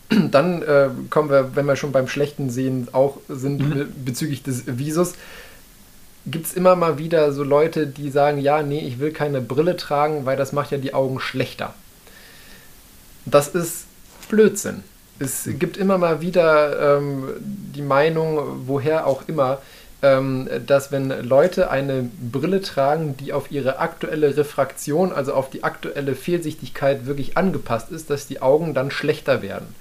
dann 0.32 0.62
äh, 0.62 0.90
kommen 1.10 1.30
wir, 1.32 1.56
wenn 1.56 1.66
wir 1.66 1.76
schon 1.76 1.92
beim 1.92 2.08
schlechten 2.08 2.50
Sehen 2.50 2.90
auch 2.92 3.18
sind 3.28 3.62
Mhm. 3.62 3.88
bezüglich 4.06 4.44
des 4.44 4.64
Visus, 4.68 5.14
gibt 6.26 6.46
es 6.46 6.54
immer 6.54 6.76
mal 6.76 7.00
wieder 7.00 7.32
so 7.34 7.44
Leute, 7.44 7.88
die 7.88 8.10
sagen, 8.12 8.38
ja, 8.40 8.62
nee, 8.62 8.86
ich 8.88 9.00
will 9.00 9.12
keine 9.12 9.42
Brille 9.42 9.76
tragen, 9.78 10.26
weil 10.26 10.38
das 10.38 10.54
macht 10.54 10.72
ja 10.72 10.78
die 10.78 10.94
Augen 10.94 11.20
schlechter. 11.20 11.74
Das 13.26 13.48
ist 13.50 13.86
Blödsinn. 14.30 14.84
Es 15.20 15.48
gibt 15.48 15.78
immer 15.78 15.98
mal 15.98 16.22
wieder 16.22 16.98
ähm, 16.98 17.30
die 17.40 17.82
Meinung, 17.82 18.64
woher 18.66 19.06
auch 19.06 19.28
immer, 19.28 19.62
ähm, 20.02 20.50
dass 20.66 20.92
wenn 20.92 21.10
Leute 21.10 21.70
eine 21.70 22.10
Brille 22.32 22.62
tragen, 22.62 23.16
die 23.18 23.32
auf 23.32 23.52
ihre 23.52 23.80
aktuelle 23.80 24.36
Refraktion, 24.36 25.14
also 25.14 25.34
auf 25.34 25.50
die 25.50 25.64
aktuelle 25.64 26.16
Fehlsichtigkeit 26.16 27.06
wirklich 27.06 27.38
angepasst 27.38 27.92
ist, 27.92 28.10
dass 28.10 28.28
die 28.28 28.42
Augen 28.42 28.74
dann 28.74 28.92
schlechter 28.92 29.42
werden. 29.42 29.74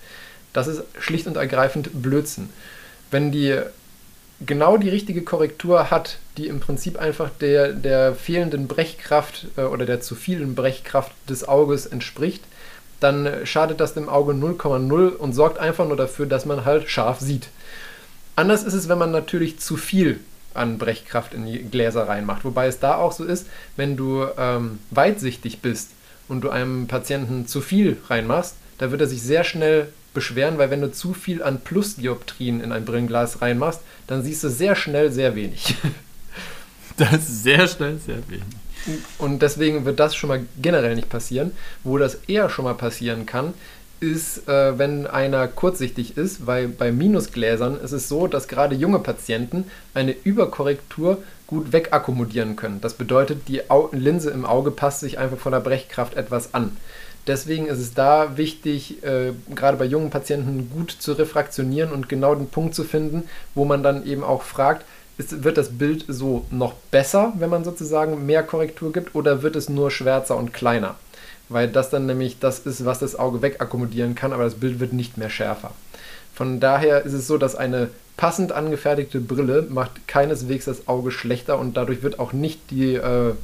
Das 0.53 0.67
ist 0.67 0.83
schlicht 1.01 1.27
und 1.27 1.37
ergreifend 1.37 1.91
Blödsinn. 2.03 2.51
Wenn 3.11 3.33
die 3.33 3.59
genau 4.47 4.77
die 4.77 4.89
richtige 4.89 5.23
Korrektur 5.23 5.91
hat, 5.91 6.19
die 6.37 6.47
im 6.47 6.61
Prinzip 6.61 6.99
einfach 6.99 7.31
der, 7.41 7.73
der 7.73 8.15
fehlenden 8.15 8.69
Brechkraft 8.69 9.47
äh, 9.57 9.63
oder 9.63 9.87
der 9.87 10.01
zu 10.01 10.15
vielen 10.15 10.55
Brechkraft 10.55 11.13
des 11.29 11.47
Auges 11.49 11.87
entspricht, 11.87 12.45
dann 13.03 13.45
schadet 13.45 13.81
das 13.81 13.95
dem 13.95 14.09
Auge 14.09 14.33
0,0 14.33 15.17
und 15.17 15.33
sorgt 15.33 15.59
einfach 15.59 15.87
nur 15.87 15.97
dafür, 15.97 16.27
dass 16.27 16.47
man 16.47 16.65
halt 16.65 16.89
scharf 16.89 17.21
sieht. 17.21 17.49
Anders 18.37 18.63
ist 18.63 18.75
es, 18.75 18.89
wenn 18.89 18.99
man 18.99 19.11
natürlich 19.11 19.59
zu 19.59 19.77
viel 19.77 20.21
an 20.55 20.79
Brechkraft 20.79 21.35
in 21.35 21.47
die 21.47 21.63
Gläser 21.63 22.09
reinmacht. 22.09 22.45
Wobei 22.45 22.67
es 22.67 22.79
da 22.79 22.97
auch 22.97 23.13
so 23.13 23.25
ist, 23.25 23.47
wenn 23.77 23.97
du 23.97 24.27
ähm, 24.37 24.79
weitsichtig 24.91 25.61
bist 25.61 25.91
und 26.29 26.43
du 26.43 26.51
einem 26.51 26.87
Patienten 26.87 27.47
zu 27.47 27.61
viel 27.61 27.99
reinmachst, 28.09 28.57
da 28.79 28.91
wird 28.91 29.01
er 29.01 29.07
sich 29.07 29.23
sehr 29.23 29.45
schnell 29.45 29.89
beschweren, 30.15 30.59
weil 30.59 30.71
wenn 30.71 30.81
du 30.81 30.93
zu 30.93 31.15
viel 31.15 31.43
an 31.43 31.61
Plusdioptrien 31.61 32.61
in 32.61 32.73
ein 32.73 32.85
Brillenglas 32.85 33.41
reinmachst, 33.41 33.81
dann 34.07 34.23
siehst 34.23 34.45
du 34.45 34.51
sehr 34.51 34.77
schnell 34.77 35.11
sehr 35.11 35.35
wenig. 35.35 35.75
Das 36.99 37.15
ist 37.15 37.43
sehr 37.43 37.67
schnell, 37.69 37.99
sehr 37.99 38.19
wenig. 38.29 38.45
Und 39.19 39.43
deswegen 39.43 39.85
wird 39.85 40.01
das 40.01 40.15
schon 40.15 40.29
mal 40.29 40.45
generell 40.61 40.95
nicht 40.95 41.09
passieren. 41.09 41.53
Wo 41.85 41.99
das 41.99 42.17
eher 42.27 42.51
schon 42.51 42.65
mal 42.65 42.75
passieren 42.75 43.27
kann, 43.27 43.55
ist, 44.01 44.49
äh, 44.49 44.79
wenn 44.79 45.07
einer 45.07 45.47
kurzsichtig 45.47 46.17
ist, 46.17 46.47
weil 46.47 46.69
bei 46.69 46.91
Minusgläsern 46.91 47.79
ist 47.81 47.93
es 47.93 48.09
so, 48.09 48.27
dass 48.27 48.49
gerade 48.49 48.75
junge 48.75 48.99
Patienten 48.99 49.65
eine 49.95 50.13
Überkorrektur 50.25 51.19
gut 51.47 51.73
wegakkommodieren 51.73 52.57
können. 52.57 52.81
Das 52.81 52.95
bedeutet, 52.95 53.47
die 53.49 53.71
Au 53.71 53.91
Linse 53.93 54.31
im 54.31 54.45
Auge 54.45 54.73
passt 54.73 55.01
sich 55.01 55.19
einfach 55.19 55.39
von 55.39 55.53
der 55.53 55.61
Brechkraft 55.61 56.15
etwas 56.15 56.53
an. 56.53 56.77
Deswegen 57.29 57.67
ist 57.67 57.79
es 57.79 57.95
da 57.95 58.37
wichtig, 58.37 59.05
äh, 59.05 59.33
gerade 59.55 59.77
bei 59.77 59.85
jungen 59.85 60.11
Patienten 60.11 60.71
gut 60.75 60.91
zu 60.91 61.13
refraktionieren 61.13 61.93
und 61.93 62.09
genau 62.09 62.35
den 62.35 62.49
Punkt 62.49 62.75
zu 62.75 62.83
finden, 62.83 63.29
wo 63.55 63.65
man 63.65 63.85
dann 63.85 64.05
eben 64.05 64.25
auch 64.25 64.43
fragt, 64.43 64.85
ist, 65.19 65.45
wird 65.45 65.59
das 65.59 65.71
Bild 65.71 66.05
so 66.09 66.47
noch 66.51 66.75
besser, 66.91 67.33
wenn 67.39 67.51
man 67.51 67.65
sozusagen 67.65 68.27
mehr 68.27 68.43
Korrektur 68.43 68.93
gibt, 68.93 69.15
oder 69.15 69.43
wird 69.43 69.57
es 69.57 69.69
nur 69.69 69.91
schwärzer 69.91 70.37
und 70.37 70.53
kleiner? 70.53 70.97
Weil 71.49 71.69
das 71.69 71.91
dann 71.91 72.07
nämlich 72.07 72.39
das 72.39 72.61
ist, 72.61 72.85
was 72.85 72.99
das 72.99 73.19
Auge 73.19 73.43
wegakkommodieren 73.43 74.15
kann, 74.15 74.33
aber 74.33 74.45
das 74.45 74.55
Bild 74.55 74.81
wird 74.81 74.93
nicht 74.93 75.19
mehr 75.19 75.31
schärfer. 75.31 75.73
Von 76.35 76.61
daher 76.61 77.05
ist 77.05 77.13
es 77.13 77.27
so, 77.27 77.37
dass 77.37 77.55
eine 77.55 77.91
passend 78.17 78.53
angefertigte 78.53 79.21
Brille 79.21 79.67
macht 79.69 80.07
keineswegs 80.09 80.65
das 80.65 80.89
Auge 80.89 81.11
schlechter 81.11 81.59
und 81.59 81.77
dadurch 81.77 82.03
wird 82.03 82.19
auch 82.19 82.33
nicht 82.33 82.71
die, 82.71 82.95
äh, 82.95 83.35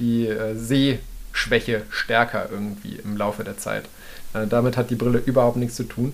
die 0.00 0.26
äh, 0.26 0.54
Sehschwäche 0.54 1.82
stärker 1.90 2.48
irgendwie 2.50 2.98
im 3.02 3.16
Laufe 3.16 3.44
der 3.44 3.58
Zeit. 3.58 3.84
Äh, 4.34 4.46
damit 4.46 4.76
hat 4.76 4.90
die 4.90 4.96
Brille 4.96 5.22
überhaupt 5.24 5.56
nichts 5.56 5.76
zu 5.76 5.84
tun. 5.84 6.12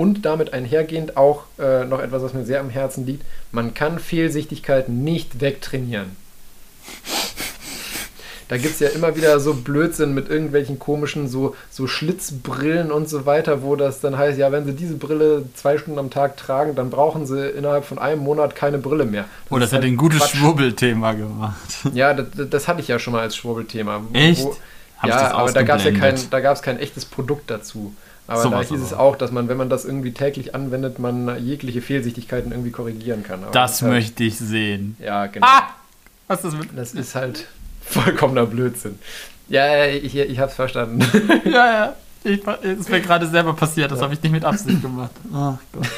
Und 0.00 0.24
damit 0.24 0.54
einhergehend 0.54 1.18
auch 1.18 1.42
äh, 1.58 1.84
noch 1.84 2.00
etwas, 2.00 2.22
was 2.22 2.32
mir 2.32 2.46
sehr 2.46 2.60
am 2.60 2.70
Herzen 2.70 3.04
liegt. 3.04 3.22
Man 3.52 3.74
kann 3.74 3.98
Fehlsichtigkeit 3.98 4.88
nicht 4.88 5.42
wegtrainieren. 5.42 6.16
Da 8.48 8.56
gibt 8.56 8.72
es 8.72 8.80
ja 8.80 8.88
immer 8.88 9.14
wieder 9.14 9.38
so 9.40 9.52
Blödsinn 9.52 10.14
mit 10.14 10.30
irgendwelchen 10.30 10.78
komischen 10.78 11.28
so, 11.28 11.54
so 11.68 11.86
Schlitzbrillen 11.86 12.90
und 12.90 13.10
so 13.10 13.26
weiter, 13.26 13.62
wo 13.62 13.76
das 13.76 14.00
dann 14.00 14.16
heißt, 14.16 14.38
ja, 14.38 14.50
wenn 14.50 14.64
sie 14.64 14.72
diese 14.72 14.94
Brille 14.94 15.44
zwei 15.54 15.76
Stunden 15.76 15.98
am 15.98 16.08
Tag 16.08 16.38
tragen, 16.38 16.74
dann 16.74 16.88
brauchen 16.88 17.26
sie 17.26 17.50
innerhalb 17.50 17.84
von 17.84 17.98
einem 17.98 18.22
Monat 18.22 18.56
keine 18.56 18.78
Brille 18.78 19.04
mehr. 19.04 19.26
Oh, 19.50 19.58
das 19.58 19.70
hat 19.70 19.82
halt 19.82 19.92
ein 19.92 19.98
gutes 19.98 20.20
Quatsch. 20.20 20.36
Schwurbelthema 20.36 21.12
gemacht. 21.12 21.60
Ja, 21.92 22.14
das, 22.14 22.48
das 22.48 22.68
hatte 22.68 22.80
ich 22.80 22.88
ja 22.88 22.98
schon 22.98 23.12
mal 23.12 23.20
als 23.20 23.36
Schwurbelthema. 23.36 24.00
Echt? 24.14 24.44
Wo, 24.44 24.56
ja, 25.04 25.24
das 25.24 25.32
aber 25.32 25.52
da 25.52 25.62
gab 25.62 25.78
es 25.78 25.84
ja 25.84 25.92
kein, 25.92 26.16
da 26.30 26.40
gab's 26.40 26.62
kein 26.62 26.78
echtes 26.78 27.04
Produkt 27.04 27.50
dazu. 27.50 27.94
Aber 28.30 28.42
Sowas 28.42 28.68
da 28.68 28.74
hieß 28.74 28.84
es 28.84 28.92
aber. 28.92 29.02
auch, 29.02 29.16
dass 29.16 29.32
man, 29.32 29.48
wenn 29.48 29.56
man 29.56 29.68
das 29.68 29.84
irgendwie 29.84 30.12
täglich 30.12 30.54
anwendet, 30.54 30.98
man 31.00 31.44
jegliche 31.44 31.82
Fehlsichtigkeiten 31.82 32.52
irgendwie 32.52 32.70
korrigieren 32.70 33.24
kann. 33.24 33.42
Aber 33.42 33.52
Das 33.52 33.72
ist 33.74 33.82
halt, 33.82 33.92
möchte 33.92 34.22
ich 34.22 34.38
sehen. 34.38 34.96
Ja, 35.00 35.26
genau. 35.26 35.46
Ah! 35.46 35.64
Was 36.28 36.44
ist 36.44 36.52
das 36.52 36.54
mit? 36.60 36.68
Das 36.78 36.92
ist 36.94 37.14
halt 37.16 37.48
vollkommener 37.82 38.46
Blödsinn. 38.46 38.98
Ja, 39.48 39.66
ja, 39.66 39.86
ich, 39.92 40.16
ich 40.16 40.38
hab's 40.38 40.54
verstanden. 40.54 41.04
Ja, 41.44 41.66
ja. 41.72 41.96
Ich, 42.22 42.46
ist 42.62 42.88
mir 42.88 43.00
gerade 43.02 43.26
selber 43.26 43.54
passiert, 43.54 43.90
das 43.90 44.00
habe 44.00 44.14
ich 44.14 44.22
nicht 44.22 44.30
mit 44.32 44.44
Absicht 44.44 44.80
gemacht. 44.80 45.10
Ach 45.34 45.56
Gott. 45.72 45.88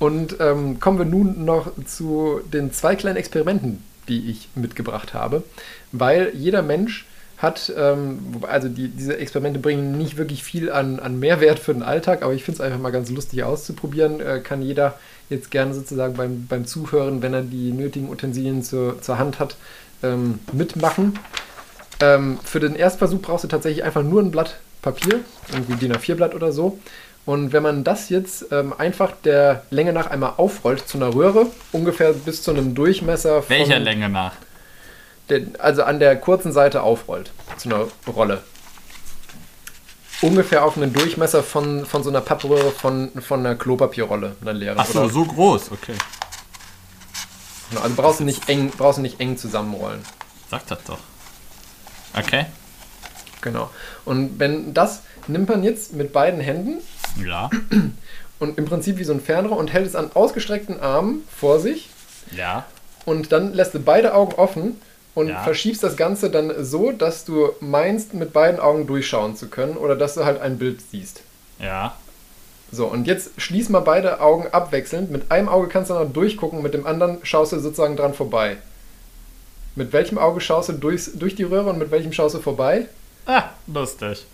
Und 0.00 0.36
ähm, 0.40 0.80
kommen 0.80 0.98
wir 0.98 1.04
nun 1.04 1.44
noch 1.44 1.70
zu 1.84 2.40
den 2.52 2.72
zwei 2.72 2.96
kleinen 2.96 3.16
Experimenten, 3.18 3.84
die 4.08 4.30
ich 4.30 4.48
mitgebracht 4.56 5.12
habe. 5.14 5.44
Weil 5.92 6.32
jeder 6.34 6.62
Mensch 6.62 7.04
hat, 7.40 7.72
ähm, 7.76 8.18
also 8.42 8.68
die, 8.68 8.88
diese 8.88 9.16
Experimente 9.16 9.58
bringen 9.58 9.96
nicht 9.96 10.16
wirklich 10.16 10.44
viel 10.44 10.70
an, 10.70 11.00
an 11.00 11.18
Mehrwert 11.18 11.58
für 11.58 11.72
den 11.72 11.82
Alltag, 11.82 12.22
aber 12.22 12.34
ich 12.34 12.44
finde 12.44 12.60
es 12.60 12.60
einfach 12.60 12.78
mal 12.78 12.90
ganz 12.90 13.10
lustig 13.10 13.42
auszuprobieren. 13.44 14.20
Äh, 14.20 14.40
kann 14.40 14.60
jeder 14.62 14.98
jetzt 15.30 15.50
gerne 15.50 15.72
sozusagen 15.72 16.14
beim, 16.14 16.46
beim 16.46 16.66
Zuhören, 16.66 17.22
wenn 17.22 17.32
er 17.32 17.42
die 17.42 17.72
nötigen 17.72 18.10
Utensilien 18.10 18.62
zur, 18.62 19.00
zur 19.00 19.18
Hand 19.18 19.38
hat, 19.38 19.56
ähm, 20.02 20.40
mitmachen. 20.52 21.18
Ähm, 22.00 22.38
für 22.44 22.60
den 22.60 22.74
Erstversuch 22.74 23.22
brauchst 23.22 23.44
du 23.44 23.48
tatsächlich 23.48 23.84
einfach 23.84 24.02
nur 24.02 24.22
ein 24.22 24.30
Blatt 24.30 24.58
Papier, 24.82 25.20
irgendwie 25.52 25.74
DIN 25.74 25.92
A4-Blatt 25.92 26.34
oder 26.34 26.52
so. 26.52 26.78
Und 27.26 27.52
wenn 27.52 27.62
man 27.62 27.84
das 27.84 28.08
jetzt 28.08 28.46
ähm, 28.50 28.72
einfach 28.76 29.12
der 29.24 29.64
Länge 29.70 29.92
nach 29.92 30.10
einmal 30.10 30.34
aufrollt 30.36 30.88
zu 30.88 30.98
einer 30.98 31.14
Röhre, 31.14 31.46
ungefähr 31.72 32.12
bis 32.12 32.42
zu 32.42 32.50
einem 32.50 32.74
Durchmesser 32.74 33.42
von. 33.42 33.56
Welcher 33.56 33.78
Länge 33.78 34.08
nach? 34.08 34.32
Der, 35.30 35.42
also 35.58 35.84
an 35.84 35.98
der 36.00 36.16
kurzen 36.16 36.52
Seite 36.52 36.82
aufrollt 36.82 37.30
zu 37.56 37.68
einer 37.68 37.86
Rolle. 38.12 38.42
Ungefähr 40.22 40.64
auf 40.64 40.76
einen 40.76 40.92
Durchmesser 40.92 41.42
von, 41.42 41.86
von 41.86 42.02
so 42.02 42.10
einer 42.10 42.20
Pappröhre 42.20 42.70
von, 42.72 43.10
von 43.22 43.40
einer 43.40 43.54
Klopapierrolle, 43.54 44.36
einer 44.42 44.52
leeren. 44.52 44.76
Ach 44.78 44.86
so, 44.86 45.08
so 45.08 45.24
groß, 45.24 45.72
okay. 45.72 45.94
Genau, 47.70 47.82
also 47.82 47.94
brauchst 47.96 48.20
du 48.20 48.24
nicht 48.24 48.48
eng, 48.48 48.70
brauchst 48.76 48.98
du 48.98 49.02
nicht 49.02 49.18
eng 49.20 49.38
zusammenrollen. 49.38 50.00
Sag 50.50 50.66
das 50.66 50.82
doch. 50.84 50.98
Okay. 52.18 52.46
Genau. 53.40 53.70
Und 54.04 54.38
wenn 54.38 54.74
das 54.74 55.02
nimmt 55.28 55.48
man 55.48 55.62
jetzt 55.62 55.94
mit 55.94 56.12
beiden 56.12 56.40
Händen 56.40 56.78
Ja. 57.24 57.48
und 58.40 58.58
im 58.58 58.64
Prinzip 58.66 58.98
wie 58.98 59.04
so 59.04 59.12
ein 59.12 59.20
Fernrohr 59.20 59.56
und 59.58 59.72
hält 59.72 59.86
es 59.86 59.94
an 59.94 60.10
ausgestreckten 60.12 60.80
Armen 60.80 61.22
vor 61.34 61.60
sich 61.60 61.88
Ja. 62.36 62.64
und 63.06 63.32
dann 63.32 63.54
lässt 63.54 63.72
du 63.74 63.78
beide 63.78 64.12
Augen 64.14 64.34
offen 64.34 64.80
und 65.14 65.28
Ja. 65.28 65.42
verschiebst 65.42 65.82
das 65.82 65.96
Ganze 65.96 66.30
dann 66.30 66.52
so, 66.64 66.92
dass 66.92 67.24
du 67.24 67.50
meinst, 67.60 68.14
mit 68.14 68.32
beiden 68.32 68.60
Augen 68.60 68.86
durchschauen 68.86 69.36
zu 69.36 69.48
können 69.48 69.76
oder 69.76 69.96
dass 69.96 70.14
du 70.14 70.24
halt 70.24 70.40
ein 70.40 70.58
Bild 70.58 70.80
siehst. 70.90 71.22
Ja. 71.58 71.94
So, 72.72 72.86
und 72.86 73.06
jetzt 73.06 73.30
schließ 73.36 73.68
mal 73.70 73.80
beide 73.80 74.20
Augen 74.20 74.46
abwechselnd. 74.52 75.10
Mit 75.10 75.30
einem 75.32 75.48
Auge 75.48 75.66
kannst 75.68 75.90
du 75.90 75.94
noch 75.94 76.10
durchgucken, 76.10 76.62
mit 76.62 76.72
dem 76.74 76.86
anderen 76.86 77.18
schaust 77.24 77.52
du 77.52 77.58
sozusagen 77.58 77.96
dran 77.96 78.14
vorbei. 78.14 78.58
Mit 79.74 79.92
welchem 79.92 80.18
Auge 80.18 80.40
schaust 80.40 80.68
du 80.68 80.74
durchs, 80.74 81.12
durch 81.14 81.34
die 81.34 81.42
Röhre 81.42 81.70
und 81.70 81.78
mit 81.78 81.90
welchem 81.90 82.12
schaust 82.12 82.34
du 82.36 82.40
vorbei? 82.40 82.86
Ah, 83.26 83.44
lustig. 83.66 84.24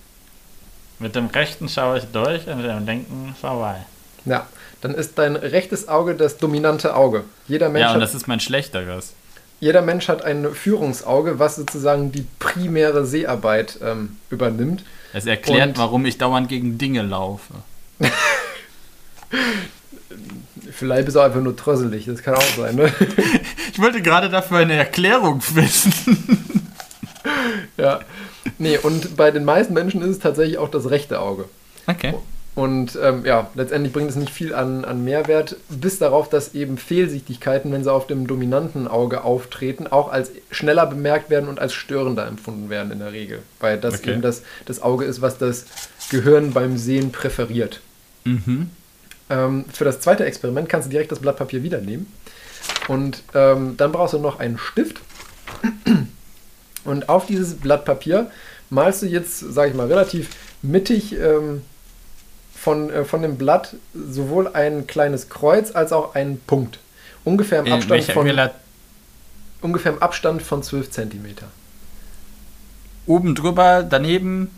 Mit 0.99 1.15
dem 1.15 1.27
rechten 1.27 1.69
schaue 1.69 1.99
ich 1.99 2.05
durch 2.13 2.47
und 2.47 2.57
mit 2.59 2.67
dem 2.67 2.87
linken 2.87 3.35
vorbei. 3.41 3.85
Ja, 4.25 4.47
dann 4.81 4.95
ist 4.95 5.19
dein 5.19 5.37
rechtes 5.37 5.89
Auge 5.89 6.15
das 6.15 6.37
dominante 6.39 6.95
Auge. 6.95 7.25
Jeder 7.49 7.69
Mensch, 7.69 7.83
Ja, 7.87 7.95
und 7.95 8.01
das 8.01 8.15
ist 8.15 8.27
mein 8.29 8.41
schlechteres. 8.41 9.13
Jeder 9.61 9.83
Mensch 9.83 10.09
hat 10.09 10.25
ein 10.25 10.53
Führungsauge, 10.53 11.39
was 11.39 11.57
sozusagen 11.57 12.13
die 12.13 12.27
primäre 12.39 13.07
Seharbeit 13.07 13.79
ähm, 13.83 14.17
übernimmt. 14.31 14.85
Es 15.13 15.27
erklärt, 15.27 15.71
Und- 15.71 15.79
warum 15.79 16.05
ich 16.07 16.19
dauernd 16.19 16.49
gegen 16.49 16.79
Dinge 16.79 17.03
laufe. 17.03 17.55
Vielleicht 20.71 21.07
bist 21.07 21.17
du 21.17 21.21
einfach 21.21 21.41
nur 21.41 21.57
trösselig, 21.57 22.05
das 22.05 22.23
kann 22.23 22.35
auch 22.35 22.43
sein, 22.57 22.77
ne? 22.77 22.93
Ich 23.73 23.83
wollte 23.83 24.01
gerade 24.01 24.31
dafür 24.31 24.59
eine 24.59 24.73
Erklärung 24.75 25.43
wissen. 25.55 25.93
ja. 27.77 28.01
Nee, 28.59 28.79
und 28.79 29.17
bei 29.17 29.31
den 29.31 29.45
meisten 29.45 29.75
Menschen 29.75 30.01
ist 30.01 30.09
es 30.09 30.19
tatsächlich 30.19 30.57
auch 30.57 30.71
das 30.71 30.89
rechte 30.89 31.21
Auge. 31.21 31.47
Okay. 31.87 32.15
Und 32.57 32.99
ähm, 33.03 33.27
ja, 33.27 33.51
letztendlich 33.55 33.93
bringt 33.93 34.09
es 34.09 34.17
nicht 34.17 34.33
viel 34.33 34.55
an, 34.55 34.87
an 34.87 35.05
Mehrwert, 35.05 35.57
bis 35.69 35.99
darauf, 35.99 36.31
dass 36.31 36.55
eben 36.55 36.79
Fehlsichtigkeiten, 36.79 37.71
wenn 37.71 37.85
sie 37.85 37.93
auf 37.93 38.07
dem 38.07 38.27
dominanten 38.27 38.89
Auge 38.89 39.25
auftreten, 39.25 39.87
auch 39.87 40.11
als 40.11 40.31
schneller 40.51 40.87
bemerkt 40.87 41.29
werden 41.29 41.51
und 41.51 41.61
als 41.61 41.75
störender 41.75 42.27
empfunden 42.27 42.71
werden 42.71 42.91
in 42.93 43.01
der 43.01 43.13
Regel. 43.13 43.41
Weil 43.61 43.79
das 43.79 43.97
Okay. 44.01 44.13
eben 44.13 44.23
das, 44.23 44.43
das 44.65 44.81
Auge 44.81 45.05
ist, 45.05 45.21
was 45.21 45.37
das 45.37 45.67
Gehirn 46.11 46.55
beim 46.55 46.79
Sehen 46.79 47.13
präferiert. 47.13 47.83
Mhm. 48.25 48.71
Ähm, 49.29 49.67
für 49.71 49.85
das 49.85 50.01
zweite 50.01 50.25
Experiment 50.25 50.71
kannst 50.71 50.87
du 50.87 50.91
direkt 50.91 51.13
das 51.13 51.19
Blatt 51.19 51.37
Papier 51.37 51.63
wieder 51.63 51.83
nehmen. 51.83 52.11
Und 52.89 53.23
ähm, 53.35 53.77
dann 53.77 53.93
brauchst 53.93 54.15
du 54.15 54.19
noch 54.19 54.39
einen 54.41 54.57
Stift. 54.57 54.97
Und 56.85 57.09
auf 57.11 57.27
dieses 57.27 57.55
Blatt 57.57 57.85
Papier 57.85 58.31
malst 58.71 59.03
du 59.03 59.07
jetzt, 59.07 59.41
sage 59.41 59.71
ich 59.71 59.77
mal, 59.77 59.89
relativ 59.89 60.31
mittig 60.63 61.13
ähm, 61.13 61.61
von, 62.67 62.91
äh, 62.91 63.05
von 63.05 63.23
dem 63.23 63.39
Blatt 63.39 63.77
sowohl 63.95 64.49
ein 64.49 64.89
kleines 64.89 65.29
Kreuz 65.29 65.71
als 65.77 65.93
auch 65.93 66.17
einen 66.17 66.41
Punkt. 66.49 66.81
Ungefähr 67.23 67.61
im 67.61 67.67
In 67.67 67.73
Abstand 67.75 68.03
von, 68.07 68.51
ungefähr 69.61 69.93
im 69.93 70.03
Abstand 70.03 70.43
von 70.43 70.65
12 70.65 70.91
Zentimeter. 70.91 71.47
oben 73.07 73.37
drüber, 73.37 73.85
daneben. 73.89 74.51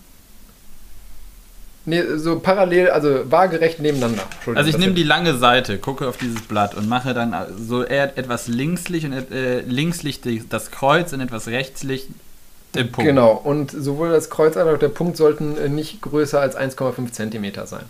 Nee, 1.84 2.02
so 2.16 2.38
parallel, 2.38 2.88
also 2.90 3.30
waagerecht 3.30 3.78
nebeneinander. 3.80 4.22
Also 4.54 4.70
ich 4.70 4.78
nehme 4.78 4.94
die 4.94 5.02
lange 5.02 5.36
Seite, 5.36 5.76
gucke 5.76 6.08
auf 6.08 6.16
dieses 6.16 6.40
Blatt 6.40 6.74
und 6.74 6.88
mache 6.88 7.12
dann 7.12 7.34
so 7.58 7.84
eher 7.84 8.16
etwas 8.16 8.48
linkslich 8.48 9.04
und 9.04 9.12
äh, 9.12 9.60
linkslich 9.60 10.22
das 10.48 10.70
Kreuz 10.70 11.12
und 11.12 11.20
etwas 11.20 11.48
rechtslich 11.48 12.08
den 12.74 12.90
Punkt. 12.90 13.06
Genau, 13.06 13.32
und 13.32 13.70
sowohl 13.70 14.10
das 14.10 14.30
Kreuz 14.30 14.56
als 14.56 14.66
auch 14.66 14.78
der 14.78 14.88
Punkt 14.88 15.18
sollten 15.18 15.58
äh, 15.58 15.68
nicht 15.68 16.00
größer 16.00 16.40
als 16.40 16.56
1,5 16.56 17.12
Zentimeter 17.12 17.66
sein. 17.66 17.84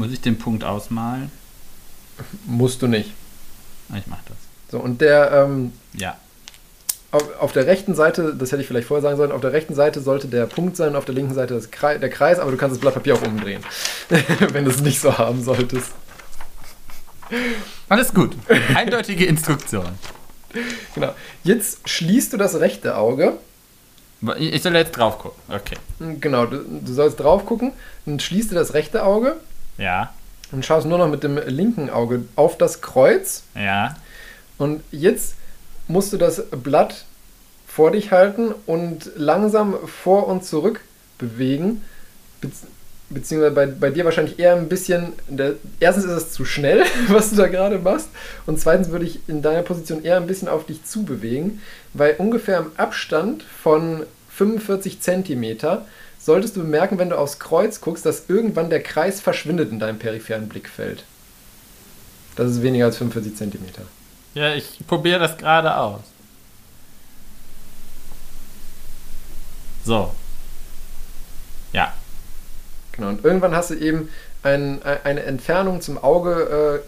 Muss 0.00 0.12
ich 0.12 0.22
den 0.22 0.38
Punkt 0.38 0.64
ausmalen? 0.64 1.30
Musst 2.46 2.80
du 2.80 2.86
nicht. 2.86 3.10
Ah, 3.92 3.96
Ich 3.98 4.06
mache 4.06 4.22
das. 4.28 4.36
So, 4.70 4.78
und 4.78 5.02
der 5.02 5.30
ähm, 5.30 5.74
Ja. 5.92 6.16
auf, 7.10 7.22
auf 7.38 7.52
der 7.52 7.66
rechten 7.66 7.94
Seite, 7.94 8.34
das 8.34 8.50
hätte 8.50 8.62
ich 8.62 8.66
vielleicht 8.68 8.88
vorher 8.88 9.02
sagen 9.02 9.18
sollen, 9.18 9.30
auf 9.30 9.42
der 9.42 9.52
rechten 9.52 9.74
Seite 9.74 10.00
sollte 10.00 10.26
der 10.28 10.46
Punkt 10.46 10.74
sein, 10.78 10.96
auf 10.96 11.04
der 11.04 11.14
linken 11.14 11.34
Seite 11.34 11.52
das 11.52 11.70
Krei 11.70 11.98
der 11.98 12.08
Kreis, 12.08 12.38
aber 12.38 12.50
du 12.50 12.56
kannst 12.56 12.76
das 12.76 12.80
Blatt 12.80 12.94
Papier 12.94 13.14
auch 13.14 13.20
umdrehen, 13.22 13.62
wenn 14.52 14.64
du 14.64 14.70
es 14.70 14.80
nicht 14.80 15.00
so 15.02 15.18
haben 15.18 15.44
solltest. 15.44 15.92
Alles 17.90 18.14
gut. 18.14 18.34
Eindeutige 18.74 19.26
Instruktion. 19.26 19.86
Genau. 20.94 21.14
Jetzt 21.44 21.86
schließt 21.86 22.32
du 22.32 22.38
das 22.38 22.58
rechte 22.58 22.96
Auge. 22.96 23.34
Ich 24.38 24.52
ich 24.54 24.62
soll 24.62 24.74
jetzt 24.76 24.92
drauf 24.92 25.18
gucken. 25.18 25.40
Okay. 25.48 25.76
Genau, 26.20 26.46
du, 26.46 26.58
du 26.58 26.92
sollst 26.94 27.20
drauf 27.20 27.44
gucken 27.44 27.72
und 28.06 28.22
schließt 28.22 28.50
du 28.50 28.54
das 28.54 28.72
rechte 28.74 29.04
Auge 29.04 29.36
Ja. 29.78 30.12
und 30.52 30.64
schaust 30.64 30.86
nur 30.86 30.98
noch 30.98 31.08
mit 31.08 31.22
dem 31.22 31.38
linken 31.46 31.90
Auge 31.90 32.24
auf 32.36 32.58
das 32.58 32.80
Kreuz. 32.80 33.42
Ja. 33.54 33.96
Und 34.58 34.82
jetzt 34.90 35.34
musst 35.88 36.12
du 36.12 36.16
das 36.16 36.42
Blatt 36.50 37.04
vor 37.66 37.92
dich 37.92 38.10
halten 38.12 38.54
und 38.66 39.10
langsam 39.16 39.76
vor 39.86 40.26
und 40.28 40.44
zurück 40.44 40.80
bewegen. 41.18 41.82
Bezieh- 42.42 42.66
Beziehungsweise 43.12 43.52
bei, 43.54 43.66
bei 43.66 43.90
dir 43.90 44.04
wahrscheinlich 44.04 44.38
eher 44.38 44.54
ein 44.54 44.68
bisschen. 44.68 45.14
Der, 45.28 45.54
erstens 45.80 46.04
ist 46.04 46.10
es 46.12 46.32
zu 46.32 46.44
schnell, 46.44 46.84
was 47.08 47.30
du 47.30 47.36
da 47.36 47.48
gerade 47.48 47.78
machst. 47.78 48.08
Und 48.46 48.60
zweitens 48.60 48.90
würde 48.90 49.04
ich 49.04 49.18
in 49.28 49.42
deiner 49.42 49.62
Position 49.62 50.04
eher 50.04 50.16
ein 50.16 50.28
bisschen 50.28 50.46
auf 50.46 50.64
dich 50.64 50.84
zubewegen, 50.84 51.60
weil 51.92 52.14
ungefähr 52.18 52.58
im 52.58 52.70
Abstand 52.76 53.42
von 53.62 54.04
45 54.30 55.00
Zentimeter 55.00 55.86
solltest 56.20 56.56
du 56.56 56.60
bemerken, 56.60 56.98
wenn 56.98 57.10
du 57.10 57.18
aufs 57.18 57.38
Kreuz 57.38 57.80
guckst, 57.80 58.04
dass 58.04 58.28
irgendwann 58.28 58.70
der 58.70 58.82
Kreis 58.82 59.20
verschwindet 59.20 59.72
in 59.72 59.78
deinem 59.78 59.98
peripheren 59.98 60.48
Blickfeld. 60.48 61.04
Das 62.36 62.50
ist 62.50 62.62
weniger 62.62 62.86
als 62.86 62.98
45 62.98 63.36
Zentimeter. 63.36 63.82
Ja, 64.34 64.54
ich 64.54 64.78
probiere 64.86 65.18
das 65.18 65.36
gerade 65.36 65.76
aus. 65.76 66.02
So. 69.84 70.14
Ja. 71.72 71.94
Genau, 72.92 73.08
und 73.08 73.24
irgendwann 73.24 73.54
hast 73.54 73.70
du 73.70 73.74
eben 73.74 74.08
ein, 74.42 74.82
eine 74.82 75.22
Entfernung 75.22 75.80
zum 75.80 75.98
Auge 75.98 76.82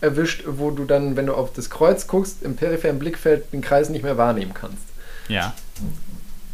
äh, 0.00 0.04
erwischt, 0.04 0.44
wo 0.46 0.70
du 0.70 0.84
dann, 0.84 1.16
wenn 1.16 1.26
du 1.26 1.34
auf 1.34 1.52
das 1.52 1.70
Kreuz 1.70 2.06
guckst, 2.06 2.42
im 2.42 2.56
peripheren 2.56 2.98
Blickfeld 2.98 3.52
den 3.52 3.62
Kreis 3.62 3.88
nicht 3.88 4.02
mehr 4.02 4.16
wahrnehmen 4.16 4.54
kannst. 4.54 4.82
Ja. 5.28 5.54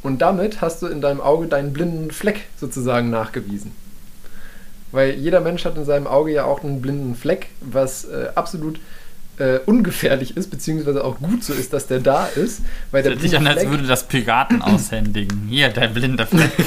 Und 0.03 0.20
damit 0.20 0.61
hast 0.61 0.83
du 0.83 0.87
in 0.87 1.01
deinem 1.01 1.20
Auge 1.20 1.47
deinen 1.47 1.73
blinden 1.73 2.11
Fleck 2.11 2.47
sozusagen 2.57 3.11
nachgewiesen. 3.11 3.73
Weil 4.91 5.15
jeder 5.15 5.41
Mensch 5.41 5.65
hat 5.65 5.77
in 5.77 5.85
seinem 5.85 6.07
Auge 6.07 6.33
ja 6.33 6.45
auch 6.45 6.62
einen 6.62 6.83
blinden 6.83 7.15
Fleck, 7.15 7.49
was 7.61 8.05
äh, 8.05 8.29
absolut 8.35 8.79
äh, 9.39 9.59
ungefährlich 9.65 10.37
ist, 10.37 10.51
beziehungsweise 10.51 11.05
auch 11.05 11.19
gut 11.19 11.43
so 11.43 11.55
ist, 11.55 11.73
dass 11.73 11.87
der 11.87 12.01
da 12.01 12.27
ist. 12.27 12.61
Weil 12.91 13.03
der 13.03 13.19
sich 13.19 13.37
an, 13.37 13.47
als 13.47 13.66
würde 13.66 13.85
das 13.85 14.05
Piraten 14.05 14.61
aushändigen. 14.62 15.47
Hier, 15.49 15.69
der 15.69 15.89
blinde 15.89 16.27
Fleck. 16.27 16.51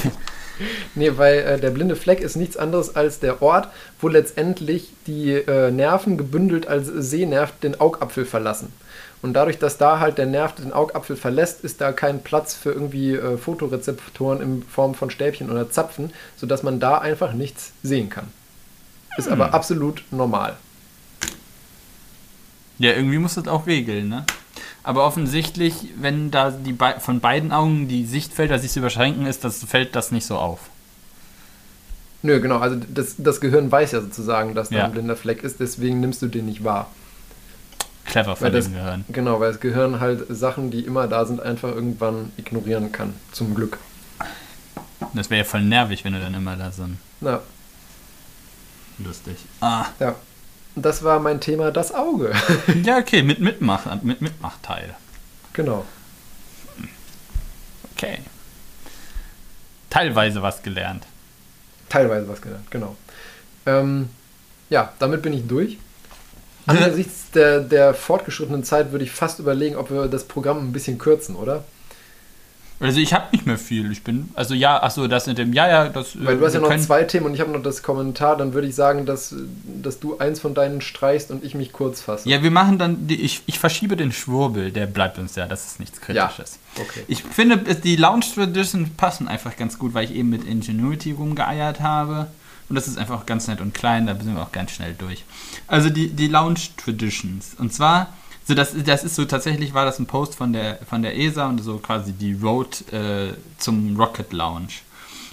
Nee, 0.96 1.12
weil 1.18 1.40
äh, 1.40 1.60
der 1.60 1.72
blinde 1.72 1.98
Fleck 1.98 2.22
ist 2.22 2.38
nichts 2.38 2.56
anderes 2.56 2.96
als 2.96 3.20
der 3.20 3.42
Ort, 3.42 3.68
wo 4.00 4.08
letztendlich 4.08 4.90
die 5.06 5.34
äh, 5.34 5.70
Nerven 5.70 6.18
gebündelt 6.18 6.68
als 6.68 6.88
Sehnerv 6.88 7.52
den 7.60 7.78
Augapfel 7.78 8.24
verlassen. 8.24 8.72
Und 9.22 9.34
dadurch, 9.34 9.58
dass 9.58 9.78
da 9.78 10.00
halt 10.00 10.18
der 10.18 10.28
Nerv 10.28 10.54
den 10.56 10.72
Augapfel 10.74 11.16
verlässt, 11.16 11.64
ist 11.64 11.82
da 11.82 11.92
kein 11.92 12.22
Platz 12.22 12.54
für 12.54 12.72
irgendwie 12.72 13.14
äh, 13.16 13.38
Fotorezeptoren 13.38 14.42
in 14.42 14.64
Form 14.64 14.94
von 14.94 15.10
Stäbchen 15.10 15.50
oder 15.50 15.70
Zapfen, 15.70 16.12
sodass 16.38 16.62
man 16.64 16.80
da 16.80 17.00
einfach 17.00 17.34
nichts 17.34 17.72
sehen 17.82 18.10
kann. 18.10 18.28
Ist 19.18 19.30
aber 19.30 19.54
absolut 19.54 20.04
normal. 20.12 20.58
Ja, 22.78 22.92
irgendwie 22.92 23.18
muss 23.18 23.36
das 23.36 23.48
auch 23.48 23.66
regeln, 23.68 24.10
ne? 24.10 24.26
Aber 24.84 25.06
offensichtlich, 25.06 25.74
wenn 26.00 26.30
da 26.30 26.52
die 26.52 26.74
bei 26.74 27.00
von 27.00 27.20
beiden 27.20 27.52
Augen 27.52 27.88
die 27.88 28.06
Sichtfelder 28.06 28.60
sich 28.60 28.76
überschränken 28.78 29.26
ist, 29.26 29.44
das 29.44 29.64
fällt 29.64 29.96
das 29.96 30.12
nicht 30.12 30.26
so 30.28 30.38
auf. 30.38 30.60
Nö, 32.22 32.40
genau, 32.42 32.58
also 32.60 32.78
das, 32.94 33.16
das 33.18 33.40
Gehirn 33.40 33.72
weiß 33.72 33.94
ja 33.94 34.02
sozusagen, 34.02 34.54
dass 34.54 34.70
da 34.70 34.76
Ja. 34.78 34.86
ein 34.86 34.92
blinder 34.92 35.16
Fleck 35.16 35.44
ist, 35.44 35.60
deswegen 35.60 36.00
nimmst 36.02 36.22
du 36.22 36.28
den 36.28 36.46
nicht 36.46 36.64
wahr. 36.64 36.92
Clever 38.06 38.36
von 38.36 38.52
das, 38.52 38.66
dem 38.66 38.76
Gehirn. 38.76 39.06
Genau, 39.10 39.40
weil 39.40 39.52
das 39.52 39.60
Gehirn 39.60 40.00
halt 40.00 40.26
Sachen, 40.30 40.72
die 40.72 40.82
immer 40.82 41.08
da 41.08 41.26
sind, 41.26 41.42
einfach 41.42 41.70
irgendwann 41.70 42.32
ignorieren 42.38 42.92
kann. 42.92 43.14
Zum 43.32 43.56
Glück. 43.56 43.78
Das 45.14 45.30
wäre 45.30 45.40
ja 45.40 45.44
voll 45.46 45.64
nervig, 45.64 46.06
wenn 46.06 46.14
du 46.14 46.20
dann 46.20 46.34
immer 46.34 46.56
da 46.56 46.66
ein 46.66 47.00
Na, 47.22 47.42
lustig. 49.00 49.38
Ah. 49.62 49.86
ja. 50.00 50.16
Das 50.78 51.04
war 51.04 51.20
mein 51.20 51.40
Thema, 51.40 51.72
das 51.72 51.94
Auge. 51.94 52.34
Ja, 52.84 52.98
okay, 52.98 53.24
mit 53.24 53.40
Mitmach, 53.40 53.86
mit 54.04 54.22
Mitmachteil. 54.22 54.96
genau. 55.54 55.86
Okay. 57.96 58.20
Teilweise 59.90 60.42
was 60.42 60.62
gelernt. 60.62 61.06
Teilweise 61.88 62.28
was 62.28 62.42
gelernt, 62.42 62.70
genau. 62.70 62.98
Ähm, 63.66 64.10
ja, 64.70 64.92
damit 65.00 65.22
bin 65.22 65.32
ich 65.32 65.48
durch. 65.48 65.78
Angesichts 66.66 67.32
der, 67.32 67.60
der 67.60 67.94
fortgeschrittenen 67.94 68.64
Zeit 68.64 68.92
würde 68.92 69.06
ich 69.06 69.12
fast 69.12 69.40
überlegen, 69.40 69.76
ob 69.76 69.92
wir 69.92 70.08
das 70.08 70.24
Programm 70.24 70.60
ein 70.60 70.72
bisschen 70.72 70.98
kürzen, 70.98 71.36
oder? 71.36 71.64
Also 72.80 73.00
ich 73.00 73.14
habe 73.14 73.28
nicht 73.32 73.46
mehr 73.46 73.58
viel. 73.58 73.90
Ich 73.92 74.04
bin, 74.04 74.30
also 74.34 74.54
ja, 74.54 74.82
ach 74.82 74.92
so, 74.92 75.08
das 75.08 75.28
mit 75.28 75.38
dem, 75.38 75.54
ja, 75.54 75.68
ja, 75.68 75.90
das. 75.90 76.18
Weil 76.22 76.36
äh, 76.36 76.38
du 76.38 76.46
hast 76.46 76.54
ja 76.56 76.60
noch 76.60 76.76
zwei 76.78 77.04
Themen 77.04 77.26
und 77.28 77.34
ich 77.34 77.40
habe 77.40 77.52
noch 77.52 77.64
das 77.64 77.84
Kommentar, 77.84 78.36
dann 78.36 78.54
würde 78.54 78.68
ich 78.68 78.76
sagen, 78.76 79.06
dass, 79.06 79.34
dass 79.82 80.00
du 80.00 80.18
eins 80.18 80.42
von 80.42 80.54
deinen 80.54 80.82
streichst 80.82 81.32
und 81.32 81.44
ich 81.46 81.56
mich 81.56 81.72
kurz 81.72 82.02
fasse. 82.02 82.28
Ja, 82.28 82.44
wir 82.44 82.52
machen 82.52 82.78
dann, 82.78 83.08
die, 83.08 83.22
ich, 83.22 83.44
ich 83.46 83.60
verschiebe 83.60 83.96
den 83.96 84.12
Schwurbel, 84.12 84.72
der 84.72 84.88
bleibt 84.88 85.18
uns 85.18 85.36
ja, 85.36 85.48
das 85.48 85.66
ist 85.66 85.80
nichts 85.80 86.00
Ja. 86.10 86.26
Kritisches. 86.28 86.60
Okay. 86.78 87.04
Ich 87.08 87.24
finde, 87.24 87.58
die 87.58 87.96
Lounge 87.96 88.26
Traditions 88.34 88.90
passen 88.98 89.30
einfach 89.30 89.56
ganz 89.56 89.80
gut, 89.80 89.94
weil 89.94 90.06
ich 90.06 90.14
eben 90.14 90.30
mit 90.30 90.44
Ingenuity 90.44 91.14
rumgeeiert 91.14 91.80
habe. 91.80 92.28
Und 92.70 92.76
das 92.76 92.88
ist 92.88 92.98
einfach 92.98 93.26
ganz 93.26 93.48
nett 93.48 93.62
und 93.62 93.74
klein, 93.74 94.08
da 94.08 94.16
sind 94.16 94.36
wir 94.36 94.42
auch 94.42 94.52
ganz 94.52 94.72
schnell 94.72 94.96
durch. 94.98 95.24
Also 95.68 95.90
die, 95.90 96.10
die 96.10 96.28
Lounge 96.28 96.60
Traditions. 96.78 97.56
Und 97.60 97.74
zwar, 97.74 98.14
so 98.48 98.54
das, 98.56 98.74
das 98.86 99.04
ist 99.04 99.16
so 99.16 99.26
tatsächlich, 99.26 99.74
war 99.74 99.86
das 99.86 100.00
ein 100.00 100.08
Post 100.08 100.36
von 100.36 100.52
der, 100.54 100.80
von 100.90 101.02
der 101.04 101.16
ESA 101.18 101.48
und 101.48 101.60
so 101.64 101.78
quasi 101.78 102.12
die 102.14 102.34
Road 102.34 102.92
äh, 102.92 103.34
zum 103.60 103.96
Rocket 103.98 104.34
Lounge. 104.34 104.70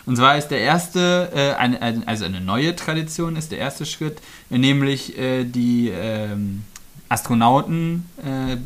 Und 0.05 0.17
zwar 0.17 0.37
ist 0.37 0.49
der 0.49 0.59
erste, 0.61 1.31
äh, 1.35 1.55
eine, 1.55 1.81
ein- 1.81 2.07
also 2.09 2.25
eine 2.25 2.41
neue 2.41 2.75
Tradition 2.77 3.37
ist 3.37 3.53
der 3.53 3.59
erste 3.59 3.87
Schritt, 3.87 4.21
nämlich 4.51 5.17
äh, 5.17 5.45
die 5.45 5.89
ähm, 5.95 6.65
Astronauten 7.09 8.09
äh, 8.19 8.57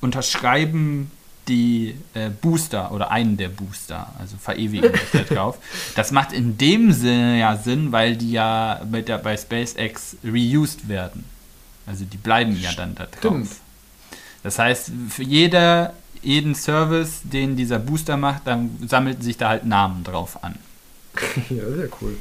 unterschreiben 0.00 1.10
die 1.48 1.96
äh, 2.14 2.30
Booster 2.30 2.92
oder 2.92 3.10
einen 3.10 3.36
der 3.36 3.48
Booster, 3.48 4.12
also 4.18 4.36
verewigen 4.36 4.92
sich 4.92 5.10
da 5.12 5.22
drauf. 5.34 5.58
Das 5.94 6.10
macht 6.10 6.32
in 6.32 6.56
dem 6.56 6.92
Sinne 6.92 7.38
ja 7.38 7.56
Sinn, 7.56 7.92
weil 7.92 8.16
die 8.16 8.32
ja 8.32 8.80
mit 8.90 9.08
der, 9.08 9.18
bei 9.18 9.36
SpaceX 9.36 10.16
reused 10.24 10.88
werden. 10.88 11.24
Also 11.86 12.04
die 12.04 12.16
bleiben 12.16 12.58
ja 12.60 12.72
dann 12.72 12.94
da 12.94 13.04
drauf. 13.06 13.18
Stimmt. 13.18 13.50
Das 14.42 14.58
heißt, 14.58 14.90
für 15.08 15.22
jeder, 15.22 15.94
jeden 16.22 16.54
Service, 16.54 17.20
den 17.24 17.56
dieser 17.56 17.78
Booster 17.78 18.16
macht, 18.16 18.46
dann 18.46 18.70
sammelt 18.86 19.22
sich 19.22 19.36
da 19.36 19.50
halt 19.50 19.66
Namen 19.66 20.04
drauf 20.04 20.42
an. 20.42 20.56
ja, 21.50 21.64
sehr 21.70 21.88
cool. 22.00 22.16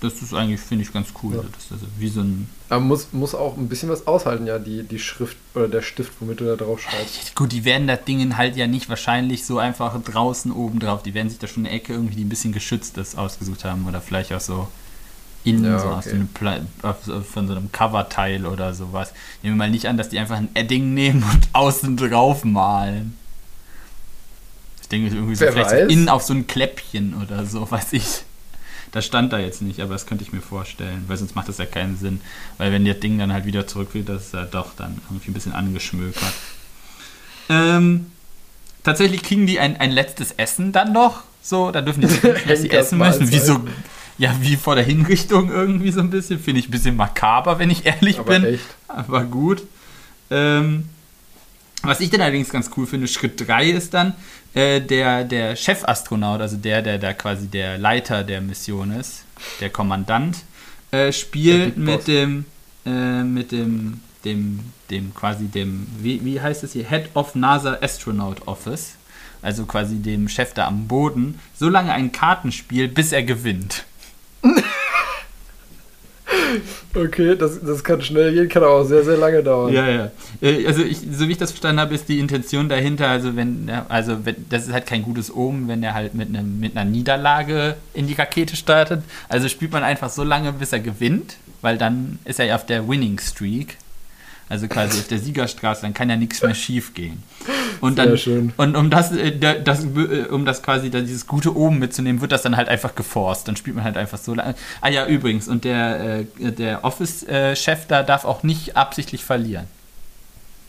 Das 0.00 0.22
ist 0.22 0.32
eigentlich, 0.32 0.60
finde 0.60 0.84
ich, 0.84 0.92
ganz 0.92 1.08
cool. 1.22 1.34
Ja. 1.36 1.42
Das 1.52 1.78
ist 1.78 1.86
wie 1.98 2.08
so 2.08 2.20
ein. 2.22 2.48
Aber 2.70 2.80
muss, 2.80 3.08
muss 3.12 3.34
auch 3.34 3.56
ein 3.58 3.68
bisschen 3.68 3.90
was 3.90 4.06
aushalten, 4.06 4.46
ja, 4.46 4.58
die, 4.58 4.82
die 4.82 4.98
Schrift 4.98 5.36
oder 5.54 5.68
der 5.68 5.82
Stift, 5.82 6.12
womit 6.20 6.40
du 6.40 6.44
da 6.46 6.56
drauf 6.56 6.80
schreibst. 6.80 7.34
Gut, 7.34 7.52
die 7.52 7.64
werden 7.66 7.86
das 7.86 8.04
Ding 8.04 8.36
halt 8.38 8.56
ja 8.56 8.66
nicht 8.66 8.88
wahrscheinlich 8.88 9.44
so 9.44 9.58
einfach 9.58 10.00
draußen 10.02 10.52
oben 10.52 10.78
drauf. 10.80 11.02
Die 11.02 11.12
werden 11.12 11.28
sich 11.28 11.38
da 11.38 11.46
schon 11.46 11.66
eine 11.66 11.74
Ecke 11.74 11.92
irgendwie, 11.92 12.14
die 12.16 12.24
ein 12.24 12.28
bisschen 12.30 12.52
geschützt 12.52 12.96
ist, 12.96 13.18
ausgesucht 13.18 13.64
haben. 13.64 13.86
Oder 13.86 14.00
vielleicht 14.00 14.32
auch 14.32 14.40
so 14.40 14.68
innen, 15.44 15.64
Ja, 15.64 15.78
so 15.78 15.88
aus 15.88 15.98
okay. 16.06 16.10
so 16.10 16.14
einem 16.16 16.28
Pla 16.28 16.60
auf, 16.82 16.96
so- 17.04 17.20
von 17.20 17.46
so 17.46 17.54
einem 17.54 17.70
Coverteil 17.70 18.46
oder 18.46 18.72
sowas. 18.72 19.12
Nehmen 19.42 19.56
wir 19.56 19.58
mal 19.66 19.70
nicht 19.70 19.86
an, 19.86 19.96
dass 19.98 20.08
die 20.08 20.18
einfach 20.18 20.36
ein 20.36 20.48
Edding 20.54 20.94
nehmen 20.94 21.22
und 21.22 21.40
außen 21.52 21.96
drauf 21.98 22.44
malen. 22.44 23.16
Ich 24.82 24.88
denke, 24.88 25.14
irgendwie 25.14 25.34
so 25.34 25.42
Wer 25.44 25.52
vielleicht 25.52 25.70
so 25.70 25.76
innen 25.76 26.08
auf 26.08 26.22
so 26.22 26.32
ein 26.32 26.46
Kläppchen 26.46 27.14
oder 27.22 27.44
so, 27.44 27.70
weiß 27.70 27.92
ich. 27.92 28.22
Das 28.92 29.06
stand 29.06 29.32
da 29.32 29.38
jetzt 29.38 29.62
nicht, 29.62 29.80
aber 29.80 29.92
das 29.92 30.06
könnte 30.06 30.24
ich 30.24 30.32
mir 30.32 30.40
vorstellen, 30.40 31.04
weil 31.06 31.16
sonst 31.16 31.36
macht 31.36 31.48
das 31.48 31.58
ja 31.58 31.66
keinen 31.66 31.96
Sinn. 31.96 32.20
Weil 32.58 32.72
wenn 32.72 32.84
das 32.84 32.98
Ding 32.98 33.18
dann 33.18 33.32
halt 33.32 33.44
wieder 33.44 33.66
zurück 33.66 33.90
will, 33.92 34.02
das 34.02 34.26
ist 34.26 34.34
ja 34.34 34.44
doch 34.44 34.74
dann 34.76 34.98
irgendwie 35.08 35.30
ein 35.30 35.34
bisschen 35.34 35.52
angeschmökert. 35.52 36.32
Ähm, 37.48 38.06
tatsächlich 38.82 39.22
kriegen 39.22 39.46
die 39.46 39.60
ein, 39.60 39.76
ein 39.76 39.90
letztes 39.92 40.32
Essen 40.32 40.72
dann 40.72 40.92
noch. 40.92 41.22
So, 41.42 41.70
da 41.70 41.82
dürfen 41.82 42.00
die 42.00 42.06
nicht, 42.08 42.24
dass 42.24 42.32
sie 42.60 42.68
Henkers 42.68 42.86
essen 42.86 42.98
müssen. 42.98 43.30
Wie 43.30 43.38
so, 43.38 43.60
ja, 44.18 44.34
wie 44.40 44.56
vor 44.56 44.74
der 44.74 44.84
Hinrichtung 44.84 45.50
irgendwie 45.50 45.92
so 45.92 46.00
ein 46.00 46.10
bisschen. 46.10 46.40
Finde 46.40 46.60
ich 46.60 46.68
ein 46.68 46.72
bisschen 46.72 46.96
makaber, 46.96 47.58
wenn 47.58 47.70
ich 47.70 47.86
ehrlich 47.86 48.18
Aber 48.18 48.32
bin. 48.32 48.44
echt. 48.44 48.64
Aber 48.88 49.24
gut. 49.24 49.62
Ähm, 50.30 50.88
was 51.82 52.00
ich 52.00 52.10
dann 52.10 52.20
allerdings 52.20 52.50
ganz 52.50 52.70
cool 52.76 52.86
finde, 52.86 53.08
Schritt 53.08 53.46
3 53.46 53.70
ist 53.70 53.94
dann, 53.94 54.14
äh, 54.54 54.80
der, 54.80 55.24
der 55.24 55.56
Chefastronaut, 55.56 56.40
also 56.40 56.56
der, 56.56 56.82
der 56.82 56.98
da 56.98 57.12
quasi 57.12 57.46
der 57.48 57.78
Leiter 57.78 58.24
der 58.24 58.40
Mission 58.40 58.90
ist, 58.92 59.24
der 59.60 59.70
Kommandant, 59.70 60.36
äh, 60.90 61.06
Der 61.06 61.12
spielt 61.12 61.76
Boss. 61.76 61.84
mit 61.84 62.08
dem, 62.08 62.44
äh, 62.84 63.22
mit 63.22 63.52
dem, 63.52 64.00
dem, 64.24 64.60
dem 64.90 65.14
quasi 65.14 65.46
dem, 65.46 65.86
wie, 65.98 66.24
wie 66.24 66.40
heißt 66.40 66.64
es 66.64 66.72
hier, 66.72 66.88
Head 66.88 67.10
of 67.14 67.34
NASA 67.34 67.78
Astronaut 67.80 68.46
Office, 68.46 68.94
also 69.42 69.64
quasi 69.66 69.96
dem 69.96 70.28
Chef 70.28 70.52
da 70.52 70.66
am 70.66 70.86
Boden, 70.88 71.38
so 71.56 71.68
lange 71.68 71.92
ein 71.92 72.12
Kartenspiel, 72.12 72.88
bis 72.88 73.12
er 73.12 73.22
gewinnt. 73.22 73.84
Okay, 76.92 77.36
das, 77.36 77.60
das 77.60 77.84
kann 77.84 78.02
schnell 78.02 78.32
gehen, 78.32 78.48
kann 78.48 78.64
aber 78.64 78.72
auch 78.80 78.84
sehr, 78.84 79.04
sehr 79.04 79.16
lange 79.16 79.42
dauern. 79.44 79.72
Ja, 79.72 79.88
ja. 79.88 80.10
Äh, 80.40 80.66
Also 80.66 80.82
ich, 80.82 80.98
so 81.12 81.28
wie 81.28 81.32
ich 81.32 81.38
das 81.38 81.52
verstanden 81.52 81.80
habe, 81.80 81.94
ist 81.94 82.08
die 82.08 82.18
Intention 82.18 82.68
dahinter, 82.68 83.08
also 83.08 83.36
wenn, 83.36 83.70
also 83.88 84.24
wenn, 84.24 84.34
das 84.48 84.66
ist 84.66 84.72
halt 84.72 84.86
kein 84.86 85.02
gutes 85.02 85.32
Omen, 85.34 85.68
wenn 85.68 85.82
er 85.84 85.94
halt 85.94 86.14
mit, 86.14 86.28
einem, 86.28 86.58
mit 86.58 86.76
einer 86.76 86.88
Niederlage 86.90 87.76
in 87.94 88.08
die 88.08 88.14
Rakete 88.14 88.56
startet. 88.56 89.02
Also 89.28 89.48
spielt 89.48 89.70
man 89.70 89.84
einfach 89.84 90.10
so 90.10 90.24
lange, 90.24 90.52
bis 90.52 90.72
er 90.72 90.80
gewinnt, 90.80 91.36
weil 91.60 91.78
dann 91.78 92.18
ist 92.24 92.40
er 92.40 92.46
ja 92.46 92.54
auf 92.56 92.66
der 92.66 92.88
Winning 92.88 93.20
Streak. 93.20 93.76
Also 94.48 94.66
quasi 94.66 94.98
auf 94.98 95.06
der 95.06 95.20
Siegerstraße, 95.20 95.82
dann 95.82 95.94
kann 95.94 96.10
ja 96.10 96.16
nichts 96.16 96.42
mehr 96.42 96.54
schief 96.56 96.92
gehen. 96.92 97.22
Und 97.80 97.96
Sehr 97.96 98.06
dann, 98.06 98.18
schön. 98.18 98.52
und 98.56 98.76
um 98.76 98.90
das, 98.90 99.12
äh, 99.12 99.36
da- 99.38 99.54
das, 99.54 99.84
äh, 99.84 100.26
um 100.30 100.44
das 100.44 100.62
quasi 100.62 100.90
da 100.90 101.00
dieses 101.00 101.26
gute 101.26 101.56
Oben 101.56 101.78
mitzunehmen, 101.78 102.20
wird 102.20 102.32
das 102.32 102.42
dann 102.42 102.56
halt 102.56 102.68
einfach 102.68 102.94
geforst. 102.94 103.48
Dann 103.48 103.56
spielt 103.56 103.76
man 103.76 103.84
halt 103.84 103.96
einfach 103.96 104.18
so 104.18 104.34
lange. 104.34 104.54
Ah 104.80 104.88
ja, 104.88 105.06
übrigens, 105.06 105.48
und 105.48 105.64
der, 105.64 106.20
äh, 106.40 106.52
der 106.52 106.84
Office-Chef 106.84 107.86
da 107.86 108.02
darf 108.02 108.24
auch 108.24 108.42
nicht 108.42 108.76
absichtlich 108.76 109.24
verlieren. 109.24 109.66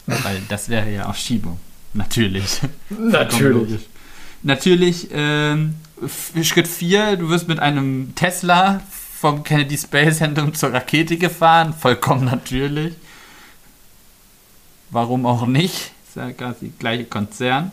Weil 0.07 0.41
das 0.49 0.69
wäre 0.69 0.89
ja 0.91 1.09
auch 1.09 1.15
Schiebung. 1.15 1.59
Natürlich. 1.93 2.61
Natürlich. 2.89 3.88
Natürlich, 4.43 5.09
ähm, 5.13 5.75
Schritt 6.41 6.67
4, 6.67 7.17
du 7.17 7.29
wirst 7.29 7.47
mit 7.47 7.59
einem 7.59 8.15
Tesla 8.15 8.81
vom 9.19 9.43
Kennedy 9.43 9.77
Space 9.77 10.17
Center 10.17 10.51
zur 10.53 10.73
Rakete 10.73 11.17
gefahren. 11.17 11.73
Vollkommen 11.79 12.25
natürlich. 12.25 12.95
Warum 14.89 15.25
auch 15.25 15.45
nicht? 15.45 15.91
Ist 16.11 16.17
ja 16.17 16.29
quasi 16.33 16.73
gleiche 16.77 17.05
Konzern. 17.05 17.71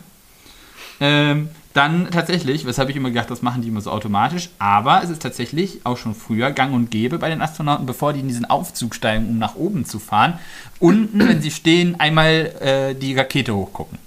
Ähm, 1.01 1.49
dann 1.73 2.09
tatsächlich, 2.09 2.65
weshalb 2.65 2.89
ich 2.89 2.95
immer 2.95 3.09
gedacht, 3.09 3.29
das 3.29 3.41
machen 3.41 3.61
die 3.61 3.67
immer 3.67 3.81
so 3.81 3.91
automatisch, 3.91 4.49
aber 4.59 5.03
es 5.03 5.09
ist 5.09 5.21
tatsächlich 5.21 5.81
auch 5.83 5.97
schon 5.97 6.15
früher 6.15 6.51
gang 6.51 6.73
und 6.73 6.89
gäbe 6.89 7.19
bei 7.19 7.29
den 7.29 7.41
Astronauten, 7.41 7.85
bevor 7.85 8.13
die 8.13 8.21
in 8.21 8.29
diesen 8.29 8.45
Aufzug 8.45 8.95
steigen, 8.95 9.27
um 9.27 9.39
nach 9.39 9.55
oben 9.55 9.83
zu 9.83 9.99
fahren, 9.99 10.39
unten, 10.79 11.19
wenn 11.27 11.41
sie 11.41 11.51
stehen, 11.51 11.99
einmal 11.99 12.53
äh, 12.61 12.95
die 12.95 13.13
Rakete 13.13 13.53
hochgucken. 13.53 13.97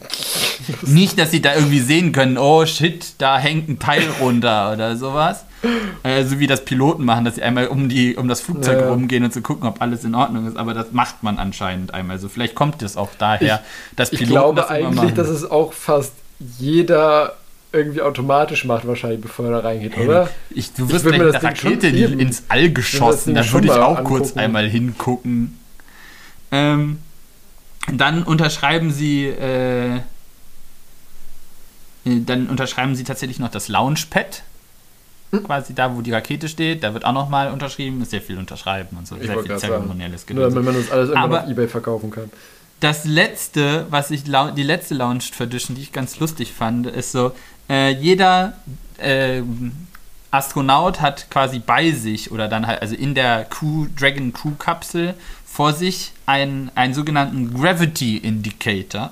Nicht, 0.82 1.20
dass 1.20 1.30
sie 1.30 1.40
da 1.40 1.54
irgendwie 1.54 1.78
sehen 1.78 2.10
können, 2.10 2.36
oh 2.36 2.66
shit, 2.66 3.14
da 3.18 3.38
hängt 3.38 3.68
ein 3.68 3.78
Teil 3.78 4.08
runter 4.20 4.72
oder 4.72 4.96
sowas. 4.96 5.44
Äh, 6.02 6.24
so 6.24 6.38
wie 6.38 6.46
das 6.46 6.64
Piloten 6.64 7.04
machen, 7.04 7.24
dass 7.24 7.34
sie 7.34 7.42
einmal 7.42 7.66
um, 7.68 7.88
die, 7.88 8.16
um 8.16 8.28
das 8.28 8.40
Flugzeug 8.40 8.78
Ja, 8.78 8.84
ja. 8.86 8.90
rumgehen 8.92 9.24
und 9.24 9.32
zu 9.32 9.42
gucken, 9.42 9.68
ob 9.68 9.82
alles 9.82 10.04
in 10.04 10.14
Ordnung 10.14 10.46
ist. 10.46 10.56
Aber 10.56 10.72
das 10.74 10.92
macht 10.92 11.22
man 11.22 11.38
anscheinend 11.38 11.92
einmal 11.92 12.18
so. 12.18 12.28
Vielleicht 12.28 12.54
kommt 12.54 12.80
das 12.82 12.96
auch 12.96 13.10
daher, 13.18 13.62
dass 13.96 14.12
Ich 14.12 14.20
Piloten 14.20 14.32
glaube 14.32 14.60
das 14.62 14.70
eigentlich, 14.70 14.94
machen. 14.96 15.14
dass 15.14 15.28
es 15.28 15.50
auch 15.50 15.72
fast 15.74 16.12
jeder 16.58 17.36
irgendwie 17.72 18.00
automatisch 18.00 18.64
macht, 18.64 18.86
wahrscheinlich, 18.86 19.20
bevor 19.20 19.44
er 19.46 19.52
da 19.52 19.58
reingeht, 19.60 19.96
oder? 19.98 20.28
Ich, 20.50 20.72
du 20.72 20.90
wirst 20.90 21.04
mit 21.04 21.20
das 21.20 21.32
der 21.32 21.42
Rakete 21.44 21.86
ins 21.88 22.44
All 22.48 22.70
geschossen, 22.72 23.34
da 23.34 23.52
würde 23.52 23.66
ich 23.68 23.72
auch 23.72 24.02
kurz 24.02 24.28
angucken. 24.30 24.38
einmal 24.40 24.68
hingucken. 24.68 25.58
Ähm, 26.50 26.98
dann 27.92 28.22
unterschreiben 28.24 28.90
sie, 28.92 29.26
äh, 29.26 29.96
äh, 29.96 30.00
dann 32.04 32.48
unterschreiben 32.48 32.94
sie 32.94 33.04
tatsächlich 33.04 33.38
noch 33.38 33.50
das 33.50 33.68
Launchpad. 33.68 34.42
Hm. 35.32 35.44
Quasi 35.44 35.74
da, 35.74 35.94
wo 35.94 36.00
die 36.02 36.12
Rakete 36.12 36.48
steht, 36.48 36.82
da 36.82 36.92
wird 36.92 37.04
auch 37.04 37.12
nochmal 37.12 37.50
unterschrieben, 37.52 38.02
ist 38.02 38.10
sehr 38.10 38.20
viel 38.20 38.36
unterschreiben 38.38 38.96
und 38.98 39.06
so, 39.06 39.16
Ich 39.16 39.26
sehr 39.26 39.38
viel 39.42 39.56
zeremonielles 39.56 40.22
Nur 40.28 40.48
Gedöns. 40.48 40.54
damit 40.54 40.72
man 40.72 40.82
das 40.82 40.90
alles 40.90 41.08
irgendwann 41.10 41.32
Aber- 41.32 41.44
auf 41.44 41.50
Ebay 41.50 41.68
verkaufen 41.68 42.10
kann. 42.10 42.30
Das 42.80 43.04
letzte, 43.04 43.86
was 43.90 44.10
ich 44.10 44.24
die 44.24 44.62
letzte 44.62 44.94
Launch 44.94 45.30
Tradition, 45.32 45.76
die 45.76 45.82
ich 45.82 45.92
ganz 45.92 46.18
lustig 46.18 46.52
fand, 46.52 46.86
ist 46.86 47.12
so, 47.12 47.32
äh, 47.68 47.90
jeder 47.90 48.54
ähm, 48.98 49.72
Astronaut 50.30 51.00
hat 51.00 51.30
quasi 51.30 51.58
bei 51.58 51.90
sich 51.90 52.30
oder 52.32 52.48
dann 52.48 52.66
halt, 52.66 52.80
also 52.80 52.94
in 52.94 53.14
der 53.14 53.44
Crew, 53.44 53.86
Dragon 53.98 54.32
Crew 54.32 54.52
Kapsel 54.58 55.14
vor 55.44 55.72
sich 55.74 56.12
einen, 56.26 56.70
einen 56.74 56.94
sogenannten 56.94 57.52
Gravity 57.52 58.16
Indicator, 58.16 59.10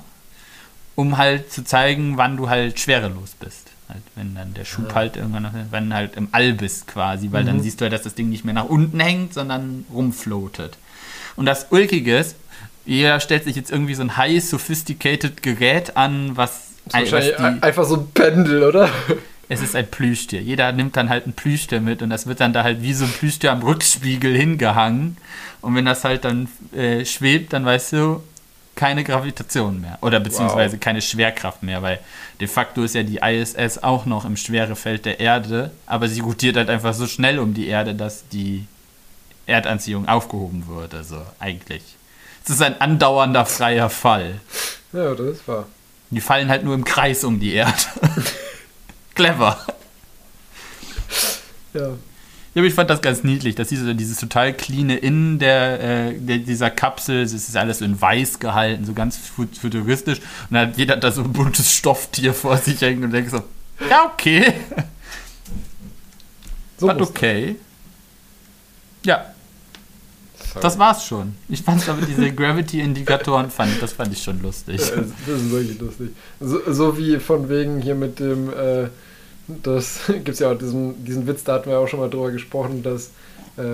um 0.95 1.19
halt 1.19 1.53
zu 1.53 1.63
zeigen, 1.65 2.17
wann 2.17 2.37
du 2.37 2.49
halt 2.49 2.81
schwerelos 2.81 3.35
bist. 3.39 3.69
Halt, 3.89 4.03
wenn 4.17 4.35
dann 4.35 4.53
der 4.53 4.65
Schub 4.67 4.95
halt 4.95 5.17
irgendwann, 5.17 5.45
noch- 5.45 5.53
wenn 5.71 5.95
halt 5.95 6.17
im 6.17 6.29
All 6.33 6.53
bist 6.53 6.87
quasi, 6.87 7.29
weil 7.33 7.45
dann 7.45 7.57
Mhm. 7.57 7.61
siehst 7.63 7.81
du 7.81 7.85
halt, 7.85 7.93
dass 7.95 8.03
das 8.03 8.15
Ding 8.15 8.29
nicht 8.29 8.45
mehr 8.45 8.53
nach 8.55 8.67
unten 8.67 9.01
hängt, 9.01 9.33
sondern 9.33 9.87
rumfloatet. 9.93 10.77
Und 11.37 11.47
das 11.47 11.67
Ulkige 11.71 12.19
ist, 12.19 12.37
jeder 12.85 13.19
stellt 13.21 13.45
sich 13.45 13.57
jetzt 13.57 13.71
irgendwie 13.71 13.95
so 13.95 14.03
ein 14.03 14.17
high 14.17 14.43
sophisticated 14.45 15.43
Gerät 15.43 15.97
an, 15.97 16.37
was, 16.37 16.51
ist 16.51 16.67
was 16.87 16.95
wahrscheinlich 17.13 17.37
die, 17.37 17.43
ein- 17.43 17.63
einfach 17.63 17.85
so 17.85 17.97
ein 17.97 18.11
Pendel, 18.13 18.63
oder? 18.65 18.91
es 19.49 19.63
ist 19.63 19.75
ein 19.75 19.87
Plüschtier. 19.91 20.43
Jeder 20.43 20.73
nimmt 20.73 20.97
dann 20.97 21.09
halt 21.09 21.27
ein 21.27 21.33
Plüschtier 21.33 21.81
mit 21.81 22.03
und 22.03 22.11
das 22.11 22.27
wird 22.27 22.41
dann 22.41 22.53
da 22.53 22.65
halt 22.65 22.83
wie 22.83 22.93
so 22.93 23.07
ein 23.07 23.11
Plüschtier 23.13 23.53
am 23.53 23.63
Rückspiegel 23.63 24.35
hingehangen. 24.37 25.17
Und 25.63 25.75
wenn 25.75 25.87
das 25.87 26.05
halt 26.05 26.27
dann 26.27 26.49
äh, 26.77 27.07
schwebt, 27.07 27.55
dann 27.55 27.65
weißt 27.65 27.95
du, 27.95 28.23
keine 28.79 29.03
Gravitation 29.03 29.81
mehr. 29.81 29.99
Oder 30.03 30.21
beziehungsweise 30.21 30.75
Wow. 30.77 30.81
keine 30.81 31.03
Schwerkraft 31.03 31.65
mehr, 31.65 31.83
weil 31.83 31.99
de 32.41 32.47
facto 32.47 32.85
ist 32.85 32.95
ja 32.95 33.03
die 33.03 33.17
ISS 33.19 33.79
auch 33.83 34.07
noch 34.07 34.25
im 34.25 34.37
Schwerefeld 34.37 35.05
der 35.05 35.19
Erde, 35.19 35.73
aber 35.85 36.09
sie 36.09 36.21
rotiert 36.21 36.57
halt 36.57 36.71
einfach 36.71 36.95
so 36.95 37.09
schnell 37.09 37.41
um 37.41 37.55
die 37.55 37.67
Erde, 37.67 37.97
dass 37.97 38.29
die 38.29 38.67
Erdanziehung 39.47 40.07
aufgehoben 40.09 40.69
wird. 40.69 40.95
Also 40.95 41.21
eigentlich. 41.41 41.83
Es 42.45 42.51
ist 42.51 42.63
ein 42.63 42.81
andauernder 42.81 43.45
freier 43.47 43.91
Fall. 43.91 44.41
Ja, 44.93 45.13
das 45.15 45.27
ist 45.27 45.49
wahr. 45.49 45.67
Die 46.11 46.21
fallen 46.21 46.49
halt 46.49 46.63
nur 46.63 46.75
im 46.75 46.85
Kreis 46.85 47.25
um 47.25 47.41
die 47.41 47.55
Erde. 47.55 47.73
Clever. 49.17 49.59
Ja. 51.75 51.91
Aber 52.59 52.67
ich 52.67 52.75
fand 52.75 52.91
das 52.91 53.01
ganz 53.01 53.23
niedlich, 53.25 53.55
dass 53.55 53.69
diese, 53.69 53.95
dieses 53.95 54.19
total 54.19 54.53
cleane 54.53 54.97
Innen 54.97 55.39
der, 55.39 55.81
äh, 56.11 56.15
der, 56.19 56.39
dieser 56.39 56.71
Kapsel, 56.71 57.23
es 57.23 57.33
ist 57.33 57.57
alles 57.57 57.81
in 57.81 58.01
weiß 58.01 58.39
gehalten, 58.41 58.85
so 58.85 58.93
ganz 58.95 59.17
fu- 59.17 59.47
futuristisch. 59.61 60.19
Und 60.19 60.55
dann 60.55 60.69
hat 60.71 60.77
jeder 60.79 60.97
da 60.97 61.11
so 61.13 61.23
ein 61.23 61.33
buntes 61.33 61.73
Stofftier 61.73 62.35
vor 62.35 62.57
sich 62.59 62.81
hängen 62.81 63.05
und 63.05 63.13
denkt 63.13 63.31
so, 63.31 63.43
ja, 63.89 64.11
okay, 64.13 64.53
So 66.79 66.87
war 66.89 67.01
okay. 67.01 67.57
Ja, 69.05 69.33
Sorry. 70.37 70.61
das 70.63 70.79
war's 70.79 71.05
schon. 71.07 71.35
Ich 71.49 71.63
fand 71.63 71.89
aber 71.89 72.05
diese 72.05 72.33
Gravity-Indikatoren, 72.33 73.51
fand, 73.51 73.81
das 73.81 73.93
fand 73.93 74.13
ich 74.13 74.23
schon 74.23 74.41
lustig. 74.43 74.81
Ja, 74.81 74.97
das 74.97 75.41
ist 75.43 75.51
wirklich 75.51 75.79
lustig. 75.81 76.11
So, 76.41 76.73
so 76.73 76.99
wie 76.99 77.19
von 77.19 77.49
wegen 77.49 77.81
hier 77.81 77.95
mit 77.95 78.19
dem, 78.19 78.51
äh, 78.51 78.89
das 79.49 80.01
gibt 80.07 80.29
es 80.29 80.39
ja 80.39 80.53
auch 80.53 80.59
diesen, 80.59 81.05
diesen 81.05 81.27
Witz, 81.27 81.45
da 81.45 81.55
hatten 81.55 81.71
wir 81.71 81.79
auch 81.79 81.89
schon 81.89 82.01
mal 82.01 82.11
drüber 82.11 82.31
gesprochen, 82.31 82.83
dass 82.83 83.11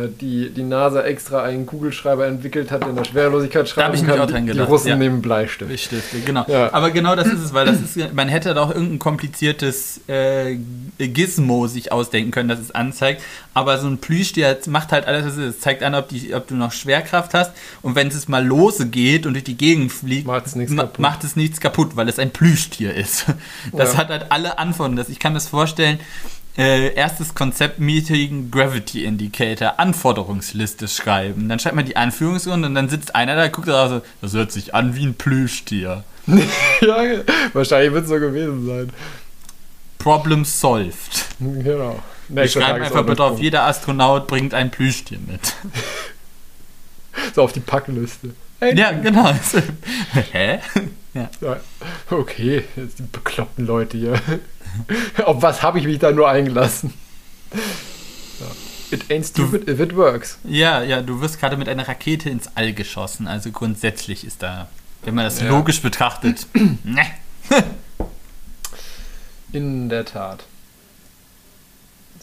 die, 0.08 0.50
die 0.50 0.62
NASA 0.62 1.02
extra 1.02 1.42
einen 1.42 1.66
Kugelschreiber 1.66 2.26
entwickelt 2.26 2.70
hat, 2.70 2.82
der 2.82 2.90
in 2.90 2.96
der 2.96 3.04
Schwerelosigkeit 3.04 3.68
schreiben 3.68 3.88
hab 3.88 3.94
ich 3.94 4.06
kann. 4.06 4.18
auch 4.20 4.26
dran 4.26 4.42
die, 4.46 4.52
die 4.52 4.56
gedacht, 4.56 4.70
Russen 4.70 4.88
ja. 4.88 4.96
nehmen 4.96 5.20
Bleistifte. 5.20 5.76
Stifte, 5.76 6.20
genau. 6.20 6.44
Ja. 6.48 6.72
Aber 6.72 6.90
genau 6.90 7.14
das 7.16 7.26
ist 7.28 7.40
es, 7.42 7.52
weil 7.52 7.66
das 7.66 7.80
ist, 7.80 8.14
man 8.14 8.28
hätte 8.28 8.54
doch 8.54 8.70
irgendein 8.74 8.98
kompliziertes 8.98 10.00
äh, 10.08 10.56
Gizmo 10.98 11.66
sich 11.66 11.92
ausdenken 11.92 12.30
können, 12.30 12.48
das 12.48 12.60
es 12.60 12.70
anzeigt. 12.70 13.22
Aber 13.52 13.78
so 13.78 13.86
ein 13.86 13.98
Plüschtier 13.98 14.58
macht 14.66 14.90
halt 14.92 15.06
alles, 15.06 15.26
was 15.26 15.32
es 15.34 15.38
ist. 15.38 15.54
Es 15.56 15.60
zeigt 15.60 15.82
an, 15.82 15.94
ob, 15.94 16.08
die, 16.08 16.34
ob 16.34 16.46
du 16.48 16.54
noch 16.54 16.72
Schwerkraft 16.72 17.34
hast. 17.34 17.52
Und 17.82 17.94
wenn 17.94 18.08
es 18.08 18.26
mal 18.26 18.44
lose 18.44 18.86
geht 18.86 19.26
und 19.26 19.34
durch 19.34 19.44
die 19.44 19.56
Gegend 19.56 19.92
fliegt, 19.92 20.26
Macht's 20.26 20.54
nichts 20.56 20.72
ma- 20.72 20.82
kaputt. 20.84 20.98
macht 21.00 21.24
es 21.24 21.36
nichts 21.36 21.60
kaputt, 21.60 21.94
weil 21.96 22.08
es 22.08 22.18
ein 22.18 22.30
Plüschtier 22.30 22.94
ist. 22.94 23.26
Das 23.72 23.92
Ja. 23.92 23.98
hat 23.98 24.08
halt 24.08 24.26
alle 24.30 24.58
Anforderungen. 24.58 24.96
Das- 24.96 25.08
Ich 25.08 25.18
kann 25.18 25.32
mir 25.32 25.38
das 25.38 25.48
vorstellen. 25.48 25.98
Äh, 26.56 26.94
erstes 26.94 27.34
Konzept-Meeting, 27.34 28.50
Gravity 28.50 29.04
Indicator, 29.04 29.80
Anforderungsliste 29.80 30.86
schreiben. 30.86 31.48
Dann 31.48 31.58
schreibt 31.58 31.74
man 31.74 31.84
die 31.84 31.96
Anführungsrunde 31.96 32.68
und 32.68 32.76
dann 32.76 32.88
sitzt 32.88 33.16
einer 33.16 33.34
da, 33.34 33.48
guckt 33.48 33.66
da 33.66 33.88
so, 33.88 34.02
das 34.20 34.34
hört 34.34 34.52
sich 34.52 34.72
an 34.72 34.94
wie 34.94 35.04
ein 35.04 35.14
Plüschtier. 35.14 36.04
ja, 36.80 36.96
wahrscheinlich 37.52 37.92
wird 37.92 38.04
es 38.04 38.08
so 38.08 38.20
gewesen 38.20 38.66
sein. 38.66 38.90
Problem 39.98 40.44
solved. 40.44 41.26
Genau. 41.40 42.00
Wir 42.28 42.42
Nächster 42.42 42.60
schreiben 42.60 42.84
einfach 42.84 43.04
bitte 43.04 43.24
auf, 43.24 43.40
jeder 43.40 43.64
Astronaut 43.64 44.28
bringt 44.28 44.54
ein 44.54 44.70
Plüschtier 44.70 45.18
mit. 45.26 45.40
So 47.32 47.42
auf 47.42 47.52
die 47.52 47.60
Packliste. 47.60 48.30
Hey, 48.58 48.76
ja, 48.76 48.90
genau. 48.90 49.32
Hä? 50.32 50.58
Ja, 51.14 51.30
Okay, 52.10 52.64
jetzt 52.74 52.98
die 52.98 53.04
bekloppten 53.04 53.66
Leute 53.66 53.96
hier. 53.96 54.20
Auf 55.24 55.42
was 55.42 55.62
habe 55.62 55.78
ich 55.78 55.86
mich 55.86 55.98
da 55.98 56.12
nur 56.12 56.28
eingelassen? 56.28 56.92
Ja. 57.52 58.46
It 58.90 59.10
ain't 59.10 59.26
stupid 59.26 59.68
if 59.68 59.80
it 59.80 59.96
works. 59.96 60.38
ja, 60.44 60.82
ja, 60.82 61.00
du 61.02 61.20
wirst 61.20 61.40
gerade 61.40 61.56
mit 61.56 61.68
einer 61.68 61.86
Rakete 61.88 62.28
ins 62.30 62.48
All 62.54 62.72
geschossen. 62.72 63.26
Also 63.26 63.50
grundsätzlich 63.50 64.24
ist 64.24 64.42
da, 64.42 64.68
wenn 65.02 65.14
man 65.14 65.24
das 65.24 65.40
Ja. 65.40 65.48
logisch 65.48 65.80
betrachtet, 65.82 66.46
ne. 66.84 67.06
In 69.52 69.88
der 69.88 70.04
Tat. 70.04 70.44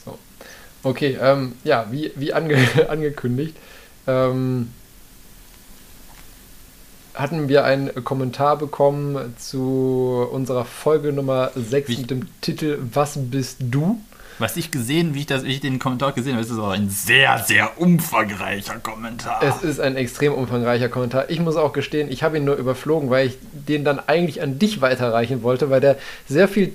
So. 0.04 0.18
Okay, 0.84 1.18
ähm, 1.22 1.54
ja, 1.64 1.88
wie, 1.92 2.12
wie 2.16 2.34
ange 2.34 2.58
angekündigt, 2.90 3.56
ähm, 4.08 4.72
hatten 7.14 7.50
wir 7.50 7.66
einen 7.66 8.04
Kommentar 8.04 8.58
bekommen 8.58 9.36
zu 9.38 10.28
unserer 10.32 10.66
Folge 10.66 11.12
Nummer 11.12 11.52
6 11.56 11.90
Wie- 11.90 11.98
mit 11.98 12.12
dem 12.12 12.28
Titel 12.42 12.80
Was 12.94 13.14
bist 13.18 13.58
du? 13.60 14.00
Was 14.40 14.58
ich 14.58 14.72
gesehen, 14.72 15.14
wie 15.14 15.20
ich, 15.20 15.26
das, 15.28 15.44
wie 15.44 15.50
ich 15.54 15.60
den 15.60 15.78
Kommentar 15.78 16.14
gesehen 16.14 16.34
habe, 16.34 16.42
ist 16.44 16.50
es 16.50 16.58
auch 16.58 16.72
ein 16.72 16.90
sehr, 16.90 17.38
sehr 17.46 17.80
umfangreicher 17.80 18.80
Kommentar. 18.80 19.44
Es 19.44 19.62
ist 19.62 19.80
ein 19.80 19.96
extrem 19.96 20.34
umfangreicher 20.34 20.90
Kommentar. 20.90 21.30
Ich 21.30 21.40
muss 21.40 21.58
auch 21.58 21.74
gestehen, 21.74 22.10
ich 22.12 22.24
habe 22.24 22.38
ihn 22.38 22.46
nur 22.46 22.56
überflogen, 22.56 23.12
weil 23.12 23.28
ich 23.28 23.38
den 23.52 23.84
dann 23.86 24.00
eigentlich 24.00 24.42
an 24.42 24.58
dich 24.58 24.82
weiterreichen 24.82 25.44
wollte, 25.44 25.70
weil 25.70 25.80
der 25.82 25.98
sehr 26.28 26.48
viel, 26.48 26.74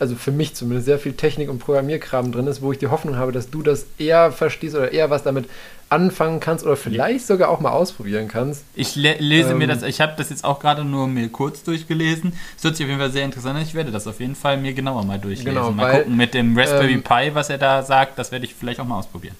also 0.00 0.16
für 0.16 0.32
mich 0.32 0.54
zumindest, 0.54 0.86
sehr 0.86 0.98
viel 0.98 1.12
Technik 1.12 1.50
und 1.50 1.58
Programmierkram 1.58 2.32
drin 2.32 2.46
ist, 2.46 2.62
wo 2.62 2.72
ich 2.72 2.78
die 2.78 2.88
Hoffnung 2.88 3.16
habe, 3.16 3.32
dass 3.32 3.50
du 3.50 3.62
das 3.62 3.86
eher 3.98 4.32
verstehst 4.32 4.74
oder 4.74 4.90
eher 4.90 5.10
was 5.10 5.22
damit 5.22 5.46
anfangen 5.90 6.40
kannst 6.40 6.64
oder 6.64 6.76
vielleicht 6.76 7.26
sogar 7.26 7.50
auch 7.50 7.60
mal 7.60 7.72
ausprobieren 7.72 8.26
kannst. 8.28 8.64
Ich 8.74 8.96
le 8.96 9.16
lese 9.18 9.54
mir 9.54 9.64
Ähm, 9.64 9.70
das, 9.70 9.82
ich 9.82 10.00
habe 10.00 10.14
das 10.16 10.30
jetzt 10.30 10.44
auch 10.44 10.60
gerade 10.60 10.84
nur 10.84 11.06
mir 11.06 11.28
kurz 11.28 11.62
durchgelesen. 11.64 12.32
Es 12.56 12.64
hört 12.64 12.76
sich 12.76 12.84
auf 12.84 12.88
jeden 12.88 13.00
Fall 13.00 13.10
sehr 13.10 13.24
interessant 13.24 13.56
an. 13.56 13.62
Ich 13.62 13.74
werde 13.74 13.90
das 13.90 14.06
auf 14.06 14.20
jeden 14.20 14.36
Fall 14.36 14.56
mir 14.56 14.72
genauer 14.72 15.04
mal 15.04 15.18
durchlesen. 15.18 15.52
Genau, 15.52 15.70
mal 15.70 15.82
weil, 15.82 15.98
gucken 15.98 16.16
mit 16.16 16.32
dem 16.32 16.56
Raspberry 16.56 16.94
ähm, 16.94 17.02
Pi, 17.02 17.34
was 17.34 17.50
er 17.50 17.58
da 17.58 17.82
sagt, 17.82 18.18
das 18.18 18.32
werde 18.32 18.46
ich 18.46 18.54
vielleicht 18.54 18.80
auch 18.80 18.86
mal 18.86 18.98
ausprobieren. 18.98 19.34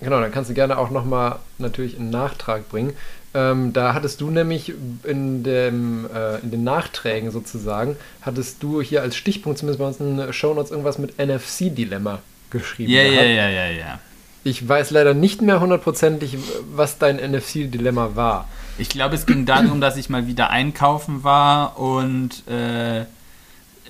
Genau, 0.00 0.20
dann 0.20 0.30
kannst 0.30 0.48
du 0.48 0.54
gerne 0.54 0.78
auch 0.78 0.90
nochmal 0.90 1.40
natürlich 1.58 1.98
einen 1.98 2.10
Nachtrag 2.10 2.68
bringen. 2.68 2.92
Ähm, 3.34 3.72
da 3.72 3.92
hattest 3.92 4.20
du 4.20 4.30
nämlich 4.30 4.72
in, 5.04 5.42
dem, 5.42 6.08
äh, 6.14 6.38
in 6.38 6.50
den 6.50 6.64
Nachträgen 6.64 7.30
sozusagen, 7.30 7.96
hattest 8.22 8.62
du 8.62 8.80
hier 8.80 9.02
als 9.02 9.16
Stichpunkt 9.16 9.58
zumindest 9.58 9.78
bei 9.78 9.86
uns 9.86 10.00
in 10.00 10.16
den 10.16 10.32
Shownotes 10.32 10.70
irgendwas 10.70 10.98
mit 10.98 11.18
NFC-Dilemma 11.18 12.20
geschrieben. 12.50 12.90
Ja, 12.90 13.02
ja, 13.02 13.22
ja, 13.22 13.48
ja, 13.48 13.66
ja. 13.66 14.00
Ich 14.44 14.66
weiß 14.66 14.90
leider 14.92 15.12
nicht 15.12 15.42
mehr 15.42 15.60
hundertprozentig, 15.60 16.38
was 16.74 16.96
dein 16.96 17.16
NFC-Dilemma 17.16 18.12
war. 18.14 18.48
Ich 18.78 18.88
glaube, 18.88 19.16
es 19.16 19.26
ging 19.26 19.44
darum, 19.44 19.80
dass 19.80 19.96
ich 19.96 20.08
mal 20.08 20.26
wieder 20.26 20.48
einkaufen 20.48 21.22
war 21.22 21.78
und 21.78 22.48
äh, 22.48 23.00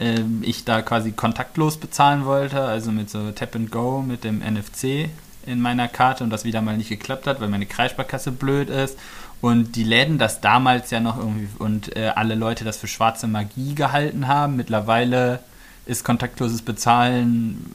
ähm, 0.00 0.42
ich 0.42 0.64
da 0.64 0.82
quasi 0.82 1.12
kontaktlos 1.12 1.76
bezahlen 1.76 2.24
wollte, 2.24 2.60
also 2.60 2.90
mit 2.90 3.08
so 3.08 3.30
Tap 3.30 3.54
and 3.54 3.70
Go 3.70 4.02
mit 4.02 4.24
dem 4.24 4.38
NFC 4.38 5.10
in 5.46 5.60
meiner 5.60 5.88
Karte 5.88 6.24
und 6.24 6.30
das 6.30 6.44
wieder 6.44 6.60
mal 6.60 6.76
nicht 6.76 6.88
geklappt 6.88 7.26
hat, 7.26 7.40
weil 7.40 7.48
meine 7.48 7.66
Kreissparkasse 7.66 8.32
blöd 8.32 8.70
ist 8.70 8.98
und 9.40 9.76
die 9.76 9.84
Läden 9.84 10.18
das 10.18 10.40
damals 10.40 10.90
ja 10.90 11.00
noch 11.00 11.16
irgendwie 11.18 11.48
und 11.58 11.96
äh, 11.96 12.08
alle 12.14 12.34
Leute 12.34 12.64
das 12.64 12.76
für 12.76 12.88
schwarze 12.88 13.26
Magie 13.26 13.74
gehalten 13.74 14.26
haben. 14.28 14.56
Mittlerweile 14.56 15.40
ist 15.86 16.04
kontaktloses 16.04 16.62
Bezahlen 16.62 17.72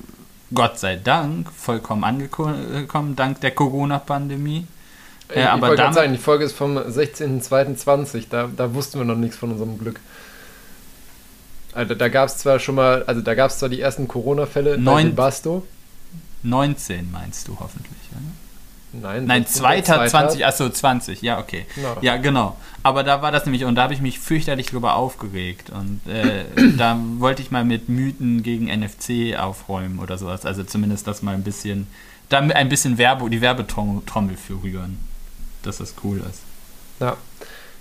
Gott 0.53 0.77
sei 0.77 0.97
Dank 0.97 1.51
vollkommen 1.51 2.03
angekommen, 2.03 3.15
dank 3.15 3.41
der 3.41 3.51
Corona-Pandemie. 3.51 4.67
Äh, 5.29 5.41
ich 5.41 5.47
aber 5.47 5.69
wollte 5.69 5.93
sagen, 5.93 6.11
die 6.11 6.19
Folge 6.19 6.45
ist 6.45 6.53
vom 6.55 6.77
16.02.20, 6.77 8.25
da, 8.29 8.49
da 8.55 8.73
wussten 8.73 8.99
wir 8.99 9.05
noch 9.05 9.15
nichts 9.15 9.37
von 9.37 9.51
unserem 9.51 9.79
Glück. 9.79 9.99
Also 11.73 11.95
da 11.95 12.07
gab 12.09 12.27
es 12.29 12.37
zwar 12.37 12.59
schon 12.59 12.75
mal, 12.75 13.03
also 13.05 13.21
da 13.21 13.33
gab 13.33 13.49
es 13.49 13.57
zwar 13.57 13.69
die 13.69 13.81
ersten 13.81 14.07
Corona-Fälle 14.07 14.75
in 14.75 14.83
Neun- 14.83 15.15
Basto. 15.15 15.65
19 16.43 17.09
meinst 17.11 17.47
du 17.47 17.57
hoffentlich? 17.59 17.97
Nein, 18.93 19.25
Nein, 19.25 19.43
16. 19.43 19.61
zweiter 19.61 20.05
20, 20.05 20.45
achso, 20.45 20.69
20, 20.69 21.21
ja, 21.23 21.39
okay. 21.39 21.65
Genau. 21.75 21.97
Ja, 22.01 22.17
genau. 22.17 22.57
Aber 22.83 23.03
da 23.03 23.21
war 23.21 23.31
das 23.31 23.45
nämlich, 23.45 23.65
und 23.65 23.75
da 23.75 23.83
habe 23.83 23.93
ich 23.93 24.01
mich 24.01 24.19
fürchterlich 24.19 24.67
drüber 24.67 24.95
aufgeregt. 24.95 25.71
Und 25.71 26.01
äh, 26.07 26.45
da 26.77 26.97
wollte 27.17 27.41
ich 27.41 27.49
mal 27.49 27.65
mit 27.65 27.89
Mythen 27.89 28.43
gegen 28.43 28.65
NFC 28.65 29.37
aufräumen 29.37 29.99
oder 29.99 30.17
sowas. 30.17 30.45
Also 30.45 30.63
zumindest 30.63 31.07
das 31.07 31.23
mal 31.23 31.33
ein 31.33 31.43
bisschen, 31.43 31.87
da 32.29 32.39
ein 32.39 32.69
bisschen 32.69 32.97
Werbe, 32.97 33.29
die 33.29 33.41
Werbetrommel 33.41 34.37
für 34.37 34.61
rühren. 34.61 34.99
Dass 35.63 35.77
das 35.77 35.95
cool 36.03 36.17
ist. 36.17 36.41
Ja, 36.99 37.17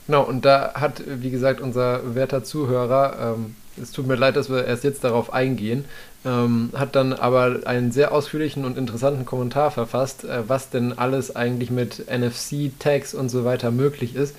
genau. 0.06 0.22
Und 0.22 0.44
da 0.44 0.74
hat, 0.74 1.02
wie 1.06 1.30
gesagt, 1.30 1.60
unser 1.60 2.14
werter 2.14 2.42
Zuhörer, 2.42 3.34
ähm, 3.36 3.56
es 3.80 3.90
tut 3.90 4.06
mir 4.06 4.16
leid, 4.16 4.36
dass 4.36 4.48
wir 4.48 4.64
erst 4.64 4.84
jetzt 4.84 5.04
darauf 5.04 5.32
eingehen, 5.32 5.84
ähm, 6.24 6.70
hat 6.74 6.94
dann 6.94 7.12
aber 7.12 7.60
einen 7.64 7.92
sehr 7.92 8.12
ausführlichen 8.12 8.64
und 8.64 8.78
interessanten 8.78 9.24
Kommentar 9.24 9.70
verfasst, 9.70 10.24
äh, 10.24 10.48
was 10.48 10.70
denn 10.70 10.96
alles 10.96 11.34
eigentlich 11.34 11.70
mit 11.70 12.06
NFC-Tags 12.08 13.14
und 13.14 13.28
so 13.28 13.44
weiter 13.44 13.70
möglich 13.70 14.14
ist. 14.14 14.36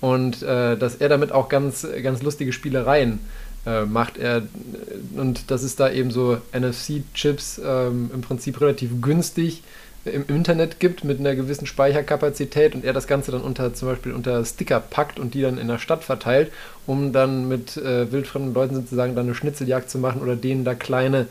Und 0.00 0.42
äh, 0.42 0.76
dass 0.76 0.96
er 0.96 1.08
damit 1.08 1.32
auch 1.32 1.48
ganz, 1.48 1.86
ganz 2.02 2.22
lustige 2.22 2.52
Spielereien 2.52 3.20
äh, 3.66 3.84
macht. 3.84 4.18
Er, 4.18 4.42
und 5.16 5.50
das 5.50 5.62
ist 5.62 5.80
da 5.80 5.90
eben 5.90 6.10
so 6.10 6.38
NFC-Chips 6.52 7.60
ähm, 7.64 8.10
im 8.12 8.20
Prinzip 8.20 8.60
relativ 8.60 9.00
günstig 9.00 9.62
im 10.06 10.24
Internet 10.28 10.80
gibt 10.80 11.04
mit 11.04 11.20
einer 11.20 11.34
gewissen 11.34 11.66
Speicherkapazität 11.66 12.74
und 12.74 12.84
er 12.84 12.92
das 12.92 13.06
Ganze 13.06 13.32
dann 13.32 13.42
unter 13.42 13.74
zum 13.74 13.88
Beispiel 13.88 14.12
unter 14.12 14.44
Sticker 14.44 14.80
packt 14.80 15.18
und 15.18 15.34
die 15.34 15.42
dann 15.42 15.58
in 15.58 15.68
der 15.68 15.78
Stadt 15.78 16.04
verteilt, 16.04 16.52
um 16.86 17.12
dann 17.12 17.48
mit 17.48 17.76
äh, 17.76 18.10
wildfremden 18.10 18.54
Leuten 18.54 18.74
sozusagen 18.74 19.14
dann 19.14 19.26
eine 19.26 19.34
Schnitzeljagd 19.34 19.90
zu 19.90 19.98
machen 19.98 20.22
oder 20.22 20.36
denen 20.36 20.64
da 20.64 20.74
kleine 20.74 21.26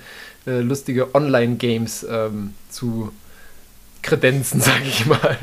äh, 0.46 0.60
lustige 0.60 1.16
Online-Games 1.16 2.06
ähm, 2.10 2.54
zu 2.70 3.12
kredenzen, 4.02 4.62
sage 4.62 4.86
ich 4.86 5.06
mal. 5.06 5.38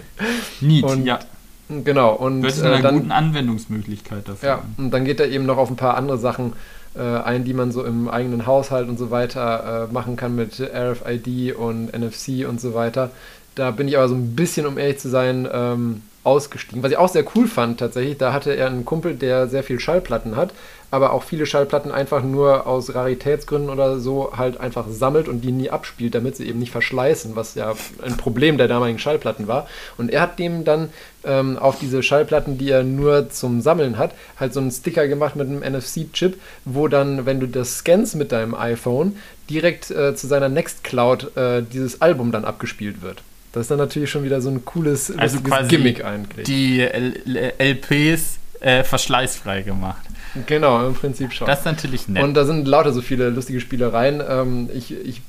Neat, 0.61 0.85
Und, 0.85 1.07
ja. 1.07 1.21
Genau, 1.69 2.15
und 2.15 2.43
Das 2.43 2.59
ist 2.59 2.65
äh, 2.65 2.67
eine 2.67 2.83
dann, 2.83 3.01
gute 3.01 3.15
Anwendungsmöglichkeit 3.15 4.29
dafür. 4.29 4.49
ja, 4.49 4.63
und 4.77 4.91
dann 4.91 5.05
geht 5.05 5.21
er 5.21 5.29
eben 5.29 5.47
noch 5.47 5.57
auf 5.57 5.71
ein 5.71 5.77
paar 5.77 5.97
andere 5.97 6.19
Sachen 6.19 6.53
äh, 6.95 7.01
ein, 7.01 7.45
die 7.45 7.55
man 7.55 7.73
so 7.73 7.85
im 7.85 8.09
eigenen 8.09 8.47
Haushalt 8.47 8.89
und 8.89 8.99
so 8.99 9.11
weiter 9.11 9.89
äh, 9.89 9.93
machen 9.93 10.17
kann 10.17 10.35
mit 10.35 10.61
RFID 10.61 11.55
und 11.55 11.93
NFC 11.93 12.47
und 12.49 12.61
so 12.61 12.75
weiter. 12.75 13.11
Da 13.55 13.71
bin 13.71 13.89
ich 13.89 13.97
aber 13.97 14.09
so 14.09 14.15
ein 14.15 14.35
bisschen, 14.35 14.67
um 14.67 14.79
ehrlich 14.79 14.99
zu 14.99 15.09
sein, 15.09 15.49
ähm, 15.53 16.03
ausgestiegen. 16.25 16.83
Was 16.83 16.93
ich 16.93 16.97
auch 16.97 17.09
sehr 17.09 17.25
cool 17.35 17.47
fand 17.47 17.81
tatsächlich, 17.81 18.19
da 18.19 18.33
hatte 18.33 18.53
er 18.53 18.69
einen 18.69 18.85
Kumpel, 18.85 19.15
der 19.15 19.49
sehr 19.49 19.63
viel 19.63 19.81
Schallplatten 19.81 20.37
hat, 20.37 20.53
aber 20.93 21.15
auch 21.15 21.23
viele 21.23 21.47
Schallplatten 21.47 21.91
einfach 21.91 22.23
nur 22.23 22.67
aus 22.67 22.95
Raritätsgründen 22.95 23.71
oder 23.71 23.99
so 23.99 24.35
halt 24.37 24.61
einfach 24.61 24.85
sammelt 24.91 25.27
und 25.27 25.41
die 25.41 25.51
nie 25.51 25.71
abspielt, 25.71 26.15
damit 26.15 26.37
sie 26.37 26.47
eben 26.47 26.59
nicht 26.59 26.71
verschleißen, 26.71 27.35
was 27.35 27.55
ja 27.55 27.73
ein 28.05 28.19
Problem 28.19 28.59
der 28.59 28.69
damaligen 28.69 28.99
Schallplatten 28.99 29.49
war. 29.49 29.67
Und 29.97 30.11
er 30.11 30.21
hat 30.21 30.39
dem 30.39 30.65
dann 30.65 30.91
ähm, 31.25 31.57
auf 31.57 31.79
diese 31.79 32.03
Schallplatten, 32.03 32.59
die 32.59 32.69
er 32.69 32.83
nur 32.83 33.31
zum 33.31 33.63
Sammeln 33.63 33.97
hat, 33.97 34.13
halt 34.39 34.53
so 34.53 34.61
einen 34.61 34.71
Sticker 34.71 35.09
gemacht 35.09 35.35
mit 35.35 35.49
einem 35.49 35.61
NFC-Chip, 35.61 36.39
wo 36.67 36.89
dann, 36.89 37.25
wenn 37.25 37.41
du 37.41 37.49
das 37.49 37.79
scannst 37.79 38.15
mit 38.15 38.31
deinem 38.31 38.55
iPhone, 38.55 39.17
direkt 39.49 39.91
äh, 39.91 40.15
zu 40.15 40.27
seiner 40.27 40.51
Nextcloud 40.51 41.35
äh, 41.39 41.63
dieses 41.63 42.03
Album 42.03 42.33
dann 42.33 42.45
abgespielt 42.45 43.01
wird. 43.01 43.23
Das 43.53 43.63
ist 43.63 43.71
dann 43.71 43.79
natürlich 43.79 44.11
schon 44.11 44.25
wieder 44.25 44.43
so 44.43 44.51
ein 44.51 44.63
cooles, 44.67 45.11
Also 45.17 45.41
Gimmick 45.69 46.05
eigentlich. 46.05 46.47
Die 46.47 46.81
L 46.81 47.15
LPs 47.59 48.39
äh, 48.61 48.85
verschleißfrei 48.85 49.63
gemacht. 49.63 50.03
Genau, 50.47 50.87
im 50.87 50.95
Prinzip 50.95 51.33
schon. 51.33 51.47
Das 51.47 51.61
ist 51.61 51.65
natürlich 51.65 52.09
nett. 52.09 52.23
Und 52.23 52.35
da 52.35 52.45
sind 52.45 52.67
lauter 52.67 52.93
so 52.93 53.03
viele 53.03 53.31
lustige 53.31 53.61
Spielereien. 53.61 54.23
Ähm, 54.27 54.71
ich, 54.73 54.93
ich 54.93 55.23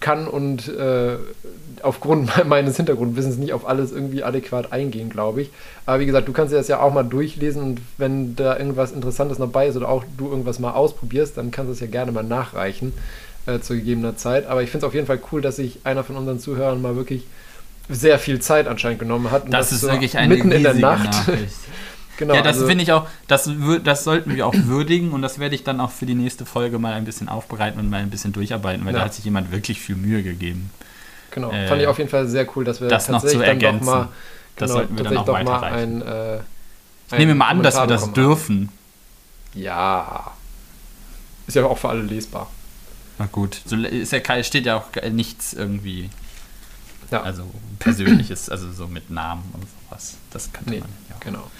kann 0.00 0.26
und 0.26 0.68
äh, 0.68 1.16
aufgrund 1.82 2.44
meines 2.46 2.76
Hintergrundwissens 2.76 3.36
nicht 3.36 3.52
auf 3.52 3.66
alles 3.66 3.92
irgendwie 3.92 4.22
adäquat 4.22 4.72
eingehen, 4.72 5.08
glaube 5.08 5.42
ich. 5.42 5.50
Aber 5.86 6.00
wie 6.00 6.06
gesagt, 6.06 6.28
du 6.28 6.32
kannst 6.32 6.52
dir 6.52 6.56
das 6.56 6.68
ja 6.68 6.80
auch 6.80 6.92
mal 6.92 7.04
durchlesen 7.04 7.62
und 7.62 7.80
wenn 7.96 8.36
da 8.36 8.58
irgendwas 8.58 8.92
Interessantes 8.92 9.38
dabei 9.38 9.68
ist 9.68 9.76
oder 9.76 9.88
auch 9.88 10.04
du 10.18 10.28
irgendwas 10.28 10.58
mal 10.58 10.72
ausprobierst, 10.72 11.36
dann 11.38 11.50
kannst 11.50 11.68
du 11.68 11.72
es 11.72 11.80
ja 11.80 11.86
gerne 11.86 12.12
mal 12.12 12.22
nachreichen 12.22 12.92
äh, 13.46 13.60
zu 13.60 13.74
gegebener 13.74 14.16
Zeit. 14.16 14.46
Aber 14.46 14.62
ich 14.62 14.70
finde 14.70 14.86
es 14.86 14.88
auf 14.88 14.94
jeden 14.94 15.06
Fall 15.06 15.20
cool, 15.32 15.40
dass 15.40 15.56
sich 15.56 15.78
einer 15.84 16.04
von 16.04 16.16
unseren 16.16 16.38
Zuhörern 16.38 16.82
mal 16.82 16.96
wirklich 16.96 17.24
sehr 17.88 18.18
viel 18.18 18.40
Zeit 18.40 18.66
anscheinend 18.66 18.98
genommen 18.98 19.30
hat. 19.30 19.44
Und 19.46 19.52
Das 19.52 19.72
ist 19.72 19.82
so 19.82 19.88
wirklich 19.88 20.16
eine 20.16 20.34
mitten 20.34 20.50
in 20.52 20.62
der 20.62 20.74
Nacht. 20.74 21.04
Nachricht. 21.04 21.54
genau, 22.16 22.34
ja, 22.34 22.42
das 22.42 22.56
also- 22.56 22.66
finde 22.66 22.82
ich 22.84 22.92
auch, 22.92 23.06
das, 23.28 23.50
das 23.82 24.04
sollten 24.04 24.34
wir 24.36 24.46
auch 24.46 24.54
würdigen 24.54 25.12
und 25.12 25.22
das 25.22 25.38
werde 25.38 25.54
ich 25.54 25.64
dann 25.64 25.80
auch 25.80 25.90
für 25.90 26.06
die 26.06 26.14
nächste 26.14 26.46
Folge 26.46 26.78
mal 26.78 26.92
ein 26.94 27.04
bisschen 27.04 27.28
aufbereiten 27.28 27.78
und 27.80 27.90
mal 27.90 28.00
ein 28.00 28.10
bisschen 28.10 28.32
durcharbeiten, 28.32 28.84
weil 28.84 28.92
Ja. 28.92 29.00
da 29.00 29.04
hat 29.06 29.14
sich 29.14 29.24
jemand 29.24 29.50
wirklich 29.52 29.80
viel 29.80 29.96
Mühe 29.96 30.22
gegeben. 30.22 30.70
Genau, 31.30 31.50
Äh, 31.50 31.66
fand 31.68 31.80
ich 31.82 31.86
auf 31.88 31.98
jeden 31.98 32.10
Fall 32.10 32.28
sehr 32.28 32.46
cool, 32.56 32.64
dass 32.64 32.80
wir 32.80 32.88
das 32.88 33.08
noch 33.08 33.20
tatsächlich 33.22 33.40
zu 33.42 33.46
dann 33.46 33.58
doch 33.58 33.66
ergänzen. 33.66 33.86
mal, 33.86 34.08
Das 34.56 34.68
genau, 34.68 34.72
sollten 34.80 34.96
wir 34.96 35.04
dann 35.04 35.16
auch 35.18 35.26
weiterreichen. 35.28 36.02
ein, 36.02 36.36
äh, 36.36 36.38
Ich 37.12 37.18
nehme 37.18 37.34
mal 37.34 37.48
an, 37.48 37.62
dass 37.62 37.74
wir 37.76 37.86
das 37.86 38.12
dürfen. 38.12 38.68
Ja. 39.54 40.32
Ist 41.46 41.54
ja 41.54 41.64
auch 41.64 41.78
für 41.78 41.88
alle 41.90 42.02
lesbar. 42.02 42.50
Na 43.18 43.26
gut, 43.30 43.60
so 43.64 43.76
ist 43.76 44.12
ja, 44.12 44.42
steht 44.42 44.66
ja 44.66 44.76
auch 44.76 44.86
nichts 45.10 45.52
irgendwie, 45.52 46.10
Ja, 47.10 47.22
also 47.22 47.44
persönliches, 47.78 48.48
also 48.48 48.72
so 48.72 48.86
mit 48.88 49.10
Namen 49.10 49.42
und 49.52 49.62
sowas. 49.88 50.14
Das 50.32 50.52
könnte 50.52 50.70
Nee, 50.70 50.80
man 50.80 50.88
ja. 51.10 51.16
genau. 51.20 51.50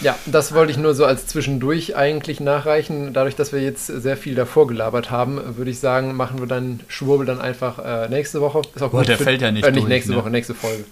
Ja, 0.00 0.16
das 0.26 0.54
wollte 0.54 0.72
ich 0.72 0.78
nur 0.78 0.94
so 0.94 1.04
als 1.04 1.26
zwischendurch 1.26 1.94
eigentlich 1.96 2.40
nachreichen. 2.40 3.12
Dadurch, 3.12 3.36
dass 3.36 3.52
wir 3.52 3.60
jetzt 3.60 3.86
sehr 3.86 4.16
viel 4.16 4.34
davor 4.34 4.66
gelabert 4.66 5.10
haben, 5.10 5.56
würde 5.58 5.70
ich 5.70 5.78
sagen, 5.78 6.14
machen 6.16 6.38
wir 6.40 6.46
dann 6.46 6.80
Schwurbel 6.88 7.26
dann 7.26 7.40
einfach 7.40 7.78
äh, 7.78 8.08
nächste 8.08 8.40
Woche. 8.40 8.62
Ist 8.74 8.82
auch 8.82 8.90
Boah, 8.90 9.04
der 9.04 9.18
fällt 9.18 9.42
ja 9.42 9.50
nicht 9.50 9.64
äh, 9.64 9.70
nicht 9.70 9.80
durch, 9.82 9.88
nächste 9.88 10.12
ne? 10.12 10.18
Woche, 10.18 10.30
nächste 10.30 10.54
Folge. 10.54 10.84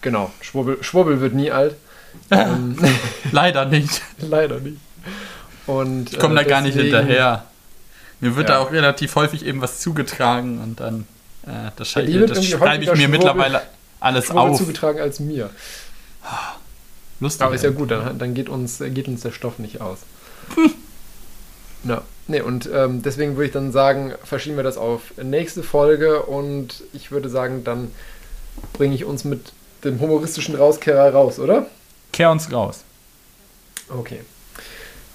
Genau, 0.00 0.30
Schwurbel, 0.40 0.78
Schwurbel 0.82 1.20
wird 1.20 1.34
nie 1.34 1.50
alt. 1.50 1.74
ähm, 2.30 2.76
Leider 3.32 3.64
nicht. 3.64 4.00
leider 4.18 4.60
nicht. 4.60 4.76
Und, 5.66 6.12
Ich 6.12 6.18
komme 6.18 6.34
da 6.34 6.42
gar 6.44 6.60
nicht 6.60 6.74
hinterher. 6.76 7.44
Mir 8.20 8.36
wird 8.36 8.48
Ja. 8.48 8.56
da 8.56 8.60
auch 8.60 8.70
relativ 8.70 9.16
häufig 9.16 9.44
eben 9.44 9.60
was 9.60 9.80
zugetragen 9.80 10.60
und 10.60 10.78
dann, 10.78 11.06
äh, 11.46 11.70
das, 11.76 11.94
Ja, 11.94 12.02
das 12.26 12.44
schreibe 12.46 12.84
ich 12.84 12.90
mir 12.90 12.96
Schwurbel- 12.96 13.08
mittlerweile 13.08 13.62
alles 13.98 14.26
Schwurbel 14.26 14.52
auf. 14.52 14.58
zugetragen 14.58 15.00
als 15.00 15.18
mir. 15.20 15.50
Lustig. 17.22 17.42
Aber 17.42 17.54
ist 17.54 17.62
ja 17.62 17.70
gut, 17.70 17.92
dann, 17.92 18.18
dann 18.18 18.34
geht, 18.34 18.48
uns, 18.48 18.78
geht 18.78 19.06
uns 19.06 19.20
der 19.20 19.30
Stoff 19.30 19.60
nicht 19.60 19.80
aus. 19.80 20.00
Ja, 21.84 22.02
nee, 22.26 22.40
und 22.40 22.68
ähm, 22.72 23.02
deswegen 23.02 23.36
würde 23.36 23.46
ich 23.46 23.52
dann 23.52 23.70
sagen, 23.70 24.12
verschieben 24.24 24.56
wir 24.56 24.64
das 24.64 24.76
auf 24.76 25.14
nächste 25.22 25.62
Folge 25.62 26.22
und 26.22 26.82
ich 26.92 27.12
würde 27.12 27.28
sagen, 27.28 27.62
dann 27.62 27.92
bringe 28.72 28.94
ich 28.94 29.04
uns 29.04 29.22
mit 29.24 29.52
dem 29.84 30.00
humoristischen 30.00 30.56
Rauskehrer 30.56 31.12
raus, 31.12 31.38
oder? 31.38 31.66
Kehr 32.12 32.30
uns 32.30 32.52
raus. 32.52 32.82
Okay. 33.88 34.20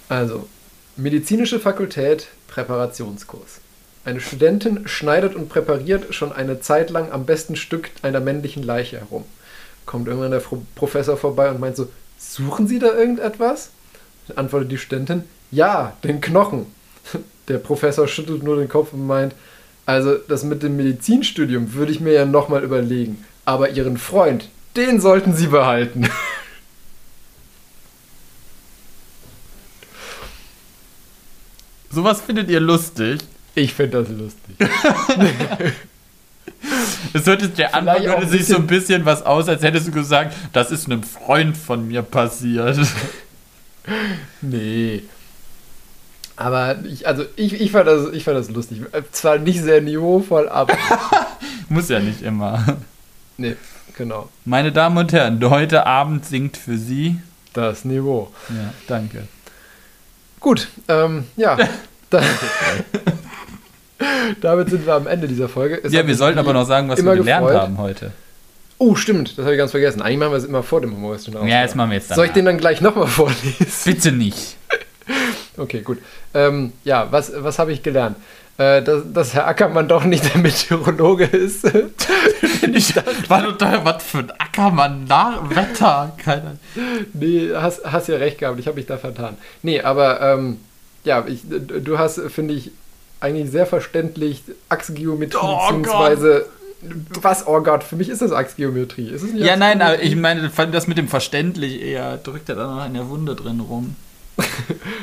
Also, 0.08 0.48
medizinische 0.96 1.60
Fakultät, 1.60 2.28
Präparationskurs. 2.48 3.60
Eine 4.06 4.20
Studentin 4.20 4.88
schneidet 4.88 5.34
und 5.34 5.50
präpariert 5.50 6.14
schon 6.14 6.32
eine 6.32 6.60
Zeit 6.60 6.88
lang 6.88 7.12
am 7.12 7.26
besten 7.26 7.56
Stück 7.56 7.90
einer 8.00 8.20
männlichen 8.20 8.62
Leiche 8.62 8.98
herum. 8.98 9.24
Kommt 9.88 10.06
irgendwann 10.06 10.30
der 10.32 10.42
Professor 10.74 11.16
vorbei 11.16 11.48
und 11.50 11.60
meint 11.60 11.74
so, 11.74 11.88
suchen 12.18 12.68
Sie 12.68 12.78
da 12.78 12.92
irgendetwas? 12.92 13.70
Antwortet 14.36 14.70
die 14.70 14.76
Studentin, 14.76 15.24
ja, 15.50 15.96
den 16.04 16.20
Knochen. 16.20 16.66
Der 17.48 17.56
Professor 17.56 18.06
schüttelt 18.06 18.42
nur 18.42 18.58
den 18.58 18.68
Kopf 18.68 18.92
und 18.92 19.06
meint, 19.06 19.34
also 19.86 20.16
das 20.16 20.44
mit 20.44 20.62
dem 20.62 20.76
Medizinstudium 20.76 21.72
würde 21.72 21.90
ich 21.90 22.00
mir 22.00 22.12
ja 22.12 22.26
nochmal 22.26 22.62
überlegen. 22.62 23.24
Aber 23.46 23.70
Ihren 23.70 23.96
Freund, 23.96 24.50
den 24.76 25.00
sollten 25.00 25.34
Sie 25.34 25.46
behalten. 25.46 26.10
Sowas 31.90 32.20
findet 32.20 32.50
ihr 32.50 32.60
lustig. 32.60 33.20
Ich 33.54 33.72
finde 33.72 34.04
das 34.04 34.10
lustig. 34.10 34.58
Es 37.12 37.26
hörte, 37.26 37.48
der 37.48 37.74
Anfang 37.74 38.02
hörte 38.02 38.28
sich 38.28 38.46
so 38.46 38.56
ein 38.56 38.66
bisschen- 38.66 39.04
was 39.04 39.24
aus, 39.24 39.48
als 39.48 39.62
hättest 39.62 39.88
du 39.88 39.92
gesagt, 39.92 40.34
das 40.52 40.70
ist 40.70 40.86
einem 40.86 41.02
Freund 41.02 41.56
von 41.56 41.86
mir 41.88 42.02
passiert. 42.02 42.78
Nee. 44.42 45.02
Aber 46.36 46.76
ich, 46.84 47.06
also 47.08 47.24
ich, 47.36 47.54
ich, 47.60 47.70
fand 47.72 47.88
das, 47.88 48.12
ich 48.12 48.22
fand 48.22 48.36
das 48.36 48.50
lustig. 48.50 48.82
Zwar 49.12 49.38
nicht 49.38 49.62
sehr 49.62 49.80
niveauvoll, 49.80 50.48
aber. 50.48 50.76
Muss 51.70 51.88
ja 51.88 51.98
nicht 51.98 52.22
immer. 52.22 52.76
nee, 53.38 53.56
genau. 53.96 54.28
Meine 54.44 54.72
Damen 54.72 54.98
und 54.98 55.12
Herren, 55.12 55.42
heute 55.50 55.86
Abend 55.86 56.26
singt 56.26 56.56
für 56.58 56.76
Sie. 56.76 57.18
Das 57.54 57.84
Niveau. 57.84 58.30
Ja, 58.50 58.72
danke. 58.86 59.26
Gut, 60.38 60.68
ähm, 60.88 61.24
ja. 61.36 61.56
Da, 64.40 64.50
damit 64.50 64.70
sind 64.70 64.86
wir 64.86 64.94
am 64.94 65.06
Ende 65.06 65.28
dieser 65.28 65.48
Folge. 65.48 65.80
Es 65.82 65.92
ja, 65.92 66.06
wir 66.06 66.14
sollten 66.14 66.38
aber 66.38 66.52
noch 66.52 66.66
sagen, 66.66 66.88
was 66.88 67.04
wir 67.04 67.14
gelernt 67.16 67.46
gefreut. 67.46 67.62
haben 67.62 67.78
heute. 67.78 68.12
Oh, 68.78 68.94
stimmt, 68.94 69.36
das 69.36 69.44
habe 69.44 69.54
ich 69.54 69.58
ganz 69.58 69.72
vergessen. 69.72 70.02
Eigentlich 70.02 70.18
machen 70.18 70.32
wir 70.32 70.36
es 70.38 70.44
immer 70.44 70.62
vor 70.62 70.80
dem 70.80 70.94
humoristischen 70.94 71.36
Raum. 71.36 71.48
Ja, 71.48 71.62
das 71.62 71.74
machen 71.74 71.90
wir 71.90 71.96
jetzt 71.96 72.10
dann. 72.10 72.16
Soll 72.16 72.26
ich 72.26 72.32
den 72.32 72.44
dann 72.44 72.58
gleich 72.58 72.80
nochmal 72.80 73.08
vorlesen? 73.08 73.66
Bitte 73.84 74.12
nicht. 74.12 74.56
Okay, 75.56 75.80
gut. 75.80 75.98
Ähm, 76.34 76.72
ja, 76.84 77.08
was, 77.10 77.32
was 77.34 77.58
habe 77.58 77.72
ich 77.72 77.82
gelernt? 77.82 78.16
Äh, 78.58 78.82
dass, 78.82 79.02
dass 79.12 79.34
Herr 79.34 79.46
Ackermann 79.48 79.88
doch 79.88 80.04
nicht 80.04 80.32
der 80.32 80.40
Meteorologe 80.40 81.24
ist. 81.24 81.64
Ich, 82.72 82.92
total, 82.92 83.84
was 83.84 84.02
für 84.02 84.18
ein 84.18 84.30
Ackermann 84.38 85.04
nach 85.04 85.48
Wetter. 85.50 86.12
Keine 86.22 86.58
Nee, 87.12 87.50
hast, 87.54 87.84
hast 87.84 88.08
ja 88.08 88.16
recht 88.16 88.38
gehabt, 88.38 88.60
ich 88.60 88.66
habe 88.66 88.76
mich 88.76 88.86
da 88.86 88.98
vertan. 88.98 89.36
Nee, 89.62 89.80
aber 89.80 90.20
ähm, 90.20 90.58
ja, 91.04 91.24
ich, 91.26 91.40
du 91.48 91.98
hast, 91.98 92.20
finde 92.30 92.54
ich, 92.54 92.70
eigentlich 93.20 93.50
sehr 93.50 93.66
verständlich 93.66 94.42
Achsgeometrie, 94.68 95.38
Oh 95.40 95.58
beziehungsweise 95.68 96.46
was, 97.20 97.46
oh 97.46 97.60
Gott, 97.60 97.82
für 97.82 97.96
mich 97.96 98.08
ist 98.08 98.22
das 98.22 98.32
Achsgeometrie. 98.32 99.08
Ist 99.08 99.22
es 99.22 99.32
nicht 99.32 99.44
Ja, 99.44 99.56
nein, 99.56 99.82
aber 99.82 100.00
ich 100.00 100.14
meine, 100.14 100.50
das 100.70 100.86
mit 100.86 100.96
dem 100.96 101.08
verständlich 101.08 101.82
eher, 101.82 102.18
drückt 102.18 102.48
er 102.48 102.54
da 102.54 102.76
noch 102.76 102.86
in 102.86 102.94
der 102.94 103.08
Wunde 103.08 103.34
drin 103.34 103.60
rum. 103.60 103.96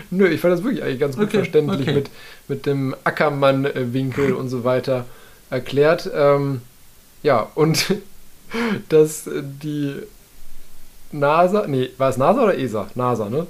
Nö, 0.09 0.27
ich 0.29 0.39
fand 0.39 0.53
das 0.53 0.63
wirklich 0.63 0.83
eigentlich 0.83 0.99
ganz 0.99 1.15
gut 1.15 1.25
Okay, 1.25 1.37
verständlich 1.37 1.81
okay. 1.81 1.93
mit, 1.93 2.09
mit 2.47 2.65
dem 2.65 2.95
Ackermann-Winkel 3.03 4.33
und 4.33 4.47
so 4.47 4.63
weiter 4.63 5.05
erklärt. 5.49 6.09
Ähm, 6.13 6.61
ja, 7.23 7.49
und 7.55 7.95
dass 8.89 9.29
die 9.33 9.95
NASA, 11.11 11.67
nee, 11.67 11.89
war 11.97 12.09
es 12.09 12.17
NASA 12.17 12.43
oder 12.43 12.57
ESA? 12.57 12.87
NASA, 12.95 13.29
ne? 13.29 13.47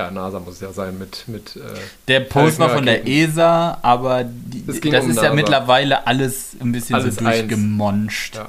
Ja, 0.00 0.10
NASA 0.10 0.40
muss 0.40 0.54
es 0.54 0.60
ja 0.60 0.72
sein 0.72 0.98
mit, 0.98 1.24
mit 1.28 1.56
äh, 1.56 1.60
Der 2.08 2.20
Post 2.20 2.58
war 2.58 2.70
von 2.70 2.86
der. 2.86 3.06
ESA, 3.06 3.78
aber 3.82 4.24
die, 4.24 4.64
das 4.66 4.80
ging 4.80 4.94
um 4.94 5.10
ist 5.10 5.16
ja 5.16 5.22
NASA. 5.24 5.34
mittlerweile 5.34 6.06
alles 6.06 6.56
ein 6.58 6.72
bisschen 6.72 6.94
Alles 6.96 7.16
so 7.16 7.20
durchgemonscht. 7.24 8.36
Ja. 8.36 8.48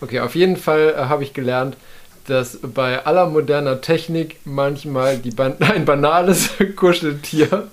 Okay, 0.00 0.20
auf 0.20 0.34
jeden 0.34 0.56
Fall 0.56 0.94
äh, 0.96 1.00
habe 1.04 1.22
ich 1.22 1.34
gelernt, 1.34 1.76
dass 2.26 2.58
bei 2.62 3.04
aller 3.04 3.26
moderner 3.26 3.82
Technik 3.82 4.38
manchmal 4.44 5.18
ban 5.18 5.56
ein 5.60 5.84
banales 5.84 6.50
Kuscheltier 6.76 7.68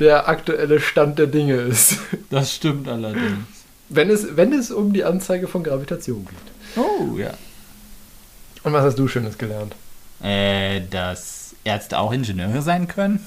der 0.00 0.28
aktuelle 0.28 0.80
Stand 0.80 1.20
der 1.20 1.28
Dinge 1.28 1.54
ist. 1.54 1.98
Das 2.30 2.52
stimmt 2.52 2.88
allerdings. 2.88 3.46
Wenn 3.88 4.10
es, 4.10 4.36
wenn 4.36 4.52
es 4.52 4.72
um 4.72 4.92
die 4.92 5.04
Anzeige 5.04 5.46
von 5.46 5.62
Gravitation 5.62 6.26
geht. 6.26 6.84
Oh, 6.84 7.16
ja. 7.16 7.34
Und 8.64 8.72
was 8.72 8.82
hast 8.82 8.98
du 8.98 9.06
Schönes 9.06 9.38
gelernt? 9.38 9.76
Äh, 10.20 10.80
dass 10.90 11.43
Ärzte 11.64 11.98
auch 11.98 12.12
Ingenieure 12.12 12.62
sein 12.62 12.88
können? 12.88 13.24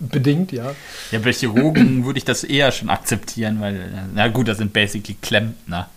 Bedingt, 0.00 0.52
ja. 0.52 0.74
Ja, 1.10 1.18
bei 1.18 1.32
Chirurgen 1.32 2.04
würde 2.04 2.18
ich 2.18 2.24
das 2.24 2.44
eher 2.44 2.72
schon 2.72 2.90
akzeptieren, 2.90 3.60
weil, 3.60 3.90
na 4.14 4.28
gut, 4.28 4.48
das 4.48 4.58
sind 4.58 4.72
basically 4.72 5.16
Klempner. 5.20 5.88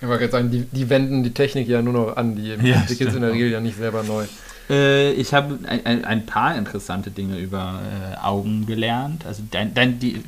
Ich 0.00 0.08
wollte 0.08 0.20
gerade 0.20 0.32
sagen, 0.32 0.50
die, 0.50 0.64
die 0.70 0.90
wenden 0.90 1.22
die 1.22 1.32
Technik 1.32 1.68
ja 1.68 1.80
nur 1.80 1.92
noch 1.92 2.16
an. 2.16 2.36
Die 2.36 2.48
Ja, 2.48 2.76
entwickelt 2.76 3.10
es 3.10 3.14
in 3.14 3.22
der. 3.22 3.32
Regel 3.32 3.50
ja 3.50 3.60
nicht 3.60 3.76
selber 3.78 4.02
neu. 4.02 4.24
Äh, 4.68 5.12
ich 5.12 5.32
habe 5.32 5.58
ein, 5.66 5.86
ein, 5.86 6.04
ein 6.04 6.26
paar 6.26 6.56
interessante 6.56 7.10
Dinge 7.10 7.38
über 7.38 7.80
äh, 7.82 8.16
Augen 8.18 8.66
gelernt. 8.66 9.24
Also, 9.26 9.42
dein, 9.50 9.72
dein, 9.74 9.98
die, 9.98 10.22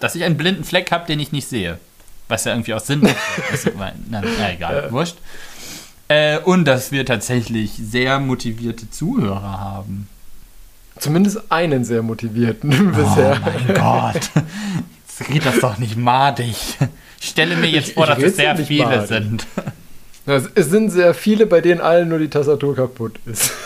dass, 0.00 0.14
ich 0.14 0.24
einen 0.24 0.36
blinden 0.36 0.64
Fleck 0.64 0.90
habe, 0.90 1.06
den 1.06 1.20
ich 1.20 1.32
nicht 1.32 1.48
sehe. 1.48 1.78
Was 2.28 2.44
ja 2.44 2.52
irgendwie 2.52 2.74
auch 2.74 2.80
Sinn 2.80 3.00
macht. 3.00 3.16
Also, 3.50 3.70
na, 3.76 3.92
na, 4.10 4.52
egal, 4.52 4.90
wurscht. 4.90 5.16
Äh, 6.14 6.38
und 6.44 6.64
dass 6.66 6.92
wir 6.92 7.04
tatsächlich 7.06 7.72
sehr 7.72 8.18
motivierte 8.20 8.88
Zuhörer 8.90 9.58
haben. 9.60 10.08
Zumindest 10.98 11.50
einen 11.50 11.84
sehr 11.84 12.02
motivierten 12.02 12.92
bisher. 12.92 13.40
Oh 13.44 13.50
mein 13.50 13.74
Gott. 13.74 14.30
Jetzt 15.18 15.28
geht 15.30 15.44
das 15.46 15.58
doch 15.60 15.78
nicht 15.78 15.96
madig. 15.96 16.56
Ich 17.20 17.28
stelle 17.30 17.56
mir 17.56 17.68
jetzt 17.68 17.88
Ich- 17.88 17.94
vor, 17.94 18.04
ich 18.08 18.14
dass 18.14 18.22
es 18.22 18.36
sehr 18.36 18.56
viele 18.56 18.84
madig. 18.84 19.08
sind. 19.08 19.46
Es, 20.26 20.44
es 20.54 20.70
sind 20.70 20.90
sehr 20.90 21.14
viele, 21.14 21.46
bei 21.46 21.60
denen 21.60 21.80
allen 21.80 22.08
nur 22.08 22.18
die 22.18 22.28
Tastatur 22.30 22.74
kaputt 22.76 23.18
ist. 23.26 23.50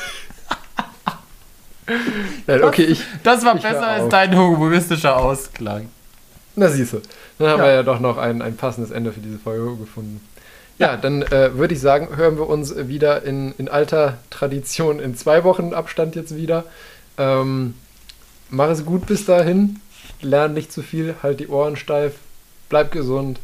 Nein, 2.46 2.62
okay, 2.64 2.82
ich, 2.84 3.02
Das 3.22 3.44
war 3.44 3.56
Ich 3.56 3.62
besser 3.62 3.86
als 3.86 4.08
dein 4.10 4.36
humoristischer 4.36 5.16
Ausklang. 5.16 5.88
Na 6.56 6.68
siehst 6.68 6.92
du, 6.94 7.00
dann 7.38 7.48
haben 7.50 7.58
Ja. 7.60 7.64
wir 7.66 7.72
ja 7.74 7.82
doch 7.82 8.00
noch 8.00 8.18
ein, 8.18 8.42
ein 8.42 8.56
passendes 8.56 8.90
Ende 8.90 9.12
für 9.12 9.20
diese 9.20 9.38
Folge 9.38 9.76
gefunden. 9.76 10.20
Ja, 10.78 10.96
dann 10.96 11.22
äh, 11.22 11.56
würde 11.56 11.74
ich 11.74 11.80
sagen, 11.80 12.16
hören 12.16 12.36
wir 12.36 12.48
uns 12.48 12.74
wieder 12.76 13.24
in, 13.24 13.52
in 13.58 13.68
alter 13.68 14.18
Tradition 14.30 15.00
in 15.00 15.16
zwei 15.16 15.42
Wochen 15.42 15.74
Abstand 15.74 16.14
jetzt 16.14 16.36
wieder. 16.36 16.64
Ähm, 17.16 17.74
mach 18.50 18.68
es 18.68 18.84
gut 18.84 19.06
bis 19.06 19.24
dahin. 19.24 19.80
Lern 20.20 20.54
nicht 20.54 20.72
zu 20.72 20.82
viel, 20.82 21.16
halt 21.22 21.40
die 21.40 21.48
Ohren 21.48 21.76
steif, 21.76 22.14
bleib 22.68 22.92
gesund. 22.92 23.40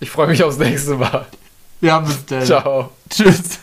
Ich 0.00 0.10
freue 0.10 0.28
mich 0.28 0.42
aufs 0.42 0.58
nächste 0.58 0.94
Mal. 0.94 1.26
Wir 1.80 1.92
haben 1.92 2.06
es 2.06 2.24
denn. 2.24 2.44
Ciao. 2.44 2.90
Tschüss. 3.10 3.60